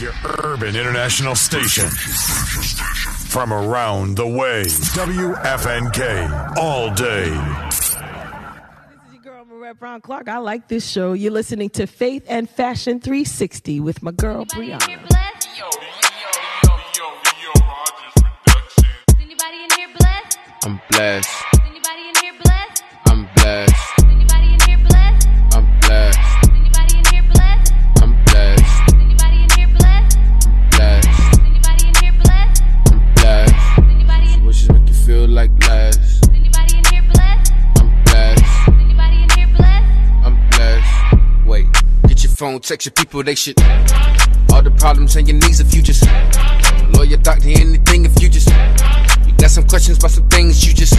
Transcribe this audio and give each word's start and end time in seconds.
Your 0.00 0.12
urban 0.42 0.76
international 0.76 1.34
station. 1.34 1.86
From 3.28 3.52
around 3.52 4.16
the 4.16 4.26
way. 4.26 4.62
WFNK. 4.62 6.56
All 6.56 6.88
day. 6.94 7.28
This 7.28 7.80
is 7.80 7.96
your 9.12 9.22
girl, 9.22 9.44
Marette 9.44 9.78
Brown 9.78 10.00
Clark. 10.00 10.30
I 10.30 10.38
like 10.38 10.68
this 10.68 10.88
show. 10.88 11.12
You're 11.12 11.32
listening 11.32 11.68
to 11.70 11.86
Faith 11.86 12.24
and 12.30 12.48
Fashion 12.48 12.98
360 13.00 13.80
with 13.80 14.02
my 14.02 14.12
girl, 14.12 14.46
Brianna. 14.46 14.88
Yo, 14.88 14.96
yo, 14.96 15.68
yo, 16.64 16.72
yo, 16.96 17.06
yo, 17.42 17.52
Rogers 17.60 18.14
Productions. 18.46 18.86
Anybody 19.20 19.64
in 19.64 19.70
here 19.76 19.88
blessed? 19.98 20.38
I'm 20.64 20.80
blessed. 20.88 21.44
Anybody 21.62 22.08
in 22.08 22.14
here 22.22 22.34
blessed? 22.42 22.84
I'm 23.06 23.28
blessed. 23.34 23.89
Phone, 42.40 42.58
text 42.58 42.86
your 42.86 42.92
people, 42.92 43.22
they 43.22 43.34
shit. 43.34 43.60
All 44.50 44.62
the 44.62 44.72
problems 44.78 45.14
and 45.14 45.28
your 45.28 45.36
needs 45.36 45.60
if 45.60 45.74
you 45.74 45.82
just 45.82 46.06
lawyer, 46.96 47.18
doctor, 47.18 47.48
anything 47.48 48.06
if 48.06 48.16
you 48.22 48.30
just. 48.30 48.48
You 49.28 49.34
got 49.36 49.50
some 49.50 49.68
questions 49.68 49.98
about 49.98 50.12
some 50.12 50.26
things 50.30 50.66
you 50.66 50.72
just. 50.72 50.96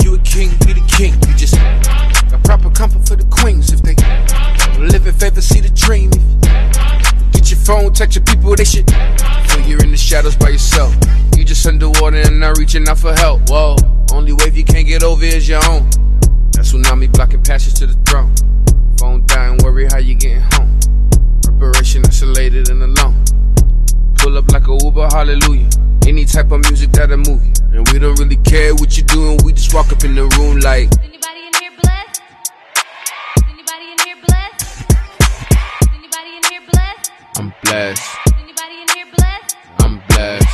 You 0.00 0.14
a 0.14 0.18
king, 0.24 0.48
be 0.64 0.72
the 0.72 0.84
king. 0.88 1.12
You 1.28 1.36
just 1.36 1.56
got 2.30 2.42
proper 2.42 2.70
comfort 2.70 3.06
for 3.06 3.16
the 3.16 3.26
queens 3.28 3.70
if 3.70 3.82
they 3.82 3.94
live 4.80 5.06
in 5.06 5.12
favor, 5.12 5.42
see 5.42 5.60
the 5.60 5.68
dream. 5.76 6.08
Get 7.32 7.50
your 7.50 7.60
phone, 7.60 7.92
text 7.92 8.16
your 8.16 8.24
people, 8.24 8.56
they 8.56 8.64
shit. 8.64 8.88
Feel 8.88 9.60
you're 9.68 9.82
in 9.84 9.90
the 9.90 9.98
shadows 9.98 10.36
by 10.36 10.48
yourself. 10.48 10.96
You 11.36 11.44
just 11.44 11.66
underwater 11.66 12.16
and 12.16 12.40
not 12.40 12.56
reaching 12.56 12.88
out 12.88 12.96
for 12.96 13.12
help. 13.12 13.50
Whoa, 13.50 13.76
only 14.10 14.32
wave 14.32 14.56
you 14.56 14.64
can't 14.64 14.86
get 14.86 15.02
over 15.02 15.22
is 15.22 15.46
your 15.46 15.62
own. 15.68 15.84
That 16.56 16.64
tsunami 16.64 17.12
blocking 17.12 17.42
passage 17.42 17.74
to 17.74 17.86
the 17.86 17.98
throne. 18.08 18.32
Phone 18.98 19.24
dying, 19.26 19.58
worry 19.62 19.86
how 19.90 19.98
you 19.98 20.14
getting 20.14 20.40
home. 20.52 20.78
Preparation 21.42 22.02
isolated 22.06 22.70
and 22.70 22.82
alone. 22.82 23.24
Pull 24.16 24.38
up 24.38 24.50
like 24.52 24.68
a 24.68 24.78
Uber, 24.82 25.08
hallelujah. 25.12 25.68
Any 26.06 26.24
type 26.24 26.50
of 26.50 26.60
music 26.60 26.92
that'll 26.92 27.18
move. 27.18 27.42
And 27.72 27.86
we 27.92 27.98
don't 27.98 28.18
really 28.18 28.36
care 28.36 28.74
what 28.74 28.96
you're 28.96 29.06
doing, 29.06 29.38
we 29.44 29.52
just 29.52 29.74
walk 29.74 29.92
up 29.92 30.02
in 30.04 30.14
the 30.14 30.26
room 30.38 30.60
like. 30.60 30.88
Is 30.88 30.98
anybody 30.98 31.40
in 31.46 31.54
here 31.60 31.72
blessed? 31.82 32.22
Is 33.36 33.42
anybody 33.52 33.92
in 33.92 33.98
here 34.06 34.16
blessed? 34.26 34.62
Is 34.62 35.88
anybody 35.92 36.30
in 36.36 36.44
here 36.50 36.62
blessed? 36.72 37.12
I'm 37.36 37.52
blessed, 37.64 38.02
Is 38.26 38.32
Anybody 38.40 38.80
in 38.80 38.88
here 38.96 39.06
blessed? 39.14 39.56
I'm 39.80 40.00
blessed, 40.08 40.48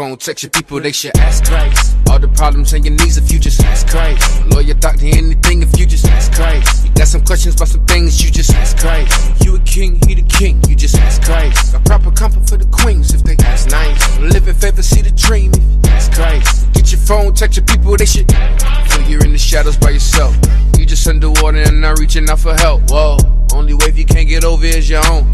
phone, 0.00 0.16
text 0.16 0.44
your 0.44 0.50
people, 0.50 0.80
they 0.80 0.92
should 0.92 1.14
ask 1.18 1.44
Christ. 1.44 1.94
All 2.08 2.18
the 2.18 2.28
problems 2.28 2.72
and 2.72 2.82
your 2.86 2.94
needs 2.94 3.18
if 3.18 3.30
you 3.30 3.38
just 3.38 3.60
ask 3.60 3.86
Christ. 3.86 4.46
Lawyer, 4.46 4.72
doctor, 4.72 5.04
anything 5.04 5.60
if 5.60 5.78
you 5.78 5.84
just 5.84 6.06
ask 6.06 6.32
Christ. 6.32 6.86
You 6.86 6.90
got 6.92 7.06
some 7.06 7.20
questions 7.20 7.54
about 7.54 7.68
some 7.68 7.84
things, 7.84 8.24
you 8.24 8.30
just 8.30 8.50
ask 8.54 8.78
Christ. 8.78 9.44
You 9.44 9.56
a 9.56 9.60
king, 9.60 10.00
he 10.08 10.14
the 10.14 10.22
king, 10.22 10.56
you 10.66 10.74
just 10.74 10.96
ask 10.96 11.20
Christ. 11.20 11.74
Got 11.74 11.84
proper 11.84 12.10
comfort 12.12 12.48
for 12.48 12.56
the 12.56 12.64
queens 12.72 13.12
if 13.12 13.22
they 13.24 13.36
ask 13.44 13.68
nice. 13.68 14.18
Live 14.20 14.48
in 14.48 14.54
favor, 14.54 14.80
see 14.80 15.02
the 15.02 15.10
dream 15.10 15.52
if 15.52 15.62
you 15.62 15.90
ask 15.92 16.10
Christ. 16.12 16.72
Get 16.72 16.90
your 16.92 17.00
phone, 17.02 17.34
text 17.34 17.58
your 17.58 17.66
people, 17.66 17.94
they 17.98 18.06
should 18.06 18.32
feel 18.32 19.02
you're 19.02 19.24
in 19.24 19.32
the 19.32 19.38
shadows 19.38 19.76
by 19.76 19.90
yourself. 19.90 20.34
You 20.78 20.86
just 20.86 21.06
underwater 21.08 21.58
and 21.58 21.82
not 21.82 21.98
reaching 21.98 22.26
out 22.30 22.40
for 22.40 22.54
help. 22.54 22.88
Whoa, 22.88 23.18
only 23.52 23.74
wave 23.74 23.98
you 23.98 24.06
can't 24.06 24.26
get 24.26 24.44
over 24.44 24.64
is 24.64 24.88
your 24.88 25.04
own. 25.12 25.30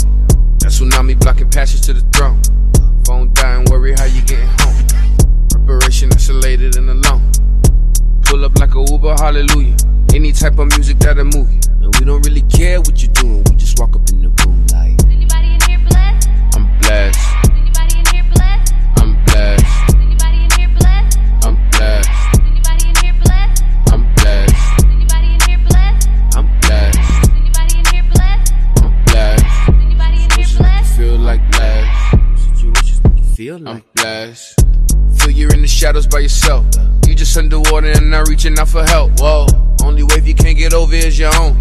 That 0.59 0.75
tsunami 0.75 1.17
blocking 1.21 1.51
passage 1.51 1.83
to 1.83 1.93
the 1.93 2.03
throne. 2.11 2.43
Phone 3.07 3.33
dying, 3.35 3.65
worry 3.71 3.95
how 3.97 4.07
you 4.07 4.21
getting 4.23 4.49
home. 4.59 4.85
Preparation 5.49 6.13
isolated 6.13 6.77
and 6.77 6.91
alone. 6.91 7.31
Pull 8.23 8.45
up 8.45 8.59
like 8.59 8.75
a 8.75 8.85
Uber, 8.91 9.15
hallelujah. 9.15 9.77
Any 10.13 10.33
type 10.33 10.59
of 10.59 10.67
music 10.75 10.99
that'll 10.99 11.23
move 11.23 11.49
you. 11.53 11.61
And 11.83 11.95
we 12.01 12.05
don't 12.05 12.27
really 12.27 12.43
care 12.43 12.81
what 12.81 13.01
you're 13.01 13.13
doing, 13.13 13.45
we 13.49 13.55
just 13.55 13.79
walk 13.79 13.95
up 13.95 14.09
in 14.11 14.23
the 14.23 14.29
room 14.43 14.67
like. 14.73 14.99
Is 14.99 15.05
Anybody 15.05 15.55
in 15.55 15.61
here 15.71 15.79
blessed? 15.89 16.29
I'm 16.57 16.67
blessed, 16.81 17.26
feel 33.57 33.65
like 33.65 33.85
I'm 33.85 33.91
blessed. 33.95 34.61
Feel 35.19 35.31
you're 35.31 35.55
in 35.55 35.63
the 35.63 35.69
shadows 35.69 36.07
by 36.07 36.21
yourself. 36.21 36.67
You 37.07 37.15
just 37.15 37.37
underwater 37.37 37.91
and 37.91 38.11
not 38.11 38.29
reaching 38.29 38.59
out 38.59 38.69
for 38.69 38.85
help. 38.85 39.13
Whoa, 39.19 39.47
only 39.83 40.03
wave 40.03 40.27
you 40.27 40.35
can't 40.35 40.59
get 40.59 40.75
over 40.75 40.95
is 40.95 41.19
your 41.19 41.35
own. 41.37 41.59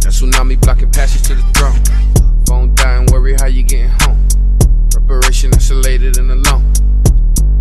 That 0.00 0.12
tsunami 0.12 0.60
blocking 0.60 0.90
passage 0.90 1.22
to 1.28 1.34
the 1.34 1.42
throne. 1.54 2.44
Phone 2.46 2.74
dying, 2.74 3.06
worry 3.12 3.34
how 3.34 3.46
you 3.46 3.62
getting 3.62 3.90
home. 4.02 4.28
Preparation 4.90 5.52
isolated 5.54 6.18
and 6.18 6.30
alone. 6.30 6.72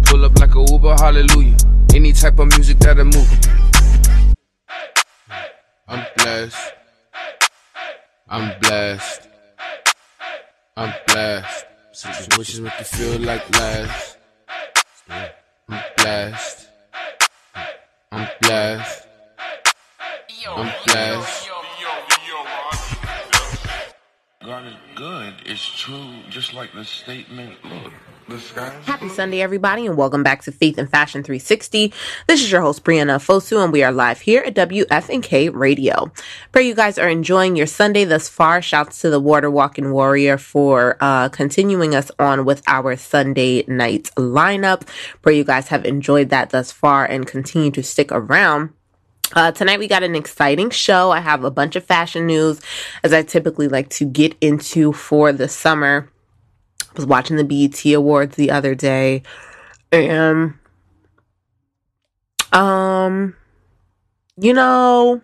Pull 0.04 0.26
up 0.26 0.38
like 0.40 0.56
a 0.56 0.66
Uber, 0.72 0.96
hallelujah. 0.96 1.58
Any 1.94 2.12
type 2.14 2.40
of 2.40 2.48
music 2.50 2.80
that'll 2.80 3.06
move 3.06 3.32
you. 3.32 4.34
I'm 5.88 6.06
blessed. 6.18 6.74
I'm 8.30 8.60
blessed. 8.60 9.28
I'm 10.76 10.94
blessed. 11.08 11.66
Such 11.96 12.38
wishes 12.40 12.60
make 12.60 12.74
you 12.80 12.86
feel 12.86 13.20
like 13.20 13.48
less. 13.52 14.18
I'm 15.08 15.84
blessed. 15.96 16.68
I'm 18.12 18.28
blessed. 18.42 19.08
I'm 20.48 20.74
blessed. 20.88 21.48
Yo, 21.48 21.54
yo, 21.82 21.94
yo, 22.28 22.44
Rogers 22.44 22.96
Productions. 23.00 23.94
God 24.44 24.66
is 24.66 24.74
good. 24.96 25.34
It's 25.46 25.80
true. 25.80 26.16
Just 26.32 26.56
like 26.56 26.74
the 26.74 26.84
statement. 26.84 27.64
Look, 27.64 27.84
the 27.84 27.90
sky's 27.92 28.13
Happy 28.26 29.10
Sunday, 29.10 29.42
everybody, 29.42 29.86
and 29.86 29.98
welcome 29.98 30.24
back 30.24 30.44
to 30.44 30.52
Faith 30.52 30.78
and 30.78 30.90
Fashion 30.90 31.24
360. 31.24 31.92
This 32.26 32.42
is 32.42 32.50
your 32.50 32.62
host, 32.62 32.84
Brianna 32.86 33.18
Fosu, 33.18 33.62
and 33.62 33.74
we 33.74 33.84
are 33.84 33.92
live 33.92 34.22
here 34.22 34.42
at 34.44 34.56
WFNK 34.56 35.54
Radio. 35.54 36.10
Pray 36.54 36.66
you 36.66 36.74
guys 36.74 36.98
are 36.98 37.10
enjoying 37.10 37.58
your 37.58 37.68
Sunday 37.68 38.06
thus 38.06 38.30
far. 38.30 38.62
Shouts 38.62 39.02
to 39.02 39.10
the 39.10 39.20
Water 39.20 39.52
Walking 39.52 39.92
Warrior 39.92 40.38
for 40.38 40.96
uh, 41.02 41.28
continuing 41.30 41.96
us 41.96 42.12
on 42.18 42.46
with 42.46 42.64
our 42.66 42.96
Sunday 42.96 43.66
night 43.68 44.10
lineup. 44.16 44.88
Pray 45.22 45.36
you 45.36 45.44
guys 45.44 45.68
have 45.68 45.84
enjoyed 45.84 46.30
that 46.30 46.52
thus 46.52 46.72
far 46.72 47.06
and 47.06 47.28
continue 47.28 47.72
to 47.72 47.84
stick 47.84 48.10
around. 48.10 48.70
Uh, 49.36 49.52
tonight 49.52 49.80
we 49.80 49.88
got 49.90 50.04
an 50.04 50.16
exciting 50.16 50.70
show. 50.70 51.12
I 51.12 51.20
have 51.20 51.44
a 51.44 51.52
bunch 51.52 51.76
of 51.76 51.84
fashion 51.84 52.28
news, 52.28 52.62
as 53.04 53.12
I 53.12 53.24
typically 53.24 53.68
like 53.68 53.90
to 53.90 54.06
get 54.06 54.38
into 54.40 54.94
for 54.94 55.34
the 55.34 55.50
summer. 55.50 56.10
Was 56.96 57.06
watching 57.06 57.38
the 57.38 57.44
BET 57.44 57.84
Awards 57.94 58.36
the 58.36 58.52
other 58.52 58.76
day, 58.76 59.24
and 59.92 60.54
um, 62.52 63.36
you 64.38 64.54
know, 64.54 65.22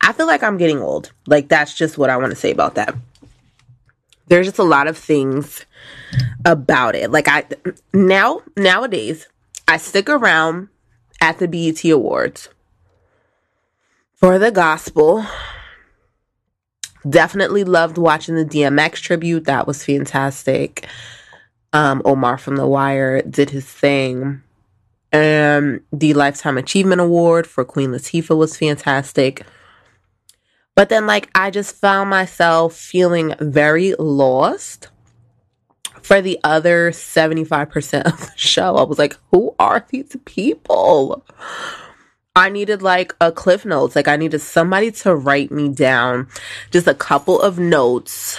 I 0.00 0.12
feel 0.12 0.26
like 0.26 0.42
I'm 0.42 0.58
getting 0.58 0.78
old. 0.78 1.12
Like 1.26 1.48
that's 1.48 1.74
just 1.74 1.98
what 1.98 2.10
I 2.10 2.16
want 2.16 2.30
to 2.30 2.36
say 2.36 2.50
about 2.50 2.74
that. 2.74 2.94
There's 4.28 4.46
just 4.46 4.58
a 4.58 4.64
lot 4.64 4.86
of 4.86 4.96
things 4.96 5.64
about 6.44 6.94
it. 6.94 7.10
Like 7.10 7.28
I 7.28 7.44
now 7.92 8.42
nowadays, 8.56 9.28
I 9.66 9.76
stick 9.78 10.08
around 10.08 10.68
at 11.20 11.38
the 11.38 11.48
BET 11.48 11.84
Awards 11.84 12.48
for 14.14 14.38
the 14.38 14.50
gospel. 14.50 15.24
Definitely 17.08 17.64
loved 17.64 17.98
watching 17.98 18.36
the 18.36 18.44
DMX 18.44 18.94
tribute. 18.96 19.44
That 19.44 19.66
was 19.66 19.84
fantastic. 19.84 20.86
Um, 21.72 22.02
Omar 22.04 22.38
from 22.38 22.56
The 22.56 22.66
Wire 22.66 23.22
did 23.22 23.50
his 23.50 23.66
thing. 23.66 24.42
And 25.10 25.80
the 25.92 26.14
Lifetime 26.14 26.56
Achievement 26.56 27.00
Award 27.00 27.46
for 27.46 27.64
Queen 27.64 27.90
Latifah 27.90 28.36
was 28.36 28.56
fantastic. 28.56 29.44
But 30.74 30.88
then, 30.88 31.06
like, 31.06 31.28
I 31.34 31.50
just 31.50 31.76
found 31.76 32.08
myself 32.08 32.74
feeling 32.74 33.34
very 33.38 33.94
lost 33.98 34.88
for 36.00 36.20
the 36.20 36.38
other 36.44 36.90
75% 36.90 38.02
of 38.04 38.20
the 38.20 38.32
show. 38.36 38.76
I 38.76 38.82
was 38.82 38.98
like, 38.98 39.16
who 39.30 39.54
are 39.58 39.84
these 39.90 40.16
people? 40.24 41.24
I 42.34 42.48
needed 42.48 42.80
like 42.82 43.14
a 43.20 43.30
cliff 43.30 43.64
notes. 43.64 43.94
Like 43.94 44.08
I 44.08 44.16
needed 44.16 44.40
somebody 44.40 44.90
to 44.92 45.14
write 45.14 45.50
me 45.50 45.68
down 45.68 46.28
just 46.70 46.86
a 46.86 46.94
couple 46.94 47.40
of 47.40 47.58
notes 47.58 48.38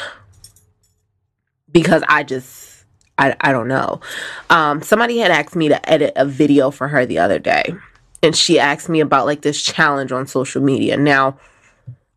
because 1.71 2.03
I 2.07 2.23
just 2.23 2.85
I 3.17 3.35
I 3.39 3.51
don't 3.51 3.67
know. 3.67 4.01
Um 4.49 4.81
somebody 4.81 5.19
had 5.19 5.31
asked 5.31 5.55
me 5.55 5.67
to 5.69 5.89
edit 5.89 6.13
a 6.15 6.25
video 6.25 6.71
for 6.71 6.87
her 6.87 7.05
the 7.05 7.19
other 7.19 7.37
day 7.37 7.75
and 8.23 8.35
she 8.35 8.57
asked 8.57 8.89
me 8.89 9.01
about 9.01 9.25
like 9.25 9.41
this 9.41 9.61
challenge 9.61 10.11
on 10.11 10.25
social 10.25 10.63
media. 10.63 10.97
Now, 10.97 11.37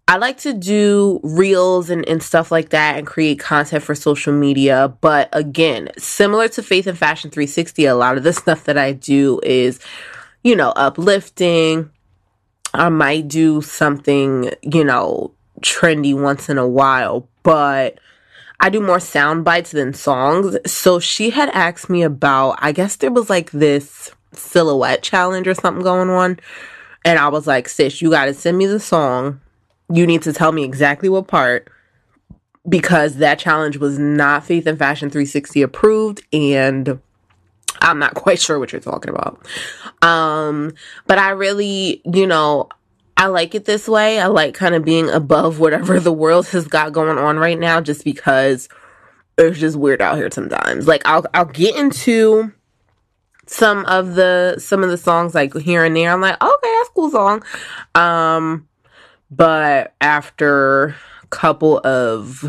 I 0.09 0.19
like 0.19 0.39
to 0.39 0.53
do 0.53 1.19
reels 1.25 1.91
and, 1.91 2.09
and 2.09 2.23
stuff 2.23 2.53
like 2.53 2.69
that 2.69 2.97
and 2.97 3.05
create 3.05 3.41
content 3.41 3.83
for 3.83 3.97
social 3.97 4.33
media. 4.33 4.95
But 5.01 5.29
again, 5.33 5.89
similar 5.99 6.47
to 6.51 6.63
Faith 6.63 6.87
and 6.87 6.97
Fashion 6.97 7.31
360, 7.33 7.87
a 7.87 7.97
lot 7.97 8.17
of 8.17 8.23
the 8.23 8.33
stuff 8.45 8.65
that 8.65 8.79
I 8.79 8.93
do 8.93 9.41
is, 9.43 9.81
you 10.47 10.55
know, 10.55 10.71
uplifting. 10.77 11.91
I 12.73 12.89
might 12.89 13.27
do 13.27 13.61
something, 13.63 14.53
you 14.63 14.85
know, 14.85 15.35
trendy 15.61 16.15
once 16.15 16.49
in 16.49 16.57
a 16.57 16.69
while, 16.69 17.29
but 17.43 17.99
I 18.61 18.71
do 18.71 18.81
more 18.81 19.01
sound 19.01 19.45
bites 19.45 19.73
than 19.73 19.93
songs. 19.93 20.57
So 20.65 21.01
she 21.01 21.31
had 21.31 21.49
asked 21.49 21.91
me 21.91 22.05
about, 22.05 22.59
I 22.61 22.71
guess 22.71 22.95
there 22.95 23.11
was 23.11 23.29
like 23.29 23.51
this 23.51 24.13
silhouette 24.35 25.03
challenge 25.03 25.49
or 25.49 25.55
something 25.55 25.83
going 25.83 26.11
on. 26.11 26.39
And 27.05 27.19
I 27.19 27.27
was 27.27 27.49
like, 27.49 27.69
sis, 27.69 28.01
you 28.01 28.11
got 28.11 28.27
to 28.27 28.35
send 28.35 28.57
me 28.57 28.67
the 28.67 28.79
song. 28.79 29.41
You 29.93 30.07
need 30.07 30.23
to 30.23 30.33
tell 30.33 30.53
me 30.53 30.63
exactly 30.63 31.09
what 31.09 31.27
part 31.27 31.69
because 32.69 33.17
that 33.17 33.41
challenge 33.41 33.79
was 33.79 33.99
not 33.99 34.45
Faith 34.45 34.69
and 34.69 34.79
Fashion 34.79 35.11
360 35.11 35.63
approved. 35.63 36.23
And 36.33 37.01
I'm 37.81 37.99
not 37.99 38.15
quite 38.15 38.41
sure 38.41 38.59
what 38.59 38.73
you're 38.73 38.81
talking 38.81 39.11
about. 39.11 39.45
Um, 40.03 40.75
but 41.07 41.19
I 41.19 41.31
really, 41.31 42.03
you 42.05 42.27
know, 42.27 42.69
I 43.17 43.27
like 43.27 43.55
it 43.55 43.65
this 43.65 43.89
way. 43.89 44.21
I 44.21 44.27
like 44.27 44.55
kind 44.55 44.75
of 44.75 44.85
being 44.85 45.09
above 45.09 45.59
whatever 45.59 45.99
the 46.01 46.13
world 46.13 46.49
has 46.49 46.67
got 46.67 46.93
going 46.93 47.19
on 47.19 47.39
right 47.39 47.59
now 47.59 47.81
just 47.81 48.05
because 48.05 48.69
it's 49.39 49.59
just 49.59 49.77
weird 49.77 50.03
out 50.03 50.17
here 50.17 50.31
sometimes. 50.31 50.87
Like 50.87 51.03
I'll 51.07 51.25
I'll 51.35 51.45
get 51.45 51.77
into 51.77 52.53
some 53.47 53.85
of 53.87 54.15
the 54.15 54.57
some 54.59 54.83
of 54.83 54.91
the 54.91 54.99
songs 54.99 55.35
like 55.35 55.55
here 55.57 55.85
and 55.85 55.97
there. 55.97 56.13
I'm 56.13 56.21
like, 56.21 56.43
okay, 56.43 56.75
that's 56.79 56.91
cool 56.91 57.11
song. 57.11 57.43
Um 57.95 58.69
but 59.31 59.95
after 60.01 60.95
a 61.23 61.27
couple 61.31 61.81
of 61.85 62.45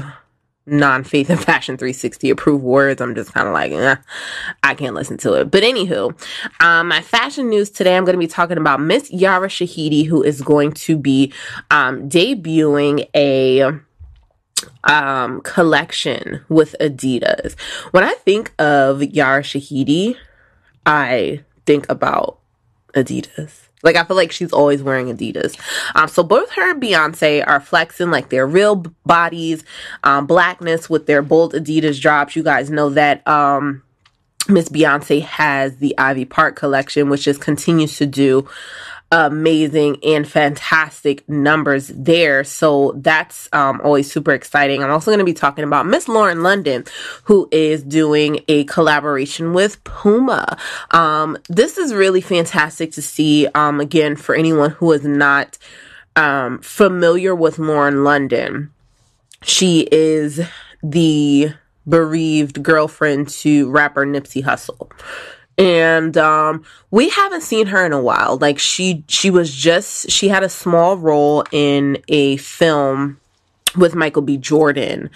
non 0.67 1.03
faith 1.03 1.29
and 1.29 1.39
fashion 1.39 1.77
360 1.77 2.29
approved 2.29 2.63
words, 2.63 3.01
I'm 3.01 3.15
just 3.15 3.33
kind 3.33 3.47
of 3.47 3.53
like, 3.53 3.71
eh, 3.71 3.95
I 4.63 4.75
can't 4.75 4.93
listen 4.93 5.17
to 5.19 5.33
it. 5.33 5.49
But 5.49 5.63
anywho, 5.63 6.13
um, 6.61 6.89
my 6.89 7.01
fashion 7.01 7.49
news 7.49 7.69
today, 7.69 7.95
I'm 7.95 8.05
going 8.05 8.15
to 8.15 8.19
be 8.19 8.27
talking 8.27 8.57
about 8.57 8.81
Miss 8.81 9.09
Yara 9.11 9.47
Shahidi, 9.47 10.05
who 10.05 10.21
is 10.21 10.41
going 10.41 10.73
to 10.73 10.97
be 10.97 11.33
um, 11.71 12.09
debuting 12.09 13.07
a 13.15 13.79
um 14.83 15.41
collection 15.41 16.41
with 16.49 16.75
Adidas. 16.81 17.55
When 17.91 18.03
I 18.03 18.13
think 18.13 18.53
of 18.59 19.03
Yara 19.03 19.43
Shahidi, 19.43 20.15
I 20.85 21.43
think 21.65 21.89
about 21.89 22.39
Adidas. 22.93 23.66
Like 23.83 23.95
I 23.95 24.03
feel 24.03 24.17
like 24.17 24.31
she's 24.31 24.51
always 24.51 24.81
wearing 24.81 25.07
Adidas. 25.07 25.55
Um, 25.95 26.07
so 26.07 26.23
both 26.23 26.51
her 26.51 26.71
and 26.71 26.81
Beyonce 26.81 27.45
are 27.45 27.59
flexing 27.59 28.09
like 28.09 28.29
their 28.29 28.47
real 28.47 28.75
bodies, 29.05 29.63
um, 30.03 30.25
blackness 30.25 30.89
with 30.89 31.05
their 31.05 31.21
bold 31.21 31.53
Adidas 31.53 32.01
drops. 32.01 32.35
You 32.35 32.43
guys 32.43 32.69
know 32.69 32.89
that 32.89 33.27
um, 33.27 33.83
Miss 34.49 34.69
Beyonce 34.69 35.21
has 35.21 35.77
the 35.77 35.97
Ivy 35.97 36.25
Park 36.25 36.55
collection, 36.55 37.09
which 37.09 37.23
just 37.23 37.41
continues 37.41 37.97
to 37.97 38.05
do 38.05 38.47
amazing 39.11 39.97
and 40.03 40.27
fantastic 40.27 41.27
numbers 41.29 41.87
there. 41.87 42.43
So 42.43 42.93
that's 42.97 43.47
um, 43.53 43.79
always 43.83 44.11
super 44.11 44.31
exciting. 44.31 44.83
I'm 44.83 44.91
also 44.91 45.11
going 45.11 45.19
to 45.19 45.25
be 45.25 45.33
talking 45.33 45.63
about 45.63 45.85
Miss 45.85 46.07
Lauren 46.07 46.43
London, 46.43 46.83
who 47.23 47.47
is 47.51 47.83
doing 47.83 48.43
a 48.47 48.65
collaboration 48.65 49.53
with 49.53 49.83
Puma. 49.83 50.57
Um, 50.91 51.37
this 51.47 51.77
is 51.77 51.93
really 51.93 52.21
fantastic 52.21 52.91
to 52.93 53.01
see. 53.01 53.47
Um, 53.55 53.79
again, 53.79 54.15
for 54.15 54.35
anyone 54.35 54.71
who 54.71 54.91
is 54.91 55.05
not 55.05 55.57
um, 56.15 56.59
familiar 56.59 57.33
with 57.33 57.59
Lauren 57.59 58.03
London, 58.03 58.71
she 59.41 59.87
is 59.91 60.41
the 60.83 61.53
bereaved 61.87 62.61
girlfriend 62.61 63.29
to 63.29 63.69
rapper 63.69 64.05
Nipsey 64.05 64.43
Hussle 64.43 64.91
and 65.57 66.17
um 66.17 66.63
we 66.91 67.09
haven't 67.09 67.41
seen 67.41 67.67
her 67.67 67.85
in 67.85 67.93
a 67.93 68.01
while. 68.01 68.37
Like 68.37 68.59
she 68.59 69.03
she 69.07 69.29
was 69.29 69.53
just 69.53 70.09
she 70.09 70.27
had 70.27 70.43
a 70.43 70.49
small 70.49 70.97
role 70.97 71.43
in 71.51 71.97
a 72.07 72.37
film 72.37 73.19
with 73.75 73.95
michael 73.95 74.21
b. 74.21 74.37
Jordan 74.37 75.09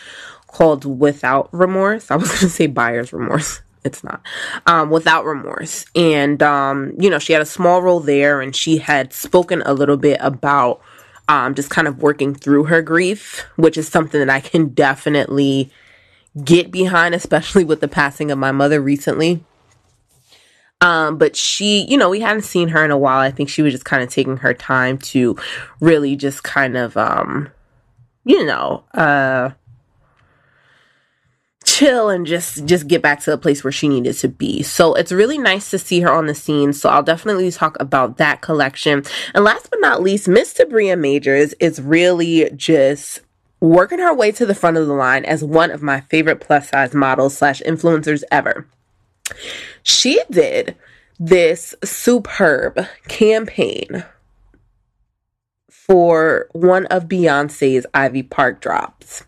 called 0.47 0.85
without 0.85 1.49
remorse. 1.53 2.11
I 2.11 2.15
was 2.15 2.39
to 2.39 2.49
say 2.49 2.67
buyer's 2.67 3.13
remorse. 3.13 3.61
It's 3.83 4.03
not. 4.03 4.21
Um 4.67 4.91
without 4.91 5.25
remorse. 5.25 5.85
And 5.95 6.44
um 6.44 6.94
you 6.99 7.09
know 7.09 7.17
she 7.17 7.33
had 7.33 7.41
a 7.41 7.47
small 7.47 7.81
role 7.81 7.99
there 7.99 8.39
and 8.39 8.55
she 8.55 8.77
had 8.77 9.11
spoken 9.11 9.63
a 9.65 9.73
little 9.73 9.97
bit 9.97 10.19
about 10.21 10.81
um 11.27 11.55
just 11.55 11.71
kind 11.71 11.87
of 11.87 11.99
working 11.99 12.35
through 12.35 12.65
her 12.65 12.83
grief 12.83 13.44
which 13.55 13.77
is 13.77 13.87
something 13.87 14.19
that 14.19 14.29
i 14.29 14.39
can 14.39 14.67
definitely 14.69 15.71
get 16.44 16.69
behind 16.71 17.15
especially 17.21 17.63
with 17.63 17.81
the 17.81 17.87
passing 17.87 18.29
of 18.29 18.37
my 18.37 18.51
mother 18.51 18.81
recently 18.81 19.44
um, 20.81 21.18
but 21.18 21.36
she, 21.36 21.86
you 21.86 21.98
know, 21.98 22.10
we 22.10 22.19
hadn't 22.19 22.42
seen 22.42 22.69
her 22.69 22.83
in 22.83 22.92
a 22.92 22.98
while. 22.98 23.19
I 23.19 23.30
think 23.30 23.50
she 23.50 23.62
was 23.62 23.72
just 23.72 23.86
kind 23.86 24.01
of 24.01 24.10
taking 24.10 24.38
her 24.38 24.54
time 24.54 24.98
to 24.98 25.38
really 25.80 26.16
just 26.16 26.44
kind 26.44 26.75
of, 26.75 26.98
um, 26.98 27.50
you 28.25 28.44
know, 28.44 28.83
uh, 28.95 29.51
chill 31.63 32.10
and 32.10 32.25
just 32.25 32.66
just 32.66 32.88
get 32.88 33.04
back 33.04 33.19
to 33.22 33.30
the 33.30 33.38
place 33.38 33.63
where 33.63 33.72
she 33.72 33.88
needed 33.88 34.13
to 34.13 34.28
be. 34.28 34.63
So 34.63 34.95
it's 34.95 35.12
really 35.12 35.38
nice 35.38 35.69
to 35.69 35.78
see 35.78 36.00
her 36.01 36.12
on 36.12 36.25
the 36.25 36.33
scene. 36.33 36.74
So 36.74 36.89
I'll 36.89 37.04
definitely 37.04 37.51
talk 37.51 37.80
about 37.80 38.18
that 38.18 38.42
collection. 38.42 39.04
And 39.36 39.44
last 39.44 39.69
but 39.69 39.80
not 39.81 40.01
least, 40.01 40.28
Miss 40.28 40.54
Tabria 40.54 41.00
Majors 41.00 41.54
is 41.60 41.80
really 41.80 42.50
just 42.56 43.22
working 43.60 44.00
her 44.00 44.13
way 44.13 44.31
to 44.31 44.48
the 44.48 44.56
front 44.56 44.78
of 44.78 44.88
the 44.88 44.94
line 44.94 45.24
as 45.25 45.44
one 45.44 45.69
of 45.69 45.83
my 45.83 46.01
favorite 46.01 46.39
plus 46.39 46.69
size 46.69 46.95
models 46.95 47.38
slash 47.38 47.62
influencers 47.62 48.24
ever 48.31 48.66
she 49.83 50.22
did 50.30 50.75
this 51.19 51.75
superb 51.83 52.80
campaign 53.07 54.04
for 55.69 56.47
one 56.54 56.85
of 56.88 57.07
Beyonce's 57.07 57.85
Ivy 57.94 58.23
Park 58.23 58.61
drops. 58.61 59.23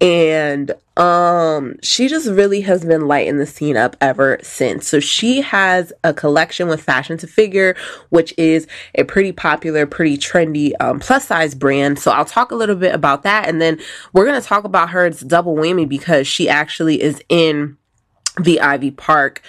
And 0.00 0.72
um 0.96 1.76
she 1.82 2.08
just 2.08 2.28
really 2.28 2.60
has 2.60 2.84
been 2.84 3.08
lighting 3.08 3.38
the 3.38 3.46
scene 3.46 3.76
up 3.76 3.96
ever 4.00 4.38
since. 4.42 4.86
So 4.86 5.00
she 5.00 5.40
has 5.40 5.92
a 6.02 6.12
collection 6.12 6.68
with 6.68 6.82
Fashion 6.82 7.16
to 7.18 7.26
Figure, 7.26 7.74
which 8.10 8.34
is 8.36 8.66
a 8.96 9.04
pretty 9.04 9.32
popular, 9.32 9.86
pretty 9.86 10.18
trendy 10.18 10.72
um, 10.78 11.00
plus 11.00 11.26
size 11.26 11.54
brand. 11.54 11.98
So 11.98 12.10
I'll 12.10 12.24
talk 12.24 12.50
a 12.50 12.56
little 12.56 12.76
bit 12.76 12.94
about 12.94 13.22
that 13.22 13.48
and 13.48 13.62
then 13.62 13.80
we're 14.12 14.26
going 14.26 14.40
to 14.40 14.46
talk 14.46 14.64
about 14.64 14.90
her 14.90 15.06
it's 15.06 15.20
double 15.20 15.54
whammy 15.54 15.88
because 15.88 16.26
she 16.26 16.48
actually 16.48 17.00
is 17.00 17.22
in 17.28 17.78
the 18.40 18.60
Ivy 18.60 18.90
Park 18.90 19.42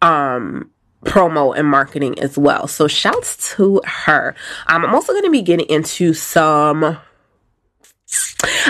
um 0.00 0.70
promo 1.04 1.56
and 1.56 1.68
marketing 1.68 2.18
as 2.18 2.36
well. 2.36 2.66
So 2.66 2.88
shouts 2.88 3.54
to 3.56 3.80
her. 3.84 4.34
Um, 4.66 4.84
I'm 4.84 4.94
also 4.94 5.12
going 5.12 5.24
to 5.24 5.30
be 5.30 5.42
getting 5.42 5.68
into 5.68 6.12
some 6.12 6.98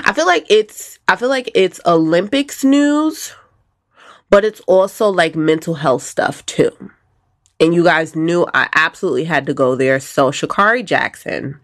I 0.04 0.12
feel 0.14 0.26
like 0.26 0.46
it's 0.50 0.98
I 1.06 1.16
feel 1.16 1.28
like 1.28 1.50
it's 1.54 1.80
Olympics 1.86 2.64
news, 2.64 3.34
but 4.30 4.44
it's 4.44 4.60
also 4.60 5.08
like 5.08 5.36
mental 5.36 5.74
health 5.74 6.02
stuff 6.02 6.44
too. 6.46 6.72
And 7.60 7.74
you 7.74 7.84
guys 7.84 8.14
knew 8.14 8.46
I 8.54 8.68
absolutely 8.74 9.24
had 9.24 9.46
to 9.46 9.54
go 9.54 9.74
there. 9.74 10.00
So 10.00 10.30
Sha'Carri 10.30 10.84
Jackson, 10.84 11.58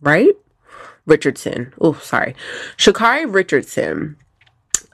right? 0.00 0.34
Richardson. 1.06 1.72
Oh, 1.80 1.94
sorry. 1.94 2.34
Sha'Carri 2.76 3.32
Richardson 3.32 4.16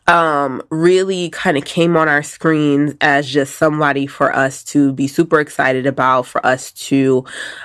um, 0.08 0.62
really 0.70 1.30
kind 1.30 1.56
of 1.56 1.64
came 1.64 1.96
on 1.96 2.08
our 2.08 2.22
screens 2.22 2.94
as 3.00 3.28
just 3.28 3.56
somebody 3.56 4.06
for 4.06 4.34
us 4.34 4.62
to 4.64 4.92
be 4.92 5.08
super 5.08 5.40
excited 5.40 5.86
about, 5.86 6.26
for 6.26 6.44
us 6.46 6.70
to, 6.72 7.24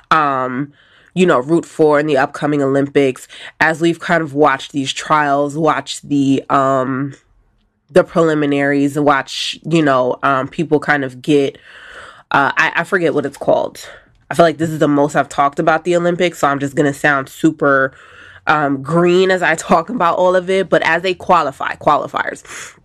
um, 0.10 0.74
you 1.14 1.26
know, 1.26 1.40
root 1.40 1.66
for 1.66 2.00
in 2.00 2.08
the 2.08 2.18
upcoming 2.18 2.64
Olympics 2.64 3.28
as 3.60 3.82
we've 3.82 4.00
kind 4.00 4.24
of 4.24 4.34
watched 4.34 4.72
these 4.72 4.92
trials, 4.92 5.58
watched 5.58 6.08
the, 6.08 6.44
um, 6.50 7.14
the 7.90 8.04
preliminaries, 8.04 8.98
watch, 8.98 9.60
you 9.64 9.84
know, 9.84 10.18
um, 10.24 10.48
people 10.48 10.80
kind 10.80 11.04
of 11.04 11.22
get, 11.22 11.58
uh, 12.32 12.52
I, 12.56 12.72
I 12.78 12.84
forget 12.86 13.14
what 13.14 13.26
it's 13.26 13.38
called. 13.38 13.88
I 14.30 14.34
feel 14.34 14.46
like 14.46 14.58
this 14.58 14.70
is 14.70 14.80
the 14.80 14.88
most 14.88 15.18
I've 15.18 15.28
talked 15.28 15.60
about 15.60 15.84
the 15.84 15.98
Olympics, 15.98 16.40
so 16.40 16.48
I'm 16.48 16.60
just 16.60 16.74
gonna 16.74 16.94
sound 16.94 17.28
super 17.28 17.94
um, 18.48 18.82
green 18.82 19.32
as 19.32 19.42
I 19.42 19.56
talk 19.56 19.90
about 19.90 20.18
all 20.18 20.36
of 20.36 20.50
it, 20.50 20.70
but 20.70 20.82
as 20.84 21.02
they 21.02 21.14
qualify, 21.14 21.76
qualifiers. 21.76 22.78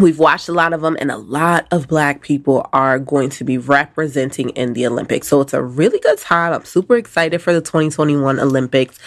We've 0.00 0.18
watched 0.18 0.48
a 0.48 0.52
lot 0.52 0.72
of 0.72 0.80
them, 0.80 0.96
and 1.00 1.10
a 1.12 1.16
lot 1.16 1.68
of 1.70 1.86
black 1.86 2.20
people 2.20 2.68
are 2.72 2.98
going 2.98 3.30
to 3.30 3.44
be 3.44 3.58
representing 3.58 4.48
in 4.50 4.72
the 4.72 4.86
Olympics. 4.86 5.28
So 5.28 5.40
it's 5.40 5.54
a 5.54 5.62
really 5.62 6.00
good 6.00 6.18
time. 6.18 6.52
I'm 6.52 6.64
super 6.64 6.96
excited 6.96 7.40
for 7.40 7.52
the 7.52 7.60
2021 7.60 8.40
Olympics 8.40 8.98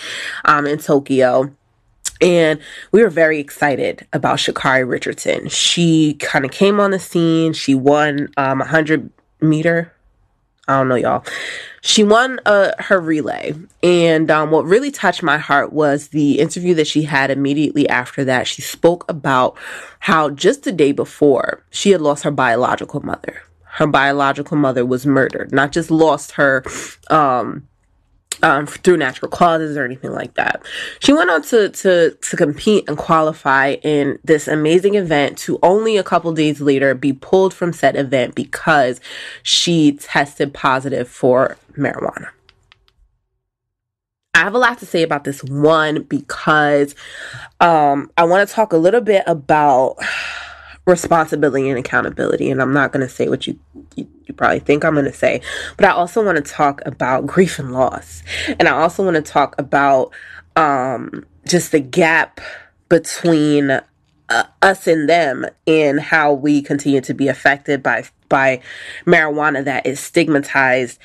um, 0.46 0.66
in 0.66 0.78
Tokyo. 0.78 1.54
And 2.22 2.60
we 2.92 3.04
were 3.04 3.10
very 3.10 3.40
excited 3.40 4.08
about 4.14 4.40
Sha'Carri 4.40 4.90
Richardson. 4.90 5.50
She 5.50 6.16
kind 6.16 6.46
of 6.46 6.52
came 6.52 6.80
on 6.80 6.92
the 6.92 7.00
scene. 7.00 7.54
She 7.54 7.76
won 7.76 8.30
um, 8.38 8.60
100 8.60 9.12
meter. 9.42 9.94
I 10.68 10.78
don't 10.78 10.90
know, 10.90 10.96
y'all. 10.96 11.24
She 11.82 12.04
won 12.04 12.40
uh, 12.46 12.72
her 12.80 13.00
relay. 13.00 13.54
And 13.82 14.30
um, 14.30 14.52
what 14.52 14.66
really 14.66 14.92
touched 14.92 15.24
my 15.24 15.38
heart 15.38 15.72
was 15.72 16.10
the 16.10 16.40
interview 16.40 16.74
that 16.76 16.88
she 16.88 17.04
had 17.04 17.32
immediately 17.32 17.88
after 17.88 18.26
that. 18.26 18.48
She 18.48 18.62
spoke 18.62 19.10
about 19.10 19.58
how 20.00 20.30
just 20.30 20.64
the 20.64 20.72
day 20.74 20.92
before 20.92 21.64
she 21.70 21.92
had 21.92 22.02
lost 22.02 22.24
her 22.24 22.32
biological 22.32 23.06
mother. 23.06 23.42
Her 23.64 23.88
biological 23.88 24.58
mother 24.58 24.86
was 24.86 25.06
murdered, 25.06 25.54
not 25.54 25.72
just 25.72 25.90
lost 25.92 26.32
her. 26.34 26.66
Um, 27.10 27.68
um, 28.44 28.68
through 28.68 28.98
natural 28.98 29.30
causes 29.30 29.78
or 29.78 29.86
anything 29.86 30.12
like 30.12 30.34
that. 30.36 30.62
She 31.00 31.14
went 31.14 31.30
on 31.30 31.42
to, 31.44 31.70
to, 31.70 32.12
to 32.12 32.38
compete 32.38 32.88
and 32.88 32.98
qualify 32.98 33.74
in 33.84 34.20
this 34.24 34.48
amazing 34.48 34.96
event 34.96 35.38
to 35.40 35.60
only 35.64 35.98
a 35.98 36.04
couple 36.04 36.32
days 36.34 36.62
later 36.62 36.94
be 36.94 37.14
pulled 37.14 37.54
from 37.54 37.74
said 37.74 37.96
event 37.96 38.36
because 38.36 39.00
she 39.44 39.94
tested 39.94 40.54
positive 40.54 41.08
for 41.08 41.58
marijuana. 41.74 42.30
I 44.34 44.42
have 44.42 44.54
a 44.54 44.60
lot 44.60 44.78
to 44.80 44.86
say 44.86 45.02
about 45.02 45.24
this 45.24 45.44
one 45.44 46.04
because 46.04 46.94
um, 47.60 48.12
I 48.18 48.24
want 48.26 48.48
to 48.48 48.54
talk 48.54 48.72
a 48.72 48.78
little 48.78 49.02
bit 49.02 49.24
about 49.26 49.98
responsibility 50.88 51.70
and 51.70 51.78
accountability. 51.78 52.50
And 52.50 52.62
I'm 52.62 52.74
not 52.74 52.92
going 52.92 53.06
to 53.06 53.14
say 53.14 53.28
what 53.28 53.46
you, 53.46 53.60
you, 53.96 54.08
you 54.26 54.34
probably 54.34 54.60
think 54.60 54.84
I'm 54.84 54.94
going 54.94 55.06
to 55.06 55.14
say, 55.14 55.42
but 55.76 55.86
I 55.86 55.92
also 55.92 56.24
want 56.26 56.44
to 56.44 56.52
talk 56.52 56.82
about 56.86 57.28
grief 57.28 57.60
and 57.60 57.74
loss. 57.74 58.24
And 58.58 58.68
I 58.68 58.72
also 58.72 59.04
want 59.04 59.16
to 59.16 59.22
talk 59.22 59.54
about 59.60 60.12
um, 60.56 61.26
just 61.46 61.72
the 61.72 61.80
gap 61.80 62.40
between 62.90 63.70
uh, 64.30 64.44
us 64.62 64.88
and 64.88 65.08
them 65.08 65.46
and 65.68 66.00
how 66.00 66.34
we 66.34 66.62
continue 66.62 67.02
to 67.02 67.14
be 67.14 67.28
affected 67.28 67.84
by 67.84 68.04
by 68.30 68.60
marijuana 69.06 69.64
that 69.64 69.86
is 69.86 70.02
stigmatized 70.02 71.00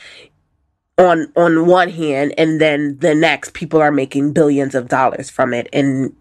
on 0.98 1.32
on 1.36 1.66
one 1.66 1.88
hand 1.88 2.34
and 2.36 2.60
then 2.60 2.98
the 2.98 3.14
next 3.14 3.54
people 3.54 3.80
are 3.80 3.92
making 3.92 4.32
billions 4.32 4.74
of 4.74 4.88
dollars 4.88 5.30
from 5.30 5.54
it 5.54 5.68
and 5.72 6.12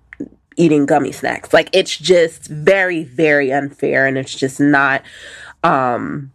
eating 0.58 0.86
gummy 0.86 1.12
snacks 1.12 1.54
like 1.54 1.70
it's 1.74 1.98
just 1.98 2.48
very 2.48 3.04
very 3.04 3.52
unfair 3.52 4.06
and 4.06 4.18
it's 4.18 4.36
just 4.36 4.60
not 4.60 5.02
um 5.64 6.32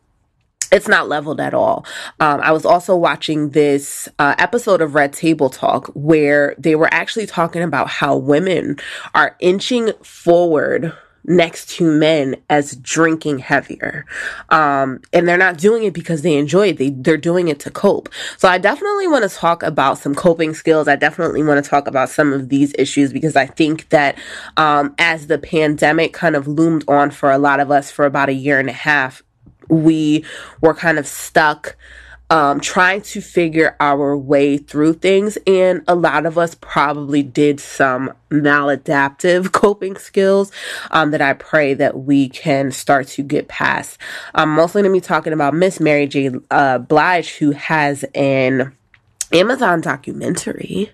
it's 0.73 0.88
not 0.88 1.08
leveled 1.08 1.40
at 1.40 1.54
all. 1.54 1.87
Um, 2.20 2.40
I 2.40 2.52
was 2.52 2.64
also 2.64 2.96
watching 2.96 3.50
this 3.50 4.08
uh, 4.18 4.35
episode 4.38 4.80
of 4.80 4.94
Red 4.94 5.12
Table 5.12 5.49
Talk 5.49 5.88
where 5.94 6.54
they 6.58 6.75
were 6.75 6.92
actually 6.92 7.26
talking 7.26 7.62
about 7.62 7.88
how 7.88 8.16
women 8.16 8.76
are 9.14 9.37
inching 9.40 9.92
forward 10.02 10.92
next 11.26 11.68
to 11.71 11.85
men 11.85 12.37
as 12.49 12.76
drinking 12.76 13.40
heavier. 13.40 14.06
Um, 14.49 15.00
and 15.12 15.28
they're 15.28 15.37
not 15.37 15.59
doing 15.59 15.83
it 15.85 15.92
because 15.92 16.23
they 16.23 16.37
enjoy 16.37 16.68
it. 16.68 16.78
They, 16.78 16.90
they're 16.90 17.16
doing 17.16 17.49
it 17.49 17.61
to 17.61 17.71
cope. 17.71 18.09
So 18.38 18.49
I 18.49 18.59
definitely 18.59 19.09
want 19.09 19.28
to 19.28 19.37
talk 19.37 19.62
about 19.62 19.99
some 19.99 20.14
coping 20.14 20.54
skills. 20.54 20.88
I 20.88 20.97
definitely 20.97 21.42
want 21.42 21.62
to 21.62 21.68
talk 21.68 21.88
about 21.88 22.09
some 22.09 22.33
of 22.33 22.49
these 22.49 22.75
issues 22.78 23.12
because 23.12 23.37
I 23.37 23.47
think 23.47 23.88
that, 23.90 24.16
um, 24.56 24.95
as 24.99 25.26
the 25.26 25.38
pandemic 25.38 26.12
kind 26.12 26.37
of 26.37 26.47
loomed 26.47 26.85
on 26.88 27.11
for 27.11 27.30
a 27.30 27.38
lot 27.38 27.61
of 27.61 27.71
us 27.71 27.90
for 27.90 28.06
about 28.06 28.28
a 28.28 28.35
year 28.35 28.61
and 28.61 28.68
a 28.68 28.73
half, 28.73 29.23
we 29.68 30.25
were 30.61 30.75
kind 30.75 30.99
of 30.99 31.06
stuck 31.06 31.76
um, 32.30 32.61
trying 32.61 33.02
to 33.02 33.21
figure 33.21 33.76
our 33.80 34.16
way 34.16 34.59
through 34.59 34.95
things. 34.95 35.38
And 35.47 35.83
a 35.87 35.95
lot 35.95 36.26
of 36.26 36.37
us 36.38 36.54
probably 36.56 37.23
did 37.23 37.61
some 37.61 38.12
maladaptive 38.30 39.52
coping 39.52 39.97
skills 39.97 40.50
um, 40.90 41.12
that 41.12 41.23
I 41.23 41.35
pray 41.35 41.75
that 41.75 42.00
we 42.00 42.28
can 42.28 42.73
start 42.73 43.06
to 43.09 43.23
get 43.23 43.49
past. 43.49 43.99
I'm 44.35 44.50
mostly 44.50 44.83
going 44.83 44.92
to 44.92 45.00
be 45.00 45.06
talking 45.06 45.33
about 45.33 45.54
Miss 45.54 45.80
Mary 45.80 46.06
J. 46.06 46.30
Uh, 46.50 46.78
Blige, 46.78 47.37
who 47.37 47.52
has 47.52 48.04
an 48.14 48.76
Amazon 49.33 49.80
documentary 49.80 50.90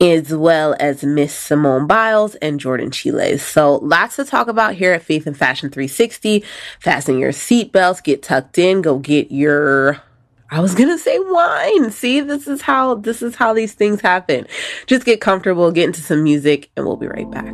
as 0.00 0.32
well 0.32 0.76
as 0.78 1.02
Miss 1.02 1.34
Simone 1.34 1.86
Biles 1.86 2.36
and 2.36 2.60
Jordan 2.60 2.90
Chile. 2.90 3.36
So 3.38 3.76
lots 3.76 4.16
to 4.16 4.24
talk 4.24 4.46
about 4.46 4.74
here 4.74 4.92
at 4.92 5.02
Faith 5.02 5.26
and 5.26 5.36
Fashion 5.36 5.70
360. 5.70 6.44
Fasten 6.78 7.18
your 7.18 7.32
seatbelts, 7.32 8.02
get 8.04 8.22
tucked 8.22 8.58
in, 8.58 8.80
go 8.80 8.98
get 8.98 9.32
your 9.32 10.00
I 10.50 10.60
was 10.60 10.74
gonna 10.74 10.96
say 10.96 11.18
wine. 11.18 11.90
See, 11.90 12.20
this 12.20 12.48
is 12.48 12.62
how 12.62 12.94
this 12.94 13.20
is 13.20 13.34
how 13.34 13.52
these 13.52 13.74
things 13.74 14.00
happen. 14.00 14.46
Just 14.86 15.04
get 15.04 15.20
comfortable, 15.20 15.70
get 15.72 15.84
into 15.84 16.00
some 16.00 16.22
music, 16.22 16.70
and 16.74 16.86
we'll 16.86 16.96
be 16.96 17.06
right 17.06 17.30
back. 17.30 17.52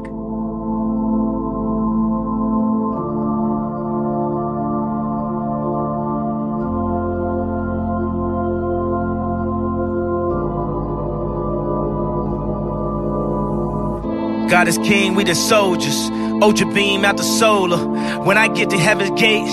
God 14.50 14.68
is 14.68 14.78
king, 14.78 15.16
we 15.16 15.24
the 15.24 15.34
soldiers. 15.34 16.10
Ultra 16.40 16.72
beam 16.72 17.04
out 17.04 17.16
the 17.16 17.24
solar. 17.24 17.78
When 18.22 18.38
I 18.38 18.46
get 18.46 18.70
to 18.70 18.78
heaven's 18.78 19.18
gates, 19.20 19.52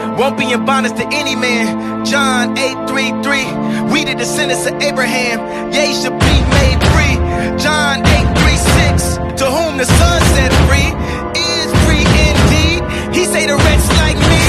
Won't 0.17 0.37
be 0.37 0.51
in 0.51 0.65
bondage 0.65 0.93
to 0.97 1.05
any 1.11 1.35
man. 1.35 2.05
John 2.05 2.57
8:33. 2.57 3.45
We 3.91 4.03
the 4.03 4.15
descendants 4.15 4.65
of 4.65 4.81
Abraham. 4.81 5.71
Ye 5.71 5.93
should 5.93 6.17
be 6.19 6.35
made 6.57 6.79
free. 6.91 7.15
John 7.57 8.03
8:36. 8.05 9.17
To 9.39 9.45
whom 9.45 9.77
the 9.77 9.85
Son 9.85 10.21
set 10.35 10.51
free 10.67 10.91
is 11.49 11.69
free 11.85 12.05
indeed. 12.27 12.81
He 13.15 13.25
say 13.25 13.47
the 13.47 13.55
wretch 13.55 13.87
like 14.03 14.17
me. 14.17 14.41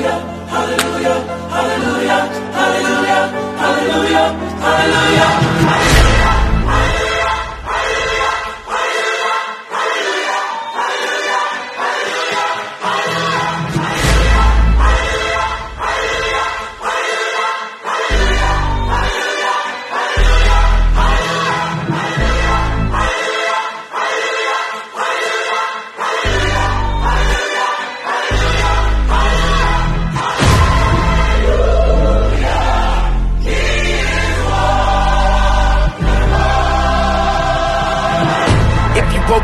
If 0.00 0.37
you 3.88 3.94
woke, 3.94 5.87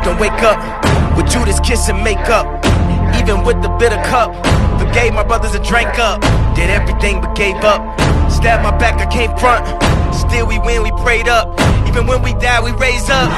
then 0.05 0.19
wake 0.21 0.43
up 0.45 0.61
with 1.17 1.27
Judas 1.31 1.59
kiss 1.61 1.89
and 1.89 2.03
make 2.05 2.29
up. 2.29 2.47
Even 3.17 3.43
with 3.45 3.61
the 3.63 3.69
bitter 3.81 4.01
cup, 4.05 4.37
forgave 4.79 5.15
my 5.15 5.25
brothers 5.25 5.55
and 5.55 5.65
drank 5.65 5.99
up. 5.99 6.21
Did 6.55 6.71
everything 6.71 7.21
but 7.21 7.35
gave 7.35 7.57
up. 7.65 7.81
Stabbed 8.31 8.63
my 8.63 8.77
back, 8.77 9.01
I 9.01 9.07
came 9.11 9.33
front. 9.39 9.65
Still 10.15 10.47
we 10.47 10.59
win, 10.61 10.83
we 10.83 10.93
prayed 11.03 11.29
up. 11.29 11.49
Even 11.89 12.07
when 12.07 12.23
we 12.23 12.33
die, 12.35 12.61
we 12.61 12.73
raise 12.73 13.09
up. 13.09 13.31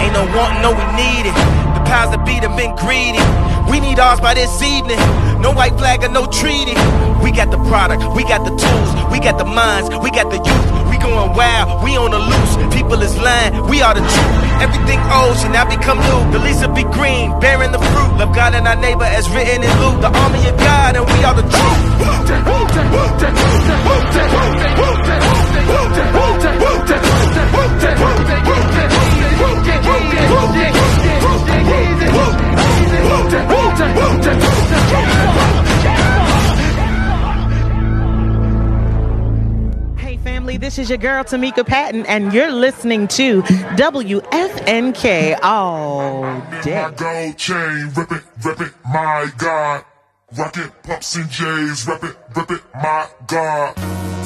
Ain't 0.00 0.12
no 0.12 0.24
wanting, 0.36 0.62
no 0.62 0.70
we 0.70 0.86
need 0.94 1.26
it. 1.26 1.36
The 1.74 1.82
powers 1.84 2.14
that 2.14 2.22
be 2.24 2.38
them 2.38 2.54
been 2.56 2.76
greedy. 2.76 3.20
We 3.70 3.80
need 3.80 3.98
ours 3.98 4.20
by 4.20 4.34
this 4.34 4.62
evening. 4.62 5.00
No 5.40 5.52
white 5.52 5.76
flag 5.76 6.04
or 6.04 6.08
no 6.08 6.26
treaty. 6.26 6.76
We 7.22 7.32
got 7.32 7.50
the 7.50 7.58
product, 7.68 8.04
we 8.14 8.22
got 8.24 8.44
the 8.44 8.54
tools, 8.54 8.90
we 9.10 9.18
got 9.18 9.38
the 9.38 9.44
minds, 9.44 9.88
we 10.04 10.10
got 10.10 10.30
the 10.30 10.36
youth. 10.36 10.83
Going 11.04 11.36
wild. 11.36 11.84
We 11.84 11.96
on 12.00 12.10
the 12.16 12.22
loose. 12.32 12.54
People 12.72 12.96
is 13.02 13.14
lying. 13.20 13.52
We 13.68 13.82
are 13.84 13.92
the 13.92 14.00
truth. 14.00 14.40
Everything 14.64 15.00
old 15.12 15.36
should 15.36 15.52
now 15.52 15.68
become 15.68 16.00
new. 16.00 16.20
The 16.32 16.40
leaves 16.40 16.64
will 16.64 16.72
be 16.72 16.84
green, 16.96 17.28
bearing 17.44 17.72
the 17.76 17.82
fruit. 17.92 18.12
Love 18.16 18.32
God 18.34 18.54
and 18.54 18.66
our 18.66 18.76
neighbor 18.76 19.04
as 19.04 19.28
written 19.28 19.60
in 19.62 19.72
Luke. 19.84 20.00
The 20.00 20.08
army 20.08 20.40
of 20.48 20.56
God 20.56 20.73
is 40.84 40.90
your 40.90 40.98
girl 40.98 41.24
Tamika 41.24 41.66
Patton, 41.66 42.04
and 42.04 42.34
you're 42.34 42.52
listening 42.52 43.08
to 43.08 43.40
WFNK 43.42 45.38
all 45.42 46.22
day. 46.62 46.82
My 46.82 46.90
gold 46.90 47.38
chain, 47.38 47.90
rip 47.96 48.12
it, 48.12 48.22
rip 48.44 48.60
it, 48.60 48.72
my 48.92 49.30
God. 49.38 49.82
Rocket 50.36 50.70
pops 50.82 51.16
and 51.16 51.30
J's, 51.30 51.88
rip 51.88 52.04
it, 52.04 52.14
rip 52.36 52.50
it, 52.50 52.60
my 52.74 53.08
God. 53.26 53.74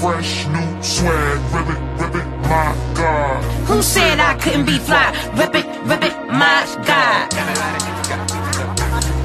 Fresh 0.00 0.46
new 0.48 0.82
swag, 0.82 1.38
rip 1.54 1.68
it, 1.68 1.80
rip 2.00 2.14
it, 2.16 2.26
my 2.42 2.74
God. 2.94 3.44
Who 3.68 3.80
said 3.80 4.18
I 4.18 4.34
couldn't 4.38 4.66
be 4.66 4.78
fly? 4.78 5.12
Rip 5.38 5.54
it, 5.54 5.66
rip 5.86 6.02
it, 6.02 6.16
my 6.26 6.66
God. 6.84 7.34
Everybody, 7.34 7.84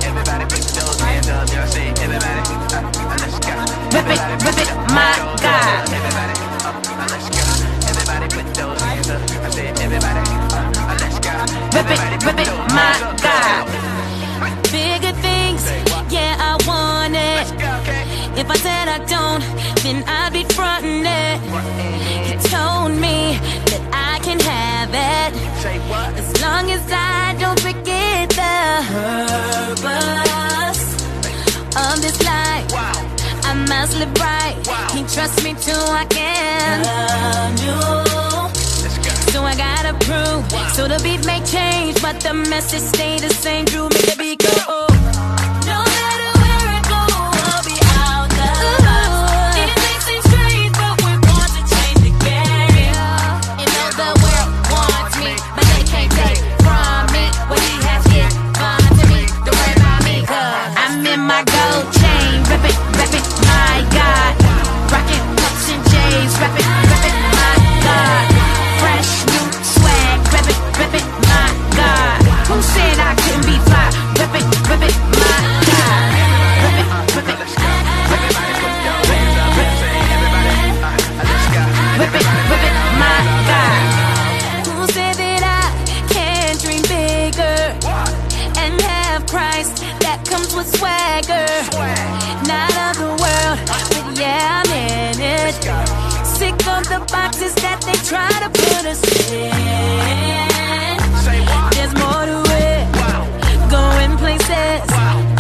everybody, 0.05 0.45
those 0.45 0.99
hands 1.01 1.29
up, 1.29 1.49
y'all 1.49 1.65
see. 1.65 1.87
Everybody, 2.03 2.41
rip 3.95 4.07
it, 4.13 4.21
rip 4.45 4.57
it, 4.61 4.69
my 4.93 5.17
God. 5.41 6.13
Rip 11.73 11.89
it, 11.89 11.99
rip 12.23 12.39
it, 12.39 12.49
my 12.69 12.93
God. 13.21 13.65
Bigger 14.71 15.11
things, 15.21 15.63
yeah, 16.11 16.37
I 16.39 16.57
want 16.67 17.15
it. 17.15 17.51
If 18.37 18.49
I 18.49 18.55
said 18.57 18.87
I 18.87 18.99
don't, 19.05 19.41
then 19.83 20.03
I'd 20.07 20.33
be 20.33 20.43
fronting 20.53 21.03
it. 21.03 21.39
He 22.27 22.33
told 22.49 22.91
me 22.91 23.39
that 23.69 23.81
I 23.91 24.19
can 24.23 24.39
have 24.39 24.93
it. 24.93 25.33
As 26.17 26.41
long 26.41 26.69
as 26.69 26.83
I 26.91 27.35
don't 27.39 27.59
forget 27.59 28.29
the 28.29 28.83
purpose 29.81 30.83
of 31.75 32.01
this 32.01 32.17
life. 32.23 32.67
I 33.45 33.53
must 33.67 33.97
live 33.97 34.13
right. 34.19 34.55
He 34.91 35.01
trusts 35.03 35.43
me 35.43 35.53
till 35.59 35.89
I 35.89 36.05
can. 36.05 36.85
undo. 36.85 38.12
So 39.33 39.41
I 39.41 39.55
gotta 39.55 39.93
prove. 40.05 40.47
So 40.75 40.87
the 40.87 41.01
beat 41.01 41.25
may 41.25 41.43
change, 41.43 41.99
but 42.03 42.19
the 42.19 42.35
message 42.35 42.81
stay 42.81 43.17
the 43.17 43.29
same. 43.29 43.65
Drew 43.65 43.89
make 43.89 44.05
the 44.05 44.15
beat 44.15 44.43
go. 44.43 44.92
The 96.93 96.99
boxes 97.11 97.55
that 97.55 97.81
they 97.81 97.97
try 98.05 98.29
to 98.43 98.49
put 98.49 98.85
us 98.85 99.01
in. 99.31 99.49
There's 101.73 101.93
more 101.97 102.25
to 102.29 102.37
it, 102.69 102.85
going 103.73 104.13
places, 104.21 104.85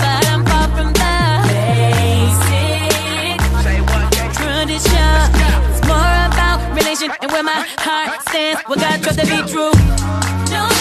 but 0.01 0.21
I'm 0.33 0.41
far 0.49 0.67
from 0.73 0.89
the 0.97 1.15
basic 1.53 3.37
tradition. 4.33 5.15
It's 5.69 5.83
more 5.85 6.15
about 6.29 6.57
relation 6.73 7.09
and 7.21 7.29
where 7.31 7.43
my 7.43 7.61
heart 7.85 8.21
stands. 8.29 8.61
What 8.65 8.79
God 8.79 9.03
trust 9.03 9.19
to 9.19 9.25
be 9.27 9.39
true. 9.51 9.73
No 10.49 10.72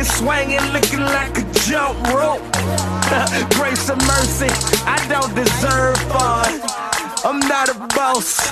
Chain 0.00 0.08
swinging, 0.16 0.72
looking 0.72 1.04
like 1.12 1.36
a 1.36 1.44
jump 1.68 2.00
rope. 2.08 2.40
Grace 3.56 3.90
and 3.90 4.00
mercy, 4.08 4.48
I 4.88 4.96
don't 5.12 5.34
deserve 5.34 5.96
fun. 6.08 6.48
I'm 7.24 7.40
not 7.40 7.68
a 7.68 7.76
boss, 7.92 8.50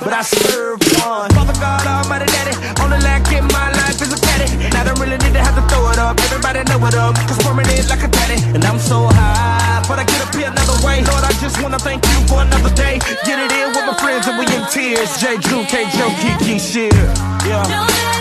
but 0.00 0.12
I 0.14 0.22
serve 0.22 0.80
one. 1.04 1.28
Father 1.36 1.52
God, 1.60 1.84
Almighty 1.84 2.24
Daddy, 2.32 2.56
only 2.80 2.98
lack 3.04 3.28
in 3.32 3.44
my 3.52 3.72
life 3.72 4.00
is 4.00 4.12
a 4.12 4.20
petty. 4.24 4.48
And 4.64 4.74
I 4.74 4.84
don't 4.84 4.98
really 4.98 5.18
need 5.18 5.34
to 5.34 5.42
have 5.44 5.54
to 5.56 5.64
throw 5.68 5.84
it 5.90 5.98
up. 5.98 6.16
Everybody 6.32 6.64
know 6.64 6.80
it 6.86 6.94
up, 6.94 7.14
cause 7.28 7.44
permanent 7.44 7.88
like 7.90 8.02
a 8.02 8.08
daddy. 8.08 8.40
And 8.56 8.64
I'm 8.64 8.78
so 8.78 9.04
high, 9.12 9.84
but 9.88 9.98
I 9.98 10.04
get 10.04 10.22
up 10.24 10.32
here 10.34 10.48
another 10.48 10.80
way. 10.80 11.04
Lord, 11.04 11.24
I 11.24 11.32
just 11.44 11.60
wanna 11.60 11.78
thank 11.78 12.06
you 12.08 12.24
for 12.24 12.40
another 12.40 12.72
day. 12.72 13.00
Get 13.28 13.36
it 13.36 13.52
in 13.52 13.68
with 13.76 13.84
my 13.84 13.96
friends 14.00 14.28
and 14.28 14.40
we 14.40 14.48
in 14.48 14.64
tears. 14.72 15.12
J. 15.20 15.36
Drew, 15.44 15.60
K. 15.68 15.84
Joe, 15.92 16.08
Kiki, 16.24 16.56
shit. 16.58 16.94
Yeah. 17.44 18.15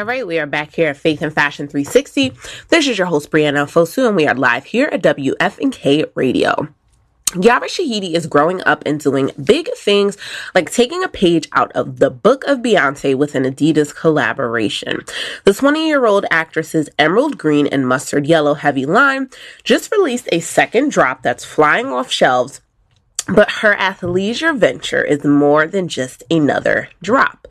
All 0.00 0.06
right. 0.06 0.26
We 0.26 0.38
are 0.38 0.46
back 0.46 0.74
here 0.74 0.88
at 0.88 0.96
Faith 0.96 1.20
and 1.20 1.30
Fashion 1.30 1.68
360. 1.68 2.32
This 2.68 2.88
is 2.88 2.96
your 2.96 3.06
host, 3.06 3.30
Brianna 3.30 3.66
Fosu, 3.66 4.06
and 4.06 4.16
we 4.16 4.26
are 4.26 4.34
live 4.34 4.64
here 4.64 4.88
at 4.90 5.02
WFNK 5.02 6.12
Radio. 6.14 6.68
Yara 7.38 7.68
Shahidi 7.68 8.14
is 8.14 8.26
growing 8.26 8.62
up 8.62 8.82
and 8.86 8.98
doing 8.98 9.30
big 9.44 9.68
things 9.76 10.16
like 10.54 10.72
taking 10.72 11.04
a 11.04 11.08
page 11.08 11.50
out 11.52 11.70
of 11.72 11.98
the 11.98 12.08
book 12.08 12.44
of 12.44 12.60
Beyonce 12.60 13.14
with 13.14 13.34
an 13.34 13.44
Adidas 13.44 13.94
collaboration. 13.94 15.04
The 15.44 15.52
20 15.52 15.86
year 15.86 16.06
old 16.06 16.24
actress's 16.30 16.88
emerald 16.98 17.36
green 17.36 17.66
and 17.66 17.86
mustard 17.86 18.26
yellow 18.26 18.54
heavy 18.54 18.86
line 18.86 19.28
just 19.64 19.92
released 19.92 20.30
a 20.32 20.40
second 20.40 20.92
drop 20.92 21.22
that's 21.22 21.44
flying 21.44 21.88
off 21.88 22.10
shelves 22.10 22.62
but 23.28 23.50
her 23.50 23.76
athleisure 23.76 24.56
venture 24.56 25.04
is 25.04 25.24
more 25.24 25.66
than 25.66 25.88
just 25.88 26.22
another 26.30 26.88
drop. 27.02 27.46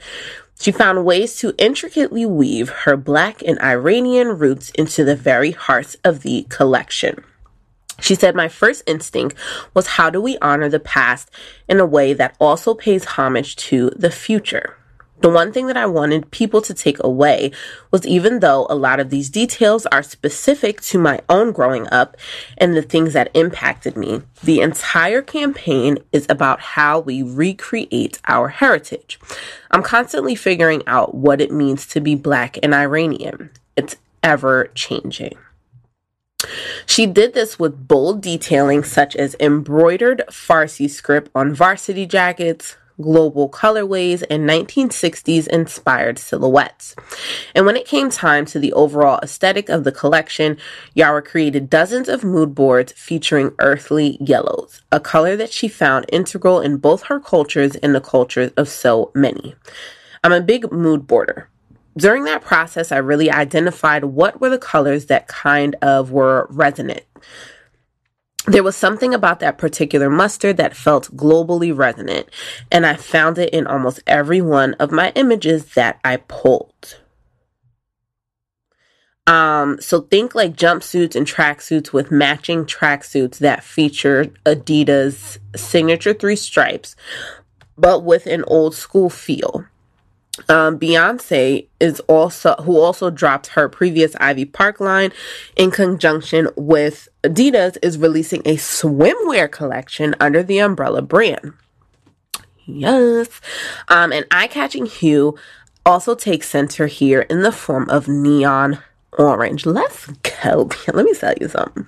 She 0.60 0.72
found 0.74 1.06
ways 1.06 1.38
to 1.38 1.56
intricately 1.58 2.26
weave 2.26 2.70
her 2.70 2.98
black 2.98 3.42
and 3.42 3.58
Iranian 3.62 4.38
roots 4.38 4.72
into 4.72 5.06
the 5.06 5.16
very 5.16 5.52
hearts 5.52 5.96
of 6.04 6.22
the 6.22 6.46
collection. 6.50 7.24
She 8.02 8.16
said, 8.16 8.36
My 8.36 8.50
first 8.50 8.84
instinct 8.86 9.38
was 9.74 9.88
how 9.88 10.10
do 10.10 10.22
we 10.22 10.38
honor 10.42 10.68
the 10.68 10.80
past 10.80 11.32
in 11.70 11.80
a 11.80 11.86
way 11.86 12.14
that 12.14 12.36
also 12.40 12.74
pays 12.74 13.06
homage 13.06 13.56
to 13.58 13.90
the 13.96 14.12
future? 14.12 14.76
The 15.22 15.30
one 15.30 15.52
thing 15.52 15.68
that 15.68 15.78
I 15.78 15.86
wanted 15.86 16.32
people 16.32 16.62
to 16.62 16.74
take 16.74 17.02
away 17.04 17.52
was 17.92 18.08
even 18.08 18.40
though 18.40 18.68
a 18.70 18.76
lot 18.76 19.00
of 19.00 19.10
these 19.10 19.30
details 19.30 19.86
are 19.88 20.02
specific 20.02 20.82
to 20.84 20.98
my 20.98 21.20
own 21.28 21.52
growing 21.52 21.88
up 21.92 22.16
and 22.58 22.76
the 22.76 22.82
things 22.82 23.14
that 23.14 23.32
impacted 23.34 23.98
me, 23.98 24.22
the 24.44 24.62
entire 24.62 25.22
campaign 25.22 25.98
is 26.14 26.26
about 26.30 26.62
how 26.62 27.00
we 27.00 27.22
recreate 27.22 28.22
our 28.28 28.48
heritage. 28.48 29.20
I'm 29.72 29.84
constantly 29.84 30.36
figuring 30.36 30.84
out 30.88 31.14
what 31.14 31.42
it 31.42 31.52
means 31.52 31.86
to 31.88 32.00
be 32.00 32.16
black 32.16 32.58
and 32.64 32.74
Iranian. 32.74 33.50
It's 33.76 33.98
ever 34.24 34.72
changing. 34.74 35.38
She 36.86 37.06
did 37.06 37.34
this 37.34 37.60
with 37.60 37.88
bold 37.88 38.22
detailing 38.22 38.84
such 38.84 39.16
as 39.16 39.36
embroidered 39.40 40.24
Farsi 40.30 40.90
script 40.90 41.30
on 41.36 41.54
varsity 41.54 42.06
jackets, 42.06 42.78
global 43.02 43.50
colorways, 43.50 44.24
and 44.30 44.50
1960s 44.50 45.48
inspired 45.48 46.20
silhouettes. 46.20 46.96
And 47.56 47.66
when 47.66 47.76
it 47.76 47.86
came 47.86 48.10
time 48.10 48.46
to 48.48 48.60
the 48.60 48.74
overall 48.74 49.20
aesthetic 49.22 49.70
of 49.70 49.84
the 49.84 49.92
collection, 49.92 50.58
Yara 50.94 51.22
created 51.22 51.70
dozens 51.70 52.10
of 52.10 52.24
mood 52.24 52.56
boards 52.56 52.92
featuring 52.94 53.52
earthly 53.60 54.18
yellows, 54.20 54.82
a 54.92 55.00
color 55.00 55.36
that 55.36 55.52
she 55.52 55.68
found 55.68 56.06
integral 56.12 56.62
in 56.62 56.78
both 56.78 57.04
her 57.04 57.20
cultures 57.20 57.76
and 57.78 57.96
the 57.96 58.02
cultures 58.02 58.52
of 58.58 58.68
so 58.68 59.12
many. 59.14 59.56
I'm 60.24 60.34
a 60.34 60.42
big 60.42 60.72
mood 60.72 61.08
boarder. 61.08 61.50
During 61.98 62.24
that 62.26 62.44
process, 62.44 62.92
I 62.92 62.98
really 62.98 63.32
identified 63.32 64.06
what 64.06 64.40
were 64.40 64.50
the 64.50 64.58
colors 64.58 65.08
that 65.08 65.28
kind 65.28 65.76
of 65.82 66.12
were 66.12 66.48
resonant 66.50 67.04
there 68.46 68.64
was 68.64 68.76
something 68.76 69.14
about 69.14 69.40
that 69.40 69.58
particular 69.58 70.10
mustard 70.10 70.58
that 70.58 70.76
felt 70.76 71.16
globally 71.16 71.76
resonant, 71.76 72.30
and 72.72 72.86
I 72.86 72.96
found 72.96 73.38
it 73.38 73.50
in 73.54 73.68
almost 73.68 74.02
every 74.08 74.42
one 74.42 74.74
of 74.76 74.92
my 74.92 75.12
images 75.16 75.74
that 75.74 76.00
I 76.04 76.18
pulled. 76.18 77.00
Um, 79.28 79.80
so 79.80 80.02
think 80.02 80.34
like 80.34 80.56
jumpsuits 80.56 81.16
and 81.16 81.28
tracksuits 81.28 81.94
with 81.94 82.10
matching 82.10 82.66
tracksuits 82.66 83.38
that 83.38 83.64
feature 83.64 84.26
Adidas 84.46 85.38
signature 85.56 86.14
three 86.14 86.36
stripes, 86.36 86.96
but 87.78 88.04
with 88.04 88.26
an 88.26 88.44
old 88.48 88.74
school 88.74 89.10
feel 89.10 89.66
um, 90.48 90.80
Beyonce 90.80 91.68
is 91.80 92.00
also 92.02 92.56
who 92.56 92.80
also 92.80 93.10
dropped 93.10 93.48
her 93.48 93.68
previous 93.68 94.16
Ivy 94.20 94.46
Park 94.46 94.80
line 94.80 95.12
in 95.56 95.72
conjunction 95.72 96.50
with 96.56 97.10
Adidas 97.24 97.78
is 97.82 97.98
releasing 97.98 98.42
a 98.46 98.56
swimwear 98.56 99.52
collection 99.52 100.16
under 100.20 100.44
the 100.44 100.60
Umbrella 100.60 101.02
brand. 101.02 101.54
Yes. 102.66 103.42
Um, 103.88 104.12
an 104.12 104.26
eye-catching 104.32 104.86
hue 104.86 105.36
also 105.86 106.14
takes 106.16 106.50
center 106.50 106.88
here 106.88 107.22
in 107.22 107.42
the 107.42 107.52
form 107.52 107.90
of 107.90 108.08
neon 108.08 108.80
orange. 109.18 109.66
Let's 109.66 110.08
go. 110.44 110.70
Let 110.94 111.06
me 111.06 111.14
tell 111.14 111.34
you 111.40 111.48
something. 111.48 111.88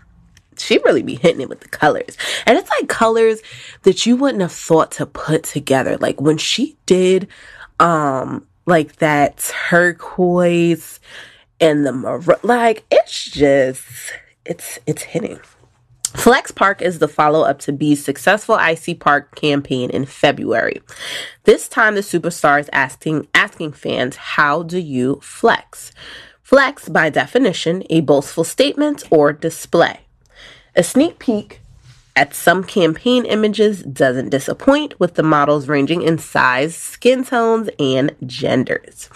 She 0.58 0.80
really 0.80 1.02
be 1.02 1.16
hitting 1.16 1.42
it 1.42 1.50
with 1.50 1.62
the 1.62 1.70
colors. 1.70 2.18
And 2.46 2.58
it's 2.58 2.70
like 2.70 2.90
colors 2.90 3.42
that 3.84 4.06
you 4.06 4.16
wouldn't 4.16 4.42
have 4.42 4.52
thought 4.52 4.92
to 4.94 5.06
put 5.06 5.44
together. 5.44 5.98
Like 5.98 6.20
when 6.20 6.38
she 6.38 6.78
did 6.86 7.28
um 7.82 8.48
like 8.66 8.98
that 8.98 9.38
turquoise 9.38 11.00
and 11.60 11.86
the 11.86 11.92
maroon 11.92 12.38
like 12.44 12.86
it's 12.92 13.26
just 13.26 14.14
it's 14.46 14.80
it's 14.86 15.02
hitting 15.02 15.40
Flex 16.14 16.52
Park 16.52 16.82
is 16.82 17.00
the 17.00 17.08
follow 17.08 17.44
up 17.44 17.60
to 17.60 17.72
B's 17.72 18.04
successful 18.04 18.56
Icy 18.56 18.94
Park 18.94 19.34
campaign 19.36 19.90
in 19.90 20.06
February. 20.06 20.82
This 21.46 21.70
time, 21.70 21.96
the 21.96 22.02
superstar 22.02 22.60
is 22.60 22.70
asking, 22.74 23.28
asking 23.34 23.72
fans, 23.72 24.18
How 24.18 24.62
do 24.62 24.78
you 24.78 25.22
flex? 25.24 25.94
Flex, 26.44 26.90
by 26.90 27.10
definition, 27.10 27.84
a 27.90 28.02
boastful 28.02 28.44
statement 28.44 29.06
or 29.10 29.32
display. 29.32 30.02
A 30.76 30.84
sneak 30.84 31.18
peek 31.18 31.61
at 32.16 32.34
some 32.34 32.64
campaign 32.64 33.26
images 33.26 33.84
doesn't 33.84 34.30
disappoint 34.30 35.00
with 35.00 35.16
the 35.16 35.24
models 35.24 35.68
ranging 35.68 36.02
in 36.02 36.18
size, 36.18 36.76
skin 36.76 37.24
tones, 37.24 37.70
and 37.80 38.16
genders. 38.26 39.10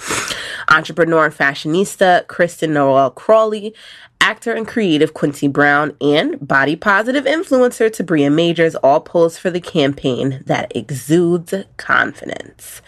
Entrepreneur 0.70 1.26
and 1.26 1.34
fashionista 1.34 2.26
Kristen 2.28 2.74
Noel 2.74 3.12
Crawley, 3.12 3.74
actor 4.22 4.54
and 4.54 4.68
creative 4.68 5.14
Quincy 5.14 5.48
Brown, 5.48 5.96
and 6.00 6.46
body 6.46 6.76
positive 6.76 7.26
influencer 7.26 7.90
Tabria 7.90 8.32
Majors 8.32 8.76
all 8.76 9.02
pose 9.02 9.38
for 9.38 9.52
the 9.52 9.62
campaign 9.62 10.42
that 10.46 10.72
exudes 10.76 11.54
confidence. 11.78 12.82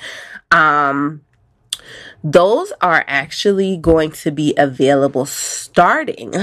Um, 0.51 1.21
those 2.23 2.71
are 2.81 3.03
actually 3.07 3.77
going 3.77 4.11
to 4.11 4.31
be 4.31 4.53
available 4.57 5.25
starting 5.25 6.33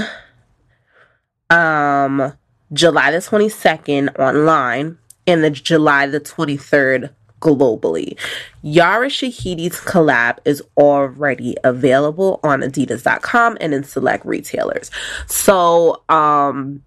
um 1.51 2.33
July 2.75 3.11
the 3.11 3.17
22nd 3.17 4.17
online 4.19 4.97
and 5.25 5.43
the 5.43 5.49
July 5.49 6.05
the 6.05 6.19
23rd 6.19 7.09
globally. 7.39 8.17
Yara 8.61 9.07
Shahidi's 9.07 9.79
collab 9.81 10.37
is 10.45 10.61
already 10.77 11.55
available 11.63 12.39
on 12.43 12.61
adidas.com 12.61 13.57
and 13.61 13.73
in 13.73 13.83
select 13.83 14.25
retailers. 14.25 14.91
So, 15.27 16.03
um 16.09 16.83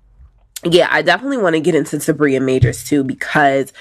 yeah, 0.65 0.89
I 0.91 1.03
definitely 1.03 1.39
want 1.39 1.55
to 1.55 1.61
get 1.61 1.77
into 1.77 1.99
Sabria 1.99 2.43
Majors 2.43 2.85
too 2.85 3.05
because 3.05 3.73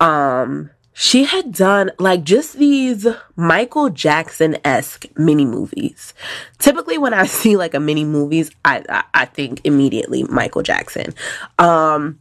um 0.00 0.70
she 0.98 1.24
had 1.24 1.52
done 1.52 1.90
like 1.98 2.24
just 2.24 2.54
these 2.54 3.06
Michael 3.36 3.90
Jackson 3.90 4.56
esque 4.64 5.04
mini 5.18 5.44
movies. 5.44 6.14
Typically, 6.58 6.96
when 6.96 7.12
I 7.12 7.26
see 7.26 7.58
like 7.58 7.74
a 7.74 7.80
mini 7.80 8.02
movies, 8.02 8.50
I, 8.64 8.82
I, 8.88 9.04
I 9.12 9.24
think 9.26 9.60
immediately 9.64 10.22
Michael 10.22 10.62
Jackson. 10.62 11.12
Um, 11.58 12.18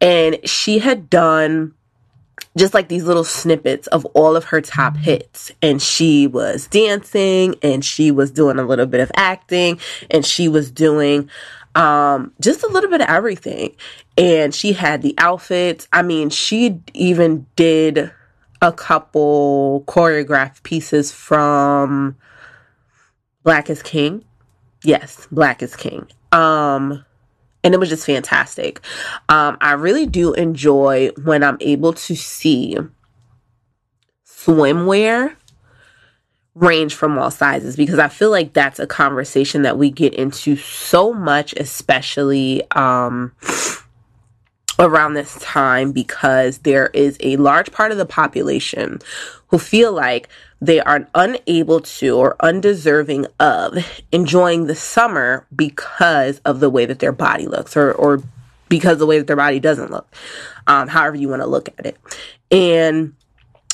and 0.00 0.38
she 0.48 0.78
had 0.78 1.10
done 1.10 1.74
just 2.56 2.74
like 2.74 2.86
these 2.86 3.02
little 3.02 3.24
snippets 3.24 3.88
of 3.88 4.04
all 4.06 4.36
of 4.36 4.44
her 4.44 4.60
top 4.60 4.96
hits. 4.96 5.50
And 5.60 5.82
she 5.82 6.28
was 6.28 6.68
dancing 6.68 7.56
and 7.60 7.84
she 7.84 8.12
was 8.12 8.30
doing 8.30 8.60
a 8.60 8.64
little 8.64 8.86
bit 8.86 9.00
of 9.00 9.10
acting 9.16 9.80
and 10.12 10.24
she 10.24 10.48
was 10.48 10.70
doing 10.70 11.28
um, 11.74 12.32
just 12.40 12.62
a 12.62 12.68
little 12.68 12.90
bit 12.90 13.00
of 13.00 13.08
everything. 13.08 13.76
And 14.16 14.54
she 14.54 14.72
had 14.72 15.02
the 15.02 15.14
outfits. 15.18 15.88
I 15.92 16.02
mean, 16.02 16.30
she 16.30 16.80
even 16.94 17.46
did 17.56 18.12
a 18.60 18.72
couple 18.72 19.84
choreographed 19.86 20.62
pieces 20.62 21.12
from 21.12 22.16
Black 23.42 23.70
is 23.70 23.82
King. 23.82 24.24
Yes, 24.84 25.26
Black 25.32 25.62
is 25.62 25.74
King. 25.74 26.06
Um, 26.30 27.04
and 27.64 27.74
it 27.74 27.80
was 27.80 27.88
just 27.88 28.06
fantastic. 28.06 28.80
Um, 29.28 29.56
I 29.60 29.72
really 29.72 30.06
do 30.06 30.32
enjoy 30.34 31.10
when 31.22 31.42
I'm 31.42 31.58
able 31.60 31.92
to 31.92 32.16
see 32.16 32.76
swimwear 34.26 35.36
range 36.54 36.94
from 36.94 37.18
all 37.18 37.30
sizes 37.30 37.76
because 37.76 37.98
I 37.98 38.08
feel 38.08 38.30
like 38.30 38.52
that's 38.52 38.78
a 38.78 38.86
conversation 38.86 39.62
that 39.62 39.78
we 39.78 39.90
get 39.90 40.14
into 40.14 40.56
so 40.56 41.12
much, 41.12 41.54
especially 41.54 42.62
um, 42.72 43.32
around 44.78 45.14
this 45.14 45.38
time, 45.40 45.92
because 45.92 46.58
there 46.58 46.88
is 46.88 47.16
a 47.20 47.36
large 47.36 47.72
part 47.72 47.90
of 47.90 47.98
the 47.98 48.06
population 48.06 49.00
who 49.48 49.58
feel 49.58 49.92
like 49.92 50.28
they 50.60 50.80
are 50.80 51.08
unable 51.14 51.80
to 51.80 52.16
or 52.16 52.36
undeserving 52.40 53.26
of 53.40 53.76
enjoying 54.12 54.66
the 54.66 54.74
summer 54.74 55.46
because 55.54 56.40
of 56.44 56.60
the 56.60 56.70
way 56.70 56.86
that 56.86 57.00
their 57.00 57.12
body 57.12 57.46
looks 57.46 57.76
or, 57.76 57.92
or 57.92 58.22
because 58.68 58.98
the 58.98 59.06
way 59.06 59.18
that 59.18 59.26
their 59.26 59.36
body 59.36 59.58
doesn't 59.58 59.90
look, 59.90 60.06
um, 60.66 60.88
however 60.88 61.16
you 61.16 61.28
want 61.28 61.42
to 61.42 61.46
look 61.46 61.68
at 61.78 61.84
it. 61.84 61.96
And 62.50 63.14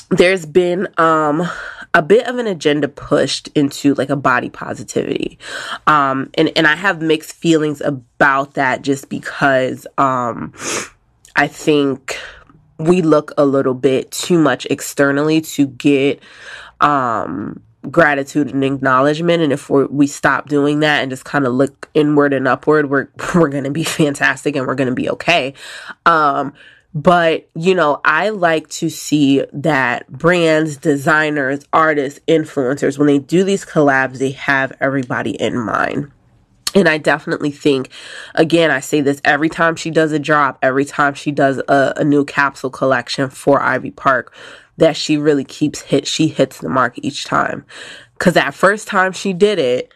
there's 0.09 0.45
been 0.45 0.87
um, 0.97 1.47
a 1.93 2.01
bit 2.01 2.27
of 2.27 2.37
an 2.37 2.47
agenda 2.47 2.87
pushed 2.87 3.47
into 3.49 3.93
like 3.95 4.09
a 4.09 4.15
body 4.15 4.49
positivity. 4.49 5.39
Um, 5.87 6.29
and, 6.35 6.51
and 6.55 6.67
I 6.67 6.75
have 6.75 7.01
mixed 7.01 7.33
feelings 7.33 7.81
about 7.81 8.53
that 8.53 8.81
just 8.81 9.09
because 9.09 9.87
um, 9.97 10.53
I 11.35 11.47
think 11.47 12.17
we 12.77 13.01
look 13.01 13.31
a 13.37 13.45
little 13.45 13.73
bit 13.73 14.11
too 14.11 14.37
much 14.37 14.65
externally 14.67 15.41
to 15.41 15.67
get 15.67 16.21
um, 16.79 17.61
gratitude 17.89 18.53
and 18.53 18.63
acknowledgement 18.63 19.41
and 19.41 19.53
if 19.53 19.69
we 19.69 20.05
stop 20.05 20.49
doing 20.49 20.81
that 20.81 21.01
and 21.01 21.09
just 21.09 21.23
kind 21.23 21.45
of 21.45 21.53
look 21.53 21.89
inward 21.93 22.33
and 22.33 22.45
upward 22.45 22.89
we're 22.89 23.07
we're 23.35 23.47
going 23.47 23.63
to 23.63 23.71
be 23.71 23.83
fantastic 23.85 24.55
and 24.55 24.67
we're 24.67 24.75
going 24.75 24.89
to 24.89 24.95
be 24.95 25.09
okay 25.09 25.53
um 26.05 26.53
but 26.93 27.47
you 27.55 27.75
know 27.75 28.01
i 28.03 28.29
like 28.29 28.67
to 28.69 28.89
see 28.89 29.43
that 29.53 30.07
brands 30.11 30.77
designers 30.77 31.65
artists 31.71 32.19
influencers 32.27 32.97
when 32.97 33.07
they 33.07 33.19
do 33.19 33.43
these 33.43 33.65
collabs 33.65 34.17
they 34.17 34.31
have 34.31 34.73
everybody 34.79 35.31
in 35.31 35.57
mind 35.57 36.11
and 36.75 36.87
I 36.87 36.97
definitely 36.97 37.51
think, 37.51 37.89
again, 38.35 38.69
I 38.69 38.79
say 38.79 39.01
this 39.01 39.21
every 39.25 39.49
time 39.49 39.75
she 39.75 39.89
does 39.89 40.11
a 40.11 40.19
drop, 40.19 40.59
every 40.61 40.85
time 40.85 41.15
she 41.15 41.31
does 41.31 41.57
a, 41.67 41.93
a 41.97 42.03
new 42.03 42.23
capsule 42.25 42.69
collection 42.69 43.29
for 43.29 43.61
Ivy 43.61 43.91
Park, 43.91 44.35
that 44.77 44.95
she 44.95 45.17
really 45.17 45.43
keeps 45.43 45.81
hit, 45.81 46.07
she 46.07 46.27
hits 46.27 46.59
the 46.59 46.69
mark 46.69 46.93
each 46.97 47.25
time. 47.25 47.65
Cause 48.19 48.33
that 48.33 48.53
first 48.53 48.87
time 48.87 49.13
she 49.13 49.33
did 49.33 49.59
it, 49.59 49.93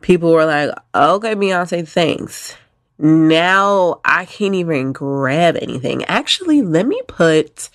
people 0.00 0.32
were 0.32 0.44
like, 0.44 0.70
okay, 0.94 1.34
Beyonce, 1.34 1.86
thanks. 1.86 2.56
Now 2.98 4.00
I 4.04 4.24
can't 4.24 4.54
even 4.54 4.92
grab 4.92 5.56
anything. 5.60 6.04
Actually, 6.04 6.62
let 6.62 6.86
me 6.86 7.00
put 7.06 7.68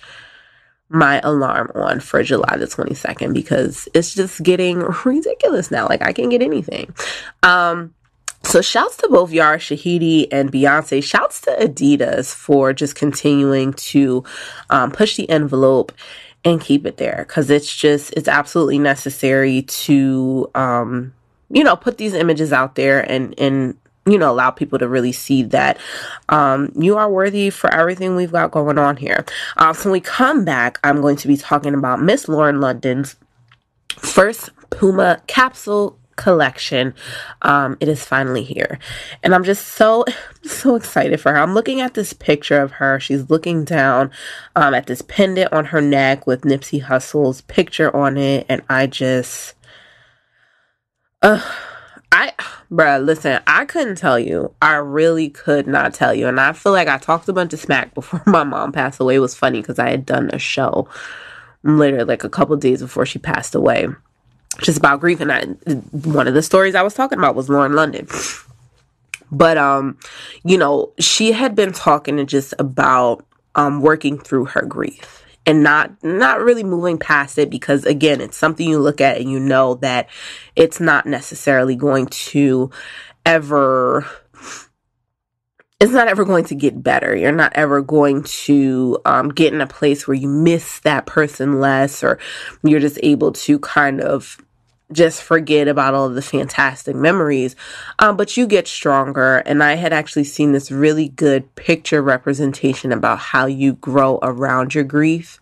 my 0.88 1.20
alarm 1.24 1.70
on 1.74 2.00
for 2.00 2.22
July 2.22 2.56
the 2.58 2.66
22nd 2.66 3.32
because 3.32 3.88
it's 3.94 4.14
just 4.14 4.42
getting 4.42 4.78
ridiculous 5.04 5.70
now. 5.70 5.88
Like 5.88 6.02
I 6.02 6.12
can't 6.12 6.30
get 6.30 6.42
anything. 6.42 6.94
Um, 7.42 7.94
so 8.44 8.60
shouts 8.60 8.96
to 8.98 9.08
both 9.08 9.32
Yara 9.32 9.58
Shahidi 9.58 10.26
and 10.32 10.52
Beyonce. 10.52 11.02
Shouts 11.02 11.40
to 11.42 11.50
Adidas 11.52 12.34
for 12.34 12.72
just 12.72 12.96
continuing 12.96 13.72
to 13.74 14.24
um, 14.68 14.90
push 14.90 15.16
the 15.16 15.30
envelope 15.30 15.92
and 16.44 16.60
keep 16.60 16.84
it 16.84 16.96
there 16.96 17.24
because 17.26 17.50
it's 17.50 17.74
just 17.74 18.12
it's 18.14 18.28
absolutely 18.28 18.78
necessary 18.78 19.62
to 19.62 20.50
um, 20.54 21.14
you 21.50 21.62
know 21.62 21.76
put 21.76 21.98
these 21.98 22.14
images 22.14 22.52
out 22.52 22.74
there 22.74 23.00
and 23.10 23.38
and 23.38 23.76
you 24.06 24.18
know 24.18 24.30
allow 24.30 24.50
people 24.50 24.78
to 24.78 24.88
really 24.88 25.12
see 25.12 25.42
that 25.42 25.78
um, 26.28 26.72
you 26.74 26.96
are 26.96 27.10
worthy 27.10 27.50
for 27.50 27.72
everything 27.72 28.16
we've 28.16 28.32
got 28.32 28.50
going 28.50 28.78
on 28.78 28.96
here. 28.96 29.24
Uh, 29.56 29.72
so 29.72 29.88
when 29.88 29.92
we 29.92 30.00
come 30.00 30.44
back, 30.44 30.78
I'm 30.82 31.00
going 31.00 31.16
to 31.16 31.28
be 31.28 31.36
talking 31.36 31.74
about 31.74 32.02
Miss 32.02 32.28
Lauren 32.28 32.60
London's 32.60 33.16
first 33.96 34.50
Puma 34.70 35.22
capsule 35.26 35.98
collection. 36.16 36.94
Um, 37.42 37.76
it 37.80 37.88
is 37.88 38.04
finally 38.04 38.42
here. 38.42 38.78
And 39.22 39.34
I'm 39.34 39.44
just 39.44 39.68
so, 39.68 40.04
so 40.42 40.74
excited 40.76 41.20
for 41.20 41.32
her. 41.32 41.38
I'm 41.38 41.54
looking 41.54 41.80
at 41.80 41.94
this 41.94 42.12
picture 42.12 42.60
of 42.60 42.72
her. 42.72 43.00
She's 43.00 43.30
looking 43.30 43.64
down 43.64 44.10
um, 44.56 44.74
at 44.74 44.86
this 44.86 45.02
pendant 45.02 45.52
on 45.52 45.66
her 45.66 45.80
neck 45.80 46.26
with 46.26 46.42
Nipsey 46.42 46.82
Hussle's 46.82 47.40
picture 47.42 47.94
on 47.94 48.16
it. 48.16 48.46
And 48.48 48.62
I 48.68 48.86
just, 48.86 49.54
uh, 51.22 51.42
I, 52.12 52.32
bruh, 52.70 53.02
listen, 53.02 53.40
I 53.46 53.64
couldn't 53.64 53.96
tell 53.96 54.18
you. 54.18 54.54
I 54.60 54.74
really 54.74 55.30
could 55.30 55.66
not 55.66 55.94
tell 55.94 56.14
you. 56.14 56.28
And 56.28 56.38
I 56.38 56.52
feel 56.52 56.72
like 56.72 56.86
I 56.86 56.98
talked 56.98 57.26
a 57.28 57.32
bunch 57.32 57.54
of 57.54 57.60
smack 57.60 57.94
before 57.94 58.22
my 58.26 58.44
mom 58.44 58.70
passed 58.70 59.00
away. 59.00 59.16
It 59.16 59.20
was 59.20 59.34
funny 59.34 59.60
because 59.60 59.78
I 59.78 59.90
had 59.90 60.04
done 60.04 60.30
a 60.32 60.38
show 60.38 60.88
literally 61.64 62.04
like 62.04 62.22
a 62.22 62.28
couple 62.28 62.56
days 62.56 62.82
before 62.82 63.06
she 63.06 63.18
passed 63.18 63.54
away 63.54 63.86
just 64.60 64.78
about 64.78 65.00
grief. 65.00 65.20
And 65.20 65.32
I, 65.32 65.44
one 65.90 66.28
of 66.28 66.34
the 66.34 66.42
stories 66.42 66.74
I 66.74 66.82
was 66.82 66.94
talking 66.94 67.18
about 67.18 67.34
was 67.34 67.48
Lauren 67.48 67.72
London. 67.72 68.06
But, 69.30 69.56
um, 69.56 69.96
you 70.44 70.58
know, 70.58 70.92
she 70.98 71.32
had 71.32 71.54
been 71.54 71.72
talking 71.72 72.20
and 72.20 72.28
just 72.28 72.52
about, 72.58 73.24
um, 73.54 73.80
working 73.80 74.18
through 74.18 74.46
her 74.46 74.62
grief 74.62 75.21
and 75.46 75.62
not, 75.62 75.90
not 76.02 76.40
really 76.40 76.64
moving 76.64 76.98
past 76.98 77.38
it 77.38 77.50
because 77.50 77.84
again, 77.84 78.20
it's 78.20 78.36
something 78.36 78.68
you 78.68 78.78
look 78.78 79.00
at 79.00 79.18
and 79.18 79.30
you 79.30 79.40
know 79.40 79.74
that 79.76 80.08
it's 80.56 80.80
not 80.80 81.06
necessarily 81.06 81.76
going 81.76 82.06
to 82.06 82.70
ever, 83.26 84.06
it's 85.80 85.92
not 85.92 86.06
ever 86.06 86.24
going 86.24 86.44
to 86.44 86.54
get 86.54 86.80
better. 86.80 87.16
You're 87.16 87.32
not 87.32 87.52
ever 87.54 87.80
going 87.80 88.22
to 88.22 88.98
um, 89.04 89.30
get 89.30 89.52
in 89.52 89.60
a 89.60 89.66
place 89.66 90.06
where 90.06 90.16
you 90.16 90.28
miss 90.28 90.78
that 90.80 91.06
person 91.06 91.58
less, 91.58 92.04
or 92.04 92.20
you're 92.62 92.78
just 92.78 93.00
able 93.02 93.32
to 93.32 93.58
kind 93.58 94.00
of 94.00 94.38
just 94.92 95.22
forget 95.22 95.68
about 95.68 95.94
all 95.94 96.06
of 96.06 96.14
the 96.14 96.22
fantastic 96.22 96.94
memories. 96.94 97.56
Um, 97.98 98.16
but 98.16 98.36
you 98.36 98.46
get 98.46 98.68
stronger. 98.68 99.38
And 99.38 99.62
I 99.62 99.74
had 99.74 99.92
actually 99.92 100.24
seen 100.24 100.52
this 100.52 100.70
really 100.70 101.08
good 101.08 101.54
picture 101.54 102.02
representation 102.02 102.92
about 102.92 103.18
how 103.18 103.46
you 103.46 103.74
grow 103.74 104.18
around 104.22 104.74
your 104.74 104.84
grief. 104.84 105.40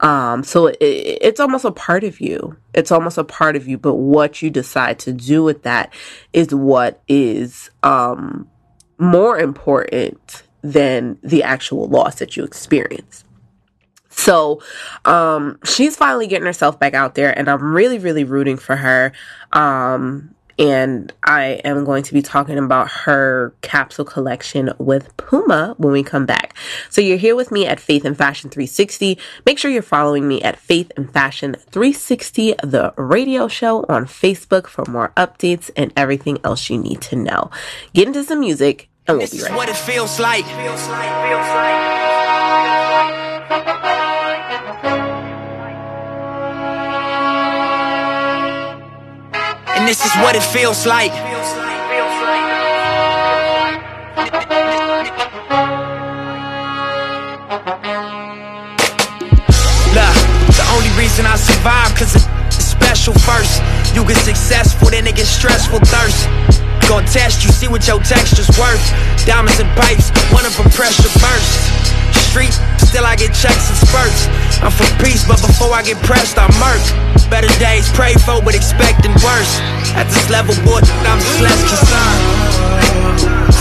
Um, 0.00 0.44
so 0.44 0.68
it, 0.68 0.78
it's 0.80 1.40
almost 1.40 1.64
a 1.64 1.72
part 1.72 2.04
of 2.04 2.20
you. 2.20 2.56
It's 2.74 2.90
almost 2.90 3.18
a 3.18 3.24
part 3.24 3.56
of 3.56 3.66
you. 3.66 3.78
But 3.78 3.94
what 3.94 4.42
you 4.42 4.50
decide 4.50 4.98
to 5.00 5.12
do 5.12 5.42
with 5.42 5.62
that 5.62 5.92
is 6.32 6.54
what 6.54 7.02
is 7.08 7.70
um, 7.82 8.48
more 8.98 9.38
important 9.38 10.42
than 10.62 11.18
the 11.22 11.42
actual 11.42 11.88
loss 11.88 12.16
that 12.16 12.36
you 12.36 12.44
experience. 12.44 13.24
So, 14.24 14.62
um, 15.04 15.58
she's 15.64 15.96
finally 15.96 16.26
getting 16.26 16.46
herself 16.46 16.78
back 16.78 16.94
out 16.94 17.14
there, 17.14 17.36
and 17.36 17.48
I'm 17.48 17.72
really, 17.74 17.98
really 17.98 18.24
rooting 18.24 18.56
for 18.58 18.76
her. 18.76 19.12
Um, 19.52 20.34
and 20.58 21.10
I 21.24 21.60
am 21.64 21.86
going 21.86 22.02
to 22.02 22.12
be 22.12 22.20
talking 22.20 22.58
about 22.58 22.90
her 22.90 23.54
capsule 23.62 24.04
collection 24.04 24.70
with 24.76 25.16
Puma 25.16 25.74
when 25.78 25.90
we 25.94 26.02
come 26.02 26.26
back. 26.26 26.54
So 26.90 27.00
you're 27.00 27.16
here 27.16 27.34
with 27.34 27.50
me 27.50 27.66
at 27.66 27.80
Faith 27.80 28.04
and 28.04 28.14
Fashion 28.16 28.50
360. 28.50 29.16
Make 29.46 29.58
sure 29.58 29.70
you're 29.70 29.80
following 29.80 30.28
me 30.28 30.42
at 30.42 30.58
Faith 30.58 30.92
and 30.98 31.10
Fashion 31.10 31.56
360, 31.70 32.56
the 32.62 32.92
radio 32.98 33.48
show 33.48 33.86
on 33.88 34.04
Facebook 34.04 34.66
for 34.66 34.84
more 34.84 35.12
updates 35.16 35.70
and 35.76 35.94
everything 35.96 36.38
else 36.44 36.68
you 36.68 36.76
need 36.76 37.00
to 37.02 37.16
know. 37.16 37.50
Get 37.94 38.06
into 38.08 38.22
some 38.22 38.40
music, 38.40 38.90
and 39.06 39.16
we'll 39.16 39.22
This 39.26 39.30
be 39.32 39.38
is 39.38 39.44
right 39.44 39.56
what 39.56 39.68
back. 39.68 39.76
it 39.76 39.80
feels 39.80 40.20
like. 40.20 40.44
And 43.62 43.89
this 49.90 50.06
is 50.06 50.14
what 50.22 50.36
it 50.36 50.42
feels 50.54 50.86
like. 50.86 51.10
Look, 59.90 60.14
the 60.54 60.66
only 60.70 60.90
reason 60.94 61.26
I 61.26 61.34
survive 61.34 61.90
cause 61.98 62.14
it's 62.14 62.64
special 62.64 63.14
first. 63.14 63.60
You 63.92 64.06
get 64.06 64.18
successful, 64.18 64.90
then 64.90 65.08
it 65.08 65.16
gets 65.16 65.30
stressful 65.30 65.80
thirst. 65.80 66.28
Gonna 66.88 67.04
test 67.08 67.42
you, 67.44 67.50
see 67.50 67.66
what 67.66 67.84
your 67.88 67.98
texture's 67.98 68.46
worth. 68.56 69.26
Diamonds 69.26 69.58
and 69.58 69.68
pipes, 69.76 70.12
one 70.30 70.46
of 70.46 70.56
them 70.56 70.70
pressure 70.70 71.10
burst. 71.18 71.89
Street, 72.30 72.54
still 72.78 73.06
I 73.06 73.16
get 73.16 73.34
checks 73.34 73.68
and 73.70 73.78
spurts. 73.78 74.30
I'm 74.62 74.70
for 74.70 74.86
peace, 75.02 75.26
but 75.26 75.40
before 75.40 75.72
I 75.72 75.82
get 75.82 75.98
pressed, 76.04 76.38
I 76.38 76.46
murk. 76.60 76.82
Better 77.30 77.50
days 77.62 77.86
pray 77.94 78.14
for, 78.26 78.42
but 78.42 78.54
expecting 78.54 79.14
worse. 79.22 79.52
At 79.94 80.10
this 80.10 80.26
level, 80.30 80.54
boy, 80.66 80.82
I'm 81.06 81.18
just 81.18 81.38
less 81.40 81.60
concerned. 81.62 82.22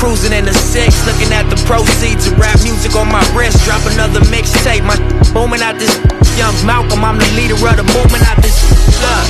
Cruising 0.01 0.33
in 0.33 0.45
the 0.45 0.55
six, 0.55 0.95
looking 1.05 1.29
at 1.35 1.45
the 1.53 1.59
proceeds 1.69 2.25
of 2.25 2.39
rap 2.39 2.57
music 2.65 2.95
on 2.95 3.11
my 3.11 3.21
wrist. 3.37 3.61
Drop 3.67 3.83
another 3.93 4.21
mixtape, 4.31 4.81
my 4.81 4.97
booming 5.35 5.61
out 5.61 5.77
this 5.77 5.93
young 6.39 6.55
Malcolm. 6.65 7.03
I'm 7.03 7.19
the 7.19 7.29
leader 7.35 7.59
of 7.59 7.75
the 7.77 7.85
movement 7.85 8.23
out 8.25 8.41
this 8.41 8.57
love. 9.03 9.27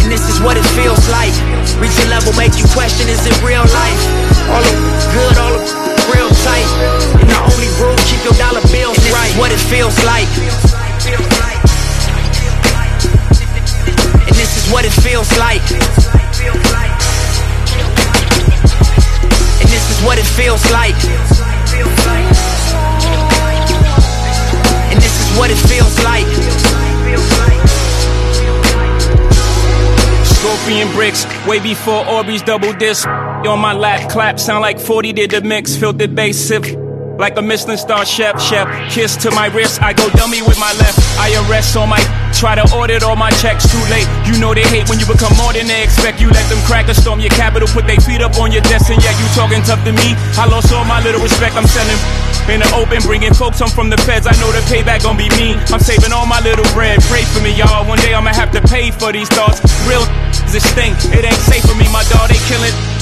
And 0.00 0.08
this 0.10 0.24
is 0.30 0.40
what 0.40 0.56
it 0.56 0.66
feels 0.72 1.02
like. 1.10 1.34
Reach 1.82 1.94
a 2.00 2.08
level, 2.08 2.32
make 2.38 2.54
you 2.56 2.64
question, 2.70 3.10
is 3.10 3.20
it 3.26 3.34
real 3.42 3.66
life? 3.66 4.02
All 4.48 4.62
the 4.62 4.74
good, 5.10 5.36
all 5.36 5.52
the 5.52 5.62
real 6.14 6.30
tight. 6.46 6.70
And 7.20 7.28
the 7.28 7.38
only 7.50 7.61
your 8.24 8.34
dollar 8.34 8.62
bills 8.70 8.98
right. 9.10 9.32
What 9.36 9.50
it 9.50 9.58
feels 9.58 9.96
like. 10.04 10.28
And 14.26 14.36
this 14.38 14.56
is 14.56 14.72
what 14.72 14.84
it 14.84 14.92
feels 14.92 15.30
like. 15.38 15.62
And 19.60 19.68
this 19.70 19.90
is 19.90 19.98
what 20.04 20.18
it 20.18 20.26
feels 20.26 20.62
like. 20.70 20.94
And 24.90 25.00
this 25.00 25.16
is 25.20 25.38
what 25.38 25.50
it 25.50 25.58
feels 25.66 25.98
like. 26.04 26.26
Scorpion 30.26 30.92
bricks, 30.92 31.26
way 31.46 31.58
before 31.60 32.04
Orbeez 32.04 32.44
double 32.44 32.72
disc. 32.72 33.08
On 33.08 33.58
my 33.58 33.72
lap, 33.72 34.10
clap, 34.10 34.38
sound 34.38 34.62
like 34.62 34.78
40 34.78 35.12
did 35.12 35.30
the 35.32 35.40
mix. 35.40 35.74
Filtered 35.76 36.14
bass, 36.14 36.38
sip 36.38 36.81
like 37.22 37.38
a 37.38 37.42
Michelin 37.42 37.78
star 37.78 38.04
chef. 38.04 38.34
Chef, 38.42 38.66
kiss 38.90 39.14
to 39.22 39.30
my 39.30 39.46
wrist. 39.54 39.78
I 39.78 39.94
go 39.94 40.10
dummy 40.18 40.42
with 40.42 40.58
my 40.58 40.74
left. 40.82 40.98
I 41.22 41.30
arrest 41.46 41.78
on 41.78 41.86
my 41.88 42.02
try 42.34 42.58
to 42.58 42.66
audit 42.74 43.06
all 43.06 43.14
my 43.14 43.30
checks 43.38 43.62
too 43.70 43.78
late. 43.86 44.10
You 44.26 44.34
know 44.42 44.50
they 44.50 44.66
hate 44.66 44.90
when 44.90 44.98
you 44.98 45.06
become 45.06 45.30
more 45.38 45.54
than 45.54 45.70
they 45.70 45.86
expect. 45.86 46.18
You 46.18 46.34
let 46.34 46.42
them 46.50 46.58
crack 46.66 46.90
or 46.90 46.98
storm 46.98 47.22
your 47.22 47.30
capital, 47.30 47.70
put 47.70 47.86
their 47.86 48.02
feet 48.02 48.26
up 48.26 48.34
on 48.42 48.50
your 48.50 48.66
desk, 48.66 48.90
and 48.90 48.98
yet 48.98 49.14
you 49.22 49.26
talking 49.38 49.62
tough 49.62 49.78
to 49.86 49.94
me. 49.94 50.18
I 50.34 50.50
lost 50.50 50.74
all 50.74 50.82
my 50.82 50.98
little 50.98 51.22
respect. 51.22 51.54
I'm 51.54 51.70
selling 51.70 51.94
in 52.50 52.58
the 52.58 52.70
open, 52.74 52.98
bringing 53.06 53.32
folks 53.32 53.62
home 53.62 53.70
from 53.70 53.86
the 53.86 54.02
feds. 54.02 54.26
I 54.26 54.34
know 54.42 54.50
the 54.50 54.58
payback 54.66 55.06
gon' 55.06 55.14
be 55.14 55.30
me. 55.38 55.54
I'm 55.70 55.78
saving 55.78 56.10
all 56.10 56.26
my 56.26 56.42
little 56.42 56.66
bread. 56.74 56.98
Pray 57.06 57.22
for 57.30 57.38
me, 57.38 57.54
y'all. 57.54 57.86
One 57.86 58.02
day 58.02 58.18
I'ma 58.18 58.34
have 58.34 58.50
to 58.58 58.60
pay 58.66 58.90
for 58.90 59.14
these 59.14 59.30
thoughts. 59.30 59.62
Real 59.86 60.02
is 60.42 60.58
this 60.58 60.66
thing. 60.74 60.98
It 61.14 61.22
ain't 61.22 61.42
safe 61.46 61.62
for 61.62 61.78
me, 61.78 61.86
my 61.94 62.02
dog. 62.10 62.26
They 62.34 62.40
killing. 62.50 63.01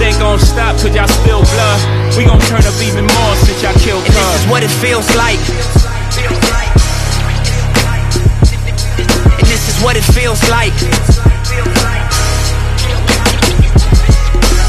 They 0.00 0.12
gon' 0.16 0.38
stop 0.40 0.80
cause 0.80 0.96
y'all 0.96 1.06
spill 1.06 1.44
blood. 1.44 2.16
We 2.16 2.24
gon' 2.24 2.40
turn 2.48 2.64
up 2.64 2.72
even 2.80 3.04
more 3.04 3.36
since 3.36 3.60
y'all 3.62 3.76
killed 3.84 4.02
And 4.08 4.14
this 4.16 4.32
is 4.32 4.48
what 4.48 4.62
it 4.64 4.70
feels 4.80 5.04
like. 5.12 5.36
And 9.36 9.44
this 9.44 9.68
is 9.68 9.76
what 9.84 9.96
it 9.96 10.04
feels 10.16 10.40
like. 10.48 10.72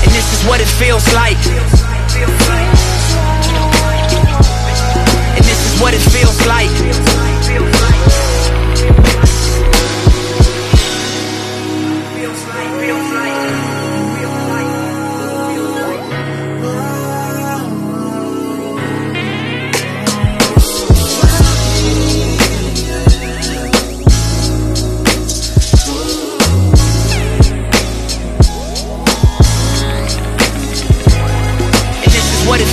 And 0.03 0.11
this 0.11 0.27
is 0.35 0.43
what 0.43 0.59
it 0.59 0.67
feels 0.67 1.07
like. 1.15 1.39
And 5.37 5.45
this 5.47 5.61
is 5.63 5.79
what 5.79 5.93
it 5.93 6.01
feels 6.11 6.45
like. 6.45 6.67
And 12.83 13.20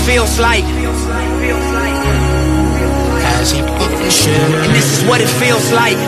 feels 0.09 0.39
like. 0.39 0.65
As 3.37 3.51
he 3.53 3.61
put 3.61 3.93
the 4.01 4.11
shit 4.11 4.41
And 4.65 4.73
this 4.75 4.89
is 4.97 5.05
what 5.07 5.21
it 5.21 5.29
feels 5.29 5.71
like. 5.71 5.99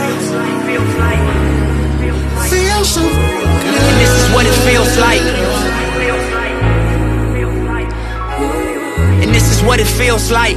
Feels 2.48 2.88
so 2.96 3.04
And 3.04 3.96
this 4.02 4.12
is 4.20 4.26
what 4.34 4.46
it 4.46 4.56
feels 4.66 4.92
like. 4.96 5.24
And 9.22 9.34
this 9.34 9.46
is 9.54 9.62
what 9.68 9.78
it 9.80 9.90
feels 10.00 10.30
like. 10.30 10.56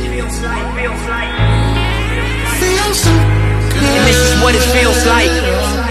Feels 2.64 2.98
so 3.04 3.12
And 3.12 4.04
this 4.08 4.20
is 4.28 4.42
what 4.42 4.56
it 4.56 4.64
feels 4.72 5.06
like. 5.06 5.83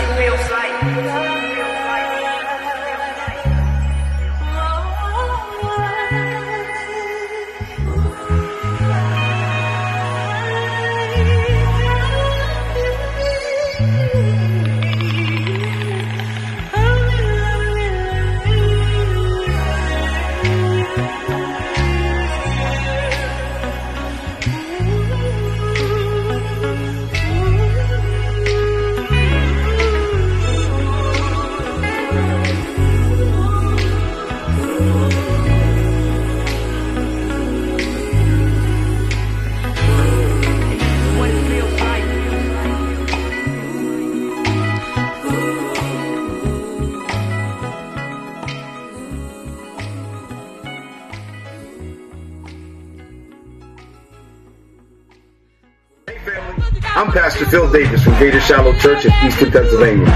Phil 57.53 57.71
Davis 57.71 58.03
from 58.03 58.17
Greater 58.17 58.41
Shallow 58.41 58.73
Church 58.79 59.05
in 59.05 59.13
Eastern 59.27 59.51
Pennsylvania. 59.51 60.07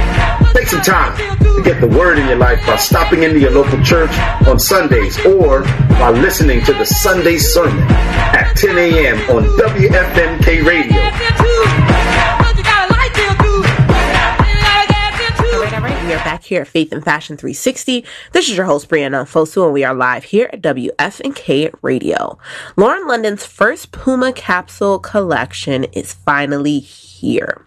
Take 0.54 0.68
some 0.68 0.80
time 0.80 1.14
to 1.42 1.62
get 1.62 1.82
the 1.82 1.86
word 1.86 2.18
in 2.18 2.26
your 2.28 2.38
life 2.38 2.64
by 2.66 2.76
stopping 2.76 3.24
into 3.24 3.38
your 3.38 3.50
local 3.50 3.78
church 3.84 4.10
on 4.48 4.58
Sundays 4.58 5.22
or 5.26 5.60
by 6.00 6.12
listening 6.12 6.64
to 6.64 6.72
the 6.72 6.86
Sunday 6.86 7.36
sermon 7.36 7.84
at 7.90 8.54
10 8.56 8.78
a.m. 8.78 9.16
on 9.36 9.44
WFNK 9.58 10.64
Radio. 10.64 11.05
Are 16.16 16.24
back 16.24 16.44
here 16.44 16.62
at 16.62 16.68
Faith 16.68 16.92
and 16.92 17.04
Fashion 17.04 17.36
360. 17.36 18.04
This 18.32 18.48
is 18.48 18.56
your 18.56 18.64
host, 18.64 18.88
Brianna 18.88 19.26
Fosu, 19.26 19.64
and 19.64 19.72
we 19.74 19.84
are 19.84 19.94
live 19.94 20.24
here 20.24 20.48
at 20.50 20.62
WFNK 20.62 21.74
Radio. 21.82 22.38
Lauren 22.74 23.06
London's 23.06 23.44
first 23.44 23.92
Puma 23.92 24.32
capsule 24.32 24.98
collection 24.98 25.84
is 25.92 26.14
finally 26.14 26.78
here. 26.78 27.66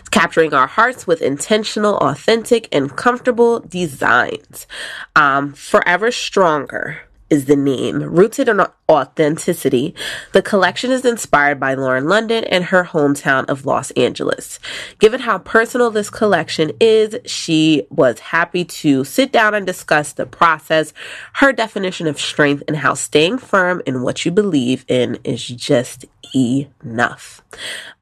It's 0.00 0.08
capturing 0.08 0.52
our 0.52 0.66
hearts 0.66 1.06
with 1.06 1.22
intentional, 1.22 1.96
authentic, 1.98 2.68
and 2.72 2.94
comfortable 2.96 3.60
designs. 3.60 4.66
Um, 5.14 5.52
Forever 5.52 6.10
Stronger 6.10 7.02
is 7.34 7.46
the 7.46 7.56
name. 7.56 8.00
Rooted 8.00 8.48
in 8.48 8.60
authenticity, 8.88 9.92
the 10.32 10.40
collection 10.40 10.92
is 10.92 11.04
inspired 11.04 11.58
by 11.58 11.74
Lauren 11.74 12.08
London 12.08 12.44
and 12.44 12.66
her 12.66 12.84
hometown 12.84 13.44
of 13.46 13.66
Los 13.66 13.90
Angeles. 13.92 14.60
Given 15.00 15.20
how 15.20 15.38
personal 15.38 15.90
this 15.90 16.10
collection 16.10 16.70
is, 16.80 17.16
she 17.26 17.86
was 17.90 18.20
happy 18.20 18.64
to 18.64 19.02
sit 19.02 19.32
down 19.32 19.52
and 19.52 19.66
discuss 19.66 20.12
the 20.12 20.26
process, 20.26 20.94
her 21.34 21.52
definition 21.52 22.06
of 22.06 22.20
strength, 22.20 22.62
and 22.68 22.76
how 22.76 22.94
staying 22.94 23.38
firm 23.38 23.82
in 23.84 24.02
what 24.02 24.24
you 24.24 24.30
believe 24.30 24.84
in 24.86 25.18
is 25.24 25.44
just 25.44 26.04
enough. 26.34 27.42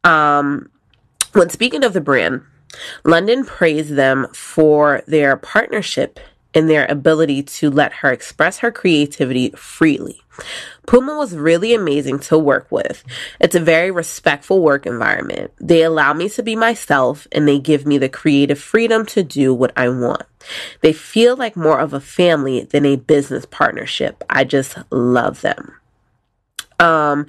Um, 0.04 0.68
when 1.32 1.48
speaking 1.48 1.84
of 1.84 1.94
the 1.94 2.02
brand, 2.02 2.42
London 3.04 3.46
praised 3.46 3.94
them 3.94 4.26
for 4.34 5.02
their 5.06 5.36
partnership 5.36 6.20
and 6.54 6.68
their 6.68 6.86
ability 6.86 7.42
to 7.42 7.70
let 7.70 7.92
her 7.94 8.12
express 8.12 8.58
her 8.58 8.70
creativity 8.70 9.50
freely. 9.50 10.20
Puma 10.86 11.16
was 11.16 11.34
really 11.34 11.74
amazing 11.74 12.18
to 12.18 12.38
work 12.38 12.66
with. 12.70 13.04
It's 13.40 13.54
a 13.54 13.60
very 13.60 13.90
respectful 13.90 14.60
work 14.60 14.86
environment. 14.86 15.52
They 15.60 15.82
allow 15.82 16.12
me 16.12 16.28
to 16.30 16.42
be 16.42 16.56
myself 16.56 17.26
and 17.32 17.46
they 17.46 17.58
give 17.58 17.86
me 17.86 17.98
the 17.98 18.08
creative 18.08 18.58
freedom 18.58 19.06
to 19.06 19.22
do 19.22 19.54
what 19.54 19.72
I 19.76 19.88
want. 19.88 20.22
They 20.80 20.92
feel 20.92 21.36
like 21.36 21.56
more 21.56 21.78
of 21.78 21.92
a 21.92 22.00
family 22.00 22.64
than 22.64 22.84
a 22.84 22.96
business 22.96 23.46
partnership. 23.46 24.24
I 24.28 24.44
just 24.44 24.76
love 24.90 25.42
them. 25.42 25.74
Um, 26.78 27.26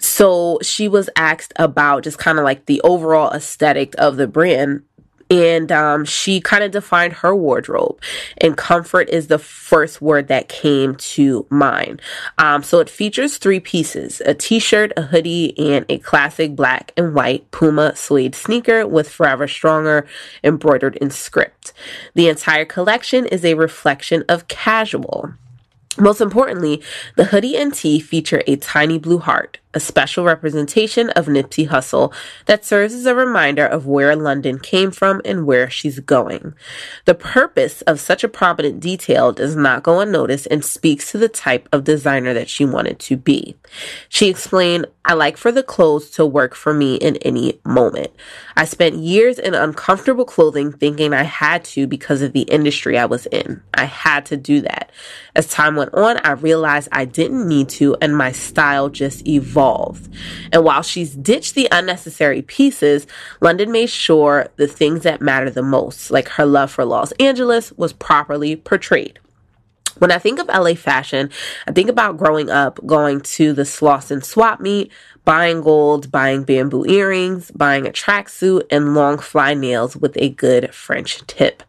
so 0.00 0.58
she 0.62 0.88
was 0.88 1.10
asked 1.14 1.52
about 1.56 2.04
just 2.04 2.18
kind 2.18 2.38
of 2.38 2.44
like 2.44 2.64
the 2.64 2.80
overall 2.80 3.30
aesthetic 3.32 3.94
of 3.98 4.16
the 4.16 4.26
brand 4.26 4.82
and 5.30 5.70
um, 5.70 6.04
she 6.04 6.40
kind 6.40 6.64
of 6.64 6.72
defined 6.72 7.12
her 7.14 7.34
wardrobe 7.34 8.00
and 8.38 8.56
comfort 8.56 9.08
is 9.08 9.28
the 9.28 9.38
first 9.38 10.02
word 10.02 10.28
that 10.28 10.48
came 10.48 10.96
to 10.96 11.46
mind. 11.48 12.02
Um, 12.38 12.62
so 12.62 12.80
it 12.80 12.90
features 12.90 13.38
three 13.38 13.60
pieces 13.60 14.20
a 14.26 14.34
t-shirt 14.34 14.92
a 14.96 15.02
hoodie 15.02 15.56
and 15.58 15.86
a 15.88 15.98
classic 15.98 16.56
black 16.56 16.92
and 16.96 17.14
white 17.14 17.48
puma 17.52 17.94
suede 17.94 18.34
sneaker 18.34 18.86
with 18.86 19.08
forever 19.08 19.46
stronger 19.46 20.06
embroidered 20.42 20.96
in 20.96 21.10
script. 21.10 21.72
The 22.14 22.28
entire 22.28 22.64
collection 22.64 23.26
is 23.26 23.44
a 23.44 23.54
reflection 23.54 24.24
of 24.28 24.48
casual. 24.48 25.34
Most 25.98 26.20
importantly, 26.20 26.82
the 27.16 27.26
hoodie 27.26 27.56
and 27.56 27.72
tee 27.74 28.00
feature 28.00 28.42
a 28.46 28.56
tiny 28.56 28.98
blue 28.98 29.18
heart, 29.18 29.58
a 29.72 29.80
special 29.80 30.24
representation 30.24 31.10
of 31.10 31.26
Nipsey 31.26 31.68
Hussle 31.68 32.12
that 32.46 32.64
serves 32.64 32.92
as 32.92 33.06
a 33.06 33.14
reminder 33.14 33.64
of 33.64 33.86
where 33.86 34.16
London 34.16 34.58
came 34.58 34.90
from 34.90 35.20
and 35.24 35.46
where 35.46 35.70
she's 35.70 36.00
going. 36.00 36.54
The 37.04 37.14
purpose 37.14 37.82
of 37.82 38.00
such 38.00 38.24
a 38.24 38.28
prominent 38.28 38.80
detail 38.80 39.32
does 39.32 39.54
not 39.54 39.84
go 39.84 40.00
unnoticed 40.00 40.48
and 40.50 40.64
speaks 40.64 41.12
to 41.12 41.18
the 41.18 41.28
type 41.28 41.68
of 41.72 41.84
designer 41.84 42.34
that 42.34 42.50
she 42.50 42.64
wanted 42.64 42.98
to 43.00 43.16
be. 43.16 43.56
She 44.08 44.28
explained, 44.28 44.86
I 45.04 45.14
like 45.14 45.36
for 45.36 45.52
the 45.52 45.62
clothes 45.62 46.10
to 46.10 46.26
work 46.26 46.54
for 46.54 46.74
me 46.74 46.96
in 46.96 47.16
any 47.18 47.60
moment. 47.64 48.10
I 48.56 48.64
spent 48.64 48.96
years 48.96 49.38
in 49.38 49.54
uncomfortable 49.54 50.24
clothing 50.24 50.72
thinking 50.72 51.14
I 51.14 51.22
had 51.22 51.64
to 51.66 51.86
because 51.86 52.22
of 52.22 52.32
the 52.32 52.42
industry 52.42 52.98
I 52.98 53.06
was 53.06 53.26
in. 53.26 53.62
I 53.72 53.84
had 53.84 54.26
to 54.26 54.36
do 54.36 54.60
that. 54.62 54.90
As 55.34 55.48
time 55.48 55.76
went 55.76 55.94
on, 55.94 56.18
I 56.18 56.32
realized 56.32 56.88
I 56.92 57.04
didn't 57.04 57.48
need 57.48 57.68
to 57.70 57.96
and 58.02 58.16
my 58.16 58.32
style 58.32 58.88
just 58.88 59.26
evolved. 59.26 59.59
And 60.52 60.64
while 60.64 60.82
she's 60.82 61.14
ditched 61.14 61.54
the 61.54 61.68
unnecessary 61.70 62.42
pieces, 62.42 63.06
London 63.40 63.70
made 63.70 63.90
sure 63.90 64.48
the 64.56 64.66
things 64.66 65.02
that 65.02 65.20
matter 65.20 65.50
the 65.50 65.62
most, 65.62 66.10
like 66.10 66.28
her 66.28 66.46
love 66.46 66.70
for 66.70 66.84
Los 66.84 67.12
Angeles, 67.12 67.72
was 67.72 67.92
properly 67.92 68.56
portrayed. 68.56 69.18
When 69.98 70.10
I 70.10 70.18
think 70.18 70.38
of 70.38 70.48
LA 70.48 70.74
fashion, 70.74 71.30
I 71.66 71.72
think 71.72 71.90
about 71.90 72.16
growing 72.16 72.48
up, 72.48 72.84
going 72.86 73.20
to 73.20 73.52
the 73.52 73.62
Slauson 73.62 74.24
swap 74.24 74.60
meet, 74.60 74.90
buying 75.24 75.60
gold, 75.60 76.10
buying 76.10 76.44
bamboo 76.44 76.86
earrings, 76.86 77.50
buying 77.50 77.86
a 77.86 77.90
tracksuit, 77.90 78.62
and 78.70 78.94
long 78.94 79.18
fly 79.18 79.52
nails 79.52 79.96
with 79.96 80.16
a 80.16 80.30
good 80.30 80.74
French 80.74 81.26
tip. 81.26 81.62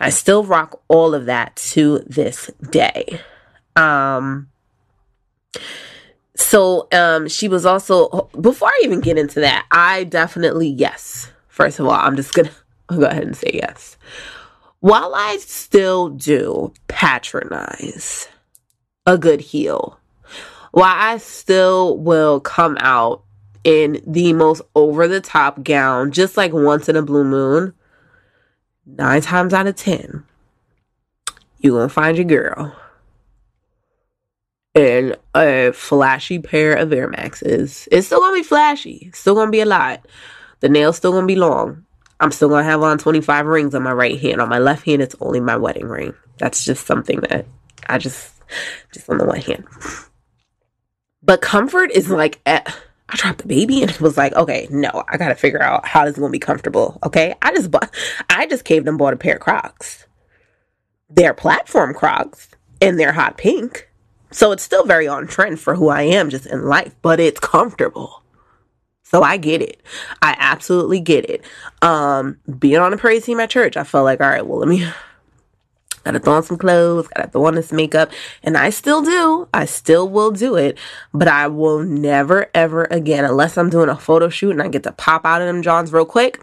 I 0.00 0.08
still 0.10 0.44
rock 0.44 0.80
all 0.88 1.14
of 1.14 1.26
that 1.26 1.56
to 1.56 1.98
this 2.06 2.50
day. 2.70 3.20
Um, 3.76 4.48
so 6.36 6.88
um, 6.92 7.28
she 7.28 7.48
was 7.48 7.64
also, 7.64 8.28
before 8.40 8.68
I 8.68 8.80
even 8.82 9.00
get 9.00 9.18
into 9.18 9.40
that, 9.40 9.66
I 9.70 10.04
definitely, 10.04 10.68
yes. 10.68 11.30
First 11.48 11.78
of 11.78 11.86
all, 11.86 11.92
I'm 11.92 12.16
just 12.16 12.34
going 12.34 12.48
to 12.88 12.96
go 12.96 13.06
ahead 13.06 13.22
and 13.22 13.36
say 13.36 13.50
yes. 13.54 13.96
While 14.80 15.14
I 15.14 15.38
still 15.38 16.10
do 16.10 16.72
patronize 16.88 18.28
a 19.06 19.16
good 19.16 19.40
heel, 19.40 19.98
while 20.72 20.94
I 20.96 21.18
still 21.18 21.96
will 21.96 22.40
come 22.40 22.76
out 22.80 23.22
in 23.62 24.02
the 24.06 24.32
most 24.32 24.60
over 24.74 25.08
the 25.08 25.20
top 25.20 25.62
gown, 25.62 26.12
just 26.12 26.36
like 26.36 26.52
once 26.52 26.88
in 26.88 26.96
a 26.96 27.02
blue 27.02 27.24
moon, 27.24 27.72
nine 28.84 29.22
times 29.22 29.54
out 29.54 29.66
of 29.66 29.76
ten, 29.76 30.24
you're 31.60 31.78
gonna 31.78 31.88
find 31.88 32.18
your 32.18 32.26
girl 32.26 32.76
in 34.74 35.14
a 35.34 35.70
flashy 35.72 36.38
pair 36.38 36.74
of 36.74 36.92
Air 36.92 37.08
Maxes. 37.08 37.88
It's 37.90 38.08
still 38.08 38.20
gonna 38.20 38.36
be 38.36 38.42
flashy, 38.42 39.10
still 39.14 39.34
gonna 39.34 39.50
be 39.50 39.60
a 39.60 39.66
lot. 39.66 40.04
The 40.60 40.68
nails 40.68 40.96
still 40.96 41.12
gonna 41.12 41.26
be 41.26 41.36
long. 41.36 41.84
I'm 42.20 42.32
still 42.32 42.48
gonna 42.48 42.64
have 42.64 42.82
on 42.82 42.98
25 42.98 43.46
rings 43.46 43.74
on 43.74 43.82
my 43.82 43.92
right 43.92 44.20
hand. 44.20 44.40
On 44.40 44.48
my 44.48 44.58
left 44.58 44.84
hand, 44.84 45.02
it's 45.02 45.14
only 45.20 45.40
my 45.40 45.56
wedding 45.56 45.86
ring. 45.86 46.14
That's 46.38 46.64
just 46.64 46.86
something 46.86 47.20
that 47.28 47.46
I 47.88 47.98
just, 47.98 48.34
just 48.92 49.08
on 49.08 49.18
the 49.18 49.24
one 49.24 49.40
hand. 49.40 49.64
But 51.22 51.40
comfort 51.40 51.90
is 51.92 52.10
like, 52.10 52.40
eh, 52.46 52.62
I 53.08 53.16
dropped 53.16 53.38
the 53.38 53.48
baby 53.48 53.82
and 53.82 53.90
it 53.90 54.00
was 54.00 54.16
like, 54.16 54.34
okay, 54.34 54.66
no, 54.70 55.04
I 55.08 55.16
gotta 55.16 55.34
figure 55.34 55.62
out 55.62 55.86
how 55.86 56.04
this 56.04 56.14
is 56.14 56.18
gonna 56.18 56.30
be 56.30 56.38
comfortable. 56.38 56.98
Okay, 57.04 57.34
I 57.42 57.52
just 57.52 57.70
bought, 57.70 57.94
I 58.28 58.46
just 58.46 58.64
caved 58.64 58.88
and 58.88 58.98
bought 58.98 59.14
a 59.14 59.18
pair 59.18 59.36
of 59.36 59.40
Crocs. 59.40 60.06
They're 61.10 61.34
platform 61.34 61.94
Crocs 61.94 62.48
and 62.80 62.98
they're 62.98 63.12
hot 63.12 63.38
pink, 63.38 63.88
so 64.34 64.50
it's 64.50 64.64
still 64.64 64.84
very 64.84 65.06
on 65.06 65.28
trend 65.28 65.60
for 65.60 65.76
who 65.76 65.88
I 65.88 66.02
am 66.02 66.28
just 66.28 66.46
in 66.46 66.64
life, 66.64 66.94
but 67.02 67.20
it's 67.20 67.38
comfortable. 67.38 68.22
So 69.04 69.22
I 69.22 69.36
get 69.36 69.62
it. 69.62 69.80
I 70.22 70.34
absolutely 70.38 70.98
get 70.98 71.30
it. 71.30 71.44
Um, 71.82 72.38
being 72.58 72.78
on 72.78 72.90
the 72.90 72.96
praise 72.96 73.24
team 73.24 73.38
at 73.38 73.50
church, 73.50 73.76
I 73.76 73.84
felt 73.84 74.04
like, 74.04 74.20
all 74.20 74.28
right, 74.28 74.44
well, 74.44 74.58
let 74.58 74.68
me 74.68 74.84
gotta 76.04 76.18
throw 76.18 76.34
on 76.34 76.42
some 76.42 76.58
clothes, 76.58 77.06
gotta 77.06 77.30
throw 77.30 77.46
on 77.46 77.54
this 77.54 77.70
makeup, 77.70 78.10
and 78.42 78.56
I 78.56 78.70
still 78.70 79.02
do. 79.02 79.48
I 79.54 79.66
still 79.66 80.08
will 80.08 80.32
do 80.32 80.56
it, 80.56 80.78
but 81.12 81.28
I 81.28 81.46
will 81.46 81.84
never 81.84 82.50
ever 82.54 82.88
again, 82.90 83.24
unless 83.24 83.56
I'm 83.56 83.70
doing 83.70 83.88
a 83.88 83.96
photo 83.96 84.28
shoot 84.28 84.50
and 84.50 84.62
I 84.62 84.66
get 84.66 84.82
to 84.82 84.92
pop 84.92 85.24
out 85.24 85.42
of 85.42 85.46
them 85.46 85.62
Johns 85.62 85.92
real 85.92 86.06
quick. 86.06 86.42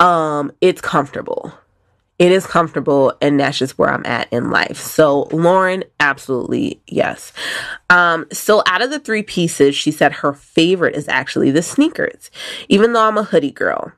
Um, 0.00 0.50
it's 0.60 0.80
comfortable. 0.80 1.52
It 2.18 2.32
is 2.32 2.46
comfortable, 2.46 3.12
and 3.20 3.38
that's 3.38 3.58
just 3.58 3.78
where 3.78 3.90
I'm 3.90 4.04
at 4.04 4.26
in 4.32 4.50
life. 4.50 4.76
So, 4.76 5.28
Lauren, 5.30 5.84
absolutely 6.00 6.80
yes. 6.86 7.32
Um, 7.90 8.26
so 8.32 8.62
out 8.66 8.82
of 8.82 8.90
the 8.90 8.98
three 8.98 9.22
pieces, 9.22 9.76
she 9.76 9.92
said 9.92 10.12
her 10.12 10.32
favorite 10.32 10.96
is 10.96 11.08
actually 11.08 11.52
the 11.52 11.62
sneakers, 11.62 12.30
even 12.68 12.92
though 12.92 13.06
I'm 13.06 13.18
a 13.18 13.22
hoodie 13.22 13.52
girl. 13.52 13.92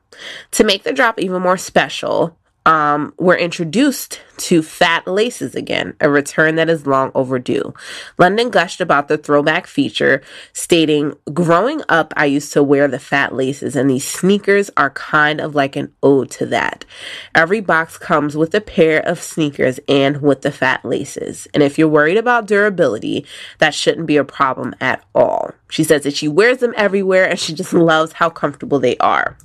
To 0.51 0.63
make 0.63 0.83
the 0.83 0.93
drop 0.93 1.19
even 1.19 1.41
more 1.41 1.57
special, 1.57 2.37
um, 2.65 3.13
we're 3.17 3.37
introduced 3.37 4.21
to 4.37 4.61
fat 4.61 5.07
laces 5.07 5.55
again, 5.55 5.95
a 5.99 6.09
return 6.09 6.55
that 6.55 6.69
is 6.69 6.85
long 6.85 7.11
overdue. 7.15 7.73
London 8.19 8.51
gushed 8.51 8.81
about 8.81 9.07
the 9.07 9.17
throwback 9.17 9.65
feature, 9.65 10.21
stating, 10.53 11.13
Growing 11.33 11.81
up, 11.89 12.13
I 12.15 12.25
used 12.25 12.53
to 12.53 12.61
wear 12.61 12.87
the 12.87 12.99
fat 12.99 13.33
laces, 13.33 13.75
and 13.75 13.89
these 13.89 14.07
sneakers 14.07 14.69
are 14.77 14.91
kind 14.91 15.41
of 15.41 15.55
like 15.55 15.75
an 15.75 15.91
ode 16.03 16.29
to 16.31 16.45
that. 16.47 16.85
Every 17.33 17.61
box 17.61 17.97
comes 17.97 18.37
with 18.37 18.53
a 18.53 18.61
pair 18.61 18.99
of 19.07 19.21
sneakers 19.21 19.79
and 19.87 20.21
with 20.21 20.41
the 20.41 20.51
fat 20.51 20.85
laces. 20.85 21.47
And 21.55 21.63
if 21.63 21.79
you're 21.79 21.87
worried 21.87 22.17
about 22.17 22.45
durability, 22.47 23.25
that 23.57 23.73
shouldn't 23.73 24.07
be 24.07 24.17
a 24.17 24.23
problem 24.23 24.75
at 24.79 25.03
all. 25.15 25.51
She 25.69 25.83
says 25.83 26.03
that 26.03 26.15
she 26.15 26.27
wears 26.27 26.59
them 26.59 26.75
everywhere 26.77 27.27
and 27.27 27.39
she 27.39 27.53
just 27.53 27.73
loves 27.73 28.13
how 28.13 28.29
comfortable 28.29 28.79
they 28.79 28.97
are 28.97 29.35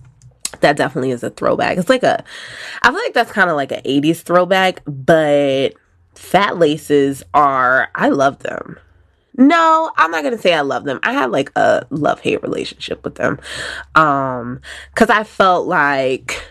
that 0.61 0.77
definitely 0.77 1.11
is 1.11 1.23
a 1.23 1.31
throwback. 1.31 1.79
It's 1.79 1.89
like 1.89 2.03
a, 2.03 2.25
I 2.83 2.91
feel 2.91 3.01
like 3.01 3.15
that's 3.15 3.33
kind 3.33 3.51
of 3.51 3.57
like 3.57 3.73
an 3.73 3.83
80s 3.83 4.23
throwback, 4.23 4.83
but 4.87 5.75
fat 6.15 6.59
laces 6.59 7.23
are, 7.35 7.89
I 7.95 8.09
love 8.09 8.41
them. 8.41 8.79
No, 9.39 9.93
I'm 9.97 10.11
not 10.11 10.23
gonna 10.25 10.39
say 10.39 10.55
I 10.55 10.63
love 10.63 10.85
them. 10.85 10.99
I 11.03 11.13
had 11.13 11.31
like 11.31 11.53
a 11.57 11.87
love 11.91 12.21
hate 12.21 12.43
relationship 12.43 13.05
with 13.05 13.17
them. 13.17 13.39
Um, 13.95 14.63
cause 14.95 15.11
I 15.11 15.25
felt 15.25 15.67
like 15.67 16.43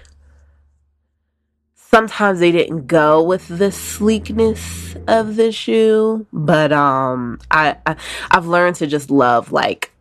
sometimes 1.73 2.39
they 2.39 2.51
didn't 2.51 2.85
go 2.85 3.23
with 3.23 3.47
the 3.47 3.71
sleekness 3.71 4.95
of 5.07 5.35
the 5.35 5.51
shoe, 5.51 6.27
but 6.31 6.71
um, 6.71 7.39
I, 7.49 7.77
I 7.87 7.95
I've 8.29 8.45
learned 8.45 8.75
to 8.77 8.87
just 8.87 9.09
love 9.09 9.51
like 9.51 9.91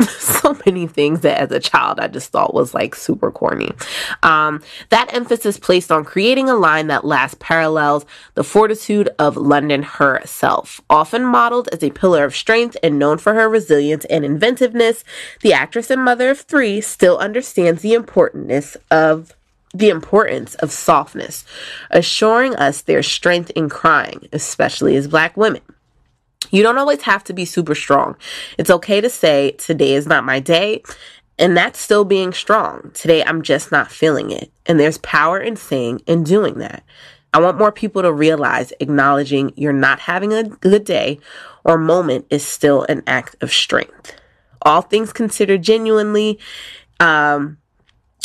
so 0.08 0.56
many 0.64 0.86
things 0.86 1.20
that 1.20 1.38
as 1.38 1.50
a 1.50 1.60
child 1.60 1.98
I 1.98 2.06
just 2.06 2.30
thought 2.30 2.54
was 2.54 2.74
like 2.74 2.94
super 2.94 3.30
corny. 3.30 3.72
Um, 4.22 4.62
that 4.90 5.12
emphasis 5.12 5.58
placed 5.58 5.90
on 5.90 6.04
creating 6.04 6.48
a 6.48 6.54
line 6.54 6.86
that 6.86 7.04
last 7.04 7.38
parallels 7.40 8.06
the 8.34 8.44
fortitude 8.44 9.08
of 9.18 9.36
London 9.36 9.82
herself. 9.82 10.80
Often 10.88 11.24
modeled 11.24 11.68
as 11.68 11.82
a 11.82 11.90
pillar 11.90 12.24
of 12.24 12.36
strength 12.36 12.76
and 12.82 12.98
known 12.98 13.18
for 13.18 13.34
her 13.34 13.48
resilience 13.48 14.04
and 14.06 14.24
inventiveness, 14.24 15.02
the 15.42 15.52
actress 15.52 15.90
and 15.90 16.04
mother 16.04 16.30
of 16.30 16.40
three 16.40 16.80
still 16.80 17.18
understands 17.18 17.82
the 17.82 17.94
importance 17.94 18.76
of 18.90 19.34
the 19.74 19.90
importance 19.90 20.54
of 20.56 20.72
softness, 20.72 21.44
assuring 21.90 22.54
us 22.56 22.82
their 22.82 23.02
strength 23.02 23.50
in 23.50 23.68
crying, 23.68 24.28
especially 24.32 24.96
as 24.96 25.08
black 25.08 25.36
women. 25.36 25.62
You 26.50 26.62
don't 26.62 26.78
always 26.78 27.02
have 27.02 27.24
to 27.24 27.32
be 27.32 27.44
super 27.44 27.74
strong. 27.74 28.16
It's 28.58 28.70
okay 28.70 29.00
to 29.00 29.10
say, 29.10 29.52
today 29.52 29.94
is 29.94 30.06
not 30.06 30.24
my 30.24 30.40
day. 30.40 30.82
And 31.38 31.56
that's 31.56 31.78
still 31.78 32.04
being 32.04 32.32
strong. 32.32 32.90
Today, 32.94 33.22
I'm 33.22 33.42
just 33.42 33.70
not 33.70 33.92
feeling 33.92 34.32
it. 34.32 34.50
And 34.66 34.80
there's 34.80 34.98
power 34.98 35.38
in 35.38 35.54
saying 35.54 36.02
and 36.08 36.26
doing 36.26 36.58
that. 36.58 36.82
I 37.32 37.40
want 37.40 37.58
more 37.58 37.70
people 37.70 38.02
to 38.02 38.12
realize 38.12 38.72
acknowledging 38.80 39.52
you're 39.54 39.72
not 39.72 40.00
having 40.00 40.32
a 40.32 40.44
good 40.44 40.84
day 40.84 41.20
or 41.64 41.78
moment 41.78 42.26
is 42.30 42.44
still 42.44 42.84
an 42.88 43.02
act 43.06 43.36
of 43.40 43.52
strength. 43.52 44.14
All 44.62 44.82
things 44.82 45.12
considered, 45.12 45.62
genuinely, 45.62 46.38
um, 46.98 47.58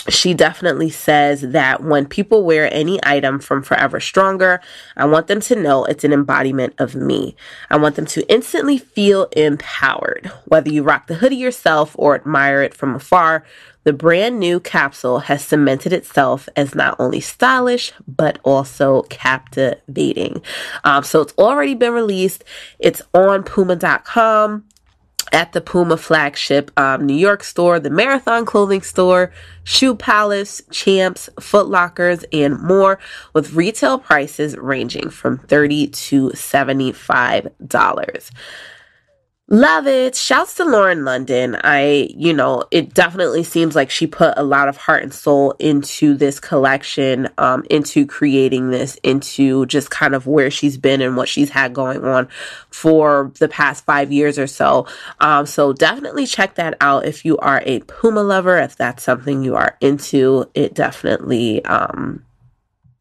she 0.09 0.33
definitely 0.33 0.89
says 0.89 1.41
that 1.41 1.81
when 1.81 2.05
people 2.05 2.43
wear 2.43 2.71
any 2.73 2.99
item 3.03 3.39
from 3.39 3.63
Forever 3.63 3.99
Stronger, 3.99 4.59
I 4.97 5.05
want 5.05 5.27
them 5.27 5.39
to 5.41 5.55
know 5.55 5.85
it's 5.85 6.03
an 6.03 6.11
embodiment 6.11 6.73
of 6.77 6.93
me. 6.93 7.35
I 7.69 7.77
want 7.77 7.95
them 7.95 8.05
to 8.07 8.29
instantly 8.29 8.77
feel 8.77 9.25
empowered. 9.31 10.29
Whether 10.45 10.71
you 10.71 10.83
rock 10.83 11.07
the 11.07 11.15
hoodie 11.15 11.37
yourself 11.37 11.95
or 11.97 12.15
admire 12.15 12.61
it 12.61 12.73
from 12.73 12.95
afar, 12.95 13.45
the 13.85 13.93
brand 13.93 14.39
new 14.39 14.59
capsule 14.59 15.19
has 15.19 15.43
cemented 15.43 15.93
itself 15.93 16.47
as 16.55 16.75
not 16.75 16.95
only 16.99 17.19
stylish, 17.19 17.93
but 18.07 18.39
also 18.43 19.03
captivating. 19.03 20.41
Um, 20.83 21.03
so 21.03 21.21
it's 21.21 21.33
already 21.37 21.75
been 21.75 21.93
released. 21.93 22.43
It's 22.79 23.01
on 23.13 23.43
puma.com 23.43 24.65
at 25.32 25.53
the 25.53 25.61
Puma 25.61 25.97
flagship 25.97 26.71
um, 26.78 27.05
New 27.05 27.15
York 27.15 27.43
store, 27.43 27.80
the 27.80 27.89
Marathon 27.89 28.45
clothing 28.45 28.82
store, 28.82 29.32
Shoe 29.63 29.95
Palace, 29.95 30.61
Champs, 30.71 31.30
Foot 31.39 31.67
Lockers, 31.67 32.26
and 32.34 32.61
more, 32.61 32.99
with 33.34 33.53
retail 33.53 33.99
prices 33.99 34.57
ranging 34.57 35.09
from 35.09 35.38
30 35.38 35.88
to 35.88 36.30
$75. 36.30 38.32
Love 39.53 39.85
it. 39.85 40.15
Shouts 40.15 40.55
to 40.55 40.65
Lauren 40.65 41.05
London. 41.05 41.55
I, 41.63 42.09
you 42.17 42.33
know, 42.33 42.63
it 42.71 42.95
definitely 42.95 43.43
seems 43.43 43.75
like 43.75 43.91
she 43.91 44.07
put 44.07 44.33
a 44.35 44.41
lot 44.41 44.67
of 44.67 44.77
heart 44.77 45.03
and 45.03 45.13
soul 45.13 45.51
into 45.59 46.15
this 46.15 46.39
collection, 46.39 47.29
um, 47.37 47.63
into 47.69 48.07
creating 48.07 48.71
this, 48.71 48.95
into 49.03 49.67
just 49.67 49.91
kind 49.91 50.15
of 50.15 50.25
where 50.25 50.49
she's 50.49 50.75
been 50.75 51.01
and 51.01 51.15
what 51.15 51.29
she's 51.29 51.51
had 51.51 51.71
going 51.71 52.03
on 52.03 52.29
for 52.71 53.31
the 53.37 53.47
past 53.47 53.85
five 53.85 54.11
years 54.11 54.39
or 54.39 54.47
so. 54.47 54.87
Um, 55.19 55.45
so 55.45 55.71
definitely 55.71 56.25
check 56.25 56.55
that 56.55 56.75
out 56.81 57.05
if 57.05 57.23
you 57.23 57.37
are 57.37 57.61
a 57.67 57.81
Puma 57.81 58.23
lover, 58.23 58.57
if 58.57 58.75
that's 58.75 59.03
something 59.03 59.43
you 59.43 59.55
are 59.55 59.77
into. 59.81 60.49
It 60.55 60.73
definitely, 60.73 61.63
um, 61.65 62.25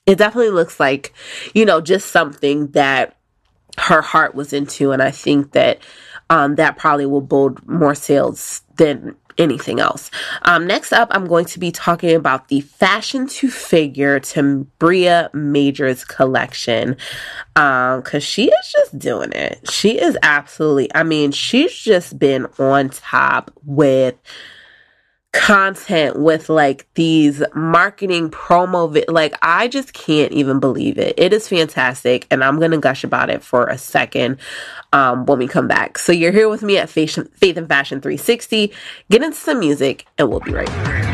it 0.05 0.19
definitely 0.19 0.51
looks 0.51 0.79
like, 0.79 1.15
you 1.55 1.65
know, 1.65 1.81
just 1.81 2.11
something 2.13 2.73
that 2.73 3.17
her 3.79 4.03
heart 4.03 4.35
was 4.35 4.53
into. 4.53 4.93
And 4.93 5.03
I 5.03 5.11
think 5.11 5.53
that 5.53 5.79
um, 6.33 6.55
that 6.55 6.79
probably 6.79 7.05
will 7.05 7.21
build 7.21 7.65
more 7.69 7.95
sales 7.95 8.63
than 8.77 9.15
anything 9.37 9.81
else. 9.81 10.11
Um, 10.43 10.67
next 10.67 10.93
up, 10.93 11.09
I'm 11.11 11.27
going 11.27 11.45
to 11.47 11.59
be 11.59 11.71
talking 11.71 12.17
about 12.17 12.49
the 12.49 12.63
Fashion 12.63 13.27
to 13.27 13.51
Figure 13.51 14.19
to 14.19 14.67
Bria 14.79 15.29
Majors 15.35 16.05
collection 16.05 16.97
because 17.55 18.15
um, 18.15 18.21
she 18.21 18.47
is 18.47 18.73
just 18.73 18.99
doing 18.99 19.33
it. 19.33 19.71
She 19.71 20.01
is 20.01 20.17
absolutely, 20.23 20.91
I 20.95 21.03
mean, 21.03 21.33
she's 21.33 21.75
just 21.75 22.19
been 22.19 22.47
on 22.59 22.89
top 22.89 23.51
with 23.65 24.15
content 25.33 26.19
with 26.19 26.51
like 26.51 26.87
these 26.95 27.43
marketing 27.55 28.31
promo 28.31 28.93
vi- 28.93 29.05
like 29.09 29.35
I 29.41 29.67
just 29.67 29.95
can't 29.95 30.31
even 30.33 30.61
believe 30.61 30.99
it. 30.99 31.15
It 31.17 31.33
is 31.33 31.49
fantastic 31.49 32.27
and 32.31 32.45
I'm 32.45 32.59
going 32.59 32.71
to 32.73 32.79
gush 32.79 33.03
about 33.03 33.31
it 33.31 33.43
for 33.43 33.67
a 33.67 33.79
second 33.79 34.39
um 34.93 35.25
when 35.25 35.39
we 35.39 35.49
come 35.49 35.67
back. 35.67 35.97
So 35.97 36.13
you're 36.13 36.33
here 36.33 36.51
with 36.51 36.63
me 36.63 36.77
at 36.77 36.91
Fashion, 36.91 37.29
Faith 37.35 37.57
and 37.57 37.67
Fashion 37.69 38.01
360. 38.01 38.73
Get 39.11 39.23
into 39.23 39.37
some 39.37 39.59
music 39.59 40.07
and 40.19 40.29
we'll 40.29 40.41
be 40.41 40.53
right 40.53 40.67
back. 40.67 41.12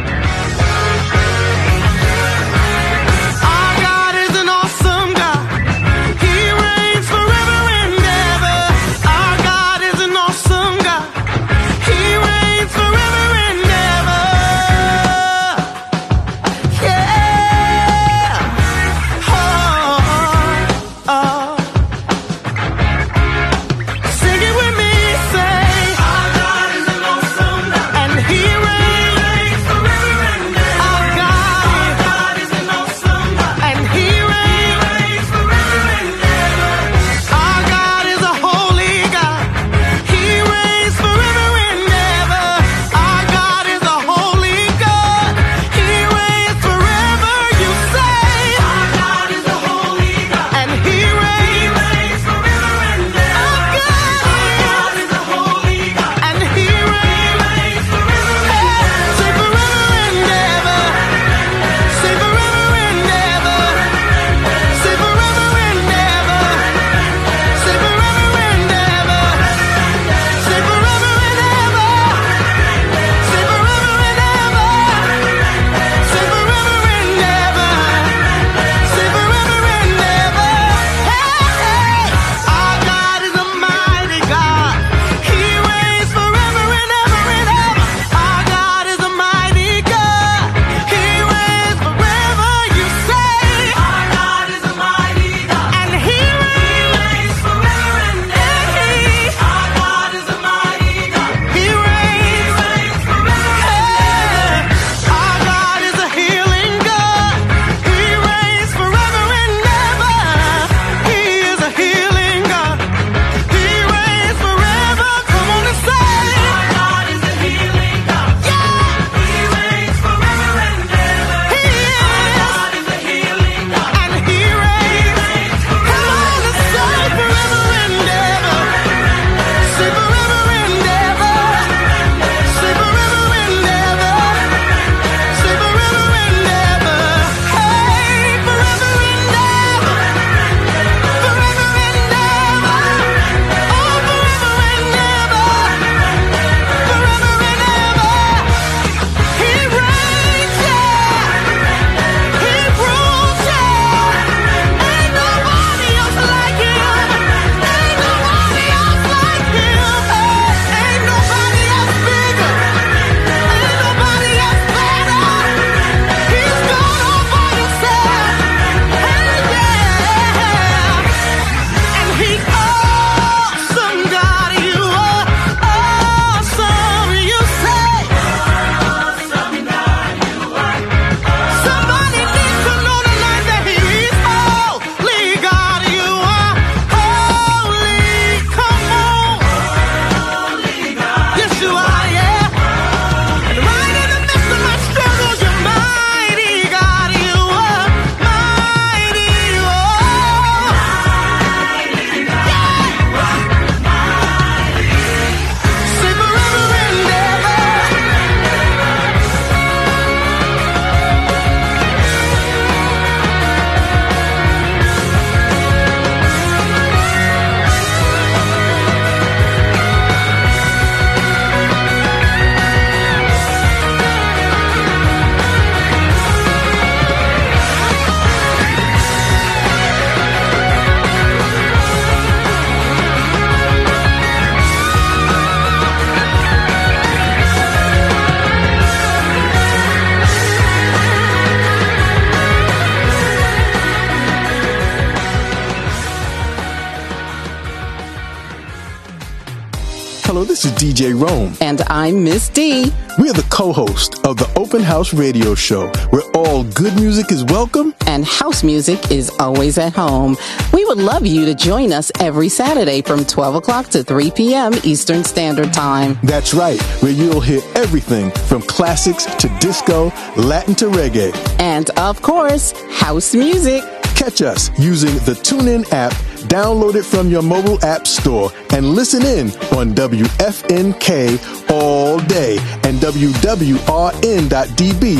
DJ 250.98 251.14
Rome. 251.14 251.54
And 251.60 251.80
I'm 251.82 252.24
Miss 252.24 252.48
D. 252.48 252.92
We 253.20 253.30
are 253.30 253.32
the 253.32 253.46
co 253.50 253.72
host 253.72 254.26
of 254.26 254.36
the 254.36 254.52
Open 254.58 254.82
House 254.82 255.14
Radio 255.14 255.54
Show, 255.54 255.86
where 256.10 256.24
all 256.34 256.64
good 256.64 256.92
music 256.96 257.30
is 257.30 257.44
welcome 257.44 257.94
and 258.08 258.24
house 258.24 258.64
music 258.64 259.12
is 259.12 259.30
always 259.38 259.78
at 259.78 259.92
home. 259.92 260.36
We 260.72 260.84
would 260.86 260.98
love 260.98 261.24
you 261.24 261.44
to 261.44 261.54
join 261.54 261.92
us 261.92 262.10
every 262.18 262.48
Saturday 262.48 263.02
from 263.02 263.24
12 263.24 263.54
o'clock 263.54 263.86
to 263.90 264.02
3 264.02 264.32
p.m. 264.32 264.72
Eastern 264.82 265.22
Standard 265.22 265.72
Time. 265.72 266.18
That's 266.24 266.52
right, 266.52 266.82
where 267.00 267.12
you'll 267.12 267.40
hear 267.40 267.60
everything 267.76 268.32
from 268.48 268.62
classics 268.62 269.24
to 269.36 269.48
disco, 269.60 270.06
Latin 270.36 270.74
to 270.76 270.86
reggae. 270.86 271.32
And 271.60 271.90
of 271.90 272.20
course, 272.22 272.72
house 272.90 273.36
music. 273.36 273.84
Catch 274.18 274.42
us 274.42 274.76
using 274.80 275.14
the 275.26 275.34
TuneIn 275.34 275.92
app, 275.92 276.12
download 276.44 276.94
it 276.94 277.04
from 277.04 277.30
your 277.30 277.42
mobile 277.42 277.82
app 277.84 278.06
store, 278.06 278.50
and 278.70 278.88
listen 278.90 279.24
in 279.24 279.48
on 279.76 279.94
WFNK 279.94 281.70
all 281.70 282.18
day 282.20 282.58
and 282.84 282.98
WWRN.DB 282.98 283.78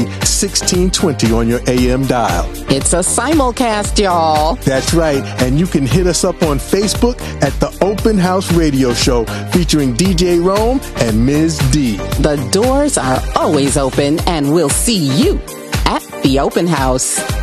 1620 0.06 1.32
on 1.32 1.48
your 1.48 1.60
AM 1.66 2.04
dial. 2.06 2.46
It's 2.70 2.92
a 2.92 2.98
simulcast, 2.98 3.98
y'all. 3.98 4.56
That's 4.56 4.94
right, 4.94 5.24
and 5.42 5.58
you 5.58 5.66
can 5.66 5.86
hit 5.86 6.06
us 6.06 6.24
up 6.24 6.42
on 6.42 6.58
Facebook 6.58 7.20
at 7.42 7.52
the 7.60 7.76
Open 7.82 8.18
House 8.18 8.52
Radio 8.52 8.92
Show 8.94 9.24
featuring 9.52 9.94
DJ 9.94 10.44
Rome 10.44 10.80
and 10.96 11.24
Ms. 11.24 11.58
D. 11.70 11.96
The 12.20 12.36
doors 12.52 12.98
are 12.98 13.22
always 13.34 13.76
open, 13.76 14.20
and 14.20 14.52
we'll 14.52 14.68
see 14.68 14.98
you 15.20 15.40
at 15.86 16.02
the 16.22 16.38
Open 16.40 16.66
House. 16.66 17.37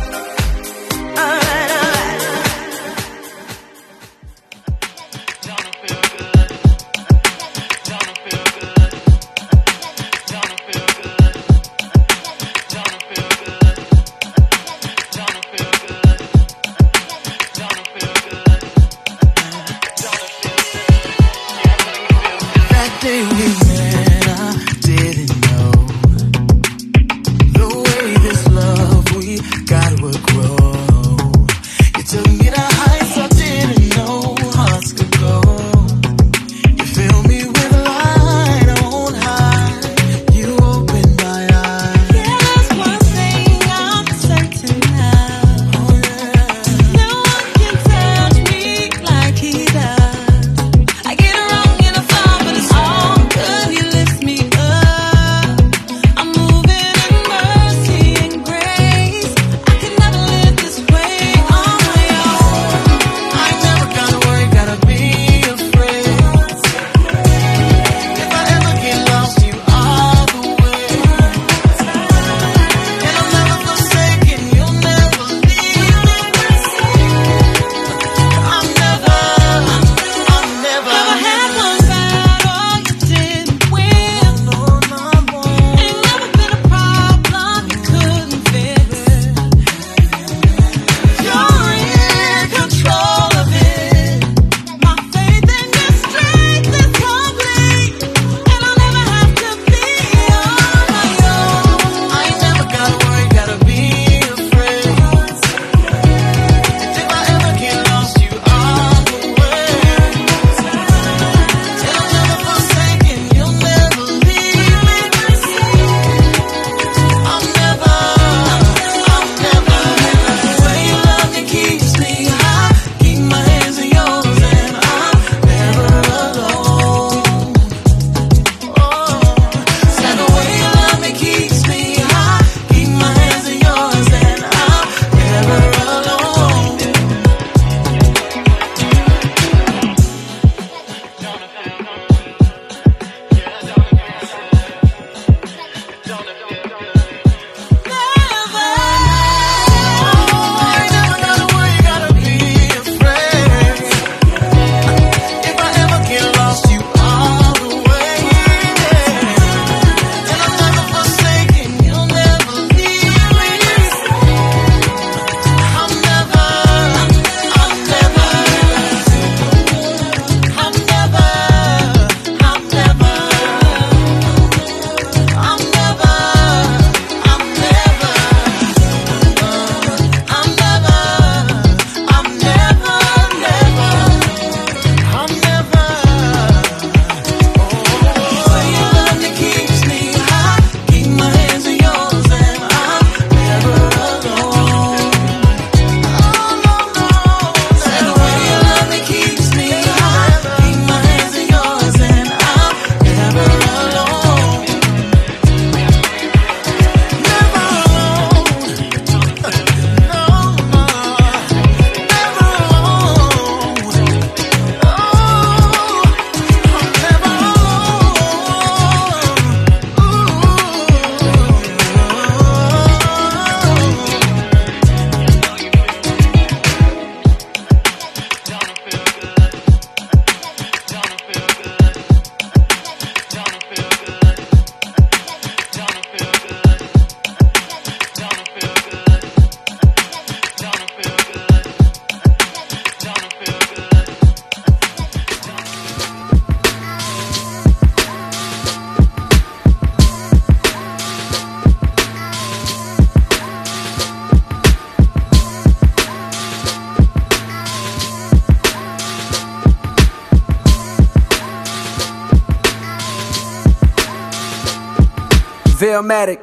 Billmatic. 265.96 266.38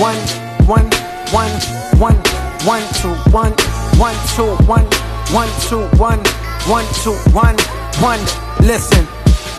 One, 0.00 0.18
one, 0.66 0.90
one, 1.30 1.50
one, 2.00 2.16
one, 2.66 2.82
two, 2.98 3.14
one, 3.30 3.52
one, 4.00 4.16
two, 4.34 4.56
one, 4.66 4.84
one, 5.30 5.48
two, 5.68 5.86
one, 5.96 6.18
one, 6.66 6.84
two, 7.04 7.14
one, 7.30 7.56
one. 8.02 8.18
Listen. 8.66 9.06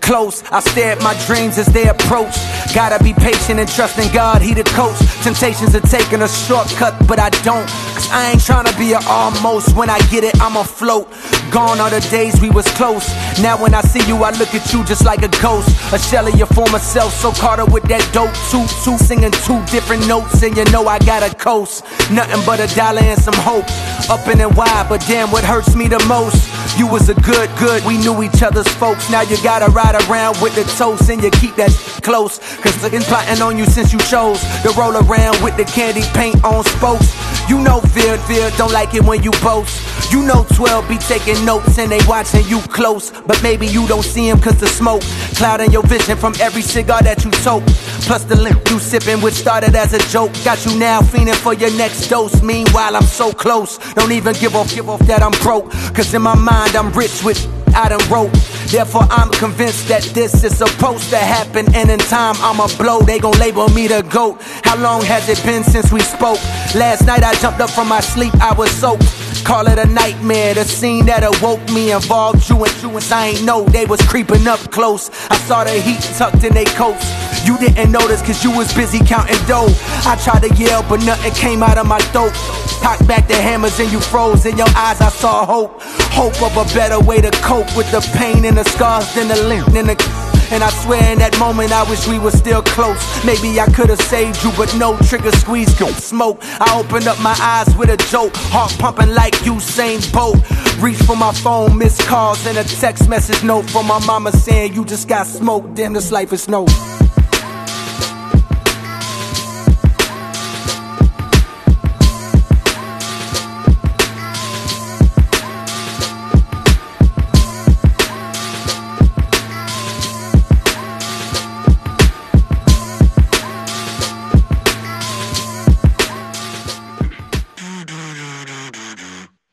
Close, 0.02 0.44
I 0.52 0.60
stare 0.60 0.94
at 0.94 1.02
my 1.02 1.14
dreams 1.26 1.58
as 1.58 1.68
they 1.68 1.88
approach. 1.88 2.36
Gotta 2.74 3.02
be 3.02 3.14
patient 3.14 3.60
and 3.60 3.70
trust 3.70 3.98
in 4.00 4.12
God, 4.12 4.42
He 4.42 4.54
the 4.54 4.64
coach. 4.76 4.98
Temptations 5.24 5.76
are 5.76 5.88
taking 5.88 6.22
a 6.24 6.28
shortcut, 6.28 6.96
but 7.08 7.20
I 7.20 7.30
don't. 7.46 7.70
Cause 7.96 8.10
I 8.12 8.32
ain't 8.32 8.42
tryna 8.42 8.78
be 8.78 8.92
a 8.92 9.00
almost. 9.08 9.78
When 9.78 9.90
I 9.90 10.00
get 10.10 10.26
it, 10.26 10.36
I'm 10.42 10.58
afloat. 10.58 11.08
Gone 11.52 11.80
are 11.80 11.90
the 11.90 12.02
days 12.10 12.42
we 12.42 12.50
was 12.50 12.68
close. 12.72 13.08
Now 13.40 13.62
when 13.62 13.74
I 13.74 13.82
see 13.82 14.06
you, 14.08 14.18
I 14.24 14.32
look 14.32 14.54
at 14.54 14.74
you 14.74 14.84
just 14.84 15.06
like 15.06 15.24
a 15.24 15.30
ghost. 15.42 15.70
A 15.94 16.00
shell 16.00 16.28
of 16.28 16.36
your 16.36 16.48
former 16.48 16.80
self, 16.80 17.14
so 17.14 17.32
caught 17.32 17.60
up 17.60 17.72
with 17.72 17.84
that 17.84 18.04
dope. 18.12 18.34
Two, 18.52 18.66
two, 18.84 18.98
singing 18.98 19.32
two 19.46 19.64
different 19.72 20.08
notes, 20.08 20.44
and 20.44 20.56
you 20.56 20.66
know 20.66 20.88
I 20.88 21.00
got 21.00 21.24
a 21.24 21.34
coast. 21.36 21.84
Nothing 22.12 22.42
but 22.46 22.60
a 22.60 22.68
dollar 22.76 23.02
and 23.02 23.20
some 23.20 23.38
hope. 23.38 23.66
Up 24.10 24.28
in 24.28 24.42
and 24.42 24.56
wide, 24.56 24.88
but 24.90 25.02
damn, 25.08 25.32
what 25.32 25.44
hurts 25.44 25.76
me 25.76 25.88
the 25.88 26.04
most? 26.08 26.50
You 26.78 26.88
was 26.88 27.10
a 27.10 27.16
good, 27.22 27.50
good. 27.58 27.84
We 27.86 27.98
knew 27.98 28.24
each 28.24 28.44
other's 28.44 28.68
folks. 28.68 29.10
Now 29.10 29.22
you 29.22 29.38
gotta 29.44 29.72
ride 29.72 29.96
around 30.08 30.42
with 30.42 30.56
the 30.56 30.64
toast, 30.78 31.10
and 31.10 31.22
you 31.24 31.32
keep 31.32 31.56
that 31.56 31.72
close. 32.04 32.40
Cause 32.62 32.82
been 32.90 33.02
plotting 33.04 33.42
on 33.42 33.58
you 33.58 33.66
since 33.66 33.94
you 33.94 34.00
chose 34.00 34.42
to 34.64 34.70
roll 34.78 34.96
around 34.98 35.42
with 35.42 35.56
the 35.56 35.64
candy 35.64 36.04
paint 36.14 36.44
on 36.44 36.64
spokes. 36.66 37.16
You 37.50 37.60
know 37.60 37.80
Vid, 37.96 38.20
Vid 38.22 38.54
don't 38.58 38.72
like 38.72 38.94
it 38.94 39.04
when 39.04 39.24
you 39.24 39.32
boast. 39.44 39.81
You 40.12 40.24
know 40.24 40.46
12 40.56 40.90
be 40.90 40.98
taking 40.98 41.44
notes 41.46 41.80
and 41.80 41.90
they 41.90 42.00
watching 42.06 42.46
you 42.48 42.60
close. 42.68 43.12
But 43.26 43.42
maybe 43.42 43.66
you 43.66 43.88
don't 43.88 44.04
see 44.04 44.30
cause 44.32 44.60
the 44.60 44.68
smoke 44.68 45.02
clouding 45.36 45.72
your 45.72 45.84
vision 45.84 46.18
from 46.18 46.34
every 46.42 46.62
cigar 46.62 47.02
that 47.02 47.24
you 47.24 47.32
toke. 47.32 47.66
Plus 48.08 48.26
the 48.26 48.36
lip 48.36 48.58
you 48.70 48.78
sipping, 48.80 49.22
which 49.22 49.36
started 49.36 49.74
as 49.76 49.94
a 49.94 50.00
joke. 50.10 50.32
Got 50.44 50.66
you 50.66 50.78
now 50.78 51.00
fiending 51.00 51.36
for 51.36 51.54
your 51.54 51.72
next 51.78 52.10
dose. 52.10 52.42
Meanwhile, 52.42 52.96
I'm 52.98 53.04
so 53.04 53.32
close. 53.32 53.78
Don't 53.94 54.12
even 54.12 54.36
give 54.36 54.56
off, 54.56 54.74
give 54.76 54.90
off 54.90 55.00
that 55.08 55.24
I'm 55.24 55.32
broke. 55.44 55.72
Cause 55.96 56.14
in 56.14 56.22
my 56.22 56.36
mind, 56.36 56.76
I'm 56.76 56.92
rich 56.92 57.24
with 57.24 57.40
I 57.74 57.88
done 57.88 58.04
wrote. 58.10 58.34
Therefore, 58.68 59.08
I'm 59.10 59.30
convinced 59.32 59.88
that 59.88 60.04
this 60.14 60.44
is 60.44 60.58
supposed 60.58 61.10
to 61.12 61.18
happen. 61.18 61.74
And 61.74 61.90
in 61.90 62.00
time, 62.00 62.36
I'ma 62.40 62.68
blow. 62.78 63.02
They 63.02 63.20
gon' 63.20 63.38
label 63.40 63.70
me 63.70 63.88
the 63.88 64.02
GOAT. 64.04 64.42
How 64.64 64.78
long 64.78 65.04
has 65.04 65.30
it 65.30 65.42
been 65.46 65.64
since 65.64 65.92
we 65.92 66.02
spoke? 66.02 66.42
Last 66.76 67.06
night, 67.06 67.24
I 67.24 67.34
jumped 67.36 67.62
up 67.62 67.70
from 67.70 67.88
my 67.88 68.02
sleep. 68.02 68.34
I 68.42 68.54
was 68.54 68.70
soaked. 68.72 69.21
Call 69.44 69.68
it 69.68 69.80
a 69.80 69.86
nightmare. 69.86 70.54
The 70.54 70.64
scene 70.64 71.06
that 71.08 71.24
awoke 71.24 71.64
me 71.72 71.92
involved 71.92 72.50
you 72.50 72.64
and 72.64 72.82
you 72.82 72.90
and 72.90 73.12
I 73.12 73.28
ain't 73.28 73.44
know 73.44 73.66
they 73.66 73.86
was 73.86 74.02
creeping 74.04 74.48
up 74.48 74.60
close. 74.72 75.10
I 75.30 75.38
saw 75.38 75.64
the 75.64 75.72
heat 75.72 76.02
tucked 76.18 76.44
in 76.44 76.54
their 76.54 76.66
coats. 76.66 77.06
You 77.46 77.58
didn't 77.58 77.92
notice 77.92 78.22
cause 78.22 78.44
you 78.44 78.52
was 78.52 78.74
busy 78.74 79.00
counting 79.00 79.42
dough. 79.48 79.74
I 80.06 80.20
tried 80.24 80.44
to 80.48 80.56
yell, 80.56 80.84
but 80.88 81.04
nothing 81.04 81.34
came 81.34 81.64
out 81.64 81.78
of 81.78 81.88
my 81.88 82.00
throat. 82.14 82.34
Cocked 82.82 83.08
back 83.08 83.28
the 83.28 83.36
hammers 83.36 83.80
and 83.80 83.92
you 83.92 84.00
froze. 84.00 84.46
In 84.46 84.58
your 84.58 84.70
eyes, 84.76 85.02
I 85.02 85.10
saw 85.10 85.46
hope. 85.46 85.82
Hope 86.14 86.42
of 86.42 86.56
a 86.58 86.66
better 86.74 87.00
way 87.00 87.22
to 87.22 87.32
cope 87.42 87.76
with 87.76 87.90
the 87.92 88.02
pain 88.18 88.46
and 88.46 88.58
the 88.58 88.64
scars 88.64 89.14
than 89.16 89.28
the 89.28 89.42
limp 89.44 89.68
and 89.70 89.90
the. 89.90 90.21
And 90.52 90.64
I 90.64 90.70
swear 90.70 91.14
in 91.14 91.20
that 91.20 91.38
moment 91.40 91.72
I 91.72 91.90
wish 91.90 92.08
we 92.08 92.20
were 92.20 92.32
still 92.32 92.62
close. 92.62 93.00
Maybe 93.26 93.60
I 93.60 93.68
could 93.68 93.90
have 93.90 94.02
saved 94.02 94.44
you, 94.44 94.52
but 94.58 94.76
no 94.76 94.98
trigger 94.98 95.32
squeeze 95.32 95.74
could 95.78 95.96
smoke. 95.96 96.40
I 96.44 96.78
opened 96.78 97.08
up 97.08 97.20
my 97.22 97.36
eyes 97.42 97.74
with 97.78 97.90
a 97.90 97.98
joke, 98.12 98.36
heart 98.36 98.76
pumping 98.78 99.14
like 99.14 99.34
Usain 99.46 100.02
Bolt. 100.12 100.38
Reach 100.80 101.02
for 101.04 101.16
my 101.16 101.34
phone, 101.34 101.78
missed 101.78 102.02
calls, 102.02 102.46
and 102.46 102.58
a 102.58 102.64
text 102.66 103.08
message 103.08 103.44
note 103.44 103.70
from 103.70 103.88
my 103.88 104.06
mama 104.06 104.32
saying 104.32 104.74
you 104.74 104.84
just 104.84 105.08
got 105.08 105.26
smoked. 105.26 105.76
Damn, 105.76 105.94
this 105.94 106.12
life 106.12 106.34
is 106.34 106.50
no. 106.50 106.66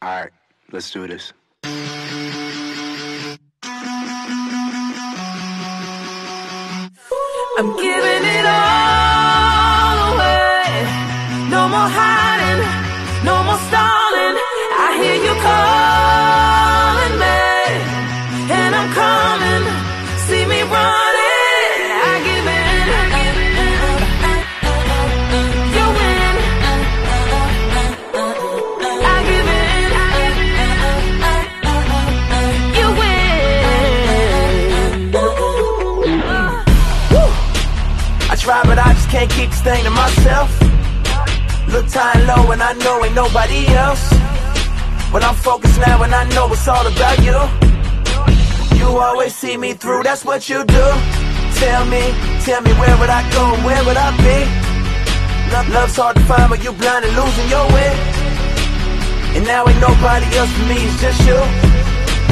All 0.01 0.09
right, 0.09 0.31
let's 0.71 0.93
do 0.93 1.09
this. 1.09 1.33
I'm 7.59 7.77
giving 7.77 8.25
it 8.25 8.47
all 8.47 8.68
can't 39.19 39.31
keep 39.33 39.51
this 39.51 39.63
thing 39.63 39.83
to 39.83 39.91
myself. 39.91 40.49
Look 41.73 41.87
time 41.89 42.21
low, 42.31 42.53
and 42.53 42.63
I 42.63 42.73
know 42.85 43.05
ain't 43.05 43.17
nobody 43.17 43.67
else. 43.67 44.05
But 45.13 45.25
I'm 45.25 45.35
focused 45.35 45.81
now, 45.81 46.03
and 46.05 46.15
I 46.15 46.25
know 46.35 46.47
it's 46.53 46.69
all 46.69 46.87
about 46.87 47.19
you. 47.27 47.39
You 48.79 48.87
always 49.07 49.35
see 49.35 49.57
me 49.57 49.73
through, 49.73 50.05
that's 50.05 50.25
what 50.25 50.49
you 50.49 50.63
do. 50.65 50.87
Tell 51.63 51.85
me, 51.95 52.05
tell 52.47 52.63
me 52.63 52.73
where 52.81 52.97
would 53.01 53.11
I 53.11 53.23
go 53.35 53.43
and 53.55 53.65
where 53.65 53.83
would 53.87 53.97
I 53.97 54.11
be? 54.23 54.39
Love, 55.53 55.69
love's 55.75 55.97
hard 55.97 56.15
to 56.15 56.23
find, 56.31 56.49
but 56.51 56.63
you 56.63 56.73
blind 56.73 57.05
and 57.05 57.15
losing 57.19 57.49
your 57.51 57.67
way. 57.75 57.91
And 59.35 59.45
now 59.51 59.67
ain't 59.67 59.81
nobody 59.81 60.27
else 60.39 60.53
for 60.57 60.67
me, 60.71 60.79
it's 60.79 61.01
just 61.03 61.21
you. 61.27 61.41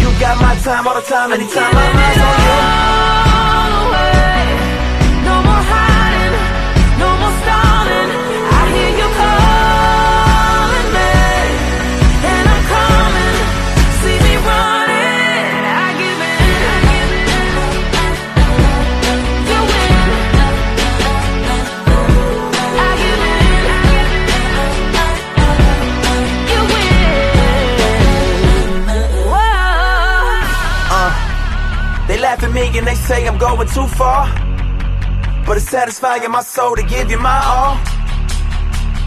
You 0.02 0.08
got 0.20 0.38
my 0.40 0.54
time 0.62 0.86
all 0.86 0.94
the 0.94 1.02
time, 1.02 1.32
anytime 1.32 1.74
eyes 1.74 2.18
on 2.28 2.36
you. 2.46 2.85
Me 32.56 32.72
and 32.78 32.86
they 32.88 32.96
say 32.96 33.28
I'm 33.28 33.36
going 33.36 33.68
too 33.68 33.86
far. 34.00 34.24
But 35.44 35.60
it's 35.60 35.68
satisfying 35.68 36.24
my 36.32 36.40
soul 36.40 36.74
to 36.74 36.82
give 36.82 37.10
you 37.12 37.20
my 37.20 37.40
all. 37.52 37.76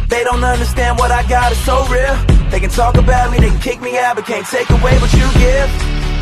They 0.08 0.22
don't 0.24 0.44
understand 0.44 1.02
what 1.02 1.10
I 1.10 1.26
got 1.26 1.52
is 1.52 1.62
so 1.66 1.76
real. 1.90 2.16
They 2.54 2.60
can 2.62 2.70
talk 2.70 2.96
about 2.96 3.32
me, 3.32 3.42
they 3.42 3.50
can 3.50 3.62
kick 3.70 3.82
me 3.82 3.98
out, 3.98 4.14
but 4.18 4.26
can't 4.26 4.46
take 4.46 4.70
away 4.70 4.94
what 5.02 5.12
you 5.18 5.28
give. 5.42 5.70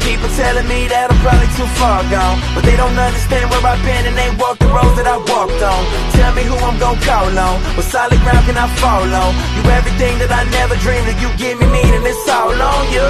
People 0.08 0.32
telling 0.40 0.68
me 0.72 0.88
that 0.88 1.12
I'm 1.12 1.20
probably 1.20 1.52
too 1.60 1.68
far 1.76 2.00
gone. 2.08 2.40
But 2.56 2.64
they 2.64 2.80
don't 2.80 2.96
understand 2.96 3.52
where 3.52 3.60
I've 3.60 3.84
been 3.84 4.04
and 4.08 4.16
they 4.16 4.32
walk 4.40 4.56
the 4.64 4.72
roads 4.72 4.96
that 4.96 5.08
I 5.08 5.20
walked 5.20 5.60
on. 5.60 5.82
Tell 6.16 6.32
me 6.32 6.44
who 6.48 6.56
I'm 6.64 6.80
gonna 6.80 7.04
call 7.04 7.28
on. 7.28 7.56
What 7.76 7.88
solid 7.92 8.20
ground 8.24 8.44
can 8.48 8.56
I 8.56 8.68
fall 8.80 9.04
on? 9.04 9.32
You 9.60 9.64
everything 9.76 10.16
that 10.24 10.32
I 10.32 10.48
never 10.48 10.80
dreamed 10.80 11.12
of. 11.12 11.20
You 11.20 11.30
give 11.36 11.60
me 11.60 11.68
meaning, 11.76 12.08
it's 12.08 12.24
all 12.32 12.56
on 12.56 12.84
you. 12.96 13.08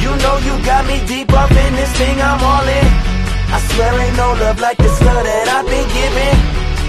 You 0.00 0.12
know 0.24 0.34
you 0.48 0.54
got 0.64 0.88
me 0.88 0.96
deep 1.04 1.28
up 1.36 1.52
in 1.52 1.72
this 1.76 1.92
thing, 2.00 2.16
I'm 2.24 2.40
all 2.40 2.68
in. 2.80 3.13
I 3.54 3.60
swear 3.70 3.94
ain't 4.00 4.16
no 4.16 4.32
love 4.42 4.58
like 4.58 4.76
this 4.78 5.00
love 5.06 5.22
that 5.22 5.46
I've 5.46 5.66
been 5.70 5.86
given. 5.94 6.34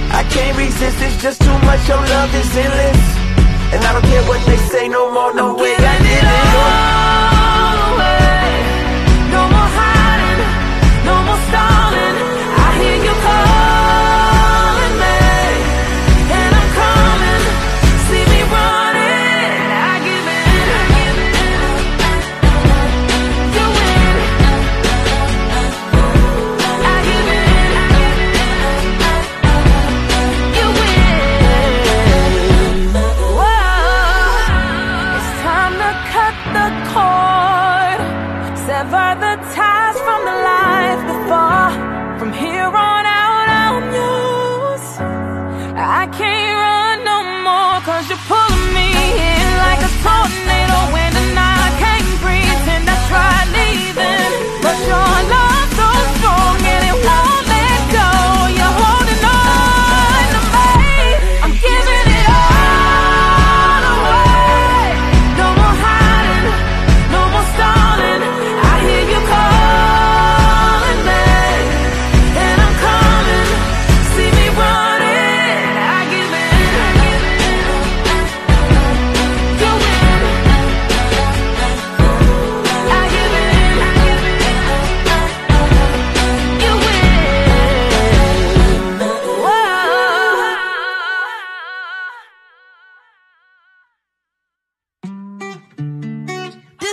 I 0.09 0.25
can't 0.33 0.57
resist, 0.57 0.97
it's 0.97 1.21
just 1.21 1.39
too 1.39 1.57
much, 1.61 1.87
your 1.87 2.01
love 2.01 2.33
is 2.33 2.57
endless. 2.57 3.01
And 3.69 3.85
I 3.85 3.93
don't 3.93 4.05
care 4.09 4.25
what 4.25 4.41
they 4.47 4.57
say 4.73 4.87
no 4.87 5.13
more, 5.13 5.31
no 5.35 5.53
way 5.53 5.75
I 5.77 5.95
did 6.01 6.25
it. 6.25 7.03
No 7.03 7.04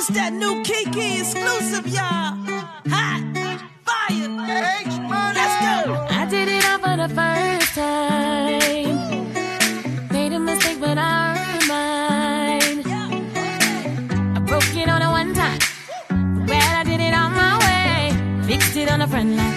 This 0.03 0.17
that 0.17 0.33
new 0.33 0.65
Kiki 0.65 1.21
exclusive, 1.21 1.87
y'all. 1.87 2.35
Hot, 2.91 3.23
fire, 3.87 4.29
let's 5.39 5.57
go. 5.63 5.95
I 6.11 6.27
did 6.29 6.49
it 6.49 6.65
all 6.69 6.79
for 6.81 6.97
the 6.97 7.09
first 7.15 7.75
time. 7.77 8.99
Made 10.11 10.33
a 10.33 10.41
mistake, 10.41 10.81
but 10.81 10.99
I 10.99 11.39
earned 11.39 11.69
mine. 11.69 12.83
I 14.37 14.41
broke 14.41 14.75
it 14.75 14.89
on 14.89 15.03
a 15.03 15.11
one 15.13 15.35
time. 15.35 15.61
Well, 16.49 16.77
I 16.81 16.83
did 16.83 17.01
it 17.01 17.15
on 17.15 17.33
my 17.37 17.59
way. 17.63 18.11
Fixed 18.49 18.77
it 18.77 18.91
on 18.91 18.99
the 18.99 19.07
front 19.07 19.37
line. 19.37 19.52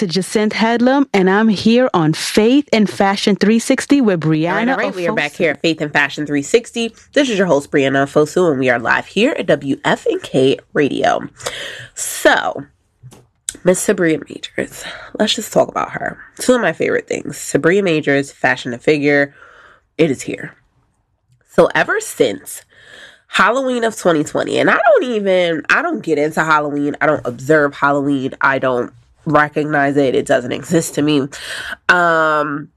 To 0.00 0.06
Jacinth 0.06 0.54
Headlam, 0.54 1.10
and 1.12 1.28
I'm 1.28 1.48
here 1.48 1.90
on 1.92 2.14
Faith 2.14 2.66
and 2.72 2.88
Fashion 2.88 3.36
360 3.36 4.00
with 4.00 4.20
Brianna. 4.22 4.50
All 4.50 4.56
right, 4.56 4.68
all 4.70 4.76
right. 4.76 4.94
We 4.94 5.06
are 5.06 5.14
back 5.14 5.32
here 5.32 5.50
at 5.50 5.60
Faith 5.60 5.82
and 5.82 5.92
Fashion 5.92 6.24
360. 6.24 6.94
This 7.12 7.28
is 7.28 7.36
your 7.36 7.46
host, 7.46 7.70
Brianna 7.70 8.06
Fosu, 8.06 8.50
and 8.50 8.58
we 8.58 8.70
are 8.70 8.78
live 8.78 9.04
here 9.04 9.32
at 9.32 9.46
WFNK 9.46 10.58
Radio. 10.72 11.28
So, 11.94 12.64
Miss 13.62 13.86
Sabria 13.86 14.26
Majors, 14.26 14.84
let's 15.18 15.34
just 15.34 15.52
talk 15.52 15.68
about 15.68 15.90
her. 15.90 16.18
Two 16.38 16.54
of 16.54 16.62
my 16.62 16.72
favorite 16.72 17.06
things 17.06 17.36
Sabria 17.36 17.84
Majors, 17.84 18.32
fashion 18.32 18.72
and 18.72 18.82
figure, 18.82 19.34
it 19.98 20.10
is 20.10 20.22
here. 20.22 20.56
So, 21.50 21.68
ever 21.74 22.00
since 22.00 22.64
Halloween 23.26 23.84
of 23.84 23.96
2020, 23.96 24.60
and 24.60 24.70
I 24.70 24.78
don't 24.78 25.04
even, 25.04 25.62
I 25.68 25.82
don't 25.82 26.00
get 26.00 26.16
into 26.16 26.42
Halloween, 26.42 26.96
I 27.02 27.06
don't 27.06 27.26
observe 27.26 27.74
Halloween, 27.74 28.32
I 28.40 28.58
don't 28.58 28.94
recognize 29.26 29.96
it, 29.96 30.14
it 30.14 30.26
doesn't 30.26 30.52
exist 30.52 30.94
to 30.94 31.02
me. 31.02 31.28
Um, 31.88 32.70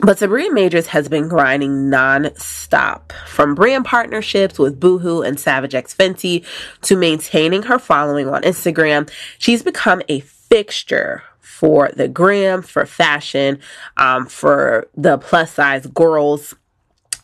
but 0.00 0.18
Tabria 0.18 0.52
Majors 0.52 0.86
has 0.88 1.08
been 1.08 1.28
grinding 1.28 1.90
non-stop 1.90 3.12
from 3.26 3.56
brand 3.56 3.84
partnerships 3.84 4.58
with 4.58 4.78
Boohoo 4.78 5.22
and 5.22 5.40
Savage 5.40 5.74
X 5.74 5.92
Fenty 5.92 6.44
to 6.82 6.96
maintaining 6.96 7.64
her 7.64 7.80
following 7.80 8.28
on 8.28 8.42
Instagram. 8.42 9.10
She's 9.38 9.62
become 9.64 10.02
a 10.08 10.20
fixture 10.20 11.24
for 11.40 11.90
the 11.96 12.06
gram, 12.06 12.62
for 12.62 12.86
fashion, 12.86 13.58
um, 13.96 14.26
for 14.26 14.86
the 14.96 15.18
plus 15.18 15.54
size 15.54 15.86
girls. 15.86 16.54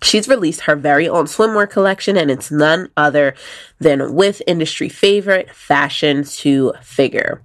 She's 0.05 0.29
released 0.29 0.61
her 0.63 0.77
very 0.77 1.09
own 1.09 1.25
swimwear 1.25 1.69
collection, 1.69 2.19
and 2.19 2.31
it's 2.31 2.51
none 2.51 2.91
other 2.95 3.35
than 3.81 4.15
with 4.15 4.43
industry 4.47 4.91
favorite 4.91 5.51
Fashion 5.51 6.25
to 6.25 6.75
Figure. 6.83 7.41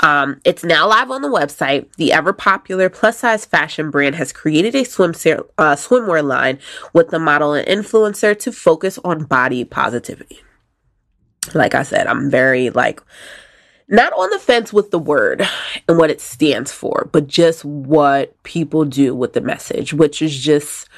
Um, 0.00 0.38
it's 0.44 0.62
now 0.62 0.86
live 0.86 1.10
on 1.10 1.22
the 1.22 1.28
website. 1.28 1.90
The 1.96 2.12
ever 2.12 2.34
popular 2.34 2.90
plus 2.90 3.20
size 3.20 3.46
fashion 3.46 3.90
brand 3.90 4.14
has 4.16 4.30
created 4.30 4.74
a 4.74 4.84
swim 4.84 5.12
uh, 5.12 5.74
swimwear 5.74 6.22
line 6.22 6.58
with 6.92 7.08
the 7.08 7.18
model 7.18 7.54
and 7.54 7.66
influencer 7.66 8.38
to 8.40 8.52
focus 8.52 8.98
on 9.02 9.24
body 9.24 9.64
positivity. 9.64 10.42
Like 11.54 11.74
I 11.74 11.82
said, 11.82 12.06
I'm 12.06 12.30
very 12.30 12.68
like 12.68 13.02
not 13.88 14.12
on 14.12 14.28
the 14.28 14.38
fence 14.38 14.70
with 14.70 14.90
the 14.90 14.98
word 14.98 15.48
and 15.88 15.96
what 15.96 16.10
it 16.10 16.20
stands 16.20 16.70
for, 16.70 17.08
but 17.10 17.26
just 17.26 17.64
what 17.64 18.40
people 18.42 18.84
do 18.84 19.14
with 19.14 19.32
the 19.32 19.40
message, 19.40 19.94
which 19.94 20.20
is 20.20 20.38
just 20.38 20.88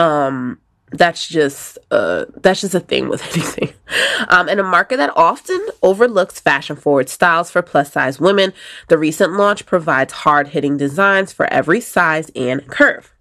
um 0.00 0.58
that's 0.92 1.28
just 1.28 1.78
uh 1.92 2.24
that's 2.38 2.62
just 2.62 2.74
a 2.74 2.80
thing 2.80 3.08
with 3.08 3.22
anything 3.36 3.72
um 4.28 4.48
in 4.48 4.58
a 4.58 4.64
market 4.64 4.96
that 4.96 5.12
often 5.16 5.60
overlooks 5.82 6.40
fashion 6.40 6.74
forward 6.74 7.08
styles 7.08 7.50
for 7.50 7.62
plus 7.62 7.92
size 7.92 8.18
women 8.18 8.52
the 8.88 8.98
recent 8.98 9.34
launch 9.34 9.66
provides 9.66 10.12
hard 10.12 10.48
hitting 10.48 10.76
designs 10.76 11.32
for 11.32 11.46
every 11.52 11.80
size 11.80 12.30
and 12.34 12.66
curve 12.66 13.12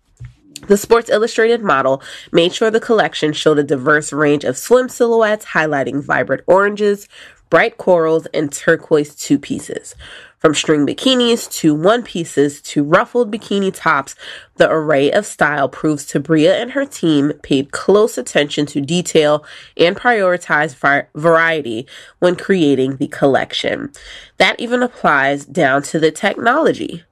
The 0.67 0.77
Sports 0.77 1.09
Illustrated 1.09 1.61
model 1.61 2.01
made 2.31 2.53
sure 2.53 2.71
the 2.71 2.79
collection 2.79 3.33
showed 3.33 3.59
a 3.59 3.63
diverse 3.63 4.11
range 4.11 4.43
of 4.43 4.57
slim 4.57 4.89
silhouettes, 4.89 5.45
highlighting 5.55 6.03
vibrant 6.03 6.43
oranges, 6.47 7.07
bright 7.49 7.77
corals, 7.77 8.27
and 8.33 8.51
turquoise 8.51 9.15
two 9.15 9.39
pieces. 9.39 9.95
From 10.39 10.55
string 10.55 10.87
bikinis 10.87 11.51
to 11.59 11.75
one 11.75 12.01
pieces 12.01 12.61
to 12.61 12.81
ruffled 12.81 13.29
bikini 13.29 13.73
tops, 13.73 14.15
the 14.55 14.71
array 14.71 15.11
of 15.11 15.25
style 15.25 15.67
proves 15.67 16.05
Tabria 16.05 16.61
and 16.61 16.71
her 16.71 16.85
team 16.85 17.33
paid 17.43 17.71
close 17.71 18.17
attention 18.17 18.65
to 18.67 18.79
detail 18.79 19.43
and 19.75 19.97
prioritized 19.97 21.07
variety 21.13 21.87
when 22.19 22.37
creating 22.37 22.97
the 22.97 23.07
collection. 23.07 23.91
That 24.37 24.57
even 24.61 24.81
applies 24.81 25.43
down 25.43 25.83
to 25.83 25.99
the 25.99 26.11
technology. 26.11 27.03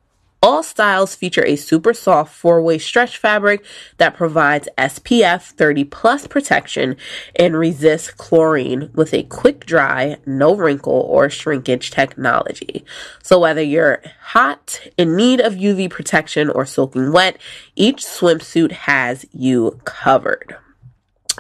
All 0.48 0.64
styles 0.64 1.14
feature 1.14 1.44
a 1.46 1.58
super 1.58 1.94
soft 1.94 2.34
four 2.34 2.62
way 2.62 2.78
stretch 2.78 3.18
fabric 3.18 3.66
that 3.98 4.16
provides 4.16 4.70
SPF 4.78 5.42
30 5.42 5.84
plus 5.84 6.26
protection 6.26 6.96
and 7.36 7.58
resists 7.58 8.12
chlorine 8.12 8.90
with 8.94 9.14
a 9.14 9.24
quick 9.24 9.66
dry, 9.66 10.16
no 10.26 10.56
wrinkle 10.56 10.94
or 10.94 11.30
shrinkage 11.30 11.92
technology. 11.92 12.86
So, 13.22 13.38
whether 13.38 13.62
you're 13.62 14.02
hot, 14.22 14.88
in 14.96 15.18
need 15.18 15.42
of 15.42 15.56
UV 15.56 15.90
protection, 15.90 16.50
or 16.50 16.66
soaking 16.66 17.12
wet, 17.12 17.38
each 17.76 18.06
swimsuit 18.06 18.72
has 18.72 19.26
you 19.34 19.82
covered. 19.84 20.56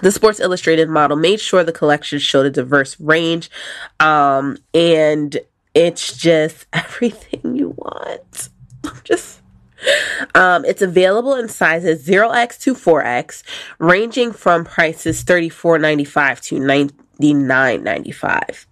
The 0.01 0.11
Sports 0.11 0.41
Illustrated 0.41 0.89
model 0.89 1.15
made 1.15 1.39
sure 1.39 1.63
the 1.63 1.71
collection 1.71 2.19
showed 2.19 2.45
a 2.45 2.49
diverse 2.49 2.99
range, 2.99 3.49
um, 4.01 4.57
and 4.73 5.39
it's 5.73 6.17
just 6.17 6.65
everything 6.73 7.55
you 7.55 7.69
want. 7.69 8.49
just 9.03 9.41
um, 10.35 10.65
it's 10.65 10.81
available 10.81 11.35
in 11.35 11.47
sizes 11.47 12.05
0x 12.07 12.59
to 12.61 12.73
4x, 12.73 13.43
ranging 13.79 14.31
from 14.31 14.65
prices 14.65 15.23
$34.95 15.23 16.41
to 16.41 16.55
$99.95. 17.19 18.65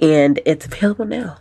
And 0.00 0.40
it's 0.44 0.66
available 0.66 1.04
now. 1.04 1.38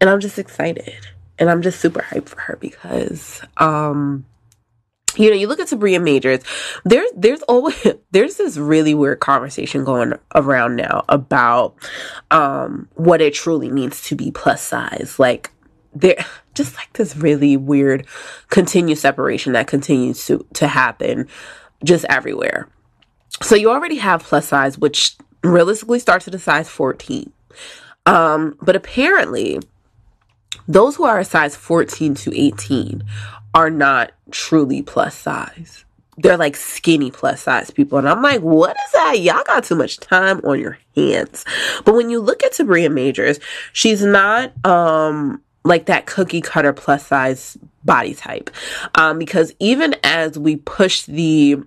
And 0.00 0.08
I'm 0.08 0.20
just 0.20 0.38
excited. 0.38 0.94
And 1.38 1.50
I'm 1.50 1.62
just 1.62 1.80
super 1.80 2.00
hyped 2.00 2.28
for 2.28 2.40
her 2.40 2.56
because 2.60 3.42
um 3.56 4.24
you 5.16 5.30
know, 5.30 5.36
you 5.36 5.48
look 5.48 5.58
at 5.58 5.66
Tabria 5.68 6.00
Majors, 6.02 6.42
there's 6.84 7.10
there's 7.16 7.42
always 7.42 7.86
there's 8.10 8.36
this 8.36 8.56
really 8.56 8.94
weird 8.94 9.20
conversation 9.20 9.84
going 9.84 10.12
around 10.34 10.76
now 10.76 11.04
about 11.08 11.74
um 12.30 12.88
what 12.94 13.20
it 13.20 13.34
truly 13.34 13.70
means 13.70 14.02
to 14.02 14.14
be 14.14 14.30
plus 14.30 14.62
size. 14.62 15.18
Like 15.18 15.50
there 15.94 16.24
just 16.54 16.76
like 16.76 16.92
this 16.94 17.16
really 17.16 17.56
weird 17.56 18.06
continued 18.48 18.98
separation 18.98 19.52
that 19.52 19.66
continues 19.66 20.26
to 20.26 20.44
to 20.54 20.66
happen 20.66 21.28
just 21.84 22.04
everywhere. 22.08 22.68
So 23.42 23.54
you 23.54 23.70
already 23.70 23.96
have 23.96 24.22
plus 24.22 24.48
size, 24.48 24.78
which 24.78 25.16
realistically 25.44 26.00
starts 26.00 26.26
at 26.26 26.34
a 26.34 26.38
size 26.38 26.68
14. 26.68 27.32
Um, 28.06 28.56
but 28.60 28.74
apparently, 28.74 29.60
those 30.66 30.96
who 30.96 31.04
are 31.04 31.18
a 31.18 31.24
size 31.24 31.54
14 31.54 32.14
to 32.14 32.38
18 32.38 33.04
are 33.54 33.70
not 33.70 34.12
truly 34.30 34.82
plus 34.82 35.14
size. 35.14 35.84
They're 36.16 36.36
like 36.36 36.56
skinny 36.56 37.12
plus 37.12 37.42
size 37.42 37.70
people. 37.70 37.98
And 37.98 38.08
I'm 38.08 38.22
like, 38.22 38.40
what 38.40 38.76
is 38.76 38.92
that? 38.92 39.20
Y'all 39.20 39.44
got 39.44 39.62
too 39.62 39.76
much 39.76 40.00
time 40.00 40.40
on 40.42 40.58
your 40.58 40.78
hands. 40.96 41.44
But 41.84 41.94
when 41.94 42.10
you 42.10 42.18
look 42.18 42.42
at 42.42 42.52
Tabria 42.52 42.92
Majors, 42.92 43.38
she's 43.72 44.02
not 44.02 44.52
um 44.66 45.40
like 45.64 45.86
that 45.86 46.06
cookie 46.06 46.40
cutter 46.40 46.72
plus 46.72 47.06
size 47.06 47.58
body 47.84 48.14
type. 48.14 48.50
Um, 48.94 49.18
because 49.18 49.52
even 49.58 49.94
as 50.02 50.38
we 50.38 50.56
push 50.56 51.02
the 51.02 51.62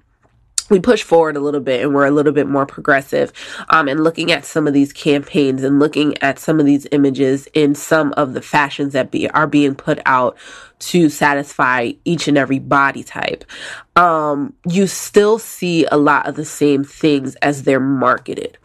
we 0.71 0.79
push 0.79 1.03
forward 1.03 1.35
a 1.35 1.41
little 1.41 1.59
bit 1.59 1.81
and 1.81 1.93
we're 1.93 2.05
a 2.05 2.11
little 2.11 2.31
bit 2.31 2.47
more 2.47 2.65
progressive 2.65 3.33
um, 3.69 3.87
and 3.89 4.03
looking 4.03 4.31
at 4.31 4.45
some 4.45 4.67
of 4.67 4.73
these 4.73 4.93
campaigns 4.93 5.63
and 5.63 5.79
looking 5.79 6.17
at 6.23 6.39
some 6.39 6.61
of 6.61 6.65
these 6.65 6.87
images 6.93 7.47
in 7.53 7.75
some 7.75 8.13
of 8.13 8.33
the 8.33 8.41
fashions 8.41 8.93
that 8.93 9.11
be, 9.11 9.29
are 9.31 9.47
being 9.47 9.75
put 9.75 9.99
out 10.05 10.37
to 10.79 11.09
satisfy 11.09 11.91
each 12.05 12.27
and 12.29 12.37
every 12.37 12.57
body 12.57 13.03
type 13.03 13.43
um, 13.97 14.53
you 14.65 14.87
still 14.87 15.37
see 15.37 15.85
a 15.91 15.97
lot 15.97 16.25
of 16.25 16.35
the 16.35 16.45
same 16.45 16.85
things 16.85 17.35
as 17.41 17.63
they're 17.63 17.79
marketed 17.79 18.57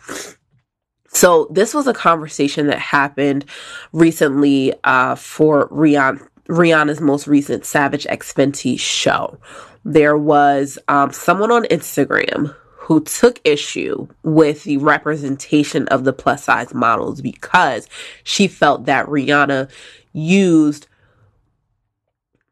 so 1.17 1.49
this 1.51 1.73
was 1.73 1.87
a 1.87 1.95
conversation 1.95 2.67
that 2.67 2.79
happened 2.79 3.47
recently 3.93 4.75
uh, 4.85 5.15
for 5.15 5.69
Rihanna, 5.71 6.29
Rihanna's 6.47 7.01
most 7.01 7.27
recent 7.27 7.65
Savage 7.65 8.07
X 8.11 8.35
Fenty 8.35 8.79
show. 8.79 9.39
There 9.83 10.19
was 10.19 10.79
um, 10.89 11.13
someone 11.13 11.51
on 11.51 11.65
Instagram 11.65 12.55
who 12.77 13.03
took 13.03 13.41
issue 13.45 14.07
with 14.25 14.65
the 14.65 14.77
representation 14.77 15.89
of 15.89 16.05
the 16.05 16.13
plus 16.13 16.45
size 16.45 16.75
models 16.75 17.23
because 17.23 17.89
she 18.23 18.47
felt 18.47 18.85
that 18.85 19.07
Rihanna 19.07 19.71
used 20.13 20.87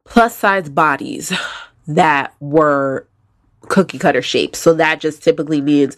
plus 0.04 0.36
size 0.36 0.70
bodies 0.70 1.34
that 1.86 2.34
were 2.40 3.06
cookie 3.68 3.98
cutter 3.98 4.22
shapes. 4.22 4.58
So 4.58 4.72
that 4.74 5.00
just 5.00 5.22
typically 5.22 5.60
means 5.60 5.96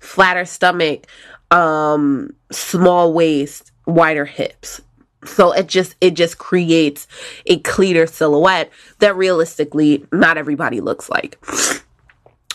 flatter 0.00 0.44
stomach, 0.44 1.06
um 1.50 2.34
small 2.50 3.12
waist, 3.12 3.72
wider 3.86 4.24
hips. 4.24 4.80
So 5.24 5.52
it 5.52 5.66
just 5.66 5.96
it 6.00 6.14
just 6.14 6.38
creates 6.38 7.06
a 7.46 7.58
cleaner 7.60 8.06
silhouette 8.06 8.70
that 9.00 9.16
realistically 9.16 10.04
not 10.12 10.38
everybody 10.38 10.80
looks 10.80 11.10
like. 11.10 11.38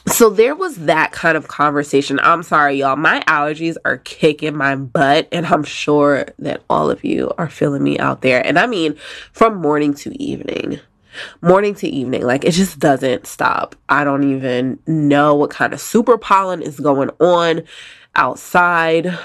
So 0.07 0.29
there 0.29 0.55
was 0.55 0.75
that 0.77 1.13
kind 1.13 1.37
of 1.37 1.47
conversation. 1.47 2.19
I'm 2.21 2.43
sorry, 2.43 2.75
y'all. 2.75 2.97
My 2.97 3.21
allergies 3.21 3.77
are 3.85 3.97
kicking 3.99 4.55
my 4.55 4.75
butt, 4.75 5.29
and 5.31 5.45
I'm 5.45 5.63
sure 5.63 6.25
that 6.39 6.61
all 6.69 6.91
of 6.91 7.05
you 7.05 7.31
are 7.37 7.49
feeling 7.49 7.83
me 7.83 7.97
out 7.99 8.21
there. 8.21 8.45
And 8.45 8.59
I 8.59 8.67
mean, 8.67 8.95
from 9.31 9.55
morning 9.55 9.93
to 9.95 10.21
evening, 10.21 10.81
morning 11.41 11.73
to 11.75 11.87
evening, 11.87 12.23
like 12.23 12.43
it 12.43 12.51
just 12.51 12.79
doesn't 12.79 13.27
stop. 13.27 13.75
I 13.87 14.03
don't 14.03 14.29
even 14.29 14.77
know 14.85 15.35
what 15.35 15.51
kind 15.51 15.73
of 15.73 15.79
super 15.79 16.17
pollen 16.17 16.61
is 16.61 16.79
going 16.79 17.09
on 17.19 17.63
outside. 18.15 19.17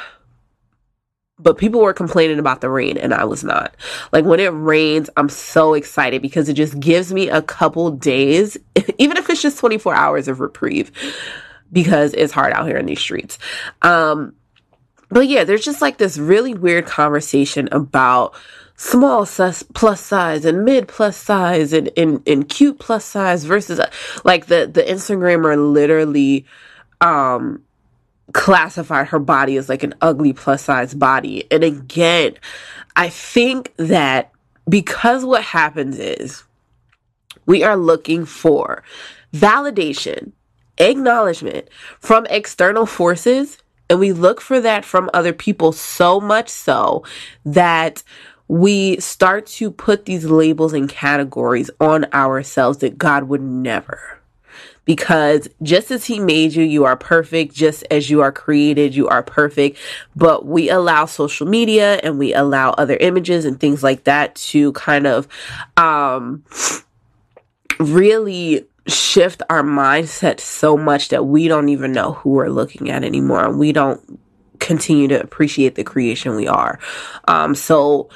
But 1.40 1.56
people 1.56 1.80
were 1.80 1.92
complaining 1.92 2.40
about 2.40 2.60
the 2.60 2.68
rain, 2.68 2.98
and 2.98 3.14
I 3.14 3.24
was 3.24 3.44
not. 3.44 3.76
Like 4.12 4.24
when 4.24 4.40
it 4.40 4.48
rains, 4.48 5.08
I'm 5.16 5.28
so 5.28 5.74
excited 5.74 6.20
because 6.20 6.48
it 6.48 6.54
just 6.54 6.78
gives 6.80 7.12
me 7.12 7.28
a 7.28 7.42
couple 7.42 7.92
days, 7.92 8.56
even 8.98 9.16
if 9.16 9.30
it's 9.30 9.42
just 9.42 9.58
24 9.58 9.94
hours 9.94 10.26
of 10.26 10.40
reprieve, 10.40 10.90
because 11.72 12.12
it's 12.14 12.32
hard 12.32 12.52
out 12.52 12.66
here 12.66 12.76
in 12.76 12.86
these 12.86 12.98
streets. 12.98 13.38
Um, 13.82 14.34
but 15.10 15.28
yeah, 15.28 15.44
there's 15.44 15.64
just 15.64 15.80
like 15.80 15.98
this 15.98 16.18
really 16.18 16.54
weird 16.54 16.86
conversation 16.86 17.68
about 17.72 18.34
small 18.76 19.26
plus 19.26 20.00
size 20.00 20.44
and 20.44 20.64
mid 20.64 20.88
plus 20.88 21.16
size 21.16 21.72
and, 21.72 21.90
and, 21.96 22.26
and 22.28 22.48
cute 22.48 22.78
plus 22.78 23.04
size 23.04 23.44
versus 23.44 23.80
uh, 23.80 23.90
like 24.24 24.46
the, 24.46 24.70
the 24.72 24.82
Instagrammer 24.82 25.72
literally, 25.72 26.46
um, 27.00 27.62
classified 28.32 29.08
her 29.08 29.18
body 29.18 29.56
as 29.56 29.68
like 29.68 29.82
an 29.82 29.94
ugly 30.00 30.32
plus 30.32 30.62
size 30.62 30.94
body. 30.94 31.46
And 31.50 31.64
again, 31.64 32.34
I 32.96 33.08
think 33.08 33.72
that 33.76 34.32
because 34.68 35.24
what 35.24 35.42
happens 35.42 35.98
is 35.98 36.44
we 37.46 37.62
are 37.62 37.76
looking 37.76 38.26
for 38.26 38.82
validation, 39.32 40.32
acknowledgement 40.78 41.68
from 42.00 42.26
external 42.26 42.86
forces, 42.86 43.58
and 43.88 43.98
we 43.98 44.12
look 44.12 44.40
for 44.40 44.60
that 44.60 44.84
from 44.84 45.08
other 45.14 45.32
people 45.32 45.72
so 45.72 46.20
much 46.20 46.48
so 46.50 47.04
that 47.44 48.02
we 48.48 48.98
start 48.98 49.46
to 49.46 49.70
put 49.70 50.04
these 50.04 50.24
labels 50.24 50.72
and 50.72 50.88
categories 50.88 51.70
on 51.80 52.06
ourselves 52.12 52.78
that 52.78 52.98
God 52.98 53.24
would 53.24 53.42
never 53.42 54.17
because 54.88 55.48
just 55.62 55.90
as 55.90 56.06
he 56.06 56.18
made 56.18 56.54
you, 56.54 56.64
you 56.64 56.86
are 56.86 56.96
perfect. 56.96 57.54
Just 57.54 57.84
as 57.90 58.08
you 58.08 58.22
are 58.22 58.32
created, 58.32 58.94
you 58.94 59.06
are 59.06 59.22
perfect. 59.22 59.76
But 60.16 60.46
we 60.46 60.70
allow 60.70 61.04
social 61.04 61.46
media 61.46 61.96
and 62.02 62.18
we 62.18 62.32
allow 62.32 62.70
other 62.70 62.96
images 62.96 63.44
and 63.44 63.60
things 63.60 63.82
like 63.82 64.04
that 64.04 64.34
to 64.36 64.72
kind 64.72 65.06
of, 65.06 65.28
um, 65.76 66.42
really 67.78 68.64
shift 68.86 69.42
our 69.50 69.62
mindset 69.62 70.40
so 70.40 70.74
much 70.78 71.10
that 71.10 71.26
we 71.26 71.48
don't 71.48 71.68
even 71.68 71.92
know 71.92 72.12
who 72.12 72.30
we're 72.30 72.48
looking 72.48 72.88
at 72.88 73.04
anymore. 73.04 73.44
And 73.44 73.58
we 73.58 73.72
don't 73.72 74.18
continue 74.58 75.06
to 75.08 75.22
appreciate 75.22 75.74
the 75.74 75.84
creation 75.84 76.34
we 76.34 76.48
are. 76.48 76.78
Um, 77.28 77.54
so, 77.54 78.08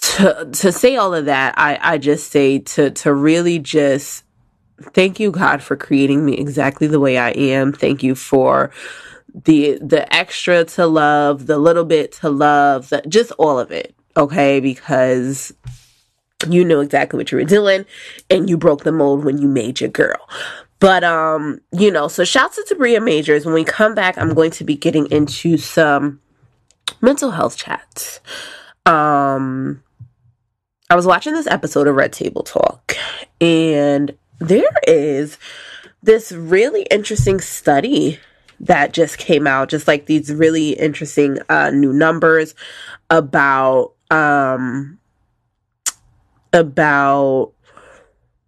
to 0.00 0.48
to 0.52 0.70
say 0.70 0.94
all 0.94 1.12
of 1.12 1.24
that, 1.24 1.54
I 1.58 1.76
I 1.82 1.98
just 1.98 2.30
say 2.30 2.60
to 2.60 2.92
to 2.92 3.12
really 3.12 3.58
just 3.58 4.22
thank 4.82 5.20
you 5.20 5.30
God 5.30 5.62
for 5.62 5.76
creating 5.76 6.24
me 6.24 6.34
exactly 6.34 6.86
the 6.86 7.00
way 7.00 7.18
I 7.18 7.30
am. 7.30 7.72
Thank 7.72 8.02
you 8.02 8.14
for 8.14 8.70
the 9.44 9.78
the 9.80 10.12
extra 10.14 10.64
to 10.64 10.86
love, 10.86 11.46
the 11.46 11.58
little 11.58 11.84
bit 11.84 12.12
to 12.12 12.30
love, 12.30 12.88
the, 12.88 13.02
just 13.08 13.32
all 13.32 13.58
of 13.58 13.70
it. 13.70 13.94
Okay, 14.16 14.60
because 14.60 15.52
you 16.48 16.64
knew 16.64 16.80
exactly 16.80 17.18
what 17.18 17.30
you 17.32 17.38
were 17.38 17.44
doing 17.44 17.84
and 18.30 18.48
you 18.48 18.56
broke 18.56 18.84
the 18.84 18.92
mold 18.92 19.24
when 19.24 19.38
you 19.38 19.48
made 19.48 19.80
your 19.80 19.90
girl. 19.90 20.28
But 20.80 21.02
um, 21.04 21.60
you 21.72 21.90
know, 21.90 22.08
so 22.08 22.24
shouts 22.24 22.56
to 22.56 22.74
Tabria 22.74 23.02
Majors. 23.02 23.44
When 23.44 23.54
we 23.54 23.64
come 23.64 23.94
back, 23.94 24.16
I'm 24.16 24.34
going 24.34 24.52
to 24.52 24.64
be 24.64 24.76
getting 24.76 25.10
into 25.10 25.56
some 25.56 26.20
mental 27.00 27.32
health 27.32 27.56
chats. 27.56 28.20
Um 28.86 29.82
I 30.90 30.96
was 30.96 31.06
watching 31.06 31.34
this 31.34 31.46
episode 31.46 31.86
of 31.86 31.96
Red 31.96 32.14
Table 32.14 32.42
Talk, 32.42 32.96
and 33.42 34.16
there 34.38 34.70
is 34.86 35.38
this 36.02 36.32
really 36.32 36.82
interesting 36.90 37.40
study 37.40 38.18
that 38.60 38.92
just 38.92 39.18
came 39.18 39.46
out, 39.46 39.68
just 39.68 39.86
like 39.86 40.06
these 40.06 40.32
really 40.32 40.70
interesting 40.70 41.38
uh, 41.48 41.70
new 41.70 41.92
numbers 41.92 42.54
about 43.10 43.92
um, 44.10 44.98
about 46.52 47.52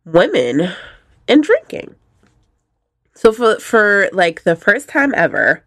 women 0.05 0.73
and 1.29 1.43
drinking. 1.43 1.95
So 3.15 3.33
for 3.33 3.59
for 3.59 4.09
like 4.13 4.45
the 4.45 4.57
first 4.57 4.89
time 4.89 5.13
ever, 5.15 5.65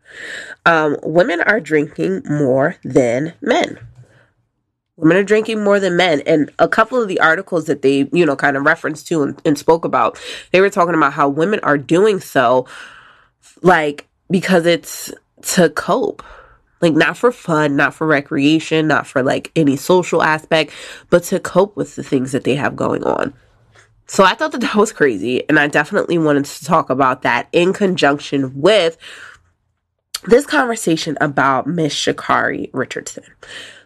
um, 0.66 0.98
women 1.04 1.42
are 1.42 1.60
drinking 1.60 2.24
more 2.28 2.78
than 2.84 3.34
men. 3.42 3.80
Women 5.04 5.18
are 5.18 5.24
drinking 5.24 5.64
more 5.64 5.82
than 5.82 5.98
men. 5.98 6.22
And 6.22 6.50
a 6.60 6.68
couple 6.70 7.02
of 7.02 7.10
the 7.10 7.20
articles 7.20 7.66
that 7.66 7.82
they, 7.82 8.10
you 8.14 8.26
know, 8.26 8.38
kind 8.38 8.56
of 8.56 8.64
referenced 8.64 9.06
to 9.08 9.22
and, 9.22 9.42
and 9.44 9.60
spoke 9.60 9.84
about, 9.84 10.18
they 10.52 10.62
were 10.62 10.70
talking 10.70 10.96
about 10.96 11.12
how 11.12 11.28
women 11.28 11.60
are 11.62 11.78
doing 11.78 12.22
so, 12.22 12.66
like, 13.62 14.08
because 14.32 14.66
it's 14.66 15.14
to 15.42 15.70
cope. 15.70 16.24
Like, 16.80 16.94
not 16.94 17.18
for 17.18 17.32
fun, 17.32 17.76
not 17.76 17.94
for 17.94 18.08
recreation, 18.08 18.88
not 18.88 19.06
for 19.06 19.22
like 19.24 19.52
any 19.56 19.76
social 19.76 20.24
aspect, 20.24 20.72
but 21.10 21.24
to 21.24 21.40
cope 21.40 21.76
with 21.76 21.96
the 21.96 22.04
things 22.04 22.32
that 22.32 22.46
they 22.46 22.56
have 22.56 22.76
going 22.76 23.04
on. 23.04 23.34
So 24.08 24.24
I 24.24 24.36
thought 24.36 24.52
that 24.54 24.62
that 24.62 24.76
was 24.76 24.94
crazy. 24.94 25.48
And 25.50 25.60
I 25.60 25.68
definitely 25.68 26.18
wanted 26.18 26.46
to 26.46 26.66
talk 26.66 26.90
about 26.90 27.22
that 27.24 27.48
in 27.52 27.74
conjunction 27.74 28.62
with 28.62 28.98
this 30.26 30.46
conversation 30.46 31.18
about 31.20 31.68
Miss 31.68 31.94
Sha'Carri 31.94 32.70
Richardson. 32.74 33.26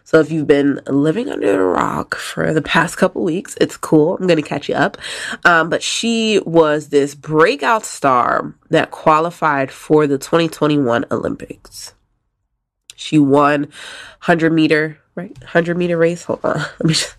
So 0.08 0.20
if 0.20 0.32
you've 0.32 0.46
been 0.46 0.80
living 0.86 1.28
under 1.28 1.60
a 1.60 1.66
rock 1.66 2.14
for 2.14 2.54
the 2.54 2.62
past 2.62 2.96
couple 2.96 3.22
weeks, 3.22 3.58
it's 3.60 3.76
cool. 3.76 4.16
I'm 4.16 4.26
going 4.26 4.42
to 4.42 4.48
catch 4.48 4.66
you 4.66 4.74
up. 4.74 4.96
Um, 5.44 5.68
but 5.68 5.82
she 5.82 6.40
was 6.46 6.88
this 6.88 7.14
breakout 7.14 7.84
star 7.84 8.54
that 8.70 8.90
qualified 8.90 9.70
for 9.70 10.06
the 10.06 10.16
2021 10.16 11.04
Olympics. 11.10 11.92
She 12.96 13.18
won 13.18 13.64
100 13.64 14.50
meter, 14.50 14.98
right? 15.14 15.38
100 15.40 15.76
meter 15.76 15.98
race. 15.98 16.24
Hold 16.24 16.40
on. 16.42 16.56
Let 16.56 16.84
me 16.84 16.94
just, 16.94 17.14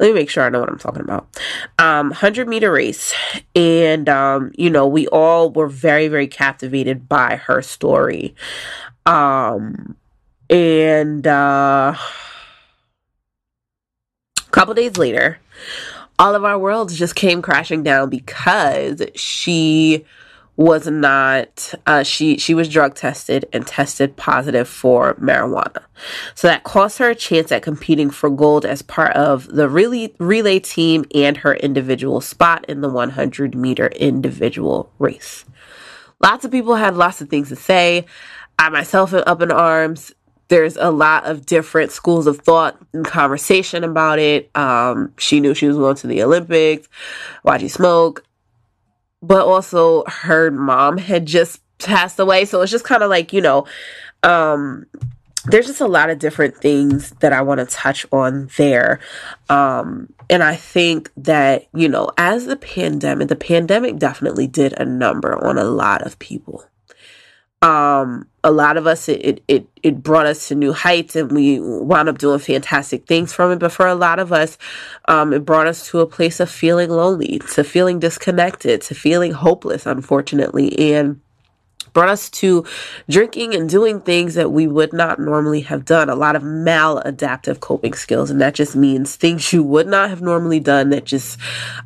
let 0.00 0.08
me 0.08 0.12
make 0.14 0.28
sure 0.28 0.42
I 0.42 0.48
know 0.48 0.58
what 0.58 0.70
I'm 0.70 0.78
talking 0.78 1.02
about. 1.02 1.28
Um, 1.78 2.08
100 2.08 2.48
meter 2.48 2.72
race. 2.72 3.14
And, 3.54 4.08
um, 4.08 4.50
you 4.56 4.70
know, 4.70 4.88
we 4.88 5.06
all 5.06 5.50
were 5.50 5.68
very, 5.68 6.08
very 6.08 6.26
captivated 6.26 7.08
by 7.08 7.36
her 7.36 7.62
story. 7.62 8.34
Um, 9.06 9.94
and, 10.50 11.26
uh, 11.26 11.94
a 14.36 14.50
couple 14.50 14.74
days 14.74 14.96
later, 14.96 15.38
all 16.18 16.34
of 16.34 16.44
our 16.44 16.58
worlds 16.58 16.96
just 16.96 17.14
came 17.14 17.42
crashing 17.42 17.82
down 17.82 18.10
because 18.10 19.02
she 19.14 20.04
was 20.56 20.86
not 20.86 21.74
uh, 21.86 22.02
she 22.04 22.38
she 22.38 22.54
was 22.54 22.68
drug 22.68 22.94
tested 22.94 23.44
and 23.52 23.66
tested 23.66 24.16
positive 24.16 24.68
for 24.68 25.14
marijuana. 25.14 25.82
So 26.34 26.46
that 26.46 26.62
cost 26.62 26.98
her 26.98 27.10
a 27.10 27.14
chance 27.14 27.50
at 27.50 27.62
competing 27.62 28.10
for 28.10 28.30
gold 28.30 28.64
as 28.64 28.82
part 28.82 29.16
of 29.16 29.46
the 29.48 29.68
relay 29.68 30.14
relay 30.18 30.60
team 30.60 31.04
and 31.14 31.38
her 31.38 31.54
individual 31.54 32.20
spot 32.20 32.64
in 32.68 32.82
the 32.82 32.88
100 32.88 33.54
meter 33.56 33.88
individual 33.88 34.92
race. 34.98 35.44
Lots 36.20 36.44
of 36.44 36.52
people 36.52 36.76
had 36.76 36.96
lots 36.96 37.20
of 37.20 37.28
things 37.28 37.48
to 37.48 37.56
say. 37.56 38.06
I 38.56 38.68
myself 38.68 39.12
am 39.12 39.24
up 39.26 39.42
in 39.42 39.50
arms 39.50 40.12
there's 40.48 40.76
a 40.76 40.90
lot 40.90 41.24
of 41.24 41.46
different 41.46 41.90
schools 41.90 42.26
of 42.26 42.38
thought 42.38 42.76
and 42.92 43.04
conversation 43.04 43.84
about 43.84 44.18
it. 44.18 44.50
Um, 44.56 45.12
she 45.18 45.40
knew 45.40 45.54
she 45.54 45.66
was 45.66 45.76
going 45.76 45.96
to 45.96 46.06
the 46.06 46.22
Olympics. 46.22 46.88
Why'd 47.42 47.62
you 47.62 47.68
smoke? 47.68 48.24
But 49.22 49.46
also 49.46 50.04
her 50.06 50.50
mom 50.50 50.98
had 50.98 51.26
just 51.26 51.60
passed 51.78 52.18
away. 52.18 52.44
So 52.44 52.60
it's 52.60 52.72
just 52.72 52.84
kind 52.84 53.02
of 53.02 53.10
like, 53.10 53.32
you 53.32 53.40
know, 53.40 53.66
um, 54.22 54.86
there's 55.46 55.66
just 55.66 55.80
a 55.80 55.86
lot 55.86 56.10
of 56.10 56.18
different 56.18 56.56
things 56.56 57.10
that 57.20 57.32
I 57.32 57.42
want 57.42 57.60
to 57.60 57.66
touch 57.66 58.06
on 58.12 58.48
there. 58.56 59.00
Um, 59.48 60.12
and 60.30 60.42
I 60.42 60.56
think 60.56 61.10
that, 61.16 61.66
you 61.74 61.88
know, 61.88 62.10
as 62.16 62.46
the 62.46 62.56
pandemic, 62.56 63.28
the 63.28 63.36
pandemic 63.36 63.98
definitely 63.98 64.46
did 64.46 64.74
a 64.78 64.84
number 64.84 65.42
on 65.44 65.58
a 65.58 65.64
lot 65.64 66.02
of 66.02 66.18
people 66.18 66.64
um, 67.64 68.28
a 68.44 68.50
lot 68.50 68.76
of 68.76 68.86
us 68.86 69.08
it, 69.08 69.42
it 69.48 69.66
it 69.82 70.02
brought 70.02 70.26
us 70.26 70.48
to 70.48 70.54
new 70.54 70.74
heights 70.74 71.16
and 71.16 71.32
we 71.32 71.58
wound 71.58 72.10
up 72.10 72.18
doing 72.18 72.38
fantastic 72.38 73.06
things 73.06 73.32
from 73.32 73.52
it. 73.52 73.58
But 73.58 73.72
for 73.72 73.86
a 73.86 73.94
lot 73.94 74.18
of 74.18 74.32
us 74.32 74.58
um, 75.08 75.32
it 75.32 75.46
brought 75.46 75.66
us 75.66 75.88
to 75.88 76.00
a 76.00 76.06
place 76.06 76.40
of 76.40 76.50
feeling 76.50 76.90
lonely 76.90 77.38
to 77.54 77.64
feeling 77.64 77.98
disconnected 77.98 78.82
to 78.82 78.94
feeling 78.94 79.32
hopeless 79.32 79.86
unfortunately 79.86 80.94
and 80.94 81.22
brought 81.94 82.10
us 82.10 82.28
to 82.28 82.66
drinking 83.08 83.54
and 83.54 83.70
doing 83.70 84.00
things 84.00 84.34
that 84.34 84.52
we 84.52 84.66
would 84.66 84.92
not 84.92 85.18
normally 85.18 85.60
have 85.62 85.86
done. 85.86 86.10
A 86.10 86.14
lot 86.14 86.36
of 86.36 86.42
maladaptive 86.42 87.60
coping 87.60 87.94
skills 87.94 88.30
and 88.30 88.42
that 88.42 88.52
just 88.52 88.76
means 88.76 89.16
things 89.16 89.54
you 89.54 89.62
would 89.62 89.86
not 89.86 90.10
have 90.10 90.20
normally 90.20 90.60
done 90.60 90.90
that 90.90 91.04
just 91.04 91.38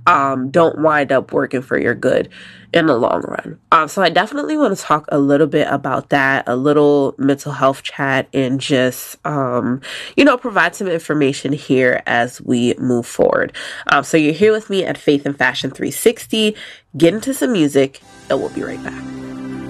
um, 0.08 0.50
don't 0.50 0.80
wind 0.80 1.12
up 1.12 1.32
working 1.32 1.62
for 1.62 1.78
your 1.78 1.94
good 1.94 2.30
in 2.72 2.86
the 2.86 2.96
long 2.96 3.22
run. 3.22 3.58
Um, 3.72 3.88
so 3.88 4.02
I 4.02 4.10
definitely 4.10 4.56
want 4.56 4.76
to 4.76 4.82
talk 4.82 5.06
a 5.08 5.18
little 5.18 5.46
bit 5.46 5.66
about 5.70 6.10
that, 6.10 6.44
a 6.46 6.56
little 6.56 7.14
mental 7.18 7.52
health 7.52 7.82
chat, 7.82 8.28
and 8.32 8.60
just 8.60 9.16
um, 9.26 9.80
you 10.16 10.24
know 10.24 10.36
provide 10.36 10.74
some 10.74 10.88
information 10.88 11.52
here 11.52 12.02
as 12.06 12.40
we 12.42 12.74
move 12.74 13.06
forward. 13.06 13.52
Um, 13.88 14.04
so 14.04 14.16
you're 14.16 14.32
here 14.32 14.52
with 14.52 14.70
me 14.70 14.84
at 14.84 14.98
Faith 14.98 15.24
and 15.26 15.36
Fashion 15.36 15.70
360. 15.70 16.54
Get 16.96 17.14
into 17.14 17.34
some 17.34 17.52
music, 17.52 18.00
and 18.28 18.40
we'll 18.40 18.50
be 18.50 18.62
right 18.62 18.82
back. 18.82 19.67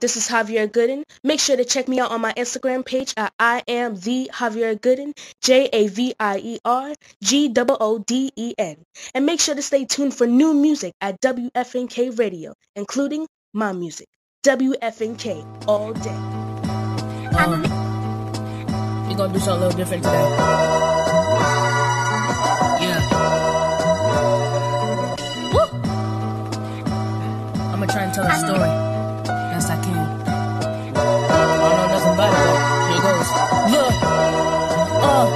This 0.00 0.16
is 0.16 0.28
Javier 0.28 0.68
Gooden. 0.68 1.04
Make 1.22 1.40
sure 1.40 1.56
to 1.56 1.64
check 1.64 1.88
me 1.88 2.00
out 2.00 2.10
on 2.10 2.20
my 2.20 2.32
Instagram 2.34 2.84
page 2.84 3.12
at 3.16 3.32
I 3.38 3.62
am 3.68 3.94
the 3.96 4.30
Javier 4.32 4.78
Gooden, 4.78 5.12
J 5.42 5.68
A 5.72 5.88
V 5.88 6.14
I 6.18 6.38
E 6.38 6.58
R 6.64 6.94
G 7.22 7.52
O 7.56 7.76
O 7.80 7.98
D 7.98 8.32
E 8.36 8.54
N. 8.58 8.76
And 9.14 9.26
make 9.26 9.40
sure 9.40 9.54
to 9.54 9.62
stay 9.62 9.84
tuned 9.84 10.14
for 10.14 10.26
new 10.26 10.54
music 10.54 10.94
at 11.00 11.20
WFNK 11.20 12.18
Radio, 12.18 12.54
including 12.76 13.26
my 13.52 13.72
music. 13.72 14.08
WFNK 14.44 15.68
all 15.68 15.92
day. 15.92 16.10
Um, 17.38 17.62
we're 19.08 19.16
gonna 19.16 19.32
do 19.32 19.38
something 19.38 19.62
a 19.62 19.66
little 19.66 19.70
different 19.76 20.02
today. 20.04 20.28
Yeah. 22.80 23.00
Woo! 25.52 25.60
I'm 27.70 27.80
gonna 27.80 27.86
try 27.86 28.02
and 28.04 28.14
tell 28.14 28.26
a 28.26 28.34
story. 28.36 28.81
Uh, 35.12 35.28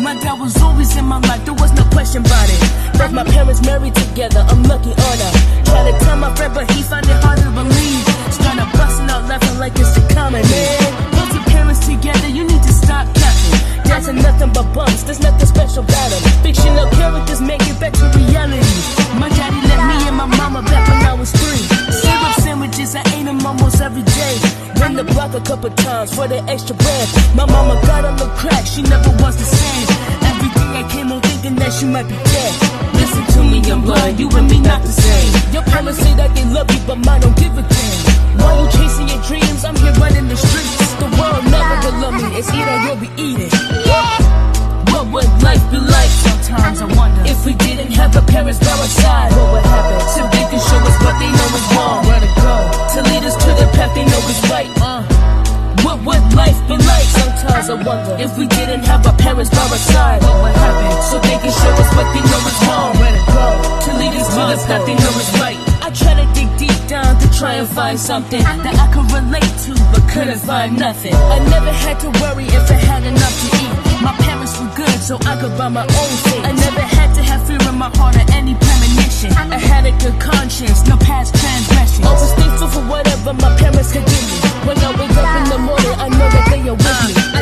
my 0.00 0.14
dad 0.20 0.38
was 0.38 0.60
always 0.60 0.96
in 0.96 1.04
my 1.04 1.18
life, 1.28 1.44
there 1.44 1.54
was 1.54 1.72
no 1.72 1.84
question 1.90 2.20
about 2.24 2.48
it. 2.48 2.60
Both 2.98 3.12
my 3.12 3.24
parents 3.24 3.64
married 3.64 3.94
together, 3.94 4.44
I'm 4.48 4.62
lucky 4.64 4.92
on 4.92 5.16
her. 5.24 5.32
Try 5.64 5.90
to 5.90 5.94
tell 6.04 6.16
my 6.16 6.34
friend, 6.36 6.52
but 6.54 6.70
he 6.70 6.82
find 6.82 7.06
it 7.06 7.18
hard 7.24 7.38
to 7.40 7.50
believe. 7.50 8.04
Started 8.28 8.68
busting 8.76 9.08
out 9.08 9.24
laughing 9.28 9.58
like 9.58 9.72
it's 9.78 9.96
a 9.96 10.02
common 10.12 10.44
man. 10.44 10.92
Both 11.16 11.32
your 11.34 11.46
parents 11.48 11.80
together, 11.86 12.28
you 12.28 12.44
need 12.44 12.62
to 12.62 12.72
stop 12.72 13.08
capping. 13.16 13.56
Dads 13.88 14.08
are 14.08 14.18
nothing 14.26 14.52
but 14.52 14.66
bums, 14.74 15.04
there's 15.04 15.20
nothing 15.20 15.46
special 15.46 15.84
about 15.84 16.08
them. 16.12 16.22
Fictional 16.44 16.88
characters 16.92 17.40
make 17.40 17.64
it 17.64 17.78
back 17.80 17.92
to 17.96 18.06
reality. 18.20 18.76
My 19.16 19.28
daddy 19.32 19.60
left 19.68 19.84
me 19.88 19.96
and 20.08 20.16
my 20.16 20.28
mama 20.36 20.62
back 20.62 20.84
when 20.88 21.00
I 21.08 21.14
was 21.14 21.32
three. 21.32 21.64
Syrup 22.00 22.34
sandwiches, 22.44 22.94
I 22.94 23.02
ate 23.16 23.24
them 23.24 23.40
almost 23.46 23.80
every 23.80 24.02
day. 24.02 24.51
Run 24.82 24.96
the 24.96 25.04
block 25.04 25.32
a 25.32 25.40
couple 25.40 25.70
times 25.70 26.12
for 26.12 26.26
the 26.26 26.42
extra 26.50 26.74
bread. 26.74 27.08
My 27.36 27.46
mama 27.46 27.80
got 27.86 28.04
on 28.04 28.16
the 28.16 28.26
crack, 28.34 28.66
she 28.66 28.82
never 28.82 29.10
wants 29.22 29.38
the 29.38 29.46
same. 29.46 29.86
Every 30.26 30.50
day 30.58 30.70
I 30.74 30.82
came 30.90 31.06
home 31.06 31.22
thinking 31.22 31.54
that 31.54 31.72
she 31.72 31.86
might 31.86 32.08
be 32.10 32.18
dead. 32.18 32.52
Listen 32.98 33.24
to 33.34 33.40
me, 33.46 33.58
young 33.62 33.82
blood, 33.82 34.18
you 34.18 34.28
and 34.34 34.50
me 34.50 34.58
not 34.58 34.82
the 34.82 34.90
same. 34.90 35.54
Your 35.54 35.62
parents 35.62 36.00
say 36.02 36.12
that 36.16 36.34
they 36.34 36.44
love 36.46 36.68
you, 36.74 36.80
but 36.84 36.98
mine 36.98 37.20
don't 37.20 37.36
give 37.38 37.51
wonder 57.84 58.16
if 58.22 58.38
we 58.38 58.46
didn't 58.46 58.84
have 58.84 59.06
our 59.06 59.16
parents 59.16 59.50
by 59.50 59.62
our 59.62 59.82
side. 59.92 60.22
What 60.22 60.42
would 60.42 60.56
happen? 60.56 60.90
So 61.10 61.16
they 61.18 61.38
can 61.42 61.52
show 61.52 61.72
us 61.82 61.90
what 61.96 62.06
they 62.14 62.22
know 62.22 62.42
is 62.50 62.58
wrong. 62.66 62.90
Where 62.98 63.12
to 63.12 63.24
go? 63.32 63.46
To 63.86 63.90
lead 63.98 64.14
us 64.20 64.28
to 64.34 64.42
the 64.50 64.58
path 64.66 64.84
they 64.86 64.94
know 64.94 65.14
is 65.22 65.30
right. 65.42 65.58
I 65.82 65.88
try 65.90 66.14
to 66.14 66.26
dig 66.34 66.50
deep 66.58 66.80
down 66.88 67.18
to 67.18 67.26
try 67.38 67.54
and 67.54 67.68
find 67.68 67.98
something 67.98 68.42
that 68.42 68.76
I 68.78 68.86
could 68.94 69.08
relate 69.10 69.54
to, 69.66 69.72
but 69.92 70.02
couldn't 70.08 70.40
find 70.40 70.78
nothing. 70.78 71.14
I 71.14 71.38
never 71.50 71.72
had 71.72 71.98
to 72.00 72.08
worry 72.22 72.46
if 72.46 72.70
I 72.70 72.78
had 72.78 73.02
enough 73.04 73.36
to 73.42 73.48
eat. 73.60 73.74
My 74.02 74.14
parents 74.18 74.54
were 74.58 74.72
good, 74.74 74.98
so 75.02 75.14
I 75.26 75.34
could 75.40 75.54
buy 75.58 75.68
my 75.68 75.82
own 75.82 76.12
things. 76.26 76.44
I 76.46 76.52
never 76.52 76.80
had 76.80 77.14
to 77.14 77.22
have 77.22 77.46
fear 77.46 77.62
in 77.68 77.76
my 77.78 77.90
heart 77.98 78.16
or 78.16 78.26
any 78.32 78.54
premonition. 78.54 79.30
I 79.34 79.58
had 79.58 79.86
a 79.86 79.94
good 80.02 80.18
conscience, 80.20 80.86
no 80.86 80.96
past 80.96 81.34
transgressions. 81.34 82.06
Always 82.06 82.32
thankful 82.34 82.68
for 82.68 82.84
whatever 82.86 83.32
my 83.34 83.50
parents 83.58 83.92
could 83.92 84.06
give 84.06 84.26
me. 84.30 84.38
When 84.66 84.78
I 84.78 84.90
wake 84.98 85.14
up 85.18 85.28
in 85.38 85.44
the 85.50 85.58
morning, 85.58 85.94
I 85.98 86.08
know 86.08 86.28
that 86.34 86.46
they 86.50 86.62
are 86.66 86.78
with 86.78 86.98
me. 87.06 87.14
Uh, 87.14 87.22
I 87.22 87.22
try 87.22 87.41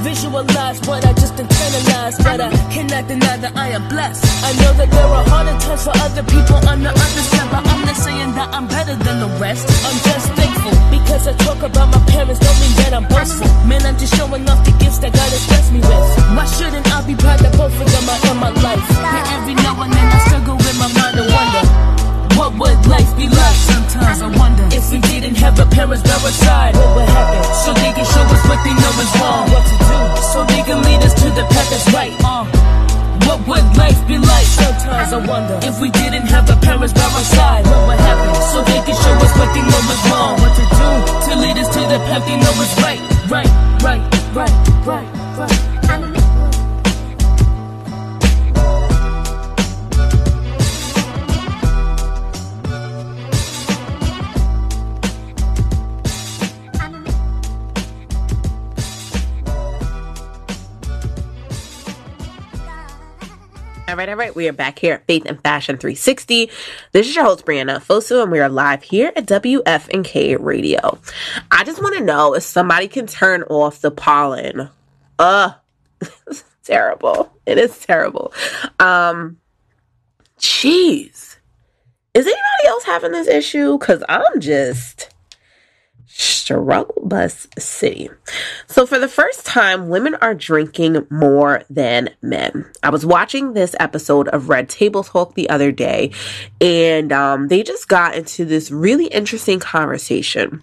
visualize 0.00 0.80
what 0.88 1.04
I 1.04 1.12
just 1.12 1.34
internalized, 1.36 2.24
but 2.24 2.40
I 2.40 2.50
cannot 2.72 3.06
deny 3.08 3.36
that 3.36 3.56
I 3.56 3.68
am 3.76 3.88
blessed. 3.88 4.24
I 4.44 4.52
know 4.60 4.72
that 4.80 4.90
there 4.90 5.06
are 5.06 5.24
harder 5.28 5.56
times 5.60 5.84
for 5.84 5.94
other 5.96 6.24
people 6.24 6.60
on 6.68 6.82
the 6.82 6.90
other 6.90 7.24
side, 7.30 7.48
but 7.50 7.62
I'm 7.66 7.82
not 7.84 7.96
saying 7.96 8.32
that 8.34 8.48
I'm 8.54 8.66
better 8.66 8.96
than 8.96 9.16
the 9.20 9.30
rest. 9.38 9.68
I'm 9.84 9.98
just 10.00 10.26
thankful 10.32 10.74
because 10.90 11.26
I 11.28 11.32
talk 11.44 11.60
about 11.62 11.88
my 11.92 12.00
parents, 12.08 12.40
don't 12.40 12.58
mean 12.60 12.74
that 12.80 12.92
I'm 12.94 13.06
boastful. 13.08 13.48
Man, 13.68 13.84
I'm 13.84 13.96
just 13.98 14.16
showing 14.16 14.48
off 14.48 14.64
the 14.64 14.72
gifts 14.80 14.98
that 15.04 15.12
God 15.12 15.30
has 15.30 15.44
blessed 15.46 15.72
me 15.72 15.80
with. 15.80 16.04
Why 16.36 16.46
shouldn't 16.56 16.86
I 16.88 17.04
be 17.06 17.14
proud 17.14 17.40
that 17.40 17.52
both 17.56 17.74
of 17.76 17.88
them 17.88 18.06
are 18.08 18.20
in 18.30 18.36
my 18.40 18.52
life? 18.64 18.84
And 19.04 19.24
every 19.36 19.54
now 19.54 19.76
and 19.84 19.92
then 19.92 20.06
I 20.08 20.18
struggle 20.26 20.56
with 20.56 20.76
my 20.80 20.88
mind 20.96 21.16
and 21.20 21.28
wonder. 21.28 21.99
What 22.40 22.56
would 22.56 22.80
life 22.88 23.12
be 23.20 23.28
like? 23.28 23.58
Sometimes 23.68 24.22
I 24.24 24.28
wonder 24.32 24.64
if 24.72 24.90
we 24.90 24.96
didn't 25.12 25.36
have 25.44 25.60
our 25.60 25.68
parents 25.68 26.00
by 26.00 26.16
our 26.16 26.32
side. 26.32 26.72
What 26.72 26.96
would 26.96 27.10
happen? 27.12 27.44
So 27.68 27.70
they 27.76 27.92
can 27.92 28.06
show 28.08 28.24
us 28.32 28.42
what 28.48 28.60
they 28.64 28.72
know 28.72 28.92
is 28.96 29.12
wrong. 29.20 29.44
What 29.52 29.64
to 29.68 29.76
do? 29.76 29.98
So 30.32 30.38
they 30.48 30.62
can 30.64 30.80
lead 30.80 31.04
us 31.04 31.12
to 31.20 31.28
the 31.36 31.44
path 31.52 31.68
that's 31.68 31.92
right. 31.92 32.16
Uh. 32.24 32.48
What 33.28 33.44
would 33.44 33.66
life 33.76 34.00
be 34.08 34.16
like? 34.16 34.48
Sometimes 34.56 35.12
I 35.12 35.20
wonder 35.20 35.60
if 35.68 35.84
we 35.84 35.90
didn't 35.90 36.32
have 36.32 36.48
our 36.48 36.56
parents 36.64 36.96
by 36.96 37.04
our 37.12 37.26
side. 37.28 37.64
What 37.68 37.92
would 37.92 38.00
happen? 38.08 38.32
So 38.56 38.64
they 38.64 38.80
can 38.88 38.96
show 38.96 39.14
us 39.20 39.32
what 39.36 39.50
they 39.52 39.60
know 39.60 39.82
is 39.92 40.02
wrong. 40.08 40.34
What 40.40 40.52
to 40.56 40.64
do? 40.64 40.88
To 41.28 41.32
lead 41.44 41.56
us 41.60 41.68
to 41.76 41.80
the 41.92 41.98
path 42.08 42.24
they 42.24 42.40
know 42.40 42.56
is 42.64 42.72
right. 42.80 43.00
Right, 43.28 43.52
right, 43.84 44.02
right, 44.32 44.56
right, 44.88 45.08
right. 45.36 45.69
All 63.90 63.96
right, 63.96 64.08
all 64.08 64.14
right. 64.14 64.36
We 64.36 64.46
are 64.46 64.52
back 64.52 64.78
here 64.78 64.94
at 64.94 65.06
Faith 65.08 65.24
and 65.26 65.42
Fashion 65.42 65.76
360. 65.76 66.48
This 66.92 67.08
is 67.08 67.16
your 67.16 67.24
host, 67.24 67.44
Brianna 67.44 67.82
Fosu, 67.84 68.22
and 68.22 68.30
we 68.30 68.38
are 68.38 68.48
live 68.48 68.84
here 68.84 69.12
at 69.16 69.26
WFNK 69.26 70.36
Radio. 70.38 71.00
I 71.50 71.64
just 71.64 71.82
want 71.82 71.96
to 71.96 72.04
know 72.04 72.34
if 72.34 72.44
somebody 72.44 72.86
can 72.86 73.08
turn 73.08 73.42
off 73.42 73.80
the 73.80 73.90
pollen. 73.90 74.70
Ugh. 75.18 75.54
terrible. 76.62 77.32
It 77.46 77.58
is 77.58 77.80
terrible. 77.80 78.32
Um, 78.78 79.38
jeez. 80.38 81.38
Is 82.14 82.26
anybody 82.26 82.68
else 82.68 82.84
having 82.84 83.10
this 83.10 83.26
issue? 83.26 83.76
Because 83.76 84.04
I'm 84.08 84.38
just 84.38 85.12
struggle 86.20 86.92
bus 87.02 87.48
city. 87.58 88.10
So 88.66 88.86
for 88.86 88.98
the 88.98 89.08
first 89.08 89.46
time, 89.46 89.88
women 89.88 90.16
are 90.16 90.34
drinking 90.34 91.06
more 91.10 91.62
than 91.70 92.10
men. 92.20 92.66
I 92.82 92.90
was 92.90 93.06
watching 93.06 93.54
this 93.54 93.74
episode 93.80 94.28
of 94.28 94.48
Red 94.48 94.68
Table 94.68 95.02
Talk 95.02 95.34
the 95.34 95.48
other 95.48 95.72
day, 95.72 96.12
and 96.60 97.10
um, 97.12 97.48
they 97.48 97.62
just 97.62 97.88
got 97.88 98.14
into 98.14 98.44
this 98.44 98.70
really 98.70 99.06
interesting 99.06 99.60
conversation 99.60 100.62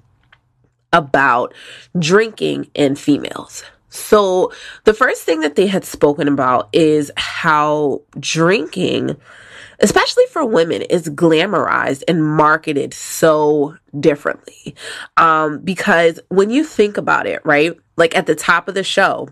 about 0.93 1.53
drinking 1.97 2.69
in 2.75 2.95
females. 2.95 3.63
So 3.89 4.51
the 4.83 4.93
first 4.93 5.23
thing 5.23 5.39
that 5.39 5.55
they 5.55 5.67
had 5.67 5.85
spoken 5.85 6.27
about 6.27 6.69
is 6.71 7.11
how 7.17 8.01
drinking 8.19 9.17
especially 9.79 10.25
for 10.31 10.45
women, 10.45 10.81
is 10.83 11.09
glamorized 11.09 12.03
and 12.07 12.23
marketed 12.25 12.93
so 12.93 13.77
differently. 13.99 14.75
Um, 15.17 15.59
because 15.59 16.19
when 16.29 16.49
you 16.49 16.63
think 16.63 16.97
about 16.97 17.27
it, 17.27 17.41
right, 17.45 17.73
like 17.95 18.15
at 18.15 18.25
the 18.25 18.35
top 18.35 18.67
of 18.67 18.75
the 18.75 18.83
show, 18.83 19.29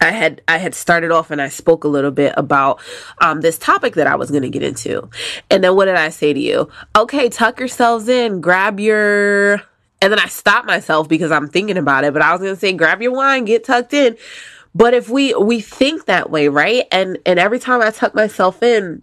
I 0.00 0.10
had 0.10 0.42
I 0.48 0.58
had 0.58 0.74
started 0.74 1.10
off 1.10 1.30
and 1.30 1.40
I 1.40 1.48
spoke 1.48 1.84
a 1.84 1.88
little 1.88 2.10
bit 2.10 2.34
about 2.36 2.80
um, 3.18 3.40
this 3.40 3.58
topic 3.58 3.94
that 3.94 4.06
I 4.06 4.16
was 4.16 4.30
going 4.30 4.42
to 4.42 4.50
get 4.50 4.62
into, 4.62 5.08
and 5.50 5.62
then 5.62 5.76
what 5.76 5.86
did 5.86 5.96
I 5.96 6.08
say 6.08 6.32
to 6.32 6.40
you? 6.40 6.68
Okay, 6.96 7.28
tuck 7.28 7.58
yourselves 7.58 8.08
in, 8.08 8.40
grab 8.40 8.80
your, 8.80 9.62
and 10.02 10.12
then 10.12 10.18
I 10.18 10.26
stopped 10.26 10.66
myself 10.66 11.08
because 11.08 11.30
I'm 11.30 11.48
thinking 11.48 11.76
about 11.76 12.04
it. 12.04 12.12
But 12.12 12.22
I 12.22 12.32
was 12.32 12.40
going 12.40 12.54
to 12.54 12.60
say, 12.60 12.72
grab 12.72 13.02
your 13.02 13.12
wine, 13.12 13.44
get 13.44 13.64
tucked 13.64 13.94
in. 13.94 14.16
But 14.74 14.94
if 14.94 15.08
we 15.08 15.32
we 15.34 15.60
think 15.60 16.06
that 16.06 16.30
way, 16.30 16.48
right? 16.48 16.84
And 16.90 17.18
and 17.24 17.38
every 17.38 17.60
time 17.60 17.80
I 17.80 17.90
tuck 17.90 18.14
myself 18.14 18.62
in, 18.62 19.02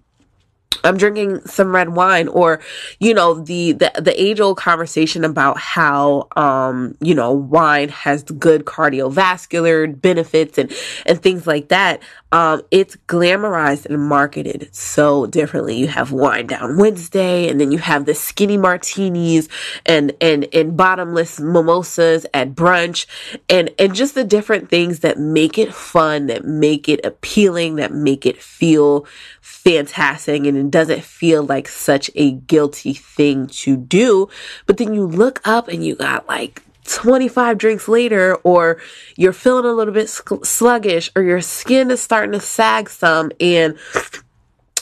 I'm 0.83 0.97
drinking 0.97 1.41
some 1.45 1.73
red 1.73 1.89
wine 1.89 2.27
or 2.27 2.59
you 2.99 3.13
know 3.13 3.35
the 3.35 3.73
the, 3.73 3.91
the 3.99 4.21
age 4.21 4.39
old 4.39 4.57
conversation 4.57 5.23
about 5.23 5.57
how 5.57 6.27
um 6.35 6.97
you 7.01 7.13
know 7.13 7.31
wine 7.31 7.89
has 7.89 8.23
good 8.23 8.65
cardiovascular 8.65 9.99
benefits 10.01 10.57
and 10.57 10.71
and 11.05 11.21
things 11.21 11.45
like 11.45 11.69
that 11.69 12.01
um 12.31 12.61
it's 12.71 12.95
glamorized 13.07 13.85
and 13.85 13.99
marketed 13.99 14.69
so 14.73 15.25
differently 15.25 15.75
you 15.75 15.87
have 15.87 16.11
wine 16.11 16.47
down 16.47 16.77
Wednesday 16.77 17.49
and 17.49 17.59
then 17.59 17.71
you 17.71 17.79
have 17.79 18.05
the 18.05 18.13
skinny 18.13 18.57
martinis 18.57 19.49
and 19.85 20.13
and 20.21 20.47
and 20.53 20.77
bottomless 20.77 21.39
mimosas 21.39 22.25
at 22.33 22.53
brunch 22.53 23.07
and 23.49 23.71
and 23.79 23.95
just 23.95 24.15
the 24.15 24.23
different 24.23 24.69
things 24.69 24.99
that 24.99 25.17
make 25.17 25.57
it 25.57 25.73
fun 25.73 26.27
that 26.27 26.45
make 26.45 26.87
it 26.87 27.03
appealing 27.03 27.75
that 27.75 27.91
make 27.91 28.25
it 28.25 28.41
feel 28.41 29.05
fantastic 29.41 30.45
and 30.45 30.51
and 30.55 30.67
it 30.67 30.71
doesn't 30.71 31.03
feel 31.03 31.43
like 31.43 31.67
such 31.67 32.11
a 32.15 32.31
guilty 32.31 32.93
thing 32.93 33.47
to 33.47 33.75
do. 33.77 34.29
But 34.65 34.77
then 34.77 34.93
you 34.93 35.05
look 35.05 35.41
up 35.45 35.67
and 35.67 35.83
you 35.85 35.95
got 35.95 36.27
like 36.27 36.61
25 36.85 37.57
drinks 37.57 37.87
later, 37.87 38.35
or 38.43 38.81
you're 39.17 39.33
feeling 39.33 39.65
a 39.65 39.73
little 39.73 39.93
bit 39.93 40.09
sluggish, 40.09 41.11
or 41.15 41.23
your 41.23 41.41
skin 41.41 41.91
is 41.91 42.01
starting 42.01 42.31
to 42.31 42.39
sag 42.39 42.89
some, 42.89 43.31
and 43.39 43.77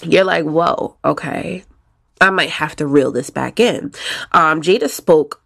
you're 0.04 0.24
like, 0.24 0.46
whoa, 0.46 0.96
okay, 1.04 1.64
I 2.22 2.30
might 2.30 2.50
have 2.50 2.76
to 2.78 2.88
reel 2.88 3.12
this 3.12 3.30
back 3.30 3.60
in. 3.60 3.94
Um, 4.32 4.62
Jada 4.62 4.90
spoke 4.90 5.42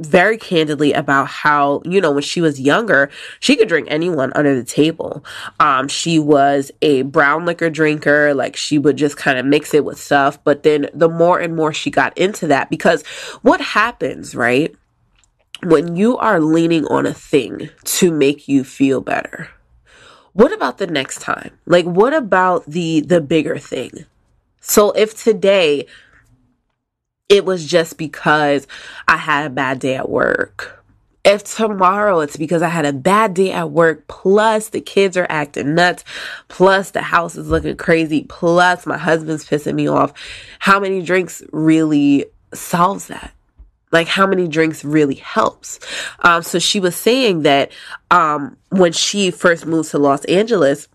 very 0.00 0.36
candidly 0.36 0.92
about 0.92 1.28
how, 1.28 1.80
you 1.84 2.00
know, 2.00 2.10
when 2.10 2.22
she 2.22 2.40
was 2.40 2.60
younger, 2.60 3.10
she 3.38 3.56
could 3.56 3.68
drink 3.68 3.86
anyone 3.90 4.32
under 4.34 4.54
the 4.54 4.64
table. 4.64 5.24
Um, 5.60 5.86
she 5.86 6.18
was 6.18 6.72
a 6.82 7.02
brown 7.02 7.44
liquor 7.44 7.70
drinker, 7.70 8.34
like 8.34 8.56
she 8.56 8.76
would 8.76 8.96
just 8.96 9.16
kind 9.16 9.38
of 9.38 9.46
mix 9.46 9.72
it 9.72 9.84
with 9.84 9.98
stuff. 9.98 10.42
But 10.42 10.64
then 10.64 10.90
the 10.94 11.08
more 11.08 11.38
and 11.38 11.54
more 11.54 11.72
she 11.72 11.90
got 11.90 12.16
into 12.18 12.48
that, 12.48 12.70
because 12.70 13.06
what 13.42 13.60
happens, 13.60 14.34
right? 14.34 14.74
When 15.64 15.96
you 15.96 16.18
are 16.18 16.40
leaning 16.40 16.84
on 16.86 17.06
a 17.06 17.14
thing 17.14 17.70
to 17.84 18.10
make 18.12 18.48
you 18.48 18.64
feel 18.64 19.00
better, 19.00 19.48
what 20.32 20.52
about 20.52 20.78
the 20.78 20.86
next 20.86 21.20
time? 21.20 21.52
Like, 21.64 21.86
what 21.86 22.12
about 22.12 22.66
the, 22.66 23.00
the 23.00 23.20
bigger 23.20 23.58
thing? 23.58 24.04
So 24.60 24.90
if 24.92 25.20
today 25.20 25.86
it 27.28 27.44
was 27.44 27.66
just 27.66 27.98
because 27.98 28.66
I 29.08 29.16
had 29.16 29.46
a 29.46 29.50
bad 29.50 29.78
day 29.78 29.96
at 29.96 30.08
work. 30.08 30.84
If 31.24 31.42
tomorrow 31.44 32.20
it's 32.20 32.36
because 32.36 32.60
I 32.60 32.68
had 32.68 32.84
a 32.84 32.92
bad 32.92 33.32
day 33.32 33.50
at 33.50 33.70
work, 33.70 34.06
plus 34.08 34.68
the 34.68 34.82
kids 34.82 35.16
are 35.16 35.26
acting 35.30 35.74
nuts, 35.74 36.04
plus 36.48 36.90
the 36.90 37.00
house 37.00 37.36
is 37.36 37.48
looking 37.48 37.76
crazy, 37.78 38.26
plus 38.28 38.84
my 38.84 38.98
husband's 38.98 39.48
pissing 39.48 39.74
me 39.74 39.88
off, 39.88 40.12
how 40.58 40.78
many 40.78 41.00
drinks 41.00 41.42
really 41.50 42.26
solves 42.52 43.06
that? 43.06 43.32
Like 43.94 44.08
how 44.08 44.26
many 44.26 44.48
drinks 44.48 44.84
really 44.84 45.14
helps? 45.14 45.78
Um, 46.18 46.42
so 46.42 46.58
she 46.58 46.80
was 46.80 46.96
saying 46.96 47.42
that 47.42 47.70
um, 48.10 48.56
when 48.70 48.90
she 48.92 49.30
first 49.30 49.66
moved 49.66 49.92
to 49.92 49.98
Los 49.98 50.24
Angeles, 50.24 50.88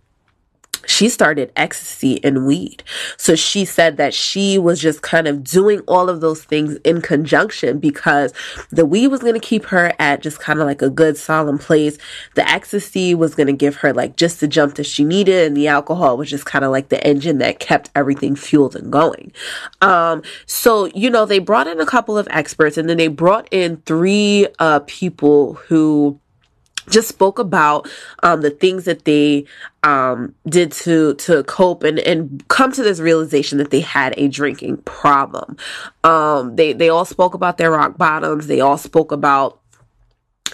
she 0.89 1.07
started 1.07 1.51
ecstasy 1.55 2.23
and 2.23 2.45
weed. 2.45 2.83
So 3.17 3.35
she 3.35 3.63
said 3.63 3.97
that 3.97 4.13
she 4.13 4.57
was 4.57 4.79
just 4.79 5.01
kind 5.01 5.27
of 5.27 5.43
doing 5.43 5.81
all 5.81 6.09
of 6.09 6.19
those 6.19 6.43
things 6.43 6.75
in 6.83 7.01
conjunction 7.01 7.79
because 7.79 8.33
the 8.71 8.85
weed 8.85 9.07
was 9.07 9.21
going 9.21 9.35
to 9.35 9.39
keep 9.39 9.65
her 9.65 9.93
at 9.99 10.21
just 10.21 10.39
kind 10.39 10.59
of 10.59 10.65
like 10.65 10.81
a 10.81 10.89
good 10.89 11.15
solemn 11.15 11.59
place. 11.59 11.97
The 12.35 12.47
ecstasy 12.49 13.13
was 13.13 13.35
going 13.35 13.47
to 13.47 13.53
give 13.53 13.77
her 13.77 13.93
like 13.93 14.15
just 14.15 14.39
the 14.39 14.47
jump 14.47 14.75
that 14.75 14.85
she 14.85 15.03
needed 15.03 15.47
and 15.47 15.55
the 15.55 15.67
alcohol 15.67 16.17
was 16.17 16.29
just 16.29 16.45
kind 16.45 16.65
of 16.65 16.71
like 16.71 16.89
the 16.89 17.05
engine 17.05 17.37
that 17.37 17.59
kept 17.59 17.91
everything 17.95 18.35
fueled 18.35 18.75
and 18.75 18.91
going. 18.91 19.31
Um 19.81 20.23
so 20.45 20.85
you 20.87 21.09
know 21.09 21.25
they 21.25 21.39
brought 21.39 21.67
in 21.67 21.79
a 21.79 21.85
couple 21.85 22.17
of 22.17 22.27
experts 22.31 22.77
and 22.77 22.89
then 22.89 22.97
they 22.97 23.07
brought 23.07 23.47
in 23.51 23.77
three 23.85 24.47
uh 24.57 24.79
people 24.87 25.53
who 25.53 26.19
just 26.89 27.07
spoke 27.07 27.39
about 27.39 27.89
um, 28.23 28.41
the 28.41 28.49
things 28.49 28.85
that 28.85 29.05
they 29.05 29.45
um, 29.83 30.35
did 30.47 30.71
to 30.73 31.13
to 31.15 31.43
cope 31.43 31.83
and 31.83 31.99
and 31.99 32.47
come 32.47 32.71
to 32.71 32.83
this 32.83 32.99
realization 32.99 33.57
that 33.57 33.71
they 33.71 33.81
had 33.81 34.13
a 34.17 34.27
drinking 34.27 34.77
problem. 34.77 35.57
Um, 36.03 36.55
they 36.55 36.73
they 36.73 36.89
all 36.89 37.05
spoke 37.05 37.33
about 37.33 37.57
their 37.57 37.71
rock 37.71 37.97
bottoms. 37.97 38.47
They 38.47 38.59
all 38.59 38.77
spoke 38.77 39.11
about 39.11 39.59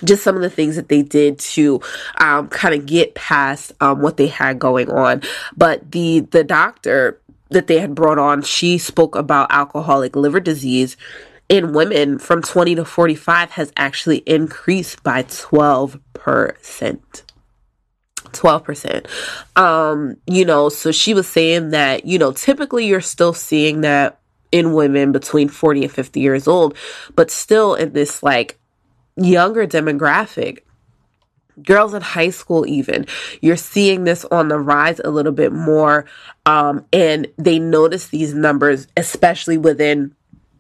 just 0.03 0.24
some 0.24 0.36
of 0.36 0.41
the 0.41 0.49
things 0.49 0.76
that 0.76 0.90
they 0.90 1.02
did 1.02 1.40
to 1.40 1.82
um, 2.20 2.49
kind 2.49 2.76
of 2.76 2.86
get 2.86 3.16
past 3.16 3.72
um, 3.80 4.02
what 4.02 4.18
they 4.18 4.28
had 4.28 4.60
going 4.60 4.90
on. 4.90 5.22
But 5.56 5.91
the 5.91 6.22
the 6.32 6.44
doctor 6.44 7.20
that 7.49 7.68
they 7.68 7.80
had 7.80 7.95
brought 7.95 8.20
on, 8.20 8.41
she 8.41 8.78
spoke 8.78 9.16
about 9.16 9.52
alcoholic 9.52 10.16
liver 10.16 10.40
disease 10.40 10.98
in 11.48 11.74
women 11.74 12.18
from 12.18 12.41
20 12.41 12.76
to 12.76 12.86
45 12.86 13.52
has 13.52 13.72
actually 13.78 14.18
increased 14.20 15.03
by 15.03 15.24
12%. 15.24 15.99
12%. 18.31 19.07
Um, 19.56 20.18
you 20.27 20.45
know, 20.45 20.69
so 20.69 20.91
she 20.91 21.14
was 21.14 21.27
saying 21.27 21.69
that, 21.69 22.06
you 22.06 22.18
know, 22.18 22.31
typically 22.31 22.85
you're 22.85 23.02
still 23.02 23.34
seeing 23.34 23.81
that 23.81 24.19
in 24.52 24.73
women 24.73 25.11
between 25.11 25.49
40 25.49 25.84
and 25.84 25.91
50 25.91 26.19
years 26.19 26.47
old, 26.47 26.77
but 27.15 27.31
still 27.31 27.76
in 27.76 27.93
this 27.93 28.23
like 28.23 28.60
younger 29.15 29.65
demographic, 29.65 30.60
girls 31.64 31.93
in 31.93 32.02
high 32.02 32.31
school 32.31 32.68
even 32.68 33.06
you're 33.39 33.56
seeing 33.56 34.03
this 34.03 34.26
on 34.26 34.49
the 34.49 34.60
rise 34.60 34.99
a 34.99 35.10
little 35.10 35.31
bit 35.31 35.53
more 35.53 36.06
um, 36.45 36.85
and 36.91 37.27
they 37.38 37.60
notice 37.60 38.10
these 38.10 38.34
numbers 38.34 38.88
especially 38.97 39.57
within 39.57 40.14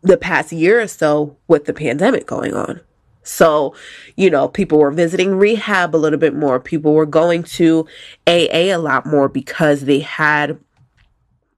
the 0.05 0.17
past 0.17 0.51
year 0.51 0.79
or 0.79 0.87
so 0.87 1.35
with 1.47 1.65
the 1.65 1.73
pandemic 1.73 2.27
going 2.27 2.53
on. 2.53 2.79
So, 3.25 3.75
you 4.15 4.29
know, 4.29 4.47
people 4.47 4.79
were 4.79 4.91
visiting 4.91 5.35
rehab 5.35 5.95
a 5.95 5.97
little 5.97 6.19
bit 6.19 6.33
more. 6.33 6.59
People 6.59 6.93
were 6.93 7.05
going 7.05 7.43
to 7.43 7.85
AA 8.27 8.71
a 8.71 8.77
lot 8.77 9.05
more 9.05 9.27
because 9.27 9.81
they 9.81 9.99
had, 9.99 10.59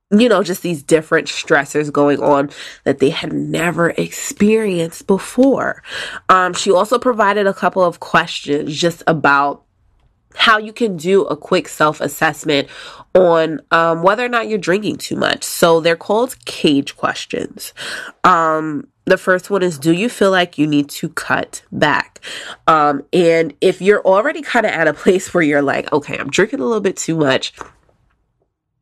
you 0.09 0.29
know, 0.29 0.41
just 0.41 0.63
these 0.63 0.81
different 0.81 1.27
stressors 1.27 1.91
going 1.91 2.21
on 2.21 2.49
that 2.85 2.99
they 2.99 3.09
had 3.09 3.33
never 3.33 3.91
experienced 3.91 5.05
before. 5.07 5.83
Um, 6.29 6.53
she 6.53 6.71
also 6.71 6.97
provided 6.97 7.45
a 7.45 7.53
couple 7.53 7.83
of 7.83 7.99
questions 7.99 8.75
just 8.75 9.03
about 9.05 9.66
how 10.37 10.57
you 10.57 10.71
can 10.71 10.97
do 10.97 11.23
a 11.25 11.35
quick 11.35 11.67
self 11.67 11.99
assessment 11.99 12.67
on 13.13 13.61
um, 13.71 14.03
whether 14.03 14.23
or 14.23 14.29
not 14.29 14.47
you're 14.47 14.57
drinking 14.57 14.97
too 14.97 15.15
much. 15.15 15.43
So 15.43 15.79
they're 15.79 15.95
called 15.95 16.43
cage 16.45 16.95
questions. 16.95 17.73
Um, 18.23 18.87
the 19.05 19.17
first 19.17 19.49
one 19.49 19.63
is 19.63 19.79
Do 19.79 19.93
you 19.93 20.09
feel 20.09 20.31
like 20.31 20.57
you 20.57 20.67
need 20.67 20.89
to 20.89 21.09
cut 21.09 21.63
back? 21.71 22.21
Um, 22.67 23.03
and 23.11 23.53
if 23.61 23.81
you're 23.81 24.01
already 24.01 24.41
kind 24.41 24.65
of 24.65 24.71
at 24.71 24.87
a 24.87 24.93
place 24.93 25.33
where 25.33 25.43
you're 25.43 25.61
like, 25.61 25.91
okay, 25.91 26.17
I'm 26.17 26.29
drinking 26.29 26.59
a 26.59 26.65
little 26.65 26.81
bit 26.81 26.97
too 26.97 27.15
much, 27.15 27.53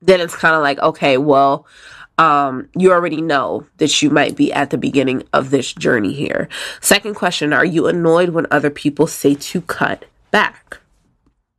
then 0.01 0.19
it's 0.19 0.35
kind 0.35 0.55
of 0.55 0.61
like, 0.61 0.79
okay, 0.79 1.17
well, 1.17 1.65
um, 2.17 2.69
you 2.75 2.91
already 2.91 3.21
know 3.21 3.65
that 3.77 4.01
you 4.01 4.09
might 4.09 4.35
be 4.35 4.51
at 4.51 4.69
the 4.69 4.77
beginning 4.77 5.23
of 5.33 5.49
this 5.49 5.73
journey 5.73 6.13
here. 6.13 6.47
Second 6.81 7.15
question 7.15 7.53
Are 7.53 7.65
you 7.65 7.87
annoyed 7.87 8.29
when 8.29 8.47
other 8.51 8.69
people 8.69 9.07
say 9.07 9.35
to 9.35 9.61
cut 9.61 10.05
back? 10.31 10.79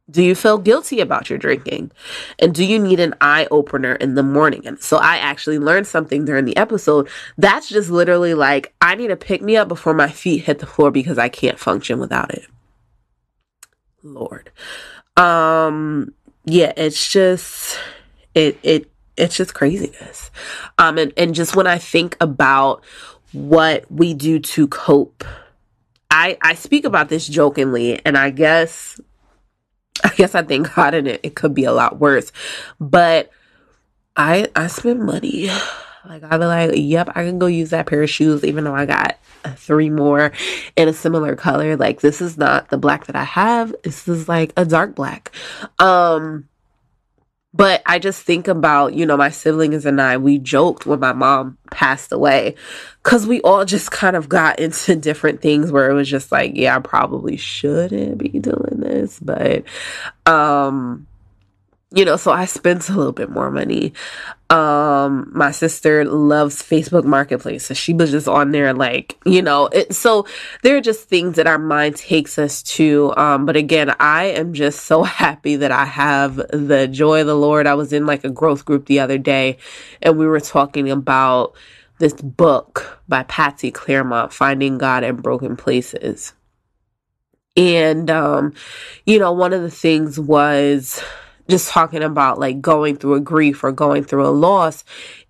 Do 0.08 0.22
you 0.22 0.36
feel 0.36 0.58
guilty 0.58 1.00
about 1.00 1.28
your 1.28 1.38
drinking? 1.38 1.90
And 2.38 2.54
do 2.54 2.64
you 2.64 2.78
need 2.78 3.00
an 3.00 3.14
eye 3.20 3.48
opener 3.50 3.94
in 3.94 4.14
the 4.14 4.22
morning? 4.22 4.64
And 4.64 4.80
so 4.80 4.98
I 4.98 5.16
actually 5.16 5.58
learned 5.58 5.88
something 5.88 6.24
during 6.24 6.44
the 6.44 6.56
episode. 6.56 7.08
That's 7.36 7.68
just 7.68 7.90
literally 7.90 8.34
like, 8.34 8.72
I 8.80 8.94
need 8.94 9.08
to 9.08 9.16
pick 9.16 9.42
me 9.42 9.56
up 9.56 9.66
before 9.66 9.94
my 9.94 10.08
feet 10.08 10.44
hit 10.44 10.60
the 10.60 10.66
floor 10.66 10.92
because 10.92 11.18
I 11.18 11.28
can't 11.28 11.58
function 11.58 11.98
without 11.98 12.32
it. 12.32 12.46
Lord. 14.04 14.52
Um, 15.16 16.14
yeah, 16.44 16.72
it's 16.76 17.10
just, 17.10 17.76
it, 18.32 18.60
it, 18.62 18.90
it's 19.16 19.36
just 19.36 19.54
craziness. 19.54 20.30
Um, 20.78 20.98
and, 20.98 21.12
and 21.16 21.34
just 21.34 21.56
when 21.56 21.66
I 21.66 21.78
think 21.78 22.16
about 22.20 22.84
what 23.32 23.90
we 23.90 24.14
do 24.14 24.38
to 24.38 24.68
cope, 24.68 25.24
I, 26.10 26.38
I 26.40 26.54
speak 26.54 26.84
about 26.84 27.08
this 27.08 27.26
jokingly, 27.26 28.00
and 28.06 28.16
I 28.16 28.30
guess 28.30 29.00
I 30.04 30.10
guess 30.16 30.34
I 30.34 30.42
thank 30.42 30.74
God 30.74 30.94
in 30.94 31.06
it. 31.06 31.20
It 31.22 31.34
could 31.34 31.54
be 31.54 31.64
a 31.64 31.72
lot 31.72 31.98
worse. 31.98 32.32
But 32.80 33.30
I 34.16 34.48
I 34.54 34.66
spend 34.68 35.00
money. 35.04 35.50
Like 36.08 36.22
I 36.22 36.38
be 36.38 36.44
like, 36.44 36.70
yep, 36.74 37.08
I 37.16 37.24
can 37.24 37.40
go 37.40 37.46
use 37.46 37.70
that 37.70 37.86
pair 37.86 38.00
of 38.00 38.08
shoes 38.08 38.44
even 38.44 38.62
though 38.62 38.76
I 38.76 38.86
got 38.86 39.18
three 39.56 39.90
more 39.90 40.30
in 40.76 40.86
a 40.86 40.92
similar 40.92 41.34
color. 41.34 41.76
Like 41.76 42.00
this 42.00 42.20
is 42.20 42.38
not 42.38 42.68
the 42.68 42.78
black 42.78 43.06
that 43.06 43.16
I 43.16 43.24
have. 43.24 43.74
This 43.82 44.06
is 44.06 44.28
like 44.28 44.52
a 44.56 44.64
dark 44.64 44.94
black. 44.94 45.32
Um 45.80 46.48
but 47.56 47.82
I 47.86 47.98
just 47.98 48.22
think 48.22 48.48
about, 48.48 48.94
you 48.94 49.06
know, 49.06 49.16
my 49.16 49.30
siblings 49.30 49.86
and 49.86 50.00
I, 50.00 50.18
we 50.18 50.38
joked 50.38 50.84
when 50.84 51.00
my 51.00 51.12
mom 51.12 51.56
passed 51.70 52.12
away 52.12 52.54
because 53.02 53.26
we 53.26 53.40
all 53.40 53.64
just 53.64 53.90
kind 53.90 54.14
of 54.14 54.28
got 54.28 54.58
into 54.60 54.94
different 54.96 55.40
things 55.40 55.72
where 55.72 55.90
it 55.90 55.94
was 55.94 56.08
just 56.08 56.30
like, 56.30 56.52
yeah, 56.54 56.76
I 56.76 56.80
probably 56.80 57.36
shouldn't 57.36 58.18
be 58.18 58.28
doing 58.28 58.80
this. 58.80 59.18
But, 59.18 59.64
um, 60.26 61.06
you 61.96 62.04
know, 62.04 62.18
so 62.18 62.30
I 62.30 62.44
spent 62.44 62.90
a 62.90 62.92
little 62.92 63.10
bit 63.10 63.30
more 63.30 63.50
money. 63.50 63.94
Um, 64.50 65.30
my 65.34 65.50
sister 65.50 66.04
loves 66.04 66.62
Facebook 66.62 67.04
Marketplace, 67.04 67.64
so 67.64 67.72
she 67.74 67.94
was 67.94 68.10
just 68.10 68.28
on 68.28 68.52
there, 68.52 68.74
like, 68.74 69.16
you 69.24 69.40
know, 69.40 69.68
it, 69.68 69.94
so 69.94 70.26
there 70.62 70.76
are 70.76 70.82
just 70.82 71.08
things 71.08 71.36
that 71.36 71.46
our 71.46 71.58
mind 71.58 71.96
takes 71.96 72.38
us 72.38 72.62
to. 72.64 73.14
Um, 73.16 73.46
but 73.46 73.56
again, 73.56 73.94
I 73.98 74.24
am 74.24 74.52
just 74.52 74.84
so 74.84 75.02
happy 75.04 75.56
that 75.56 75.72
I 75.72 75.86
have 75.86 76.36
the 76.36 76.86
joy 76.86 77.22
of 77.22 77.28
the 77.28 77.34
Lord. 77.34 77.66
I 77.66 77.74
was 77.74 77.94
in 77.94 78.04
like 78.04 78.24
a 78.24 78.30
growth 78.30 78.66
group 78.66 78.84
the 78.84 79.00
other 79.00 79.16
day, 79.16 79.56
and 80.02 80.18
we 80.18 80.26
were 80.26 80.38
talking 80.38 80.90
about 80.90 81.54
this 81.98 82.12
book 82.12 83.00
by 83.08 83.22
Patsy 83.22 83.70
Clairmont, 83.70 84.34
Finding 84.34 84.76
God 84.76 85.02
in 85.02 85.16
Broken 85.16 85.56
Places. 85.56 86.34
And, 87.56 88.10
um, 88.10 88.52
you 89.06 89.18
know, 89.18 89.32
one 89.32 89.54
of 89.54 89.62
the 89.62 89.70
things 89.70 90.20
was, 90.20 91.02
just 91.48 91.68
talking 91.68 92.02
about 92.02 92.38
like 92.38 92.60
going 92.60 92.96
through 92.96 93.14
a 93.14 93.20
grief 93.20 93.62
or 93.62 93.72
going 93.72 94.04
through 94.04 94.26
a 94.26 94.28
loss 94.30 94.84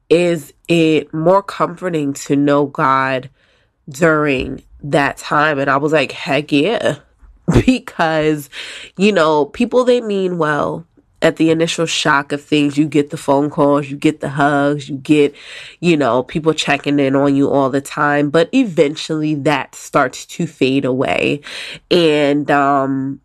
is 0.09 0.52
it 0.68 1.12
more 1.12 1.43
comforting 1.43 2.12
to 2.12 2.36
know 2.36 2.66
God 2.66 3.30
during 3.88 4.62
that 4.82 5.16
time? 5.16 5.59
And 5.59 5.70
I 5.70 5.76
was 5.76 5.93
like, 5.93 6.12
heck 6.12 6.52
yeah. 6.52 6.98
Because, 7.64 8.51
you 8.97 9.12
know, 9.12 9.44
people 9.44 9.84
they 9.84 10.01
mean 10.01 10.36
well 10.36 10.84
at 11.22 11.36
the 11.36 11.51
initial 11.51 11.86
shock 11.86 12.32
of 12.32 12.43
things, 12.43 12.76
you 12.76 12.88
get 12.88 13.10
the 13.10 13.16
phone 13.16 13.51
calls, 13.51 13.88
you 13.88 13.97
get 13.97 14.20
the 14.20 14.30
hugs, 14.30 14.88
you 14.88 14.97
get, 14.97 15.32
you 15.78 15.97
know, 15.97 16.24
people 16.24 16.52
checking 16.52 16.98
in 16.98 17.14
on 17.14 17.36
you 17.36 17.48
all 17.48 17.70
the 17.70 17.80
time. 17.80 18.30
But 18.30 18.48
eventually 18.52 19.36
that 19.36 19.76
starts 19.76 20.26
to 20.26 20.48
fade 20.48 20.84
away. 20.84 21.40
And, 21.88 22.51
um, 22.51 23.20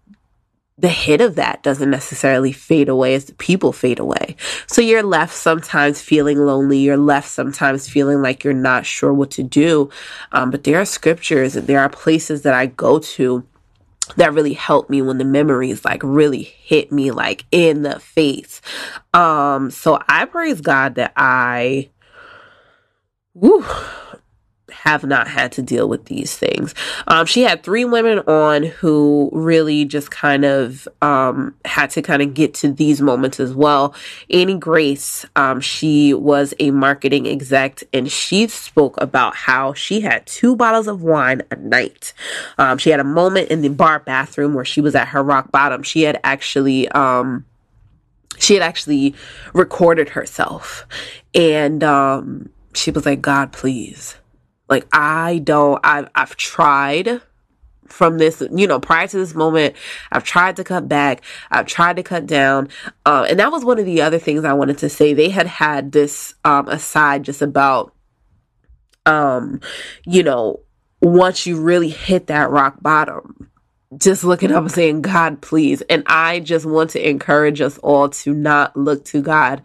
the 0.82 0.90
hit 0.90 1.22
of 1.22 1.36
that 1.36 1.62
doesn't 1.62 1.92
necessarily 1.92 2.52
fade 2.52 2.90
away 2.90 3.14
as 3.14 3.26
the 3.26 3.34
people 3.36 3.72
fade 3.72 4.00
away. 4.00 4.36
So 4.66 4.82
you're 4.82 5.04
left 5.04 5.34
sometimes 5.34 6.02
feeling 6.02 6.40
lonely. 6.40 6.80
You're 6.80 6.98
left 6.98 7.30
sometimes 7.30 7.88
feeling 7.88 8.22
like 8.24 8.44
you're 8.44 8.54
not 8.54 8.88
sure 8.88 9.14
what 9.14 9.30
to 9.32 9.44
do. 9.44 9.92
Um, 10.32 10.50
but 10.50 10.64
there 10.64 10.82
are 10.82 10.86
scriptures 10.86 11.56
and 11.56 11.68
there 11.68 11.80
are 11.80 11.90
places 11.90 12.42
that 12.42 12.56
I 12.56 12.66
go 12.66 12.98
to 12.98 13.46
that 14.18 14.34
really 14.34 14.54
helped 14.54 14.90
me 14.90 15.04
when 15.04 15.20
the 15.20 15.24
memories 15.24 15.86
like 15.86 16.02
really 16.04 16.42
hit 16.42 16.92
me 16.92 17.12
like 17.12 17.46
in 17.52 17.84
the 17.84 18.00
face. 18.00 18.60
Um, 19.14 19.70
so 19.70 20.00
I 20.10 20.26
praise 20.26 20.62
God 20.62 20.96
that 20.96 21.14
I, 21.16 21.92
woo, 23.36 23.64
have 24.84 25.04
not 25.04 25.28
had 25.28 25.52
to 25.52 25.62
deal 25.62 25.88
with 25.88 26.06
these 26.06 26.36
things. 26.36 26.74
Um, 27.06 27.28
she 27.28 27.44
had 27.44 27.62
three 27.62 27.86
women 27.86 28.18
on 28.20 28.64
who 28.64 29.30
really 29.32 29.86
just 29.86 30.10
kind 30.10 30.44
of 30.44 30.88
um, 31.04 31.54
had 31.66 31.92
to 31.92 32.02
kind 32.02 32.24
of 32.24 32.34
get 32.34 32.56
to 32.56 32.72
these 32.72 33.00
moments 33.00 33.40
as 33.40 33.54
well. 33.54 33.94
Annie 34.32 34.58
Grace, 34.58 35.24
um, 35.36 35.62
she 35.62 36.16
was 36.16 36.56
a 36.60 36.72
marketing 36.72 37.28
exec 37.28 37.84
and 37.94 38.12
she 38.12 38.48
spoke 38.48 39.00
about 39.00 39.36
how 39.36 39.74
she 39.74 40.02
had 40.02 40.26
two 40.26 40.56
bottles 40.56 40.88
of 40.88 41.04
wine 41.04 41.44
a 41.52 41.56
night. 41.58 42.16
Um, 42.58 42.80
she 42.80 42.90
had 42.90 43.00
a 43.00 43.04
moment 43.04 43.52
in 43.52 43.62
the 43.62 43.70
bar 43.70 44.00
bathroom 44.00 44.56
where 44.56 44.66
she 44.66 44.82
was 44.82 44.96
at 44.96 45.10
her 45.10 45.22
rock 45.22 45.52
bottom. 45.52 45.84
She 45.84 46.02
had 46.02 46.20
actually, 46.24 46.90
um, 46.90 47.46
she 48.40 48.56
had 48.56 48.64
actually 48.64 49.14
recorded 49.54 50.10
herself 50.10 50.88
and 51.36 51.84
um, 51.84 52.50
she 52.74 52.90
was 52.90 53.06
like, 53.06 53.22
God, 53.22 53.54
please 53.54 54.16
like 54.72 54.88
I 54.92 55.40
don't 55.40 55.80
I've 55.84 56.10
I've 56.16 56.36
tried 56.38 57.22
from 57.92 58.18
this, 58.18 58.42
you 58.52 58.68
know, 58.68 58.80
prior 58.80 59.06
to 59.06 59.18
this 59.18 59.36
moment, 59.36 59.76
I've 60.12 60.24
tried 60.24 60.56
to 60.56 60.64
cut 60.64 60.88
back, 60.88 61.22
I've 61.52 61.66
tried 61.66 61.98
to 61.98 62.04
cut 62.04 62.26
down. 62.26 62.70
Uh, 63.06 63.28
and 63.30 63.40
that 63.40 63.52
was 63.52 63.66
one 63.66 63.80
of 63.80 63.86
the 63.86 64.02
other 64.02 64.18
things 64.18 64.46
I 64.46 64.54
wanted 64.54 64.78
to 64.80 64.90
say. 64.90 65.14
They 65.14 65.30
had 65.30 65.46
had 65.46 65.92
this 65.92 66.34
um, 66.46 66.70
aside 66.70 67.24
just 67.24 67.42
about, 67.42 67.94
um, 69.06 69.60
you 70.06 70.24
know, 70.24 70.62
once 71.02 71.46
you 71.46 71.62
really 71.62 71.90
hit 71.90 72.28
that 72.28 72.50
rock 72.50 72.82
bottom, 72.82 73.52
just 73.98 74.24
looking 74.24 74.54
up 74.54 74.64
and 74.64 74.72
saying, 74.72 75.02
God, 75.02 75.42
please. 75.42 75.82
And 75.82 76.04
I 76.06 76.40
just 76.40 76.66
want 76.66 76.92
to 76.92 77.10
encourage 77.10 77.60
us 77.60 77.78
all 77.80 78.08
to 78.10 78.34
not 78.34 78.78
look 78.78 79.04
to 79.06 79.22
God 79.22 79.64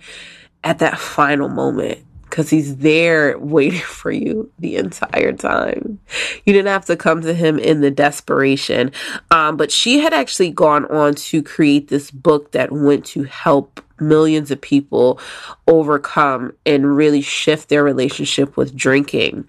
at 0.64 0.80
that 0.80 0.98
final 0.98 1.48
moment 1.48 2.05
because 2.28 2.50
he's 2.50 2.76
there 2.76 3.38
waiting 3.38 3.80
for 3.80 4.10
you 4.10 4.50
the 4.58 4.76
entire 4.76 5.32
time. 5.32 5.98
You 6.44 6.52
didn't 6.52 6.68
have 6.68 6.84
to 6.86 6.96
come 6.96 7.22
to 7.22 7.32
him 7.32 7.58
in 7.58 7.80
the 7.80 7.90
desperation. 7.90 8.92
Um, 9.30 9.56
but 9.56 9.70
she 9.72 10.00
had 10.00 10.12
actually 10.12 10.50
gone 10.50 10.84
on 10.86 11.14
to 11.14 11.42
create 11.42 11.88
this 11.88 12.10
book 12.10 12.52
that 12.52 12.72
went 12.72 13.04
to 13.06 13.24
help 13.24 13.82
millions 14.00 14.50
of 14.50 14.60
people 14.60 15.18
overcome 15.66 16.52
and 16.66 16.96
really 16.96 17.22
shift 17.22 17.68
their 17.68 17.82
relationship 17.82 18.56
with 18.56 18.76
drinking. 18.76 19.48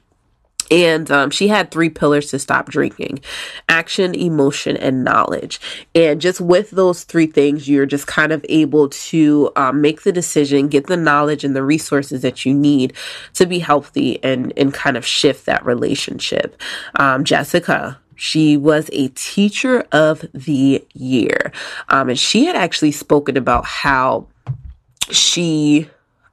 And 0.70 1.10
um, 1.12 1.30
she 1.30 1.48
had 1.48 1.72
three 1.72 1.90
pillars 1.90 2.30
to 2.32 2.40
stop 2.40 2.70
drinking 2.70 3.20
action, 3.70 4.14
emotion, 4.14 4.78
and 4.78 5.04
knowledge. 5.04 5.60
And 5.96 6.20
just 6.20 6.42
with 6.42 6.72
those 6.72 7.04
three 7.04 7.28
things, 7.28 7.70
you're 7.70 7.86
just 7.86 8.08
kind 8.08 8.32
of 8.32 8.46
able 8.50 8.90
to 8.90 9.52
um, 9.56 9.82
make 9.82 10.04
the 10.04 10.12
decision, 10.12 10.68
get 10.68 10.88
the 10.88 10.98
knowledge 10.98 11.44
and 11.44 11.56
the 11.56 11.64
resources 11.64 12.22
that 12.22 12.46
you 12.46 12.54
need 12.54 12.94
to 13.34 13.46
be 13.46 13.60
healthy 13.60 14.24
and, 14.24 14.54
and 14.58 14.74
kind 14.74 14.98
of 14.98 15.06
shift 15.06 15.46
that 15.46 15.66
relationship. 15.66 16.60
Um, 16.96 17.24
Jessica, 17.24 18.00
she 18.16 18.58
was 18.58 18.90
a 18.92 19.10
teacher 19.10 19.86
of 19.92 20.26
the 20.34 20.86
year. 20.94 21.52
Um, 21.90 22.10
and 22.10 22.20
she 22.20 22.46
had 22.46 22.56
actually 22.56 22.92
spoken 22.92 23.38
about 23.38 23.66
how 23.66 24.28
she 25.12 25.90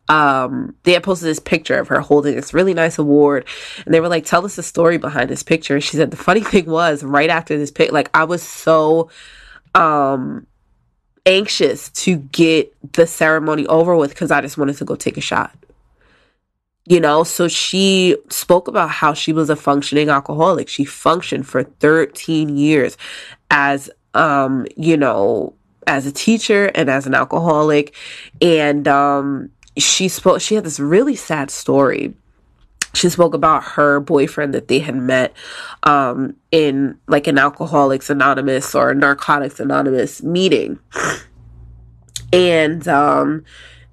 um 0.08 0.74
they 0.82 0.92
had 0.92 1.02
posted 1.02 1.28
this 1.28 1.38
picture 1.38 1.78
of 1.78 1.88
her 1.88 2.00
holding 2.00 2.34
this 2.34 2.52
really 2.52 2.74
nice 2.74 2.98
award 2.98 3.46
and 3.84 3.94
they 3.94 4.00
were 4.00 4.08
like 4.08 4.24
tell 4.24 4.44
us 4.44 4.56
the 4.56 4.62
story 4.62 4.98
behind 4.98 5.30
this 5.30 5.42
picture. 5.42 5.80
She 5.80 5.96
said 5.96 6.10
the 6.10 6.16
funny 6.16 6.40
thing 6.44 6.66
was 6.66 7.02
right 7.02 7.30
after 7.30 7.56
this 7.56 7.70
pic 7.70 7.90
like 7.90 8.10
i 8.14 8.24
was 8.24 8.42
so 8.42 9.08
um 9.74 10.46
anxious 11.26 11.88
to 11.90 12.16
get 12.16 12.74
the 12.92 13.06
ceremony 13.06 13.66
over 13.66 13.96
with 13.96 14.10
because 14.10 14.30
i 14.30 14.42
just 14.42 14.58
wanted 14.58 14.76
to 14.76 14.84
go 14.84 14.94
take 14.94 15.16
a 15.16 15.22
shot. 15.22 15.54
You 16.86 17.00
know 17.00 17.24
so 17.24 17.48
she 17.48 18.16
spoke 18.28 18.68
about 18.68 18.90
how 18.90 19.14
she 19.14 19.32
was 19.32 19.48
a 19.48 19.56
functioning 19.56 20.10
alcoholic. 20.10 20.68
She 20.68 20.84
functioned 20.84 21.46
for 21.46 21.62
13 21.62 22.56
years 22.58 22.98
as 23.50 23.88
um 24.12 24.66
you 24.76 24.98
know 24.98 25.54
as 25.86 26.06
a 26.06 26.12
teacher 26.12 26.66
and 26.74 26.88
as 26.88 27.06
an 27.06 27.14
alcoholic 27.14 27.94
and 28.40 28.86
um 28.88 29.50
she 29.76 30.08
spoke 30.08 30.40
she 30.40 30.54
had 30.54 30.64
this 30.64 30.80
really 30.80 31.16
sad 31.16 31.50
story. 31.50 32.14
She 32.94 33.08
spoke 33.08 33.34
about 33.34 33.64
her 33.64 33.98
boyfriend 33.98 34.54
that 34.54 34.68
they 34.68 34.78
had 34.78 34.94
met 34.94 35.34
um, 35.82 36.36
in 36.52 36.96
like 37.08 37.26
an 37.26 37.38
alcoholics 37.38 38.08
anonymous 38.08 38.72
or 38.74 38.94
narcotics 38.94 39.58
anonymous 39.58 40.22
meeting. 40.22 40.78
And 42.32 42.86
um, 42.86 43.44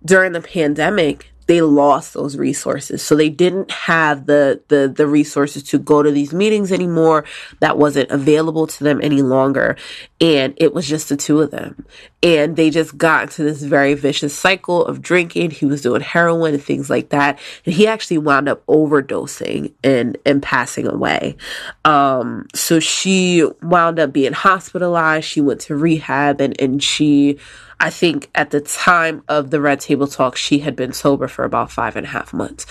during 0.05 0.33
the 0.33 0.41
pandemic 0.41 1.31
they 1.51 1.61
lost 1.61 2.13
those 2.13 2.37
resources. 2.37 3.03
So 3.03 3.13
they 3.13 3.27
didn't 3.27 3.69
have 3.71 4.25
the 4.25 4.61
the 4.69 4.87
the 4.87 5.05
resources 5.05 5.63
to 5.63 5.77
go 5.77 6.01
to 6.01 6.09
these 6.09 6.31
meetings 6.31 6.71
anymore 6.71 7.25
that 7.59 7.77
wasn't 7.77 8.09
available 8.09 8.67
to 8.67 8.83
them 8.85 9.01
any 9.03 9.21
longer. 9.21 9.75
And 10.21 10.53
it 10.55 10.73
was 10.73 10.87
just 10.87 11.09
the 11.09 11.17
two 11.17 11.41
of 11.41 11.51
them. 11.51 11.85
And 12.23 12.55
they 12.55 12.69
just 12.69 12.97
got 12.97 13.23
into 13.23 13.43
this 13.43 13.63
very 13.63 13.95
vicious 13.95 14.33
cycle 14.33 14.85
of 14.85 15.01
drinking. 15.01 15.51
He 15.51 15.65
was 15.65 15.81
doing 15.81 15.99
heroin 15.99 16.53
and 16.53 16.63
things 16.63 16.89
like 16.89 17.09
that. 17.09 17.37
And 17.65 17.75
he 17.75 17.85
actually 17.85 18.19
wound 18.19 18.47
up 18.47 18.65
overdosing 18.67 19.73
and 19.83 20.17
and 20.25 20.41
passing 20.41 20.87
away. 20.87 21.35
Um 21.83 22.47
so 22.55 22.79
she 22.79 23.45
wound 23.61 23.99
up 23.99 24.13
being 24.13 24.31
hospitalized. 24.31 25.27
She 25.27 25.41
went 25.41 25.59
to 25.61 25.75
rehab 25.75 26.39
and 26.39 26.55
and 26.61 26.81
she 26.81 27.39
I 27.81 27.89
think 27.89 28.29
at 28.35 28.51
the 28.51 28.61
time 28.61 29.23
of 29.27 29.49
the 29.49 29.59
Red 29.59 29.79
Table 29.79 30.05
Talk, 30.05 30.37
she 30.37 30.59
had 30.59 30.75
been 30.75 30.93
sober 30.93 31.27
for 31.27 31.43
about 31.43 31.71
five 31.71 31.95
and 31.95 32.05
a 32.05 32.09
half 32.09 32.31
months. 32.31 32.67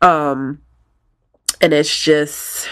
Um, 0.00 0.62
and 1.60 1.74
it's 1.74 2.02
just, 2.02 2.66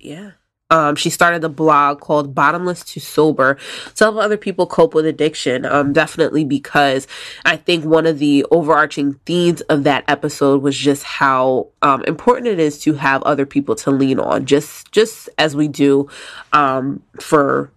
yeah. 0.00 0.32
Um, 0.68 0.96
she 0.96 1.10
started 1.10 1.44
a 1.44 1.48
blog 1.48 2.00
called 2.00 2.34
Bottomless 2.34 2.82
to 2.94 3.00
Sober 3.00 3.56
to 3.94 4.04
help 4.04 4.16
other 4.16 4.36
people 4.36 4.66
cope 4.66 4.94
with 4.94 5.06
addiction. 5.06 5.64
Um, 5.64 5.92
definitely 5.92 6.44
because 6.44 7.06
I 7.44 7.56
think 7.56 7.84
one 7.84 8.06
of 8.06 8.18
the 8.18 8.44
overarching 8.50 9.20
themes 9.26 9.60
of 9.62 9.84
that 9.84 10.02
episode 10.08 10.62
was 10.62 10.76
just 10.76 11.04
how 11.04 11.68
um, 11.82 12.02
important 12.04 12.48
it 12.48 12.58
is 12.58 12.80
to 12.80 12.94
have 12.94 13.22
other 13.22 13.46
people 13.46 13.76
to 13.76 13.92
lean 13.92 14.18
on, 14.18 14.46
just 14.46 14.90
just 14.92 15.28
as 15.36 15.54
we 15.54 15.68
do 15.68 16.08
um, 16.52 17.02
for 17.20 17.70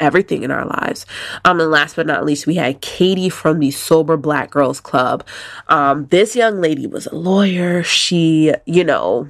everything 0.00 0.42
in 0.42 0.50
our 0.50 0.66
lives. 0.66 1.06
Um, 1.44 1.60
and 1.60 1.70
last 1.70 1.96
but 1.96 2.06
not 2.06 2.24
least, 2.24 2.46
we 2.46 2.54
had 2.56 2.82
Khadi 2.82 3.30
from 3.30 3.58
the 3.58 3.70
Sober 3.70 4.16
Black 4.16 4.50
Girls 4.50 4.80
Club. 4.80 5.26
Um, 5.68 6.06
this 6.06 6.36
young 6.36 6.60
lady 6.60 6.86
was 6.86 7.06
a 7.06 7.14
lawyer. 7.14 7.82
She, 7.82 8.52
you 8.66 8.84
know, 8.84 9.28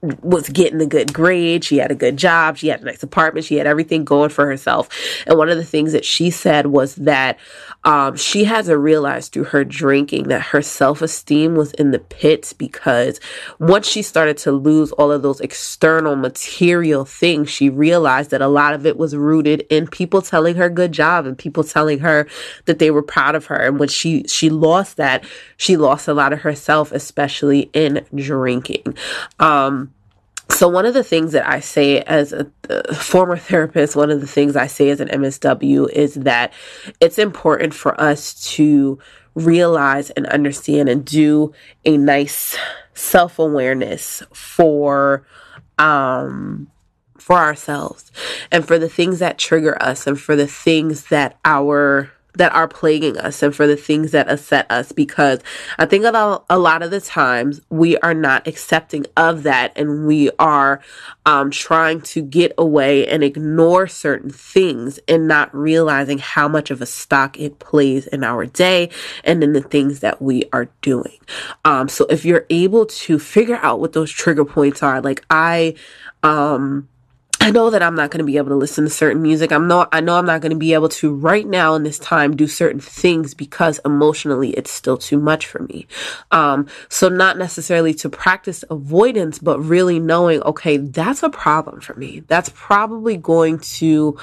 was 0.00 0.48
getting 0.48 0.80
a 0.80 0.86
good 0.86 1.12
grade. 1.12 1.64
She 1.64 1.78
had 1.78 1.90
a 1.90 1.96
good 1.96 2.16
job. 2.16 2.56
She 2.56 2.68
had 2.68 2.82
a 2.82 2.84
nice 2.84 3.02
apartment. 3.02 3.46
She 3.46 3.56
had 3.56 3.66
everything 3.66 4.04
going 4.04 4.30
for 4.30 4.46
herself. 4.46 4.88
And 5.26 5.36
one 5.36 5.48
of 5.48 5.56
the 5.56 5.64
things 5.64 5.92
that 5.92 6.04
she 6.04 6.30
said 6.30 6.66
was 6.66 6.94
that 6.96 7.38
um, 7.84 8.16
she 8.16 8.44
has 8.44 8.66
to 8.66 8.78
realize 8.78 9.28
through 9.28 9.44
her 9.44 9.64
drinking 9.64 10.24
that 10.28 10.42
her 10.42 10.62
self 10.62 11.02
esteem 11.02 11.56
was 11.56 11.72
in 11.72 11.90
the 11.90 11.98
pits 11.98 12.52
because 12.52 13.18
once 13.58 13.88
she 13.88 14.02
started 14.02 14.36
to 14.38 14.52
lose 14.52 14.92
all 14.92 15.10
of 15.10 15.22
those 15.22 15.40
external 15.40 16.14
material 16.14 17.04
things, 17.04 17.50
she 17.50 17.68
realized 17.68 18.30
that 18.30 18.42
a 18.42 18.48
lot 18.48 18.74
of 18.74 18.86
it 18.86 18.98
was 18.98 19.16
rooted 19.16 19.62
in 19.68 19.88
people 19.88 20.22
telling 20.22 20.56
her 20.56 20.68
good 20.68 20.92
job 20.92 21.26
and 21.26 21.36
people 21.36 21.64
telling 21.64 21.98
her 22.00 22.28
that 22.66 22.78
they 22.78 22.90
were 22.90 23.02
proud 23.02 23.34
of 23.34 23.46
her. 23.46 23.56
And 23.56 23.80
when 23.80 23.88
she 23.88 24.24
she 24.28 24.48
lost 24.48 24.96
that, 24.96 25.24
she 25.56 25.76
lost 25.76 26.06
a 26.06 26.14
lot 26.14 26.32
of 26.32 26.40
herself, 26.40 26.92
especially 26.92 27.70
in 27.72 28.04
drinking. 28.14 28.96
Um, 29.40 29.87
so 30.50 30.68
one 30.68 30.86
of 30.86 30.94
the 30.94 31.04
things 31.04 31.32
that 31.32 31.48
I 31.48 31.60
say 31.60 32.00
as 32.02 32.32
a, 32.32 32.50
former 32.94 33.36
therapist, 33.36 33.96
one 33.96 34.10
of 34.10 34.20
the 34.20 34.26
things 34.26 34.56
I 34.56 34.66
say 34.66 34.90
as 34.90 35.00
an 35.00 35.08
MSW 35.08 35.90
is 35.90 36.14
that 36.14 36.52
it's 37.00 37.18
important 37.18 37.74
for 37.74 37.98
us 38.00 38.34
to 38.54 38.98
realize 39.34 40.10
and 40.10 40.26
understand 40.26 40.88
and 40.88 41.04
do 41.04 41.52
a 41.84 41.96
nice 41.96 42.56
self 42.94 43.38
awareness 43.38 44.22
for 44.32 45.24
um 45.78 46.68
for 47.18 47.36
ourselves 47.36 48.10
and 48.50 48.66
for 48.66 48.78
the 48.78 48.88
things 48.88 49.20
that 49.20 49.38
trigger 49.38 49.80
us 49.80 50.06
and 50.06 50.20
for 50.20 50.34
the 50.34 50.46
things 50.46 51.04
that 51.04 51.38
our 51.44 52.10
that 52.34 52.52
are 52.52 52.68
plaguing 52.68 53.16
us 53.18 53.42
and 53.42 53.54
for 53.54 53.66
the 53.66 53.76
things 53.76 54.12
that 54.12 54.30
upset 54.30 54.70
us 54.70 54.92
because 54.92 55.40
I 55.78 55.86
think 55.86 56.04
a 56.04 56.42
a 56.48 56.58
lot 56.58 56.82
of 56.82 56.90
the 56.90 57.00
times 57.00 57.60
we 57.70 57.98
are 57.98 58.14
not 58.14 58.46
accepting 58.46 59.06
of 59.16 59.42
that 59.42 59.72
and 59.76 60.06
we 60.06 60.30
are 60.38 60.80
um, 61.26 61.50
trying 61.50 62.00
to 62.02 62.22
get 62.22 62.52
away 62.56 63.06
and 63.06 63.22
ignore 63.22 63.86
certain 63.86 64.30
things 64.30 64.98
and 65.08 65.26
not 65.26 65.54
realizing 65.54 66.18
how 66.18 66.48
much 66.48 66.70
of 66.70 66.80
a 66.80 66.86
stock 66.86 67.38
it 67.38 67.58
plays 67.58 68.06
in 68.06 68.22
our 68.22 68.46
day 68.46 68.90
and 69.24 69.42
in 69.42 69.52
the 69.52 69.62
things 69.62 70.00
that 70.00 70.22
we 70.22 70.44
are 70.52 70.68
doing. 70.80 71.18
Um, 71.64 71.88
so 71.88 72.06
if 72.06 72.24
you're 72.24 72.46
able 72.50 72.86
to 72.86 73.18
figure 73.18 73.56
out 73.56 73.80
what 73.80 73.92
those 73.92 74.10
trigger 74.10 74.44
points 74.44 74.82
are, 74.82 75.00
like 75.00 75.24
I, 75.30 75.74
um, 76.22 76.88
I 77.40 77.50
know 77.50 77.70
that 77.70 77.82
I'm 77.82 77.94
not 77.94 78.10
going 78.10 78.18
to 78.18 78.24
be 78.24 78.36
able 78.36 78.48
to 78.48 78.56
listen 78.56 78.84
to 78.84 78.90
certain 78.90 79.22
music. 79.22 79.52
I'm 79.52 79.68
not, 79.68 79.88
I 79.92 80.00
know 80.00 80.16
I'm 80.16 80.26
not 80.26 80.40
going 80.40 80.50
to 80.50 80.58
be 80.58 80.74
able 80.74 80.88
to 80.90 81.14
right 81.14 81.46
now 81.46 81.74
in 81.74 81.84
this 81.84 81.98
time 81.98 82.36
do 82.36 82.48
certain 82.48 82.80
things 82.80 83.32
because 83.32 83.80
emotionally 83.84 84.50
it's 84.50 84.72
still 84.72 84.98
too 84.98 85.18
much 85.18 85.46
for 85.46 85.62
me. 85.62 85.86
Um, 86.32 86.66
so 86.88 87.08
not 87.08 87.38
necessarily 87.38 87.94
to 87.94 88.08
practice 88.08 88.64
avoidance, 88.70 89.38
but 89.38 89.60
really 89.60 90.00
knowing, 90.00 90.42
okay, 90.42 90.78
that's 90.78 91.22
a 91.22 91.30
problem 91.30 91.80
for 91.80 91.94
me. 91.94 92.24
That's 92.26 92.50
probably 92.54 93.16
going 93.16 93.60
to 93.60 94.18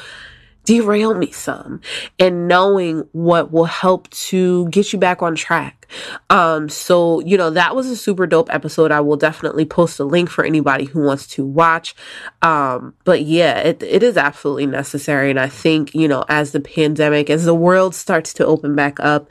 derail 0.65 1.13
me 1.13 1.31
some 1.31 1.79
and 2.19 2.47
knowing 2.47 3.07
what 3.11 3.51
will 3.51 3.65
help 3.65 4.09
to 4.09 4.67
get 4.69 4.91
you 4.91 4.99
back 4.99 5.21
on 5.21 5.35
track. 5.35 5.87
Um, 6.29 6.67
so, 6.69 7.19
you 7.21 7.37
know, 7.37 7.51
that 7.51 7.75
was 7.75 7.87
a 7.89 7.95
super 7.95 8.27
dope 8.27 8.53
episode. 8.53 8.91
I 8.91 8.99
will 8.99 9.17
definitely 9.17 9.65
post 9.65 9.99
a 9.99 10.03
link 10.03 10.29
for 10.29 10.43
anybody 10.43 10.85
who 10.85 11.03
wants 11.03 11.27
to 11.27 11.45
watch. 11.45 11.95
Um, 12.41 12.95
but 13.03 13.23
yeah, 13.23 13.59
it, 13.59 13.83
it 13.83 14.03
is 14.03 14.17
absolutely 14.17 14.65
necessary. 14.65 15.29
And 15.29 15.39
I 15.39 15.47
think, 15.47 15.93
you 15.93 16.07
know, 16.07 16.25
as 16.27 16.51
the 16.51 16.59
pandemic, 16.59 17.29
as 17.29 17.45
the 17.45 17.55
world 17.55 17.95
starts 17.95 18.33
to 18.33 18.45
open 18.45 18.75
back 18.75 18.99
up, 18.99 19.29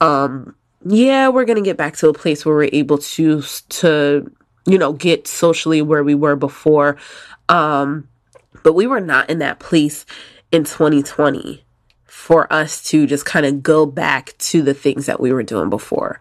um, 0.00 0.54
yeah, 0.86 1.28
we're 1.28 1.46
going 1.46 1.56
to 1.56 1.62
get 1.62 1.78
back 1.78 1.96
to 1.96 2.08
a 2.08 2.14
place 2.14 2.44
where 2.44 2.54
we're 2.54 2.68
able 2.72 2.98
to, 2.98 3.42
to, 3.70 4.30
you 4.66 4.78
know, 4.78 4.92
get 4.92 5.26
socially 5.26 5.80
where 5.80 6.04
we 6.04 6.14
were 6.14 6.36
before. 6.36 6.98
Um, 7.48 8.08
but 8.62 8.74
we 8.74 8.86
were 8.86 9.00
not 9.00 9.30
in 9.30 9.38
that 9.38 9.58
place 9.58 10.04
in 10.54 10.62
2020 10.62 11.64
for 12.04 12.50
us 12.52 12.80
to 12.84 13.08
just 13.08 13.26
kind 13.26 13.44
of 13.44 13.60
go 13.60 13.84
back 13.84 14.38
to 14.38 14.62
the 14.62 14.72
things 14.72 15.06
that 15.06 15.18
we 15.18 15.32
were 15.32 15.42
doing 15.42 15.68
before. 15.68 16.20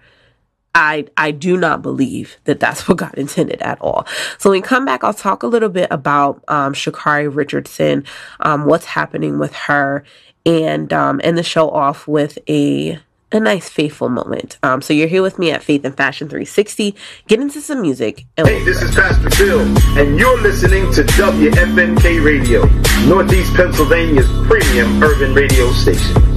I 0.73 1.05
I 1.15 1.29
do 1.29 1.55
not 1.55 1.83
believe 1.83 2.37
that 2.45 2.59
that's 2.59 2.87
what 2.87 2.97
God 2.97 3.13
intended 3.13 3.61
at 3.61 3.79
all. 3.79 4.07
So 4.39 4.49
when 4.49 4.59
we 4.59 4.63
come 4.63 4.85
back, 4.85 5.03
I'll 5.03 5.13
talk 5.13 5.43
a 5.43 5.47
little 5.47 5.69
bit 5.69 5.87
about 5.91 6.43
um, 6.47 6.73
Sha'Carri 6.73 7.33
Richardson, 7.33 8.05
um, 8.39 8.65
what's 8.65 8.85
happening 8.85 9.37
with 9.37 9.53
her, 9.53 10.03
and 10.47 10.91
um, 10.91 11.21
end 11.23 11.37
the 11.37 11.43
show 11.43 11.69
off 11.69 12.07
with 12.07 12.39
a 12.49 12.97
a 13.33 13.39
nice 13.39 13.67
faithful 13.69 14.09
moment. 14.09 14.57
Um, 14.63 14.81
so 14.81 14.93
you're 14.93 15.07
here 15.07 15.21
with 15.21 15.39
me 15.39 15.51
at 15.51 15.63
Faith 15.63 15.83
and 15.83 15.95
Fashion 15.95 16.29
360. 16.29 16.95
Get 17.27 17.39
into 17.39 17.61
some 17.61 17.81
music. 17.81 18.25
And 18.37 18.47
Hey, 18.47 18.63
this 18.63 18.81
is 18.81 18.93
Pastor 18.95 19.29
Phil, 19.31 19.61
and 19.97 20.19
you're 20.19 20.39
listening 20.41 20.91
to 20.93 21.03
WFNK 21.03 22.23
Radio, 22.23 22.65
Northeast 23.07 23.53
Pennsylvania's 23.55 24.27
premium 24.47 25.01
urban 25.03 25.33
radio 25.33 25.71
station. 25.71 26.32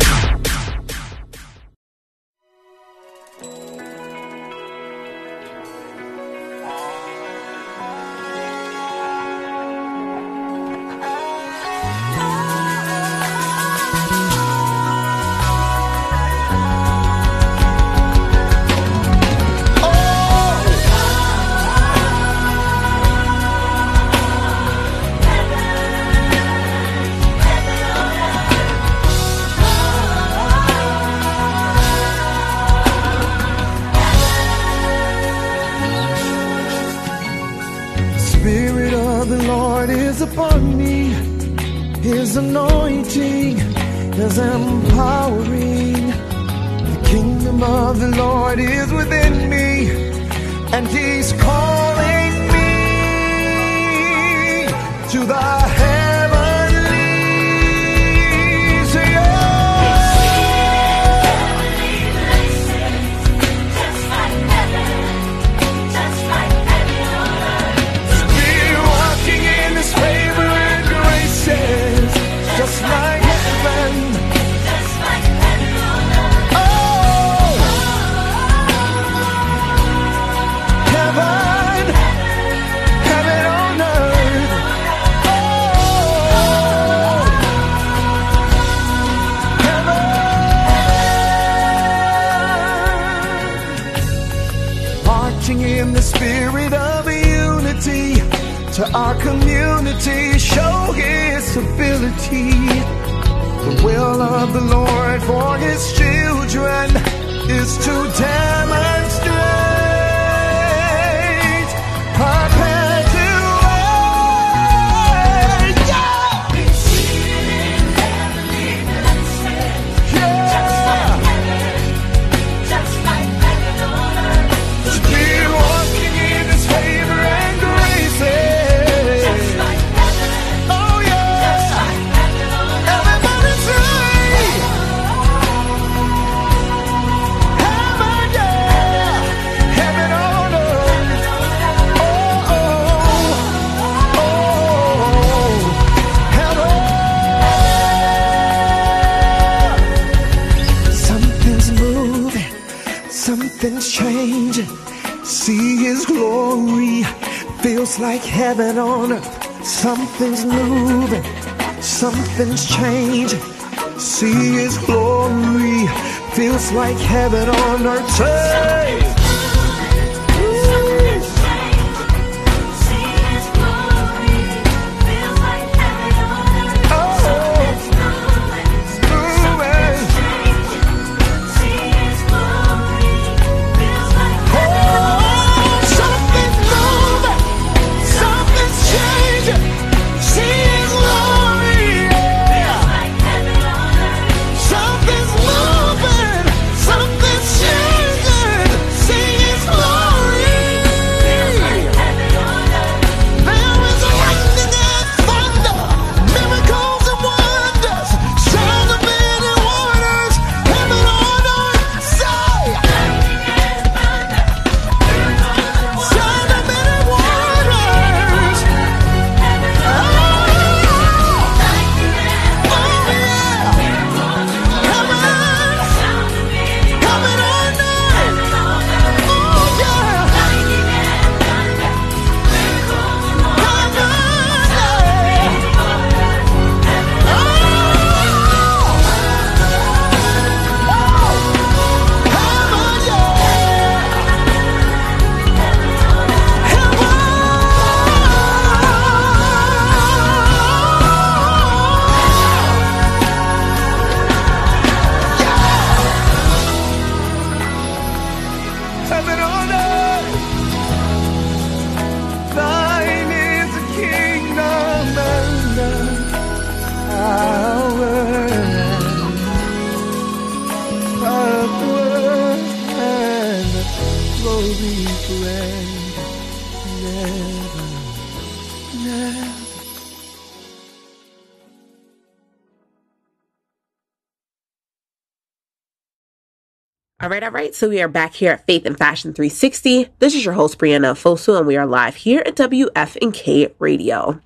So 287.76 287.90
we 287.90 288.00
are 288.00 288.08
back 288.08 288.32
here 288.32 288.52
at 288.52 288.64
Faith 288.64 288.86
and 288.86 288.96
Fashion 288.96 289.34
360. 289.34 290.08
This 290.18 290.34
is 290.34 290.46
your 290.46 290.54
host, 290.54 290.78
Brianna 290.78 291.12
Fosu, 291.12 291.58
and 291.58 291.66
we 291.66 291.76
are 291.76 291.84
live 291.84 292.14
here 292.14 292.42
at 292.46 292.56
WFNK 292.56 293.74
Radio. 293.78 294.40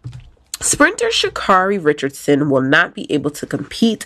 Sprinter 0.60 1.10
Sha'Carri 1.10 1.78
Richardson 1.78 2.50
will 2.50 2.60
not 2.60 2.92
be 2.92 3.06
able 3.08 3.30
to 3.30 3.46
compete 3.46 4.04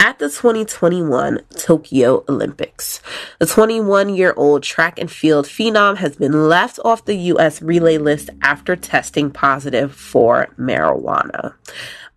at 0.00 0.18
the 0.18 0.28
2021 0.28 1.42
Tokyo 1.56 2.24
Olympics. 2.28 3.00
The 3.38 3.46
21 3.46 4.12
year 4.12 4.34
old 4.36 4.64
track 4.64 4.98
and 4.98 5.08
field 5.08 5.46
phenom 5.46 5.98
has 5.98 6.16
been 6.16 6.48
left 6.48 6.80
off 6.84 7.04
the 7.04 7.14
U.S. 7.14 7.62
relay 7.62 7.98
list 7.98 8.30
after 8.42 8.74
testing 8.74 9.30
positive 9.30 9.94
for 9.94 10.48
marijuana. 10.58 11.54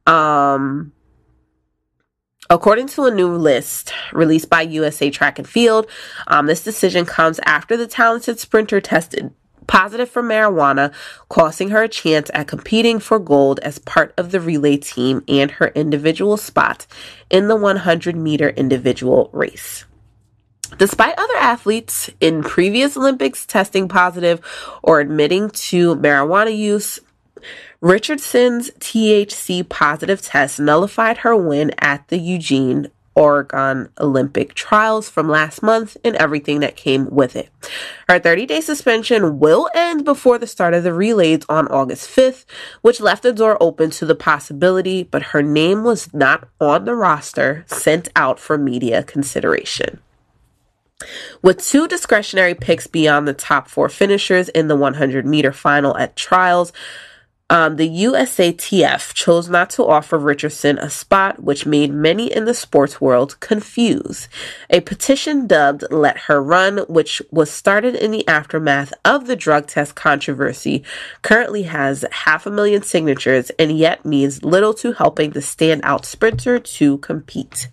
Um, 0.07 0.91
According 2.49 2.87
to 2.87 3.05
a 3.05 3.11
new 3.11 3.35
list 3.35 3.91
released 4.13 4.49
by 4.49 4.61
USA 4.61 5.09
Track 5.09 5.37
and 5.37 5.47
Field, 5.47 5.87
um, 6.27 6.45
this 6.45 6.63
decision 6.63 7.05
comes 7.05 7.39
after 7.45 7.75
the 7.75 7.87
talented 7.87 8.39
sprinter 8.39 8.79
tested 8.79 9.33
positive 9.67 10.09
for 10.09 10.23
marijuana, 10.23 10.93
costing 11.27 11.69
her 11.69 11.83
a 11.83 11.89
chance 11.89 12.31
at 12.33 12.47
competing 12.47 12.99
for 12.99 13.19
gold 13.19 13.59
as 13.59 13.79
part 13.79 14.13
of 14.17 14.31
the 14.31 14.39
relay 14.39 14.77
team 14.77 15.23
and 15.27 15.51
her 15.51 15.67
individual 15.75 16.37
spot 16.37 16.87
in 17.29 17.49
the 17.49 17.55
100 17.55 18.15
meter 18.15 18.49
individual 18.49 19.29
race. 19.33 19.85
Despite 20.77 21.17
other 21.17 21.35
athletes 21.35 22.09
in 22.19 22.43
previous 22.43 22.95
Olympics 22.97 23.45
testing 23.45 23.87
positive 23.87 24.41
or 24.81 24.99
admitting 24.99 25.49
to 25.49 25.95
marijuana 25.97 26.55
use, 26.55 26.99
Richardson's 27.81 28.71
THC 28.71 29.67
positive 29.67 30.21
test 30.21 30.59
nullified 30.59 31.19
her 31.19 31.35
win 31.35 31.71
at 31.77 32.07
the 32.07 32.17
Eugene, 32.17 32.89
Oregon 33.13 33.89
Olympic 33.99 34.53
trials 34.55 35.09
from 35.09 35.27
last 35.27 35.61
month 35.61 35.95
and 36.03 36.15
everything 36.15 36.59
that 36.59 36.75
came 36.75 37.09
with 37.09 37.35
it. 37.35 37.49
Her 38.09 38.19
30 38.19 38.45
day 38.47 38.61
suspension 38.61 39.39
will 39.39 39.69
end 39.75 40.05
before 40.05 40.37
the 40.37 40.47
start 40.47 40.73
of 40.73 40.83
the 40.83 40.93
relays 40.93 41.41
on 41.49 41.67
August 41.67 42.09
5th, 42.15 42.45
which 42.81 43.01
left 43.01 43.23
the 43.23 43.33
door 43.33 43.57
open 43.61 43.91
to 43.91 44.05
the 44.05 44.15
possibility, 44.15 45.03
but 45.03 45.23
her 45.23 45.43
name 45.43 45.83
was 45.83 46.11
not 46.13 46.47
on 46.59 46.85
the 46.85 46.95
roster 46.95 47.63
sent 47.67 48.07
out 48.15 48.39
for 48.39 48.57
media 48.57 49.03
consideration. 49.03 49.99
With 51.43 51.63
two 51.63 51.87
discretionary 51.87 52.55
picks 52.55 52.87
beyond 52.87 53.27
the 53.27 53.33
top 53.33 53.67
four 53.67 53.87
finishers 53.87 54.49
in 54.49 54.67
the 54.67 54.75
100 54.75 55.25
meter 55.27 55.51
final 55.51 55.95
at 55.97 56.15
trials, 56.15 56.73
um, 57.49 57.77
the 57.77 57.89
USATF 57.89 59.13
chose 59.13 59.47
not 59.47 59.69
to 59.71 59.85
offer 59.85 60.17
Richardson 60.17 60.77
a 60.77 60.89
spot, 60.89 61.41
which 61.41 61.65
made 61.65 61.93
many 61.93 62.31
in 62.31 62.43
the 62.43 62.53
sports 62.53 62.99
world 62.99 63.39
confused. 63.39 64.27
A 64.69 64.81
petition 64.81 65.47
dubbed 65.47 65.85
Let 65.89 66.17
Her 66.17 66.43
Run, 66.43 66.79
which 66.89 67.21
was 67.31 67.49
started 67.49 67.95
in 67.95 68.11
the 68.11 68.27
aftermath 68.27 68.93
of 69.05 69.27
the 69.27 69.37
drug 69.37 69.67
test 69.67 69.95
controversy, 69.95 70.83
currently 71.21 71.63
has 71.63 72.03
half 72.11 72.45
a 72.45 72.51
million 72.51 72.81
signatures 72.81 73.49
and 73.51 73.71
yet 73.71 74.05
means 74.05 74.43
little 74.43 74.73
to 74.75 74.91
helping 74.91 75.31
the 75.31 75.39
standout 75.39 76.03
sprinter 76.03 76.59
to 76.59 76.97
compete. 76.97 77.69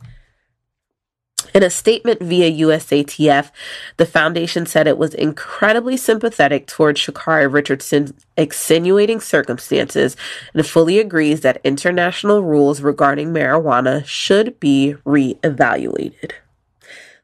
In 1.55 1.63
a 1.63 1.71
statement 1.71 2.21
via 2.21 2.51
USATF, 2.51 3.53
the 3.97 4.07
foundation 4.07 4.67
said 4.67 4.89
it 4.89 4.99
was 4.99 5.15
incredibly 5.15 5.97
sympathetic 5.97 6.67
towards 6.67 7.01
Sha'Carri 7.01 7.51
Richardson's 7.51 8.13
extenuating 8.37 9.21
circumstances 9.21 10.17
and 10.53 10.67
fully 10.67 10.99
agrees 10.99 11.43
that 11.43 11.61
international 11.63 12.43
rules 12.43 12.83
regarding 12.83 13.29
marijuana 13.33 14.05
should 14.05 14.59
be 14.59 14.97
reevaluated. 15.07 16.33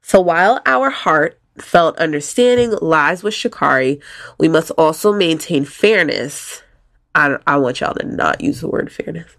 So 0.00 0.20
while 0.20 0.62
our 0.64 0.90
heartfelt 0.90 1.98
understanding 1.98 2.76
lies 2.80 3.24
with 3.24 3.34
Sha'Carri, 3.34 4.00
we 4.38 4.46
must 4.46 4.70
also 4.78 5.12
maintain 5.12 5.64
fairness. 5.64 6.62
I, 7.16 7.36
I 7.48 7.56
want 7.56 7.80
y'all 7.80 7.94
to 7.94 8.06
not 8.06 8.40
use 8.40 8.60
the 8.60 8.68
word 8.68 8.92
fairness 8.92 9.36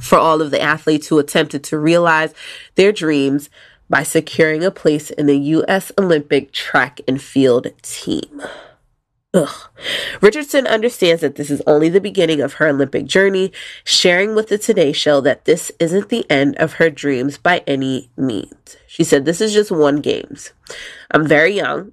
for 0.00 0.18
all 0.18 0.42
of 0.42 0.50
the 0.50 0.60
athletes 0.60 1.06
who 1.06 1.18
attempted 1.18 1.64
to 1.64 1.78
realize 1.78 2.34
their 2.74 2.92
dreams 2.92 3.48
by 3.88 4.02
securing 4.02 4.64
a 4.64 4.70
place 4.70 5.10
in 5.10 5.26
the 5.26 5.38
U.S. 5.38 5.92
Olympic 5.98 6.52
track 6.52 7.00
and 7.06 7.20
field 7.20 7.68
team. 7.82 8.42
Ugh. 9.34 9.70
Richardson 10.22 10.66
understands 10.66 11.20
that 11.20 11.36
this 11.36 11.50
is 11.50 11.62
only 11.66 11.90
the 11.90 12.00
beginning 12.00 12.40
of 12.40 12.54
her 12.54 12.68
Olympic 12.68 13.04
journey, 13.04 13.52
sharing 13.84 14.34
with 14.34 14.48
the 14.48 14.56
Today 14.56 14.92
Show 14.92 15.20
that 15.20 15.44
this 15.44 15.70
isn't 15.78 16.08
the 16.08 16.28
end 16.30 16.56
of 16.56 16.74
her 16.74 16.88
dreams 16.88 17.36
by 17.36 17.62
any 17.66 18.10
means. 18.16 18.76
She 18.86 19.04
said, 19.04 19.24
This 19.24 19.42
is 19.42 19.52
just 19.52 19.70
one 19.70 20.00
games. 20.00 20.52
I'm 21.10 21.26
very 21.26 21.52
young. 21.52 21.92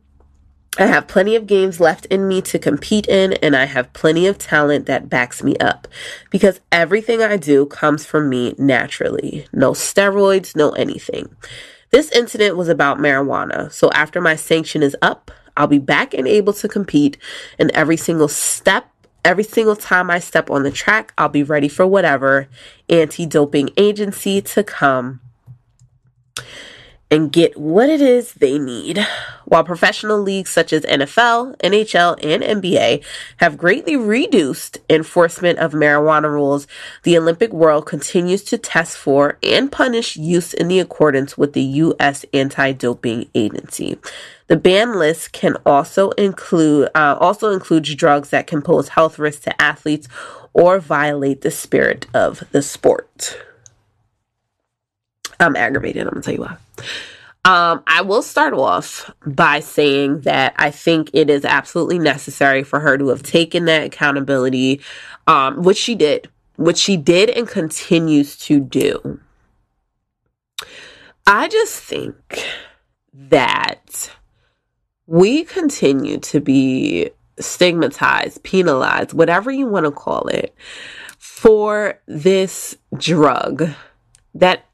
I 0.80 0.88
have 0.88 1.08
plenty 1.08 1.36
of 1.36 1.46
games 1.46 1.80
left 1.80 2.08
in 2.08 2.28
me 2.28 2.42
to 2.44 2.58
compete 2.58 3.08
in, 3.08 3.34
and 3.34 3.56
I 3.56 3.66
have 3.66 3.94
plenty 3.94 4.26
of 4.26 4.40
talent 4.40 4.88
that 4.88 5.10
backs 5.10 5.44
me 5.44 5.56
up 5.58 5.88
because 6.32 6.62
everything 6.72 7.22
I 7.22 7.38
do 7.38 7.68
comes 7.68 8.06
from 8.06 8.28
me 8.28 8.56
naturally. 8.58 9.46
No 9.54 9.74
steroids, 9.74 10.56
no 10.56 10.72
anything. 10.72 11.36
This 11.94 12.10
incident 12.10 12.58
was 12.58 12.70
about 12.70 12.98
marijuana, 12.98 13.72
so 13.72 13.92
after 13.92 14.20
my 14.20 14.36
sanction 14.36 14.82
is 14.82 14.98
up, 15.02 15.30
I'll 15.56 15.68
be 15.68 15.78
back 15.78 16.16
and 16.16 16.28
able 16.28 16.52
to 16.54 16.68
compete, 16.68 17.18
and 17.60 17.70
every 17.72 17.98
single 17.98 18.28
step 18.28 18.90
Every 19.26 19.46
single 19.46 19.78
time 19.78 20.10
I 20.10 20.20
step 20.20 20.50
on 20.50 20.64
the 20.64 20.72
track, 20.72 21.14
I'll 21.18 21.30
be 21.30 21.44
ready 21.44 21.70
for 21.70 21.88
whatever 21.88 22.50
anti 22.90 23.26
doping 23.26 23.70
agency 23.78 24.42
to 24.42 24.64
come 24.66 25.22
and 27.14 27.32
get 27.32 27.56
what 27.56 27.92
it 27.92 28.02
is 28.02 28.34
they 28.34 28.58
need. 28.58 28.98
While 29.46 29.64
professional 29.64 30.20
leagues 30.20 30.50
such 30.50 30.74
as 30.74 30.82
NFL, 30.86 31.56
NHL, 31.60 32.18
and 32.24 32.64
NBA 32.64 33.06
have 33.38 33.56
greatly 33.56 33.96
reduced 33.96 34.80
enforcement 34.90 35.60
of 35.60 35.74
marijuana 35.74 36.32
rules, 36.32 36.66
the 37.04 37.16
Olympic 37.16 37.54
world 37.54 37.86
continues 37.86 38.44
to 38.46 38.58
test 38.58 38.98
for 38.98 39.38
and 39.44 39.72
punish 39.72 40.16
use 40.16 40.56
in 40.56 40.70
the 40.70 40.80
accordance 40.80 41.38
with 41.38 41.54
the 41.54 41.62
U.S. 41.62 42.26
Anti-Doping 42.34 43.30
Agency. 43.36 44.00
The 44.48 44.58
ban 44.58 44.98
list 44.98 45.34
can 45.34 45.58
also 45.68 46.10
include 46.12 46.90
uh, 46.96 47.16
also 47.20 47.52
includes 47.52 47.94
drugs 47.94 48.32
that 48.32 48.48
can 48.48 48.64
pose 48.64 48.90
health 48.90 49.20
risks 49.20 49.44
to 49.44 49.62
athletes 49.62 50.08
or 50.52 50.80
violate 50.80 51.42
the 51.42 51.52
spirit 51.52 52.08
of 52.12 52.44
the 52.52 52.64
sport. 52.64 53.38
I'm 55.40 55.56
aggravated. 55.56 56.08
I'm 56.08 56.14
gonna 56.14 56.24
tell 56.24 56.34
you 56.34 56.42
why. 56.42 56.58
Um, 57.46 57.84
I 57.88 58.02
will 58.02 58.22
start 58.22 58.54
off 58.54 59.12
by 59.26 59.60
saying 59.60 60.22
that 60.22 60.54
I 60.58 60.72
think 60.72 61.10
it 61.14 61.30
is 61.30 61.44
absolutely 61.44 62.00
necessary 62.00 62.64
for 62.64 62.80
her 62.80 62.98
to 62.98 63.10
have 63.10 63.22
taken 63.22 63.66
that 63.66 63.84
accountability, 63.84 64.80
um, 65.28 65.62
which 65.62 65.78
she 65.78 65.94
did, 65.94 66.30
which 66.56 66.78
she 66.78 66.96
did 66.96 67.30
and 67.30 67.48
continues 67.48 68.38
to 68.38 68.62
do. 68.62 69.20
I 71.28 71.50
just 71.50 71.82
think 71.84 72.16
that 73.14 74.12
we 75.06 75.44
continue 75.44 76.20
to 76.20 76.40
be 76.40 77.10
stigmatized, 77.40 78.44
penalized, 78.44 79.14
whatever 79.14 79.52
you 79.52 79.68
want 79.68 79.86
to 79.86 79.92
call 79.92 80.28
it, 80.28 80.56
for 81.18 82.00
this 82.06 82.78
drug 82.98 83.70
that 84.34 84.66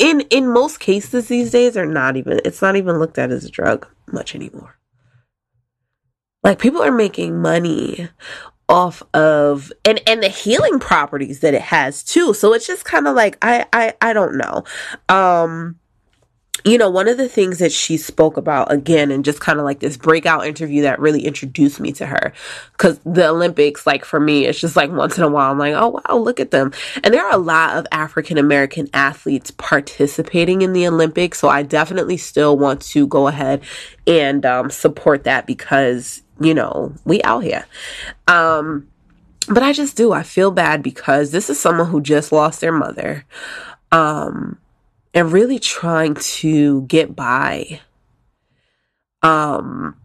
in 0.00 0.22
in 0.30 0.52
most 0.52 0.80
cases 0.80 1.28
these 1.28 1.50
days 1.50 1.76
are 1.76 1.86
not 1.86 2.16
even 2.16 2.40
it's 2.44 2.62
not 2.62 2.74
even 2.74 2.98
looked 2.98 3.18
at 3.18 3.30
as 3.30 3.44
a 3.44 3.50
drug 3.50 3.86
much 4.10 4.34
anymore. 4.34 4.76
Like 6.42 6.58
people 6.58 6.82
are 6.82 6.90
making 6.90 7.40
money 7.40 8.08
off 8.68 9.02
of 9.12 9.72
and 9.84 10.00
and 10.06 10.22
the 10.22 10.28
healing 10.28 10.78
properties 10.78 11.40
that 11.40 11.54
it 11.54 11.62
has 11.62 12.02
too. 12.02 12.32
So 12.32 12.54
it's 12.54 12.66
just 12.66 12.84
kind 12.84 13.06
of 13.06 13.14
like 13.14 13.36
i 13.42 13.66
i 13.72 13.94
i 14.00 14.12
don't 14.12 14.38
know. 14.38 14.64
Um 15.08 15.79
you 16.64 16.78
know, 16.78 16.90
one 16.90 17.08
of 17.08 17.16
the 17.16 17.28
things 17.28 17.58
that 17.58 17.72
she 17.72 17.96
spoke 17.96 18.36
about 18.36 18.70
again, 18.72 19.10
and 19.10 19.24
just 19.24 19.40
kind 19.40 19.58
of 19.58 19.64
like 19.64 19.80
this 19.80 19.96
breakout 19.96 20.46
interview 20.46 20.82
that 20.82 21.00
really 21.00 21.24
introduced 21.24 21.80
me 21.80 21.92
to 21.92 22.06
her, 22.06 22.32
because 22.72 22.98
the 23.04 23.28
Olympics, 23.28 23.86
like 23.86 24.04
for 24.04 24.20
me, 24.20 24.46
it's 24.46 24.60
just 24.60 24.76
like 24.76 24.90
once 24.90 25.16
in 25.16 25.24
a 25.24 25.28
while, 25.28 25.50
I'm 25.50 25.58
like, 25.58 25.74
oh 25.74 25.88
wow, 25.88 26.16
look 26.16 26.40
at 26.40 26.50
them. 26.50 26.72
And 27.02 27.14
there 27.14 27.24
are 27.24 27.34
a 27.34 27.38
lot 27.38 27.76
of 27.76 27.86
African 27.92 28.38
American 28.38 28.88
athletes 28.92 29.50
participating 29.52 30.62
in 30.62 30.72
the 30.72 30.86
Olympics, 30.86 31.38
so 31.38 31.48
I 31.48 31.62
definitely 31.62 32.16
still 32.16 32.56
want 32.56 32.82
to 32.82 33.06
go 33.06 33.28
ahead 33.28 33.62
and 34.06 34.44
um, 34.44 34.70
support 34.70 35.24
that 35.24 35.46
because 35.46 36.22
you 36.40 36.54
know 36.54 36.94
we 37.04 37.22
out 37.22 37.44
here. 37.44 37.66
Um, 38.28 38.88
but 39.48 39.62
I 39.62 39.72
just 39.72 39.96
do. 39.96 40.12
I 40.12 40.22
feel 40.22 40.50
bad 40.50 40.82
because 40.82 41.32
this 41.32 41.50
is 41.50 41.58
someone 41.58 41.88
who 41.88 42.00
just 42.00 42.30
lost 42.30 42.60
their 42.60 42.72
mother. 42.72 43.24
Um, 43.90 44.58
and 45.14 45.32
really 45.32 45.58
trying 45.58 46.14
to 46.14 46.82
get 46.82 47.14
by. 47.14 47.80
Um, 49.22 49.96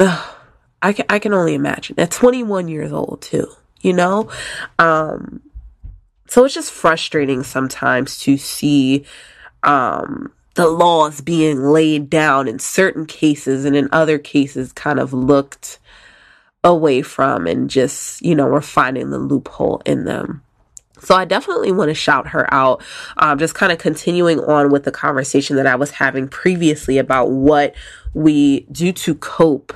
I 0.00 0.92
can 0.92 1.06
I 1.08 1.18
can 1.18 1.32
only 1.32 1.54
imagine 1.54 1.98
at 1.98 2.10
21 2.10 2.68
years 2.68 2.92
old 2.92 3.22
too. 3.22 3.48
You 3.80 3.92
know, 3.92 4.30
um, 4.78 5.42
so 6.26 6.44
it's 6.44 6.54
just 6.54 6.72
frustrating 6.72 7.42
sometimes 7.42 8.18
to 8.20 8.36
see 8.36 9.04
um 9.62 10.32
the 10.54 10.68
laws 10.68 11.20
being 11.20 11.64
laid 11.64 12.08
down 12.08 12.48
in 12.48 12.58
certain 12.58 13.06
cases 13.06 13.64
and 13.64 13.74
in 13.76 13.88
other 13.92 14.18
cases 14.18 14.72
kind 14.72 15.00
of 15.00 15.12
looked 15.12 15.78
away 16.62 17.02
from 17.02 17.46
and 17.46 17.68
just, 17.68 18.22
you 18.22 18.34
know, 18.34 18.46
we're 18.46 18.60
finding 18.60 19.10
the 19.10 19.18
loophole 19.18 19.82
in 19.84 20.04
them. 20.04 20.43
So 21.04 21.14
I 21.14 21.24
definitely 21.24 21.70
want 21.70 21.90
to 21.90 21.94
shout 21.94 22.28
her 22.28 22.52
out. 22.52 22.82
Um, 23.18 23.38
just 23.38 23.54
kind 23.54 23.70
of 23.72 23.78
continuing 23.78 24.40
on 24.40 24.70
with 24.70 24.84
the 24.84 24.90
conversation 24.90 25.56
that 25.56 25.66
I 25.66 25.76
was 25.76 25.90
having 25.90 26.28
previously 26.28 26.98
about 26.98 27.30
what 27.30 27.74
we 28.14 28.60
do 28.72 28.92
to 28.92 29.14
cope, 29.16 29.74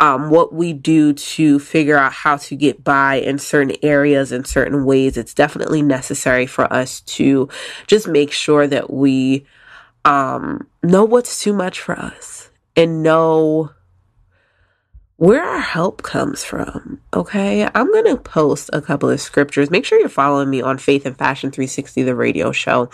um, 0.00 0.30
what 0.30 0.52
we 0.52 0.72
do 0.72 1.12
to 1.12 1.58
figure 1.58 1.98
out 1.98 2.12
how 2.12 2.36
to 2.38 2.56
get 2.56 2.82
by 2.82 3.16
in 3.16 3.38
certain 3.38 3.76
areas 3.82 4.32
in 4.32 4.44
certain 4.44 4.84
ways. 4.84 5.16
It's 5.16 5.34
definitely 5.34 5.82
necessary 5.82 6.46
for 6.46 6.70
us 6.72 7.02
to 7.02 7.48
just 7.86 8.08
make 8.08 8.32
sure 8.32 8.66
that 8.66 8.90
we 8.90 9.46
um, 10.04 10.66
know 10.82 11.04
what's 11.04 11.40
too 11.40 11.52
much 11.52 11.80
for 11.80 11.98
us 11.98 12.50
and 12.74 13.02
know 13.02 13.70
where 15.16 15.44
our 15.44 15.60
help 15.60 16.02
comes 16.02 16.44
from. 16.44 17.00
Okay. 17.12 17.68
I'm 17.74 17.92
going 17.92 18.06
to 18.06 18.16
post 18.16 18.70
a 18.72 18.82
couple 18.82 19.08
of 19.10 19.20
scriptures. 19.20 19.70
Make 19.70 19.84
sure 19.84 19.98
you're 19.98 20.08
following 20.08 20.50
me 20.50 20.60
on 20.60 20.78
Faith 20.78 21.06
and 21.06 21.16
Fashion 21.16 21.50
360, 21.50 22.02
the 22.02 22.14
radio 22.14 22.52
show. 22.52 22.90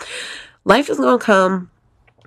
Life 0.63 0.89
is 0.89 0.97
going 0.97 1.17
to 1.17 1.25
come, 1.25 1.71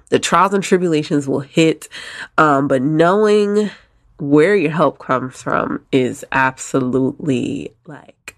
the 0.08 0.18
trials 0.18 0.52
and 0.52 0.62
tribulations 0.64 1.28
will 1.28 1.40
hit, 1.40 1.88
um, 2.36 2.66
but 2.66 2.82
knowing 2.82 3.70
where 4.18 4.56
your 4.56 4.70
help 4.70 4.98
comes 4.98 5.40
from 5.40 5.84
is 5.92 6.24
absolutely 6.32 7.72
like 7.86 8.36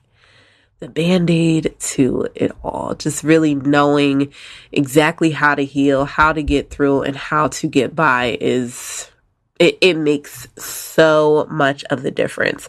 the 0.80 0.88
band 0.88 1.30
aid 1.30 1.74
to 1.78 2.28
it 2.34 2.52
all. 2.62 2.94
Just 2.94 3.24
really 3.24 3.54
knowing 3.54 4.32
exactly 4.72 5.30
how 5.30 5.54
to 5.54 5.64
heal, 5.64 6.04
how 6.04 6.32
to 6.32 6.42
get 6.42 6.70
through, 6.70 7.02
and 7.02 7.16
how 7.16 7.48
to 7.48 7.66
get 7.66 7.96
by 7.96 8.36
is 8.40 9.10
it, 9.58 9.78
it 9.80 9.94
makes 9.94 10.48
so 10.56 11.46
much 11.50 11.84
of 11.84 12.02
the 12.02 12.10
difference. 12.10 12.68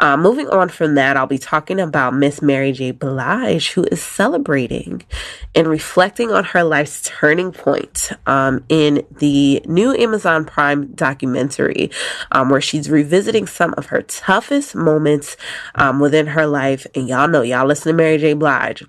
Uh, 0.00 0.16
moving 0.16 0.48
on 0.48 0.68
from 0.68 0.94
that, 0.94 1.16
I'll 1.16 1.26
be 1.26 1.38
talking 1.38 1.80
about 1.80 2.14
Miss 2.14 2.40
Mary 2.40 2.72
J. 2.72 2.92
Blige, 2.92 3.72
who 3.72 3.84
is 3.84 4.02
celebrating 4.02 5.02
and 5.54 5.66
reflecting 5.66 6.30
on 6.30 6.44
her 6.44 6.62
life's 6.62 7.02
turning 7.04 7.52
point 7.52 8.10
um, 8.26 8.64
in 8.68 9.04
the 9.18 9.60
new 9.66 9.94
Amazon 9.94 10.44
Prime 10.44 10.86
documentary, 10.92 11.90
um, 12.32 12.50
where 12.50 12.60
she's 12.60 12.88
revisiting 12.88 13.46
some 13.46 13.74
of 13.76 13.86
her 13.86 14.02
toughest 14.02 14.74
moments 14.74 15.36
um, 15.74 15.98
within 15.98 16.28
her 16.28 16.46
life. 16.46 16.86
And 16.94 17.08
y'all 17.08 17.28
know, 17.28 17.42
y'all 17.42 17.66
listen 17.66 17.90
to 17.90 17.96
Mary 17.96 18.18
J. 18.18 18.34
Blige 18.34 18.84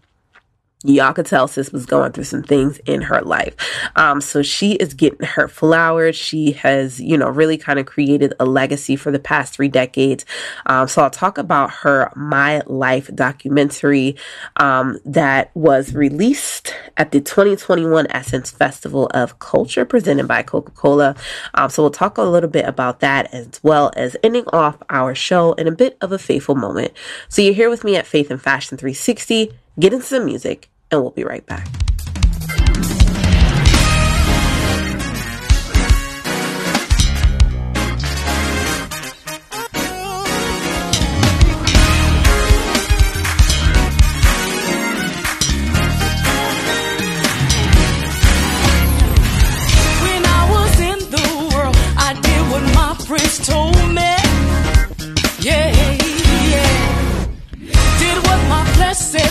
y'all 0.86 1.12
could 1.12 1.26
tell 1.26 1.46
sis 1.46 1.74
was 1.74 1.86
going 1.86 2.14
through 2.14 2.24
some 2.24 2.42
things 2.42 2.78
in 2.86 3.02
her 3.02 3.22
life. 3.22 3.54
Um, 3.98 4.22
so 4.22 4.42
she 4.42 4.74
is 4.76 4.94
getting 4.94 5.26
her 5.26 5.50
flowers. 5.50 6.16
She 6.16 6.54
has, 6.54 7.02
you 7.02 7.18
know, 7.18 7.28
really 7.28 7.58
kind 7.58 7.80
of 7.80 7.86
created 7.86 8.34
a 8.40 8.46
legacy 8.46 8.96
for 8.96 9.12
the 9.12 9.20
past 9.20 9.54
three 9.54 9.68
decades. 9.68 10.26
Um, 10.68 10.88
so 10.88 11.02
I'll 11.02 11.10
talk 11.10 11.38
about 11.38 11.72
her 11.72 12.10
My 12.16 12.62
Life 12.66 13.14
documentary 13.14 14.16
um, 14.56 15.00
that 15.04 15.52
was 15.54 15.94
released 15.94 16.74
at 16.96 17.12
the 17.12 17.20
2021 17.20 18.08
Essence 18.10 18.50
Festival 18.50 19.08
of 19.14 19.40
Culture 19.40 19.84
presented 19.84 20.30
by 20.30 20.44
Coca 20.44 20.72
Cola. 20.72 21.14
Um, 21.56 21.70
so 21.70 21.84
we'll 21.84 21.92
talk 21.92 22.18
a 22.18 22.22
little 22.22 22.50
bit 22.50 22.66
about 22.66 23.02
that 23.02 23.34
as 23.34 23.60
well 23.64 23.92
as 23.98 24.16
ending 24.24 24.46
off 24.54 24.78
our 24.90 25.14
show 25.14 25.54
in 25.54 25.68
a 25.68 25.72
bit 25.72 25.98
of 26.00 26.14
a 26.14 26.20
faithful 26.20 26.56
moment. 26.56 26.94
So 27.28 27.42
you're 27.42 27.54
here 27.54 27.70
with 27.70 27.84
me 27.84 27.98
at 27.98 28.08
Faith 28.08 28.32
and 28.32 28.42
Fashion 28.42 28.78
360 28.78 29.52
get 29.80 29.94
into 29.94 30.06
some 30.06 30.26
music, 30.26 30.70
and 30.92 31.02
we'll 31.02 31.12
be 31.12 31.24
right 31.24 31.46
back. 31.46 31.89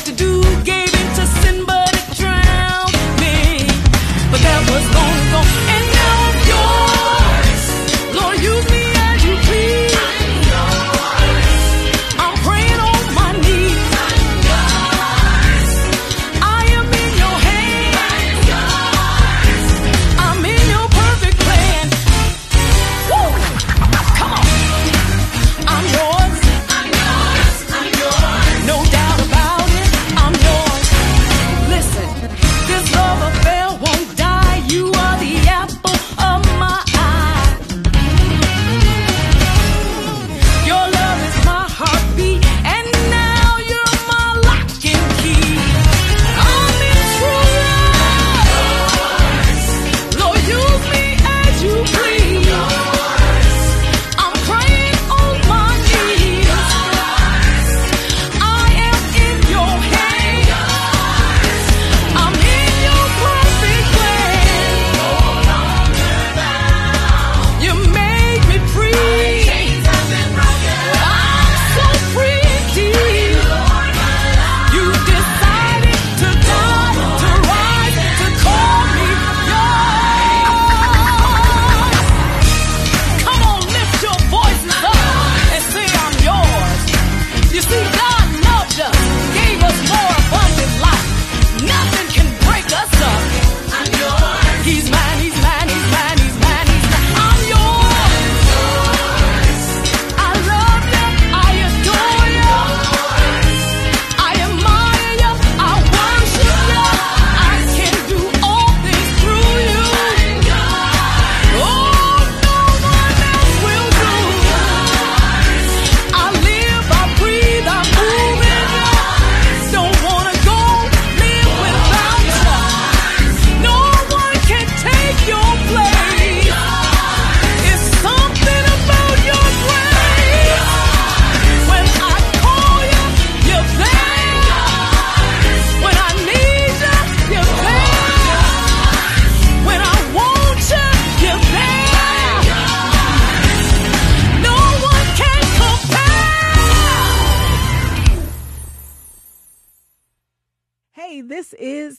To 0.09 0.15
do. 0.15 0.41
Gave 0.65 0.88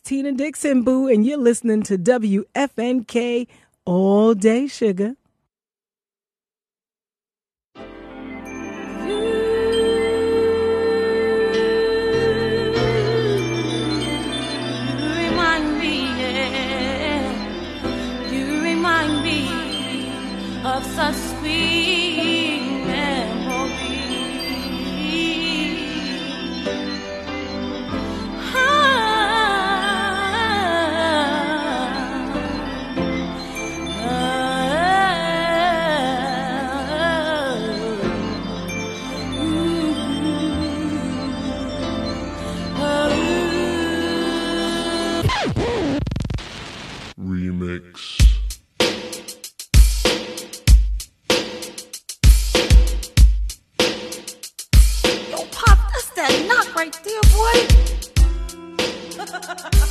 Tina 0.10 0.31
Dixon 0.31 0.81
Boo, 0.81 1.07
and 1.07 1.23
you're 1.23 1.38
listening 1.38 1.84
to 1.84 1.95
WFNK 1.95 3.45
all 3.86 4.34
day, 4.34 4.65
sugar. 4.65 5.14
of 20.65 20.86
such 20.86 21.29
mix. 47.70 48.18
Yo, 55.30 55.38
Pop, 55.52 55.78
that's 55.91 56.10
that 56.16 56.34
knock 56.48 56.74
right 56.76 56.98
there, 57.04 57.22
boy. 57.36 57.58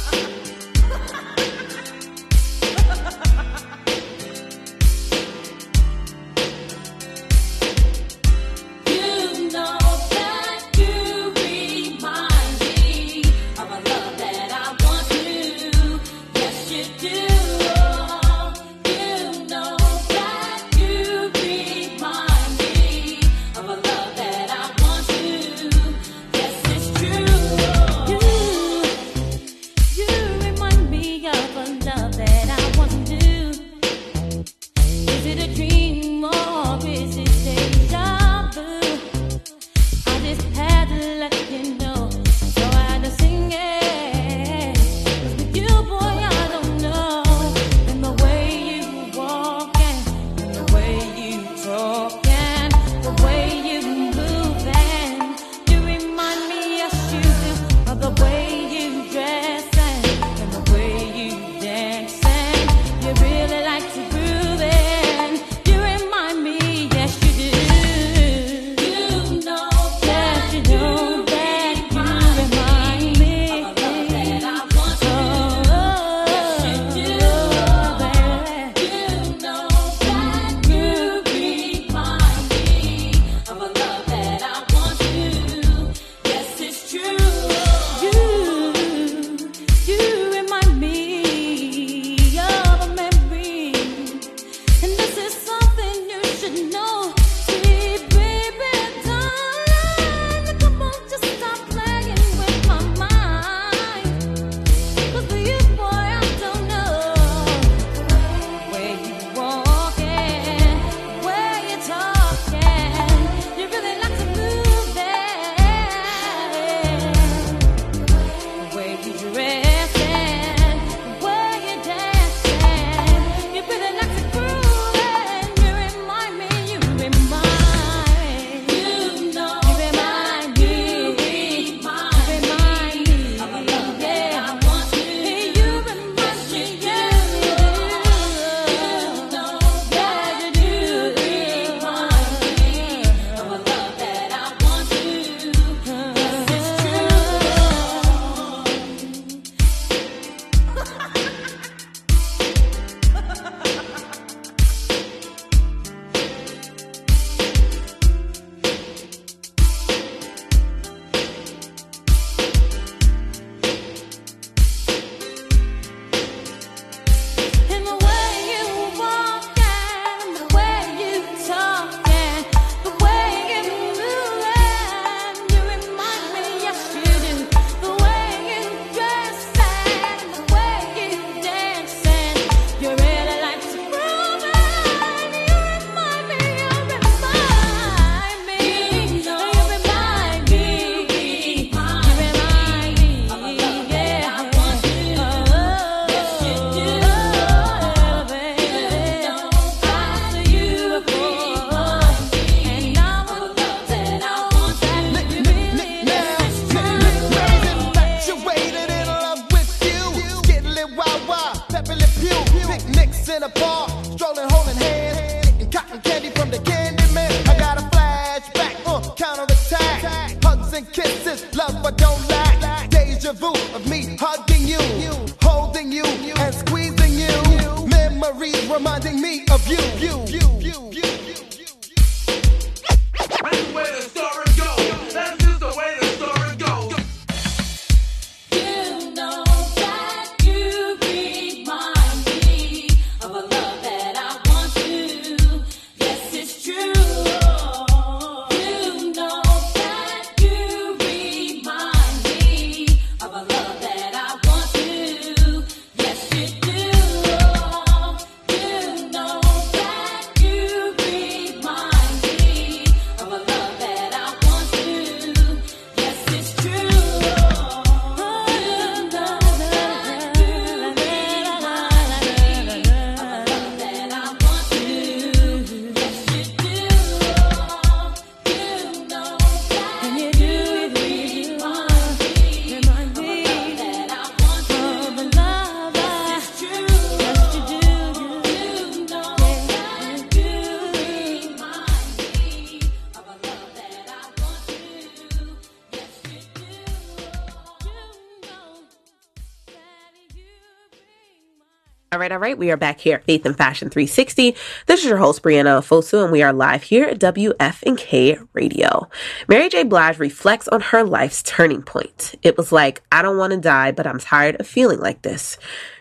right, 302.29 302.35
all 302.35 302.41
right. 302.41 302.59
We 302.59 302.71
are 302.71 302.77
back 302.77 303.01
here 303.01 303.17
at 303.17 303.25
Faith 303.25 303.47
and 303.47 303.57
Fashion 303.57 303.89
360. 303.89 304.55
This 304.85 305.01
is 305.01 305.07
your 305.07 305.17
host, 305.17 305.43
Brianna 305.43 305.81
Fosu, 305.81 306.23
and 306.23 306.31
we 306.31 306.43
are 306.43 306.53
live 306.53 306.83
here 306.83 307.07
at 307.07 307.19
WFNK 307.19 308.47
Radio. 308.53 309.09
Mary 309.49 309.71
J. 309.71 309.85
Blige 309.85 310.19
reflects 310.19 310.69
on 310.69 310.83
her 310.83 311.05
life's 311.05 311.43
turning 311.43 311.81
point. 311.81 312.35
It 312.43 312.59
was 312.59 312.71
like, 312.71 313.01
I 313.11 313.23
don't 313.23 313.39
want 313.39 313.55
to 313.55 313.59
die, 313.59 313.93
but 313.93 314.07
I'm 314.07 314.19
tired 314.19 314.61
of 314.61 314.67
feeling 314.67 315.01
like 315.01 315.23
this. 315.23 315.57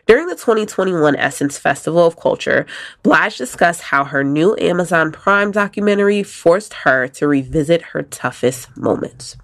During 0.06 0.28
the 0.28 0.36
2021 0.36 1.16
Essence 1.16 1.58
Festival 1.58 2.06
of 2.06 2.20
Culture, 2.20 2.66
Blige 3.04 3.38
discussed 3.38 3.82
how 3.82 4.04
her 4.04 4.24
new 4.24 4.56
Amazon 4.60 5.14
Prime 5.14 5.52
documentary 5.52 6.24
forced 6.24 6.74
her 6.74 7.08
to 7.10 7.28
revisit 7.28 7.82
her 7.94 8.04
toughest 8.04 8.76
moments. 8.76 9.38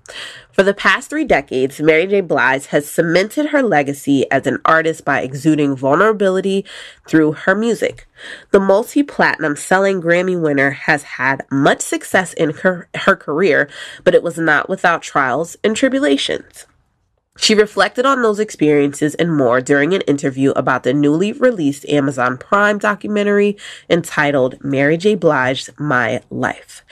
For 0.54 0.62
the 0.62 0.76
past 0.76 1.10
three 1.10 1.26
decades, 1.26 1.82
Mary 1.82 2.06
J. 2.06 2.22
Blige 2.22 2.68
has 2.68 2.88
cemented 2.88 3.48
her 3.48 3.64
legacy 3.64 4.30
as 4.30 4.46
an 4.46 4.60
artist 4.64 5.04
by 5.04 5.22
exuding 5.22 5.76
vulnerability 5.76 6.64
through 7.08 7.32
her 7.32 7.56
music. 7.56 8.08
The 8.52 8.60
multi 8.60 9.02
platinum 9.02 9.56
selling 9.56 10.00
Grammy 10.00 10.40
winner 10.40 10.70
has 10.70 11.02
had 11.04 11.44
much 11.50 11.82
success 11.82 12.34
in 12.34 12.52
her, 12.52 12.88
her 12.94 13.16
career, 13.16 13.68
but 14.04 14.14
it 14.14 14.22
was 14.22 14.38
not 14.38 14.70
without 14.70 15.02
trials 15.02 15.58
and 15.64 15.76
tribulations. 15.76 16.68
She 17.36 17.56
reflected 17.56 18.06
on 18.06 18.22
those 18.22 18.40
experiences 18.40 19.16
and 19.16 19.36
more 19.36 19.60
during 19.60 19.94
an 19.94 20.02
interview 20.02 20.52
about 20.52 20.84
the 20.84 20.94
newly 20.94 21.32
released 21.32 21.84
Amazon 21.90 22.38
Prime 22.38 22.78
documentary 22.78 23.58
entitled 23.90 24.64
Mary 24.64 24.98
J. 24.98 25.16
Blige's 25.16 25.72
My 25.80 26.22
Life. 26.30 26.86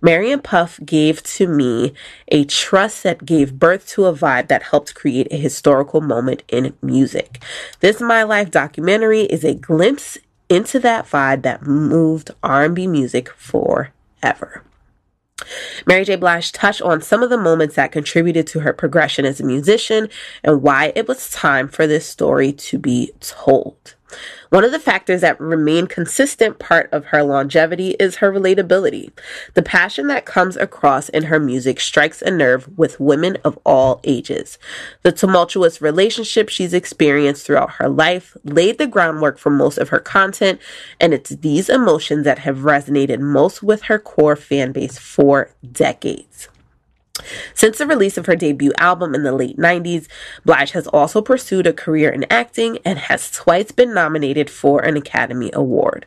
Mary 0.00 0.30
and 0.30 0.42
Puff 0.42 0.78
gave 0.84 1.22
to 1.24 1.48
me 1.48 1.94
a 2.28 2.44
trust 2.44 3.02
that 3.02 3.26
gave 3.26 3.58
birth 3.58 3.88
to 3.88 4.06
a 4.06 4.14
vibe 4.14 4.46
that 4.46 4.62
helped 4.62 4.94
create 4.94 5.26
a 5.32 5.36
historical 5.36 6.00
moment 6.00 6.44
in 6.46 6.74
music. 6.80 7.42
This 7.80 8.00
My 8.00 8.22
Life 8.22 8.52
documentary 8.52 9.22
is 9.22 9.42
a 9.42 9.54
glimpse 9.54 10.16
into 10.48 10.78
that 10.78 11.06
vibe 11.06 11.42
that 11.42 11.62
moved 11.62 12.30
R&B 12.44 12.86
music 12.86 13.30
forever. 13.30 14.62
Mary 15.86 16.04
J. 16.04 16.16
Blige 16.16 16.52
touched 16.52 16.82
on 16.82 17.02
some 17.02 17.22
of 17.22 17.30
the 17.30 17.38
moments 17.38 17.76
that 17.76 17.92
contributed 17.92 18.46
to 18.48 18.60
her 18.60 18.72
progression 18.72 19.24
as 19.24 19.40
a 19.40 19.44
musician 19.44 20.08
and 20.42 20.62
why 20.62 20.92
it 20.94 21.08
was 21.08 21.30
time 21.30 21.68
for 21.68 21.86
this 21.86 22.06
story 22.06 22.52
to 22.52 22.78
be 22.78 23.12
told. 23.20 23.94
One 24.50 24.64
of 24.64 24.72
the 24.72 24.78
factors 24.78 25.20
that 25.20 25.40
remain 25.40 25.86
consistent 25.86 26.58
part 26.58 26.88
of 26.92 27.06
her 27.06 27.22
longevity 27.22 27.90
is 28.00 28.16
her 28.16 28.32
relatability. 28.32 29.10
The 29.54 29.62
passion 29.62 30.06
that 30.06 30.24
comes 30.24 30.56
across 30.56 31.08
in 31.10 31.24
her 31.24 31.38
music 31.38 31.80
strikes 31.80 32.22
a 32.22 32.30
nerve 32.30 32.68
with 32.78 33.00
women 33.00 33.36
of 33.44 33.58
all 33.64 34.00
ages. 34.04 34.58
The 35.02 35.12
tumultuous 35.12 35.82
relationship 35.82 36.48
she's 36.48 36.72
experienced 36.72 37.46
throughout 37.46 37.72
her 37.72 37.88
life 37.88 38.36
laid 38.44 38.78
the 38.78 38.86
groundwork 38.86 39.38
for 39.38 39.50
most 39.50 39.76
of 39.76 39.90
her 39.90 40.00
content, 40.00 40.60
and 40.98 41.12
it's 41.12 41.30
these 41.30 41.68
emotions 41.68 42.24
that 42.24 42.40
have 42.40 42.58
resonated 42.58 43.20
most 43.20 43.62
with 43.62 43.82
her 43.82 43.98
core 43.98 44.36
fan 44.36 44.72
base 44.72 44.98
for 44.98 45.50
decades. 45.70 46.48
Since 47.54 47.78
the 47.78 47.86
release 47.86 48.16
of 48.16 48.26
her 48.26 48.36
debut 48.36 48.72
album 48.78 49.14
in 49.14 49.22
the 49.22 49.32
late 49.32 49.56
90s, 49.56 50.06
Blige 50.44 50.72
has 50.72 50.86
also 50.88 51.20
pursued 51.20 51.66
a 51.66 51.72
career 51.72 52.10
in 52.10 52.24
acting 52.30 52.78
and 52.84 52.98
has 52.98 53.30
twice 53.30 53.72
been 53.72 53.94
nominated 53.94 54.50
for 54.50 54.80
an 54.80 54.96
Academy 54.96 55.50
Award. 55.52 56.06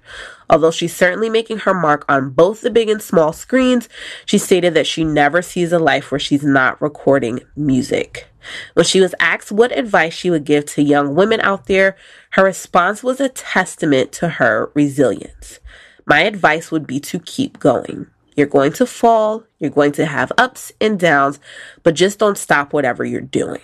Although 0.49 0.71
she's 0.71 0.95
certainly 0.95 1.29
making 1.29 1.59
her 1.59 1.73
mark 1.73 2.03
on 2.09 2.31
both 2.31 2.61
the 2.61 2.69
big 2.69 2.89
and 2.89 3.01
small 3.01 3.31
screens, 3.31 3.87
she 4.25 4.37
stated 4.37 4.73
that 4.73 4.87
she 4.87 5.03
never 5.03 5.41
sees 5.41 5.71
a 5.71 5.79
life 5.79 6.11
where 6.11 6.19
she's 6.19 6.43
not 6.43 6.81
recording 6.81 7.39
music. 7.55 8.27
When 8.73 8.85
she 8.85 8.99
was 8.99 9.15
asked 9.19 9.51
what 9.51 9.71
advice 9.77 10.13
she 10.13 10.29
would 10.29 10.43
give 10.43 10.65
to 10.65 10.81
young 10.81 11.15
women 11.15 11.39
out 11.41 11.67
there, 11.67 11.95
her 12.31 12.43
response 12.43 13.03
was 13.03 13.19
a 13.19 13.29
testament 13.29 14.11
to 14.13 14.27
her 14.27 14.71
resilience. 14.73 15.59
My 16.05 16.21
advice 16.21 16.71
would 16.71 16.87
be 16.87 16.99
to 17.01 17.19
keep 17.19 17.59
going. 17.59 18.07
You're 18.41 18.47
going 18.47 18.73
to 18.73 18.87
fall, 18.87 19.43
you're 19.59 19.69
going 19.69 19.91
to 19.91 20.05
have 20.07 20.31
ups 20.35 20.71
and 20.81 20.99
downs, 20.99 21.39
but 21.83 21.93
just 21.93 22.17
don't 22.17 22.39
stop 22.39 22.73
whatever 22.73 23.05
you're 23.05 23.21
doing. 23.21 23.61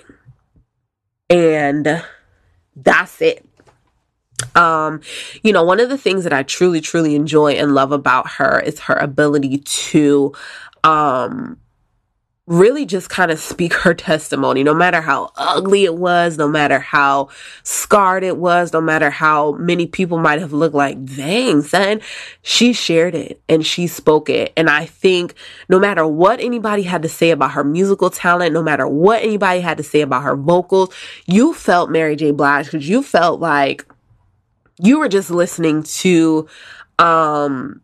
And 1.32 2.04
that's 2.76 3.20
it. 3.20 3.44
Um, 4.54 5.02
you 5.42 5.52
know, 5.52 5.64
one 5.64 5.80
of 5.80 5.90
the 5.90 5.98
things 5.98 6.26
that 6.26 6.32
I 6.32 6.44
truly, 6.44 6.80
truly 6.80 7.16
enjoy 7.16 7.54
and 7.54 7.74
love 7.74 7.92
about 7.92 8.30
her 8.34 8.60
is 8.60 8.82
her 8.82 8.94
ability 8.94 9.58
to 9.58 10.34
um 10.84 11.60
really 12.48 12.86
just 12.86 13.10
kind 13.10 13.30
of 13.30 13.38
speak 13.38 13.74
her 13.74 13.94
testimony, 13.94 14.64
no 14.64 14.74
matter 14.74 15.02
how 15.02 15.32
ugly 15.36 15.84
it 15.84 15.96
was, 15.96 16.38
no 16.38 16.48
matter 16.48 16.80
how 16.80 17.30
scarred 17.64 18.24
it 18.24 18.38
was, 18.38 18.74
no 18.74 18.82
matter 18.82 19.10
how 19.10 19.52
many 19.54 19.86
people 19.86 20.18
might 20.18 20.40
have 20.40 20.54
looked 20.54 20.74
like, 20.74 21.04
dang, 21.06 21.62
son, 21.62 22.02
she 22.42 22.74
shared 22.74 23.14
it 23.14 23.42
and 23.48 23.66
she 23.66 23.86
spoke 23.86 24.30
it. 24.30 24.54
And 24.56 24.70
I 24.70 24.86
think 24.86 25.36
no 25.70 25.78
matter 25.78 26.08
what 26.08 26.40
anybody 26.40 26.84
had 26.84 27.02
to 27.04 27.10
say 27.10 27.32
about 27.32 27.52
her 27.52 27.64
musical 27.64 28.10
talent, 28.10 28.54
no 28.54 28.64
matter 28.64 28.88
what 28.88 29.22
anybody 29.22 29.60
had 29.60 29.78
to 29.78 29.84
say 29.84 30.02
about 30.02 30.24
her 30.24 30.36
vocals, 30.36 30.94
you 31.26 31.54
felt 31.54 31.92
Mary 31.92 32.16
J. 32.16 32.32
Blige 32.32 32.66
because 32.66 32.88
you 32.88 33.04
felt 33.04 33.42
like 33.42 33.86
you 34.80 35.00
were 35.00 35.10
just 35.10 35.30
listening 35.30 35.84
to, 35.84 36.48
um, 37.00 37.82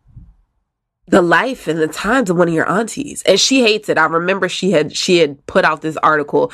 the 1.06 1.20
life 1.20 1.68
and 1.68 1.78
the 1.78 1.88
times 1.88 2.30
of 2.30 2.36
one 2.36 2.48
of 2.48 2.54
your 2.54 2.68
aunties. 2.68 3.22
And 3.22 3.38
she 3.38 3.62
hates 3.62 3.88
it. 3.88 3.98
I 3.98 4.06
remember 4.06 4.48
she 4.48 4.70
had 4.70 4.96
she 4.96 5.18
had 5.18 5.44
put 5.46 5.64
out 5.64 5.82
this 5.82 5.96
article 5.98 6.50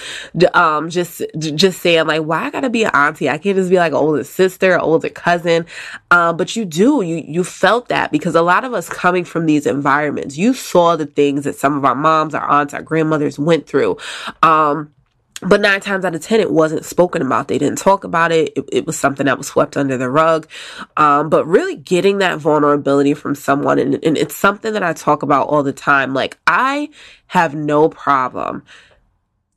um 0.55 0.91
just 0.91 1.23
just 1.39 1.81
saying 1.81 2.07
like 2.07 2.23
why 2.23 2.45
i 2.45 2.51
gotta 2.51 2.71
be 2.71 2.85
an 2.85 2.91
auntie? 2.93 3.29
I 3.29 3.39
can't 3.39 3.57
just 3.57 3.71
be 3.71 3.77
like 3.77 3.93
an 3.93 3.99
older 3.99 4.25
sister 4.25 4.79
older 4.79 5.09
cousin. 5.09 5.67
Um 6.11 6.37
but 6.37 6.57
you 6.57 6.65
do. 6.65 7.03
You 7.03 7.23
you 7.27 7.45
felt 7.45 7.89
that 7.89 8.11
because 8.11 8.35
a 8.35 8.43
lot 8.43 8.65
of 8.65 8.75
us 8.75 8.89
coming 8.89 9.25
from 9.25 9.47
these 9.47 9.67
environments 9.67 10.37
you 10.37 10.53
saw 10.55 10.97
the 10.97 11.07
things 11.07 11.45
that 11.45 11.57
some 11.57 11.77
of 11.77 11.85
our 11.85 11.95
moms 11.95 12.35
our 12.35 12.49
aunts 12.49 12.75
our 12.75 12.83
grandmothers 12.83 13.39
went 13.39 13.67
through. 13.67 13.99
Um 14.43 14.93
but 15.43 15.61
nine 15.61 15.81
times 15.81 16.05
out 16.05 16.15
of 16.15 16.23
ten 16.23 16.41
it 16.41 16.51
wasn't 16.51 16.85
spoken 16.85 17.23
about. 17.23 17.49
They 17.49 17.59
didn't 17.59 17.79
talk 17.79 18.05
about 18.05 18.33
it. 18.33 18.53
It, 18.57 18.65
it 18.73 18.87
was 18.87 18.99
something 18.99 19.27
that 19.27 19.39
was 19.39 19.47
swept 19.47 19.77
under 19.77 19.97
the 19.97 20.11
rug. 20.11 20.49
Um, 20.97 21.29
but 21.29 21.47
really 21.47 21.77
getting 21.77 22.19
that 22.19 22.39
vulnerability 22.39 23.15
from 23.15 23.35
someone 23.35 23.79
and, 23.79 24.03
and 24.05 24.17
it's 24.17 24.37
something 24.37 24.73
that 24.73 24.83
i 24.83 24.93
talk 24.93 25.23
about 25.23 25.49
all 25.49 25.63
the 25.63 25.73
time. 25.73 26.15
Like 26.15 26.39
i 26.47 26.91
have 27.29 27.55
no 27.55 27.89
problem 27.89 28.65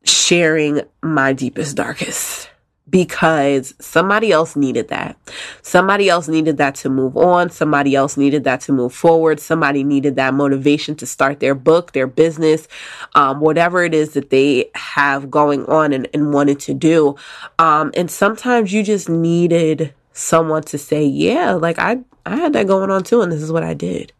sharing 0.05 0.81
my 1.01 1.33
deepest 1.33 1.75
darkest 1.75 2.49
because 2.89 3.73
somebody 3.79 4.31
else 4.31 4.55
needed 4.55 4.89
that. 4.89 5.17
Somebody 5.61 6.09
else 6.09 6.27
needed 6.27 6.57
that 6.57 6.75
to 6.75 6.89
move 6.89 7.15
on. 7.15 7.49
Somebody 7.49 7.95
else 7.95 8.17
needed 8.17 8.43
that 8.43 8.61
to 8.61 8.73
move 8.73 8.93
forward. 8.93 9.39
Somebody 9.39 9.83
needed 9.83 10.15
that 10.17 10.33
motivation 10.33 10.95
to 10.95 11.05
start 11.05 11.39
their 11.39 11.55
book, 11.55 11.93
their 11.93 12.07
business, 12.07 12.67
um, 13.15 13.39
whatever 13.39 13.83
it 13.83 13.93
is 13.93 14.13
that 14.13 14.29
they 14.31 14.69
have 14.75 15.31
going 15.31 15.65
on 15.67 15.93
and, 15.93 16.07
and 16.13 16.33
wanted 16.33 16.59
to 16.61 16.73
do. 16.73 17.15
Um, 17.57 17.91
and 17.95 18.11
sometimes 18.11 18.73
you 18.73 18.83
just 18.83 19.09
needed 19.09 19.93
someone 20.11 20.63
to 20.63 20.77
say, 20.77 21.03
yeah, 21.05 21.53
like 21.53 21.79
I, 21.79 21.99
I 22.25 22.35
had 22.35 22.53
that 22.53 22.67
going 22.67 22.91
on 22.91 23.03
too, 23.03 23.21
and 23.21 23.31
this 23.31 23.41
is 23.41 23.51
what 23.51 23.63
I 23.63 23.73
did. 23.73 24.11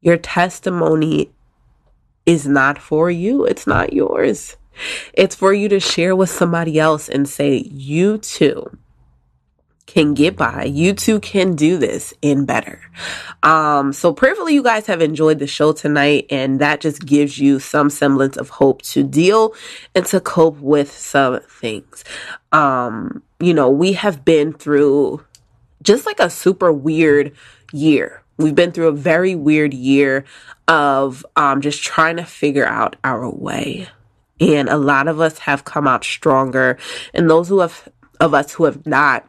Your 0.00 0.16
testimony 0.16 1.30
is 2.24 2.46
not 2.46 2.78
for 2.78 3.10
you. 3.10 3.44
It's 3.44 3.66
not 3.66 3.92
yours. 3.92 4.56
It's 5.12 5.34
for 5.34 5.52
you 5.52 5.68
to 5.68 5.80
share 5.80 6.14
with 6.14 6.30
somebody 6.30 6.78
else 6.78 7.08
and 7.08 7.28
say, 7.28 7.58
you 7.70 8.18
too 8.18 8.78
can 9.86 10.14
get 10.14 10.36
by. 10.36 10.64
You 10.64 10.92
too 10.92 11.20
can 11.20 11.54
do 11.54 11.78
this 11.78 12.12
in 12.20 12.44
better. 12.44 12.80
Um, 13.42 13.92
so 13.92 14.12
prayerfully 14.12 14.52
you 14.52 14.62
guys 14.62 14.86
have 14.86 15.00
enjoyed 15.00 15.38
the 15.38 15.46
show 15.46 15.72
tonight 15.72 16.26
and 16.28 16.60
that 16.60 16.80
just 16.80 17.06
gives 17.06 17.38
you 17.38 17.60
some 17.60 17.88
semblance 17.88 18.36
of 18.36 18.50
hope 18.50 18.82
to 18.82 19.02
deal 19.02 19.54
and 19.94 20.04
to 20.06 20.20
cope 20.20 20.58
with 20.58 20.90
some 20.90 21.40
things. 21.40 22.04
Um, 22.52 23.22
you 23.40 23.54
know, 23.54 23.70
we 23.70 23.92
have 23.94 24.24
been 24.24 24.52
through 24.52 25.24
just 25.82 26.04
like 26.04 26.20
a 26.20 26.30
super 26.30 26.72
weird 26.72 27.32
year. 27.72 28.22
We've 28.38 28.54
been 28.54 28.72
through 28.72 28.88
a 28.88 28.92
very 28.92 29.34
weird 29.34 29.72
year 29.72 30.24
of 30.68 31.24
um, 31.36 31.60
just 31.60 31.82
trying 31.82 32.16
to 32.16 32.24
figure 32.24 32.66
out 32.66 32.96
our 33.04 33.30
way. 33.30 33.88
And 34.40 34.68
a 34.68 34.76
lot 34.76 35.08
of 35.08 35.20
us 35.20 35.38
have 35.38 35.64
come 35.64 35.86
out 35.86 36.04
stronger. 36.04 36.78
And 37.14 37.30
those 37.30 37.48
who 37.48 37.60
have, 37.60 37.88
of 38.20 38.34
us 38.34 38.52
who 38.52 38.64
have 38.64 38.86
not, 38.86 39.28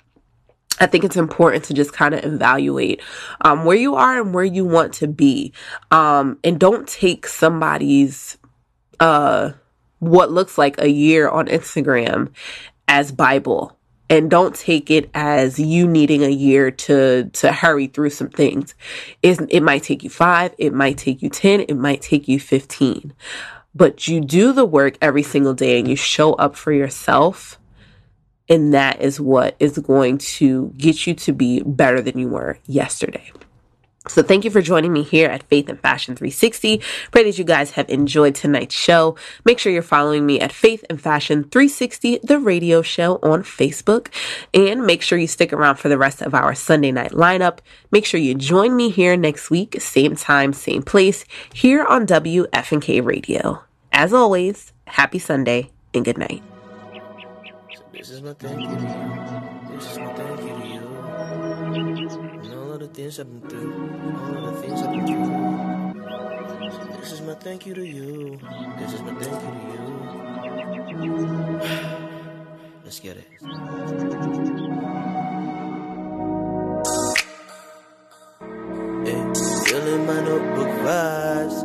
I 0.80 0.86
think 0.86 1.04
it's 1.04 1.16
important 1.16 1.64
to 1.66 1.74
just 1.74 1.94
kind 1.94 2.14
of 2.14 2.24
evaluate 2.26 3.02
um, 3.42 3.66
where 3.66 3.78
you 3.78 3.96
are 3.96 4.22
and 4.22 4.34
where 4.34 4.44
you 4.44 4.66
want 4.66 4.94
to 4.96 5.08
be. 5.08 5.54
Um, 5.92 6.40
and 6.44 6.60
don't 6.60 6.88
take 6.88 7.26
somebody's, 7.26 8.38
uh, 9.00 9.54
what 10.00 10.32
looks 10.32 10.58
like 10.58 10.80
a 10.80 10.90
year 10.90 11.30
on 11.30 11.48
Instagram 11.48 12.32
as 12.88 13.12
Bible. 13.12 13.78
And 14.10 14.30
don't 14.30 14.56
take 14.56 14.90
it 14.90 15.10
as 15.14 15.60
you 15.60 15.86
needing 15.86 16.24
a 16.24 16.30
year 16.30 16.72
to 16.72 17.30
to 17.34 17.52
hurry 17.52 17.88
through 17.88 18.12
some 18.12 18.30
things. 18.30 18.74
It, 19.22 19.38
it 19.50 19.62
might 19.62 19.84
take 19.84 20.02
you 20.02 20.10
five, 20.10 20.56
it 20.58 20.72
might 20.72 20.98
take 20.98 21.22
you 21.22 21.30
ten, 21.30 21.60
it 21.60 21.76
might 21.76 22.02
take 22.02 22.30
you 22.30 22.40
fifteen 22.40 23.12
but 23.78 24.08
you 24.08 24.22
do 24.22 24.52
the 24.54 24.66
work 24.66 24.98
every 25.02 25.24
single 25.24 25.54
day 25.54 25.80
and 25.80 25.88
you 25.88 25.95
show 25.95 26.34
up 26.34 26.56
for 26.56 26.72
yourself, 26.72 27.60
And 28.49 28.74
that 28.74 29.02
is 29.02 29.20
what 29.20 29.56
is 29.60 29.78
going 29.78 30.20
to 30.20 30.74
get 30.78 31.06
you 31.06 31.14
to 31.16 31.34
be 31.34 31.62
better 31.62 32.02
than 32.02 32.18
you 32.18 32.30
were 32.30 32.60
yesterday. 32.66 33.32
So 34.08 34.24
thank 34.24 34.45
you 34.45 34.52
for 34.52 34.62
joining 34.62 34.94
me 34.94 35.04
here 35.04 35.28
at 35.28 35.44
Faith 35.44 35.68
and 35.68 35.78
Fashion 35.82 36.16
360. 36.16 36.82
Pray 37.12 37.24
that 37.26 37.38
you 37.38 37.44
guys 37.44 37.72
have 37.72 37.90
enjoyed 37.90 38.36
tonight's 38.36 38.74
show. 38.74 39.18
Make 39.44 39.60
sure 39.60 39.70
you're 39.70 39.82
following 39.82 40.26
me 40.26 40.40
at 40.40 40.54
Faith 40.54 40.86
and 40.90 41.02
Fashion 41.02 41.44
360, 41.44 42.20
the 42.24 42.40
radio 42.40 42.82
show 42.82 43.20
on 43.22 43.44
Facebook. 43.44 44.08
And 44.54 44.86
make 44.86 45.02
sure 45.02 45.18
you 45.18 45.28
stick 45.28 45.52
around 45.52 45.76
for 45.76 45.90
the 45.90 45.98
rest 45.98 46.22
of 46.22 46.34
our 46.34 46.56
Sunday 46.56 46.94
night 46.94 47.12
lineup. 47.12 47.60
Make 47.91 48.06
sure 48.06 48.20
you 48.20 48.34
join 48.34 48.78
me 48.78 48.91
here 48.91 49.18
next 49.18 49.49
week, 49.49 49.76
same 49.82 50.16
time, 50.16 50.54
same 50.54 50.84
place, 50.84 51.26
here 51.54 51.84
on 51.84 52.08
WFNK 52.08 53.04
Radio. 53.04 53.66
As 53.98 54.14
always, 54.14 54.74
happy 54.86 55.18
Sunday 55.18 55.72
and 55.91 56.06
good 56.06 56.19
night. 56.19 56.44
This 57.91 58.11
is 58.11 58.22
my 58.22 58.34
thank 58.34 58.61
you 58.61 58.68
to 58.68 58.74
you. 58.74 59.76
This 59.76 59.90
is 59.90 59.98
my 59.98 60.14
thank 60.14 60.40
you 60.40 60.53
to 60.53 60.68
you. 60.69 60.86
And 62.44 62.53
all 62.53 62.74
of 62.74 62.80
the 62.80 62.90
things 62.90 63.19
I've 63.19 63.26
been 63.26 63.49
through. 63.49 63.74
All 64.22 64.49
of 64.49 64.53
the 64.53 64.61
things 64.61 64.84
I've 64.84 64.91
been 64.91 65.07
through. 65.07 65.26
This 67.02 67.11
is 67.11 67.22
my 67.22 67.34
thank 67.34 67.65
you 67.65 67.74
to 67.74 67.88
you. 67.88 68.40
This 68.78 68.94
is 68.94 69.02
my 69.02 69.15
thank 69.15 69.41
you 69.41 69.49
to 70.86 71.03
you. 71.03 71.18
Let's 72.86 72.99
get 72.99 73.18
it. 73.18 73.26
My 80.07 80.22
notebook 80.22 80.69
vibes. 80.86 81.57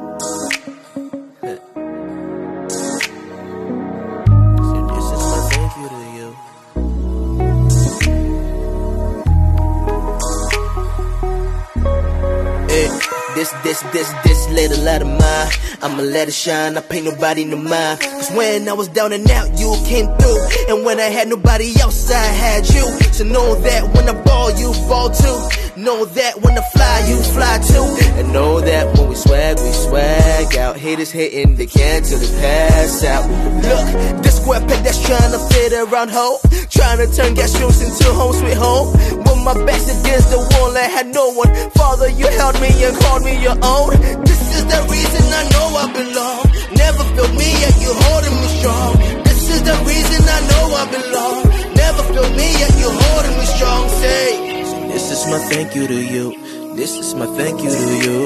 This, 13.34 13.52
this, 13.62 13.82
this, 13.92 14.12
this 14.24 14.48
little 14.50 14.84
light 14.84 15.02
of 15.02 15.08
mine. 15.08 15.48
I'ma 15.82 16.02
let 16.02 16.28
it 16.28 16.34
shine, 16.34 16.76
I 16.76 16.80
paint 16.80 17.06
nobody 17.06 17.44
no 17.44 17.56
mind. 17.56 18.00
Cause 18.00 18.30
when 18.32 18.68
I 18.68 18.72
was 18.72 18.88
down 18.88 19.12
and 19.12 19.28
out, 19.30 19.58
you 19.58 19.74
came 19.84 20.06
through. 20.18 20.40
And 20.68 20.84
when 20.84 21.00
I 21.00 21.10
had 21.10 21.28
nobody 21.28 21.72
else, 21.80 22.10
I 22.10 22.24
had 22.24 22.68
you. 22.68 22.84
So 23.12 23.24
know 23.24 23.54
that 23.56 23.82
when 23.94 24.08
I 24.08 24.22
ball, 24.22 24.50
you 24.52 24.72
ball 24.88 25.10
too. 25.10 25.61
Know 25.76 26.04
that 26.04 26.36
when 26.42 26.52
I 26.52 26.60
fly, 26.60 27.08
you 27.08 27.16
fly 27.32 27.56
too. 27.64 28.20
And 28.20 28.30
know 28.30 28.60
that 28.60 28.92
when 28.92 29.08
we 29.08 29.14
swag, 29.14 29.56
we 29.56 29.72
swag 29.72 30.54
out. 30.58 30.76
Haters 30.76 31.10
hitting 31.10 31.56
the 31.56 31.66
can 31.66 32.02
till 32.02 32.18
they 32.18 32.28
pass 32.44 33.02
out. 33.04 33.24
Look, 33.24 34.22
this 34.22 34.36
square 34.36 34.60
peg 34.60 34.84
that's 34.84 35.00
trying 35.00 35.32
to 35.32 35.40
fit 35.48 35.72
around 35.72 36.10
home. 36.10 36.36
Trying 36.68 37.00
to 37.00 37.08
turn 37.16 37.32
gas 37.32 37.56
shoes 37.56 37.80
into 37.80 38.04
home 38.12 38.34
sweet 38.36 38.52
home. 38.52 38.92
With 39.24 39.40
my 39.40 39.56
backs 39.64 39.88
against 39.88 40.28
the 40.28 40.44
wall, 40.44 40.76
I 40.76 40.92
had 40.92 41.08
no 41.08 41.32
one. 41.32 41.48
Father, 41.72 42.10
you 42.10 42.28
held 42.36 42.60
me 42.60 42.68
and 42.84 42.94
called 43.00 43.24
me 43.24 43.40
your 43.40 43.56
own. 43.64 43.96
This 44.28 44.42
is 44.52 44.68
the 44.68 44.80
reason 44.92 45.24
I 45.24 45.42
know 45.56 45.66
I 45.72 45.88
belong. 45.88 46.52
Never 46.76 47.04
felt 47.16 47.32
me, 47.32 47.48
yet 47.48 47.80
you 47.80 47.96
holding 47.96 48.36
me 48.36 48.48
strong. 48.60 48.92
This 49.24 49.48
is 49.48 49.62
the 49.64 49.76
reason 49.88 50.20
I 50.20 50.38
know 50.52 50.64
I 50.76 50.84
belong. 50.92 51.48
Never 51.72 52.02
felt 52.12 52.32
me, 52.36 52.60
yet 52.60 52.76
you 52.76 52.92
holding 52.92 53.36
me 53.40 53.46
strong. 53.56 53.88
Say, 53.88 54.51
this 54.92 55.10
is 55.10 55.26
my 55.26 55.38
thank 55.50 55.74
you 55.74 55.86
to 55.86 56.00
you. 56.14 56.74
This 56.76 56.96
is 56.96 57.14
my 57.14 57.26
thank 57.36 57.62
you 57.62 57.70
to 57.70 57.90
you. 58.04 58.20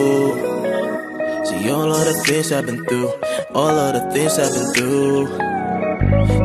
See 1.46 1.70
all 1.70 1.90
of 1.92 2.04
the 2.04 2.14
things 2.26 2.52
I've 2.52 2.66
been 2.66 2.84
through, 2.84 3.10
all 3.54 3.76
of 3.84 3.94
the 3.94 4.02
things 4.12 4.38
I've 4.38 4.52
been 4.52 4.72
through. 4.74 5.26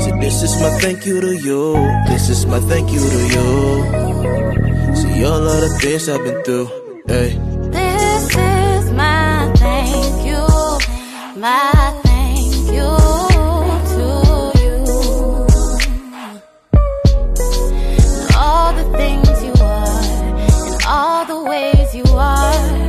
See, 0.02 0.11
this 0.19 0.43
is 0.43 0.53
my 0.61 0.69
thank 0.80 1.06
you 1.06 1.22
to 1.22 1.35
you. 1.35 1.73
This 2.07 2.30
is 2.30 2.45
my 2.45 2.60
thank 2.60 2.91
you 2.91 2.99
to 2.99 3.22
you. 3.35 3.48
See 4.95 5.26
all 5.26 5.45
of 5.53 5.61
the 5.61 5.77
things 5.81 6.10
I've 6.10 6.23
been 6.23 6.43
through. 6.43 6.68
Hey. 7.07 7.38
This 7.69 8.26
is 8.35 8.91
my 8.91 9.52
thank 9.56 10.26
you, 10.26 10.45
my 11.39 12.10
ways 21.51 21.93
you 21.93 22.05
are. 22.15 22.80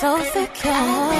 So 0.00 0.18
secure 0.32 1.19